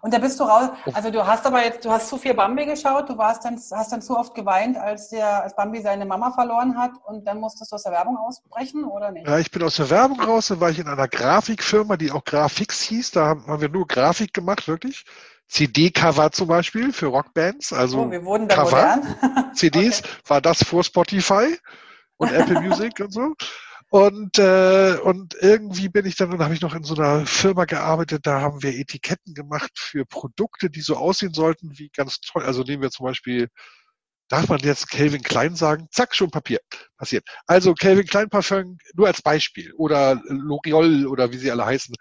Und 0.00 0.14
da 0.14 0.18
bist 0.18 0.38
du 0.40 0.44
raus. 0.44 0.70
Also 0.92 1.10
du 1.10 1.26
hast 1.26 1.46
aber 1.46 1.64
jetzt, 1.64 1.84
du 1.84 1.90
hast 1.90 2.08
zu 2.08 2.16
viel 2.16 2.34
Bambi 2.34 2.66
geschaut, 2.66 3.08
du 3.08 3.18
warst 3.18 3.44
dann, 3.44 3.56
hast 3.56 3.92
dann 3.92 4.02
zu 4.02 4.16
oft 4.16 4.34
geweint, 4.34 4.76
als 4.76 5.10
der, 5.10 5.42
als 5.42 5.54
Bambi 5.56 5.80
seine 5.80 6.06
Mama 6.06 6.30
verloren 6.30 6.78
hat 6.78 6.92
und 7.06 7.26
dann 7.26 7.40
musstest 7.40 7.72
du 7.72 7.76
aus 7.76 7.82
der 7.82 7.92
Werbung 7.92 8.16
ausbrechen, 8.16 8.84
oder 8.84 9.10
nicht? 9.10 9.26
Ja, 9.26 9.38
ich 9.38 9.50
bin 9.50 9.62
aus 9.62 9.76
der 9.76 9.90
Werbung 9.90 10.20
raus, 10.20 10.48
dann 10.48 10.60
war 10.60 10.70
ich 10.70 10.78
in 10.78 10.88
einer 10.88 11.08
Grafikfirma, 11.08 11.96
die 11.96 12.10
auch 12.10 12.24
Grafix 12.24 12.82
hieß. 12.82 13.12
Da 13.12 13.26
haben 13.26 13.60
wir 13.60 13.68
nur 13.68 13.86
Grafik 13.86 14.32
gemacht, 14.32 14.68
wirklich. 14.68 15.04
CD-Cover 15.48 16.30
zum 16.30 16.48
Beispiel 16.48 16.92
für 16.92 17.06
Rockbands, 17.06 17.72
also 17.72 18.02
oh, 18.02 18.10
wir 18.10 18.24
wurden 18.24 18.48
da 18.48 18.54
Cover. 18.54 18.96
Modern. 18.96 19.54
CDs 19.54 20.00
okay. 20.04 20.08
war 20.26 20.40
das 20.40 20.62
vor 20.62 20.84
Spotify 20.84 21.56
und 22.18 22.32
Apple 22.32 22.60
Music 22.60 23.00
und 23.00 23.12
so. 23.12 23.34
Und, 23.90 24.38
äh, 24.38 24.98
und 25.02 25.34
irgendwie 25.40 25.88
bin 25.88 26.04
ich 26.04 26.16
dann, 26.16 26.30
dann 26.30 26.44
habe 26.44 26.52
ich 26.52 26.60
noch 26.60 26.74
in 26.74 26.82
so 26.84 26.94
einer 26.94 27.24
Firma 27.26 27.64
gearbeitet, 27.64 28.26
da 28.26 28.40
haben 28.42 28.62
wir 28.62 28.74
Etiketten 28.74 29.32
gemacht 29.32 29.70
für 29.76 30.04
Produkte, 30.04 30.68
die 30.68 30.82
so 30.82 30.96
aussehen 30.96 31.32
sollten 31.32 31.78
wie 31.78 31.88
ganz 31.88 32.20
toll. 32.20 32.42
Also 32.44 32.62
nehmen 32.62 32.82
wir 32.82 32.90
zum 32.90 33.06
Beispiel, 33.06 33.48
darf 34.28 34.48
man 34.48 34.60
jetzt 34.60 34.90
Calvin 34.90 35.22
Klein 35.22 35.56
sagen? 35.56 35.88
Zack, 35.90 36.14
schon 36.14 36.30
Papier. 36.30 36.60
Passiert. 36.98 37.26
Also 37.46 37.74
Calvin 37.74 38.06
Klein 38.06 38.28
Parfum 38.28 38.76
nur 38.94 39.06
als 39.06 39.22
Beispiel. 39.22 39.72
Oder 39.74 40.16
L'Oreal 40.28 41.06
oder 41.06 41.32
wie 41.32 41.38
sie 41.38 41.50
alle 41.50 41.64
heißen. 41.64 41.94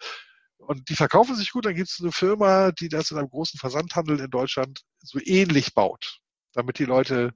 Und 0.58 0.90
die 0.90 0.96
verkaufen 0.96 1.36
sich 1.36 1.52
gut, 1.52 1.66
dann 1.66 1.76
gibt 1.76 1.90
es 1.90 2.00
eine 2.02 2.12
Firma, 2.12 2.72
die 2.74 2.90
das 2.90 3.12
in 3.12 3.18
einem 3.18 3.30
großen 3.30 3.58
Versandhandel 3.60 4.20
in 4.20 4.30
Deutschland 4.30 4.82
so 5.00 5.20
ähnlich 5.24 5.74
baut, 5.74 6.20
damit 6.52 6.80
die 6.80 6.86
Leute 6.86 7.32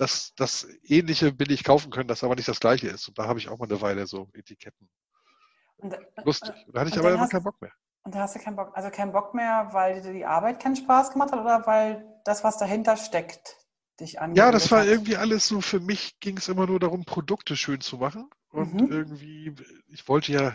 das, 0.00 0.32
das 0.34 0.66
Ähnliche 0.82 1.30
billig 1.30 1.62
kaufen 1.62 1.90
können, 1.90 2.08
das 2.08 2.24
aber 2.24 2.34
nicht 2.34 2.48
das 2.48 2.58
Gleiche 2.58 2.88
ist. 2.88 3.06
Und 3.08 3.18
da 3.18 3.26
habe 3.26 3.38
ich 3.38 3.50
auch 3.50 3.58
mal 3.58 3.66
eine 3.66 3.82
Weile 3.82 4.06
so 4.06 4.28
Etiketten. 4.32 4.88
Und, 5.76 5.92
äh, 5.92 5.98
Lustig. 6.24 6.54
Da 6.72 6.80
hatte 6.80 6.90
ich 6.90 6.98
aber 6.98 7.12
immer 7.12 7.28
keinen 7.28 7.44
Bock 7.44 7.60
mehr. 7.60 7.72
Und 8.02 8.14
da 8.14 8.20
hast 8.20 8.34
du 8.34 8.38
keinen 8.38 8.56
Bock, 8.56 8.70
also 8.74 8.88
keinen 8.88 9.12
Bock 9.12 9.34
mehr, 9.34 9.68
weil 9.72 10.00
dir 10.00 10.14
die 10.14 10.24
Arbeit 10.24 10.58
keinen 10.58 10.76
Spaß 10.76 11.12
gemacht 11.12 11.32
hat 11.32 11.40
oder 11.40 11.66
weil 11.66 12.02
das, 12.24 12.42
was 12.44 12.56
dahinter 12.56 12.96
steckt, 12.96 13.58
dich 14.00 14.18
angeht? 14.22 14.38
Ja, 14.38 14.50
das 14.50 14.70
war 14.70 14.86
irgendwie 14.86 15.16
alles 15.16 15.46
so, 15.46 15.60
für 15.60 15.80
mich 15.80 16.18
ging 16.20 16.38
es 16.38 16.48
immer 16.48 16.66
nur 16.66 16.80
darum, 16.80 17.04
Produkte 17.04 17.54
schön 17.54 17.82
zu 17.82 17.98
machen. 17.98 18.30
Und 18.48 18.72
mhm. 18.72 18.90
irgendwie, 18.90 19.54
ich 19.88 20.08
wollte 20.08 20.32
ja, 20.32 20.54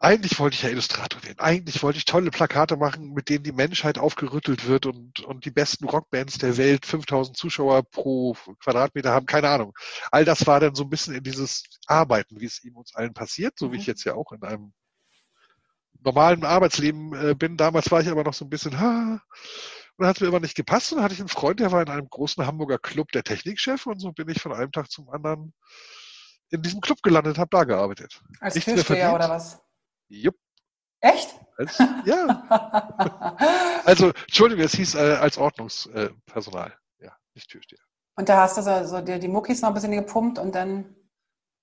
eigentlich 0.00 0.38
wollte 0.38 0.54
ich 0.54 0.62
ja 0.62 0.68
Illustrator 0.68 1.22
werden. 1.24 1.40
Eigentlich 1.40 1.82
wollte 1.82 1.98
ich 1.98 2.04
tolle 2.04 2.30
Plakate 2.30 2.76
machen, 2.76 3.12
mit 3.14 3.28
denen 3.28 3.42
die 3.42 3.52
Menschheit 3.52 3.98
aufgerüttelt 3.98 4.68
wird 4.68 4.86
und, 4.86 5.20
und 5.20 5.44
die 5.44 5.50
besten 5.50 5.88
Rockbands 5.88 6.38
der 6.38 6.56
Welt 6.56 6.86
5000 6.86 7.36
Zuschauer 7.36 7.82
pro 7.82 8.36
Quadratmeter 8.62 9.10
haben. 9.10 9.26
Keine 9.26 9.48
Ahnung. 9.48 9.72
All 10.12 10.24
das 10.24 10.46
war 10.46 10.60
dann 10.60 10.76
so 10.76 10.84
ein 10.84 10.90
bisschen 10.90 11.14
in 11.14 11.24
dieses 11.24 11.64
Arbeiten, 11.86 12.40
wie 12.40 12.46
es 12.46 12.62
ihm 12.62 12.76
uns 12.76 12.94
allen 12.94 13.12
passiert, 13.12 13.58
so 13.58 13.72
wie 13.72 13.76
ich 13.76 13.86
mhm. 13.86 13.92
jetzt 13.92 14.04
ja 14.04 14.14
auch 14.14 14.30
in 14.30 14.42
einem 14.42 14.72
normalen 16.04 16.44
Arbeitsleben 16.44 17.30
äh, 17.30 17.34
bin. 17.34 17.56
Damals 17.56 17.90
war 17.90 18.00
ich 18.00 18.08
aber 18.08 18.22
noch 18.22 18.34
so 18.34 18.44
ein 18.44 18.50
bisschen, 18.50 18.78
ha, 18.78 19.20
und 19.98 20.04
dann 20.04 20.10
hat 20.10 20.16
es 20.16 20.20
mir 20.20 20.28
immer 20.28 20.38
nicht 20.38 20.54
gepasst. 20.54 20.92
Und 20.92 20.98
dann 20.98 21.04
hatte 21.04 21.14
ich 21.14 21.20
einen 21.20 21.28
Freund, 21.28 21.58
der 21.58 21.72
war 21.72 21.82
in 21.82 21.88
einem 21.88 22.08
großen 22.08 22.46
Hamburger 22.46 22.78
Club 22.78 23.10
der 23.10 23.24
Technikchef 23.24 23.86
und 23.86 23.98
so 23.98 24.12
bin 24.12 24.28
ich 24.28 24.40
von 24.40 24.52
einem 24.52 24.70
Tag 24.70 24.92
zum 24.92 25.08
anderen 25.10 25.52
in 26.50 26.62
diesem 26.62 26.80
Club 26.80 27.02
gelandet, 27.02 27.36
habe 27.36 27.50
da 27.50 27.64
gearbeitet. 27.64 28.22
Als 28.38 28.54
Nichts 28.54 28.72
Türsteher 28.72 29.12
oder 29.12 29.28
was? 29.28 29.60
Jupp. 30.08 30.36
Echt? 31.00 31.34
Als, 31.56 31.78
ja. 32.04 33.82
also, 33.84 34.08
Entschuldigung, 34.26 34.64
es 34.64 34.74
hieß 34.74 34.94
äh, 34.94 35.18
als 35.20 35.38
Ordnungspersonal. 35.38 36.74
Ja, 37.00 37.12
nicht 37.34 37.50
Türsteher. 37.50 37.80
Und 38.16 38.28
da 38.28 38.42
hast 38.42 38.56
du 38.56 38.62
so, 38.62 38.84
so 38.84 39.00
die, 39.00 39.18
die 39.18 39.28
Muckis 39.28 39.62
noch 39.62 39.68
ein 39.68 39.74
bisschen 39.74 39.92
gepumpt 39.92 40.38
und 40.38 40.54
dann. 40.54 40.96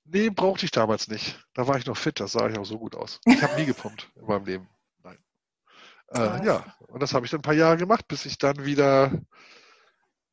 Nee, 0.05 0.29
brauchte 0.29 0.65
ich 0.65 0.71
damals 0.71 1.07
nicht. 1.07 1.43
Da 1.53 1.67
war 1.67 1.77
ich 1.77 1.85
noch 1.85 1.97
fit, 1.97 2.19
das 2.19 2.33
sah 2.33 2.47
ich 2.47 2.57
auch 2.57 2.65
so 2.65 2.77
gut 2.77 2.95
aus. 2.95 3.19
Ich 3.25 3.41
habe 3.41 3.55
nie 3.55 3.65
gepumpt 3.65 4.11
in 4.15 4.25
meinem 4.25 4.45
Leben. 4.45 4.69
Nein. 5.03 5.17
Äh, 6.09 6.45
ja, 6.45 6.75
und 6.87 7.01
das 7.01 7.13
habe 7.13 7.25
ich 7.25 7.31
dann 7.31 7.39
ein 7.39 7.43
paar 7.43 7.53
Jahre 7.53 7.77
gemacht, 7.77 8.07
bis 8.07 8.25
ich 8.25 8.37
dann 8.37 8.63
wieder 8.63 9.11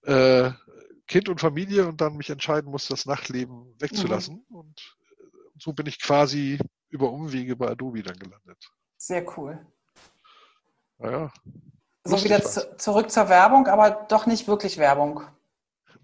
äh, 0.02 0.50
Kind 1.06 1.28
und 1.28 1.40
Familie 1.40 1.86
und 1.86 2.00
dann 2.00 2.16
mich 2.16 2.30
entscheiden 2.30 2.70
musste, 2.70 2.92
das 2.92 3.06
Nachtleben 3.06 3.74
wegzulassen. 3.80 4.44
Mhm. 4.48 4.56
Und 4.56 4.96
so 5.58 5.72
bin 5.72 5.86
ich 5.86 6.00
quasi 6.00 6.58
über 6.92 7.10
Umwege 7.10 7.56
bei 7.56 7.68
Adobe 7.68 8.02
dann 8.02 8.18
gelandet. 8.18 8.70
Sehr 8.98 9.26
cool. 9.36 9.58
Naja. 10.98 11.32
So 12.04 12.22
wieder 12.22 12.42
zu, 12.42 12.76
zurück 12.76 13.10
zur 13.10 13.28
Werbung, 13.28 13.66
aber 13.66 14.06
doch 14.08 14.26
nicht 14.26 14.46
wirklich 14.46 14.78
Werbung. 14.78 15.22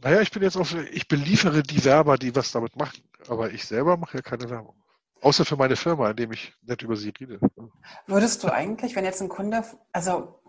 Naja, 0.03 0.21
ich 0.21 0.31
bin 0.31 0.43
jetzt 0.43 0.57
auf, 0.57 0.75
ich 0.75 1.09
beliefere 1.09 1.63
die 1.63 1.85
Werber, 1.85 2.19
die 2.19 2.35
was 2.35 2.53
damit 2.53 2.77
machen. 2.77 3.03
Aber 3.29 3.51
ich 3.51 3.67
selber 3.67 3.97
mache 3.97 4.19
ja 4.19 4.23
keine 4.23 4.49
Werbung. 4.49 4.75
Außer 5.21 5.45
für 5.45 5.57
meine 5.57 5.77
Firma, 5.77 6.11
indem 6.11 6.33
ich 6.33 6.55
nett 6.63 6.83
über 6.83 6.97
sie 6.97 7.11
rede. 7.11 7.41
Würdest 8.07 8.43
du 8.45 8.53
eigentlich, 8.53 8.95
wenn 8.95 9.05
jetzt 9.05 9.21
ein 9.21 9.29
Kunde, 9.29 9.65
also, 9.93 10.41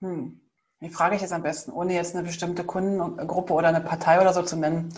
hm, 0.00 0.40
wie 0.80 0.88
frage 0.88 1.16
ich 1.16 1.22
jetzt 1.22 1.32
am 1.32 1.42
besten, 1.42 1.70
ohne 1.70 1.94
jetzt 1.94 2.14
eine 2.14 2.24
bestimmte 2.24 2.64
Kundengruppe 2.64 3.52
oder 3.52 3.68
eine 3.68 3.82
Partei 3.82 4.20
oder 4.20 4.32
so 4.32 4.42
zu 4.42 4.56
nennen, 4.56 4.94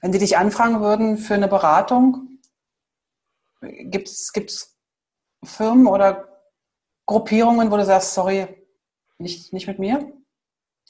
wenn 0.00 0.12
die 0.12 0.18
dich 0.18 0.36
anfragen 0.36 0.80
würden 0.80 1.16
für 1.16 1.34
eine 1.34 1.48
Beratung, 1.48 2.37
Gibt 3.60 4.08
es 4.08 4.78
Firmen 5.44 5.86
oder 5.86 6.28
Gruppierungen, 7.06 7.70
wo 7.70 7.76
du 7.76 7.84
sagst, 7.84 8.14
sorry, 8.14 8.46
nicht, 9.18 9.52
nicht 9.52 9.66
mit 9.66 9.78
mir? 9.78 10.12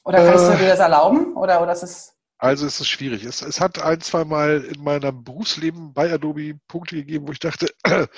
Oder 0.03 0.25
kannst 0.25 0.45
äh, 0.45 0.51
du 0.53 0.57
dir 0.57 0.69
das 0.69 0.79
erlauben? 0.79 1.35
Oder, 1.35 1.61
oder 1.61 1.71
ist 1.73 1.83
es 1.83 2.19
also 2.41 2.65
es 2.65 2.79
ist 2.79 2.87
schwierig. 2.87 3.25
Es, 3.25 3.41
es 3.41 3.59
hat 3.59 3.81
ein, 3.81 3.99
zwei 3.99 4.23
Mal 4.23 4.63
in 4.63 4.81
meinem 4.81 5.25
Berufsleben 5.25 5.93
bei 5.93 6.11
Adobe 6.11 6.57
Punkte 6.69 6.95
gegeben, 6.95 7.27
wo 7.27 7.33
ich 7.33 7.39
dachte, 7.39 7.67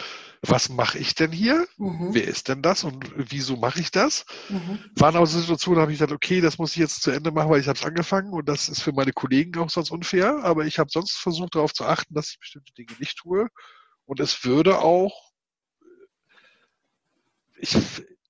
was 0.43 0.69
mache 0.69 0.99
ich 0.99 1.15
denn 1.15 1.31
hier? 1.31 1.65
Mhm. 1.77 2.09
Wer 2.11 2.25
ist 2.25 2.47
denn 2.47 2.61
das 2.61 2.83
und 2.83 3.11
wieso 3.15 3.57
mache 3.57 3.79
ich 3.79 3.89
das? 3.89 4.25
Mhm. 4.49 4.77
Waren 4.95 5.15
auch 5.15 5.25
Situationen, 5.25 5.77
da 5.77 5.81
habe 5.81 5.91
ich 5.91 5.97
gedacht, 5.97 6.15
okay, 6.15 6.39
das 6.39 6.59
muss 6.59 6.73
ich 6.73 6.77
jetzt 6.77 7.01
zu 7.01 7.09
Ende 7.09 7.31
machen, 7.31 7.49
weil 7.49 7.61
ich 7.61 7.67
habe 7.67 7.79
es 7.79 7.85
angefangen 7.85 8.31
und 8.31 8.47
das 8.47 8.69
ist 8.69 8.83
für 8.83 8.93
meine 8.93 9.11
Kollegen 9.11 9.59
auch 9.59 9.71
sonst 9.71 9.89
unfair. 9.89 10.43
Aber 10.43 10.65
ich 10.65 10.77
habe 10.77 10.91
sonst 10.91 11.13
versucht 11.17 11.55
darauf 11.55 11.73
zu 11.73 11.85
achten, 11.85 12.13
dass 12.13 12.29
ich 12.29 12.39
bestimmte 12.39 12.73
Dinge 12.73 12.93
nicht 12.99 13.17
tue 13.17 13.47
und 14.05 14.19
es 14.19 14.43
würde 14.43 14.79
auch, 14.79 15.31
ich, 17.57 17.77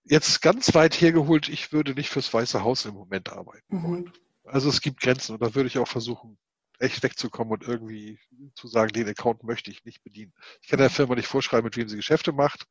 jetzt 0.03 0.41
ganz 0.41 0.73
weit 0.73 0.99
hergeholt, 0.99 1.49
ich 1.49 1.71
würde 1.71 1.93
nicht 1.93 2.09
fürs 2.09 2.33
Weiße 2.33 2.63
Haus 2.63 2.85
im 2.85 2.93
Moment 2.93 3.29
arbeiten 3.29 3.77
mhm. 3.77 3.83
wollen. 3.83 4.13
Also 4.43 4.69
es 4.69 4.81
gibt 4.81 5.01
Grenzen 5.01 5.33
und 5.33 5.41
da 5.41 5.55
würde 5.55 5.67
ich 5.67 5.77
auch 5.77 5.87
versuchen, 5.87 6.37
echt 6.79 7.03
wegzukommen 7.03 7.53
und 7.53 7.67
irgendwie 7.67 8.19
zu 8.55 8.67
sagen, 8.67 8.91
den 8.91 9.07
Account 9.07 9.43
möchte 9.43 9.71
ich 9.71 9.85
nicht 9.85 10.03
bedienen. 10.03 10.33
Ich 10.61 10.67
kann 10.67 10.79
der. 10.79 10.89
Firma 10.89 11.15
nicht 11.15 11.27
vorschreiben, 11.27 11.65
mit 11.65 11.77
wem 11.77 11.87
sie 11.87 11.95
Geschäfte 11.95 12.31
macht. 12.31 12.65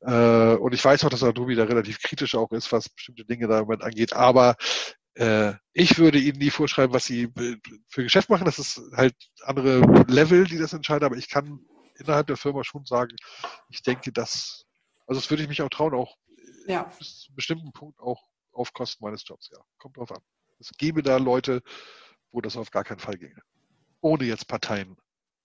Äh, 0.00 0.54
und 0.56 0.74
ich 0.74 0.84
weiß 0.84 1.04
auch, 1.04 1.10
dass 1.10 1.22
Adobe 1.22 1.54
da 1.54 1.64
relativ 1.64 2.00
kritisch 2.00 2.34
auch 2.34 2.50
ist, 2.52 2.72
was 2.72 2.88
bestimmte 2.88 3.24
Dinge 3.24 3.46
da 3.46 3.58
im 3.58 3.64
Moment 3.64 3.82
angeht. 3.82 4.14
Aber 4.14 4.56
äh, 5.14 5.52
ich 5.72 5.98
würde 5.98 6.18
ihnen 6.18 6.38
nie 6.38 6.50
vorschreiben, 6.50 6.94
was 6.94 7.04
sie 7.04 7.28
für 7.88 8.02
Geschäft 8.02 8.30
machen. 8.30 8.46
Das 8.46 8.58
ist 8.58 8.80
halt 8.96 9.14
andere 9.42 9.80
Level, 10.08 10.44
die 10.44 10.58
das 10.58 10.72
entscheiden. 10.72 11.04
Aber 11.04 11.16
ich 11.16 11.28
kann 11.28 11.60
innerhalb 11.94 12.26
der 12.26 12.36
Firma 12.36 12.64
schon 12.64 12.84
sagen, 12.84 13.16
ich 13.68 13.82
denke, 13.82 14.12
dass, 14.12 14.64
also 15.06 15.20
das 15.20 15.30
würde 15.30 15.42
ich 15.42 15.48
mich 15.48 15.62
auch 15.62 15.68
trauen, 15.68 15.94
auch 15.94 16.16
ja. 16.66 16.84
bis 16.98 17.20
zu 17.20 17.28
einem 17.28 17.36
bestimmten 17.36 17.72
Punkt 17.72 18.00
auch 18.00 18.22
auf 18.52 18.72
Kosten 18.72 19.04
meines 19.04 19.26
Jobs, 19.26 19.50
ja. 19.52 19.58
Kommt 19.78 19.96
drauf 19.96 20.12
an. 20.12 20.22
Es 20.58 20.70
gäbe 20.78 21.02
da 21.02 21.16
Leute, 21.16 21.62
wo 22.30 22.40
das 22.40 22.56
auf 22.56 22.70
gar 22.70 22.84
keinen 22.84 23.00
Fall 23.00 23.16
ginge. 23.16 23.40
Ohne 24.00 24.24
jetzt 24.24 24.46
Parteien 24.46 24.96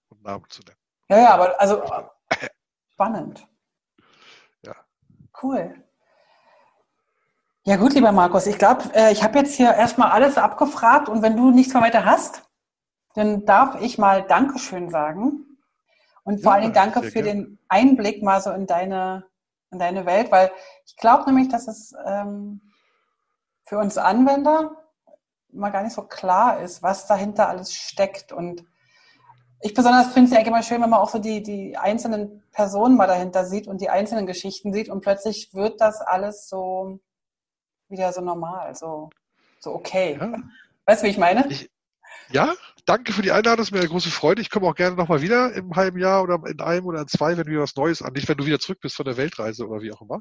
und 0.08 0.22
Namen 0.22 0.44
zu 0.48 0.62
nennen. 0.62 0.76
Ja, 1.08 1.18
ja, 1.18 1.34
aber 1.34 1.60
also 1.60 1.82
spannend. 2.92 3.46
Ja. 4.62 4.74
Cool. 5.42 5.84
Ja 7.64 7.76
gut, 7.76 7.94
lieber 7.94 8.12
Markus, 8.12 8.46
ich 8.46 8.58
glaube, 8.58 8.84
äh, 8.94 9.12
ich 9.12 9.22
habe 9.22 9.38
jetzt 9.38 9.54
hier 9.54 9.72
erstmal 9.74 10.10
alles 10.10 10.38
abgefragt 10.38 11.08
und 11.08 11.22
wenn 11.22 11.36
du 11.36 11.50
nichts 11.50 11.74
mehr 11.74 11.82
weiter 11.82 12.04
hast, 12.04 12.42
dann 13.14 13.44
darf 13.44 13.80
ich 13.80 13.98
mal 13.98 14.22
Dankeschön 14.22 14.88
sagen. 14.90 15.49
Und 16.24 16.42
vor 16.42 16.52
ja, 16.52 16.56
allen 16.56 16.62
Dingen 16.62 16.74
danke 16.74 17.02
für 17.02 17.22
gerne. 17.22 17.28
den 17.28 17.58
Einblick 17.68 18.22
mal 18.22 18.40
so 18.40 18.50
in 18.50 18.66
deine, 18.66 19.24
in 19.70 19.78
deine 19.78 20.06
Welt, 20.06 20.30
weil 20.30 20.50
ich 20.86 20.96
glaube 20.96 21.24
nämlich, 21.26 21.48
dass 21.48 21.68
es 21.68 21.94
ähm, 22.06 22.60
für 23.64 23.78
uns 23.78 23.98
Anwender 23.98 24.76
mal 25.52 25.70
gar 25.70 25.82
nicht 25.82 25.94
so 25.94 26.02
klar 26.02 26.60
ist, 26.60 26.82
was 26.82 27.06
dahinter 27.06 27.48
alles 27.48 27.72
steckt. 27.74 28.32
Und 28.32 28.64
ich 29.60 29.74
besonders 29.74 30.12
finde 30.12 30.30
es 30.30 30.36
ja 30.36 30.46
immer 30.46 30.62
schön, 30.62 30.80
wenn 30.82 30.90
man 30.90 31.00
auch 31.00 31.10
so 31.10 31.18
die, 31.18 31.42
die 31.42 31.76
einzelnen 31.76 32.42
Personen 32.52 32.96
mal 32.96 33.06
dahinter 33.06 33.44
sieht 33.44 33.66
und 33.66 33.80
die 33.80 33.90
einzelnen 33.90 34.26
Geschichten 34.26 34.72
sieht 34.72 34.88
und 34.88 35.00
plötzlich 35.00 35.54
wird 35.54 35.80
das 35.80 36.00
alles 36.00 36.48
so 36.48 37.00
wieder 37.88 38.12
so 38.12 38.20
normal, 38.20 38.74
so, 38.74 39.10
so 39.58 39.74
okay. 39.74 40.16
Ja. 40.20 40.38
Weißt 40.86 41.02
du, 41.02 41.06
wie 41.06 41.10
ich 41.10 41.18
meine? 41.18 41.46
Ich, 41.48 41.70
ja, 42.32 42.54
danke 42.86 43.12
für 43.12 43.22
die 43.22 43.32
Einladung, 43.32 43.62
es 43.62 43.68
ist 43.68 43.72
mir 43.72 43.80
eine 43.80 43.88
große 43.88 44.10
Freude. 44.10 44.42
Ich 44.42 44.50
komme 44.50 44.66
auch 44.66 44.74
gerne 44.74 44.96
nochmal 44.96 45.22
wieder 45.22 45.52
im 45.54 45.74
halben 45.74 45.98
Jahr 45.98 46.22
oder 46.22 46.40
in 46.46 46.60
einem 46.60 46.86
oder 46.86 47.00
in 47.02 47.08
zwei, 47.08 47.36
wenn 47.36 47.46
wieder 47.46 47.60
was 47.60 47.76
Neues 47.76 48.02
an. 48.02 48.12
Nicht, 48.12 48.28
wenn 48.28 48.36
du 48.36 48.46
wieder 48.46 48.58
zurück 48.58 48.78
bist 48.80 48.96
von 48.96 49.04
der 49.04 49.16
Weltreise 49.16 49.66
oder 49.66 49.82
wie 49.82 49.92
auch 49.92 50.02
immer. 50.02 50.20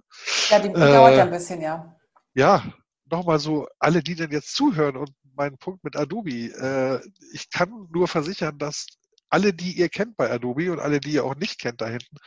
Ja, 0.50 0.60
die, 0.60 0.70
äh, 0.70 0.74
dauert 0.74 1.16
ja 1.16 1.24
ein 1.24 1.32
bisschen, 1.32 1.62
ja. 1.62 1.96
Ja, 2.34 2.64
nochmal 3.10 3.40
so, 3.40 3.68
alle, 3.80 4.04
die 4.04 4.16
denn 4.16 4.32
jetzt 4.32 4.56
zuhören 4.56 4.98
und 4.98 5.12
mein 5.36 5.58
Punkt 5.58 5.84
mit 5.84 5.96
Adobe, 5.96 6.30
äh, 6.30 7.00
ich 7.34 7.50
kann 7.50 7.88
nur 7.92 8.08
versichern, 8.08 8.58
dass 8.58 8.88
alle, 9.30 9.54
die 9.54 9.74
ihr 9.74 9.90
kennt 9.90 10.18
bei 10.18 10.30
Adobe 10.30 10.72
und 10.72 10.80
alle, 10.80 11.00
die 11.00 11.12
ihr 11.12 11.24
auch 11.24 11.36
nicht 11.36 11.60
kennt 11.60 11.82
da 11.82 11.88
hinten, 11.88 12.18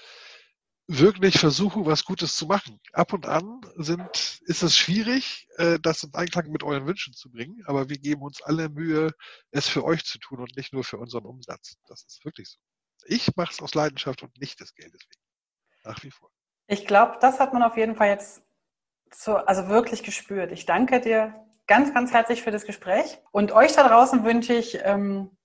wirklich 0.89 1.39
versuchen, 1.39 1.87
was 1.87 2.05
Gutes 2.05 2.37
zu 2.37 2.47
machen. 2.47 2.80
Ab 2.93 3.12
und 3.12 3.26
an 3.26 3.61
sind, 3.76 4.41
ist 4.47 4.62
es 4.62 4.76
schwierig, 4.76 5.49
äh, 5.57 5.78
das 5.80 6.03
in 6.03 6.12
Einklang 6.14 6.51
mit 6.51 6.62
euren 6.62 6.87
Wünschen 6.87 7.14
zu 7.14 7.30
bringen, 7.30 7.62
aber 7.66 7.89
wir 7.89 7.99
geben 7.99 8.22
uns 8.22 8.43
alle 8.43 8.68
Mühe, 8.68 9.12
es 9.51 9.68
für 9.68 9.85
euch 9.85 10.05
zu 10.05 10.18
tun 10.18 10.41
und 10.41 10.57
nicht 10.57 10.72
nur 10.72 10.85
für 10.85 10.99
unseren 10.99 11.24
Umsatz. 11.24 11.76
Das 11.87 12.05
ist 12.05 12.24
wirklich 12.24 12.49
so. 12.49 12.59
Ich 13.05 13.35
mache 13.37 13.53
es 13.53 13.61
aus 13.61 13.74
Leidenschaft 13.74 14.22
und 14.22 14.39
nicht 14.41 14.61
des 14.61 14.74
Geldes 14.74 15.01
wegen. 15.03 15.22
Nach 15.85 16.03
wie 16.03 16.11
vor. 16.11 16.30
Ich 16.68 16.87
glaube, 16.87 17.18
das 17.20 17.41
hat 17.41 17.53
man 17.53 17.62
auf 17.62 17.76
jeden 17.76 17.97
Fall 17.97 18.09
jetzt 18.09 18.43
so, 19.12 19.37
also 19.37 19.68
wirklich 19.68 20.03
gespürt. 20.03 20.53
Ich 20.53 20.66
danke 20.66 21.01
dir 21.01 21.35
ganz, 21.66 21.93
ganz 21.93 22.12
herzlich 22.12 22.43
für 22.43 22.51
das 22.51 22.64
Gespräch. 22.64 23.18
Und 23.33 23.53
euch 23.53 23.72
da 23.72 23.87
draußen 23.87 24.24
wünsche 24.24 24.55
ich 24.55 24.78
ähm, 24.83 25.37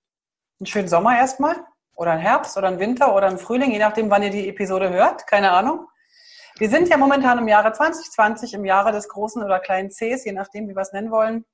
einen 0.60 0.68
schönen 0.68 0.88
Sommer 0.88 1.18
erstmal 1.18 1.66
oder 1.98 2.12
ein 2.12 2.20
Herbst 2.20 2.56
oder 2.58 2.68
ein 2.68 2.80
Winter 2.80 3.14
oder 3.14 3.28
ein 3.28 3.38
Frühling, 3.38 3.72
je 3.72 3.80
nachdem, 3.80 4.10
wann 4.10 4.24
ihr 4.24 4.30
die 4.30 4.48
Episode 4.48 4.90
hört. 4.90 5.28
Keine 5.28 5.52
Ahnung. 5.52 5.88
Wir 6.58 6.70
sind 6.70 6.88
ja 6.88 6.98
momentan 6.98 7.40
im 7.40 7.48
Jahre 7.48 7.74
2020, 7.74 8.54
im 8.54 8.66
Jahre 8.66 8.92
des 8.92 9.10
großen 9.10 9.44
oder 9.44 9.60
kleinen 9.60 9.90
Cs, 9.90 10.24
je 10.24 10.32
nachdem, 10.32 10.70
wie 10.70 10.76
wir 10.76 10.82
es 10.82 10.94
nennen 10.94 11.12
wollen. 11.12 11.46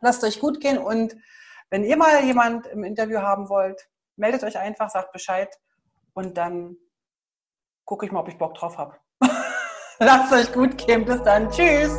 Lasst 0.00 0.22
euch 0.22 0.38
gut 0.38 0.60
gehen 0.60 0.78
und 0.78 1.16
wenn 1.70 1.82
ihr 1.82 1.96
mal 1.96 2.22
jemand 2.24 2.66
im 2.68 2.84
Interview 2.84 3.18
haben 3.18 3.48
wollt, 3.48 3.88
meldet 4.16 4.44
euch 4.44 4.58
einfach, 4.58 4.90
sagt 4.90 5.12
Bescheid 5.12 5.48
und 6.12 6.36
dann 6.36 6.76
gucke 7.84 8.06
ich 8.06 8.12
mal, 8.12 8.20
ob 8.20 8.28
ich 8.28 8.38
Bock 8.38 8.54
drauf 8.54 8.78
habe. 8.78 8.96
Lasst 9.98 10.32
euch 10.32 10.52
gut 10.52 10.76
gehen. 10.78 11.04
Bis 11.04 11.22
dann. 11.22 11.50
Tschüss. 11.50 11.98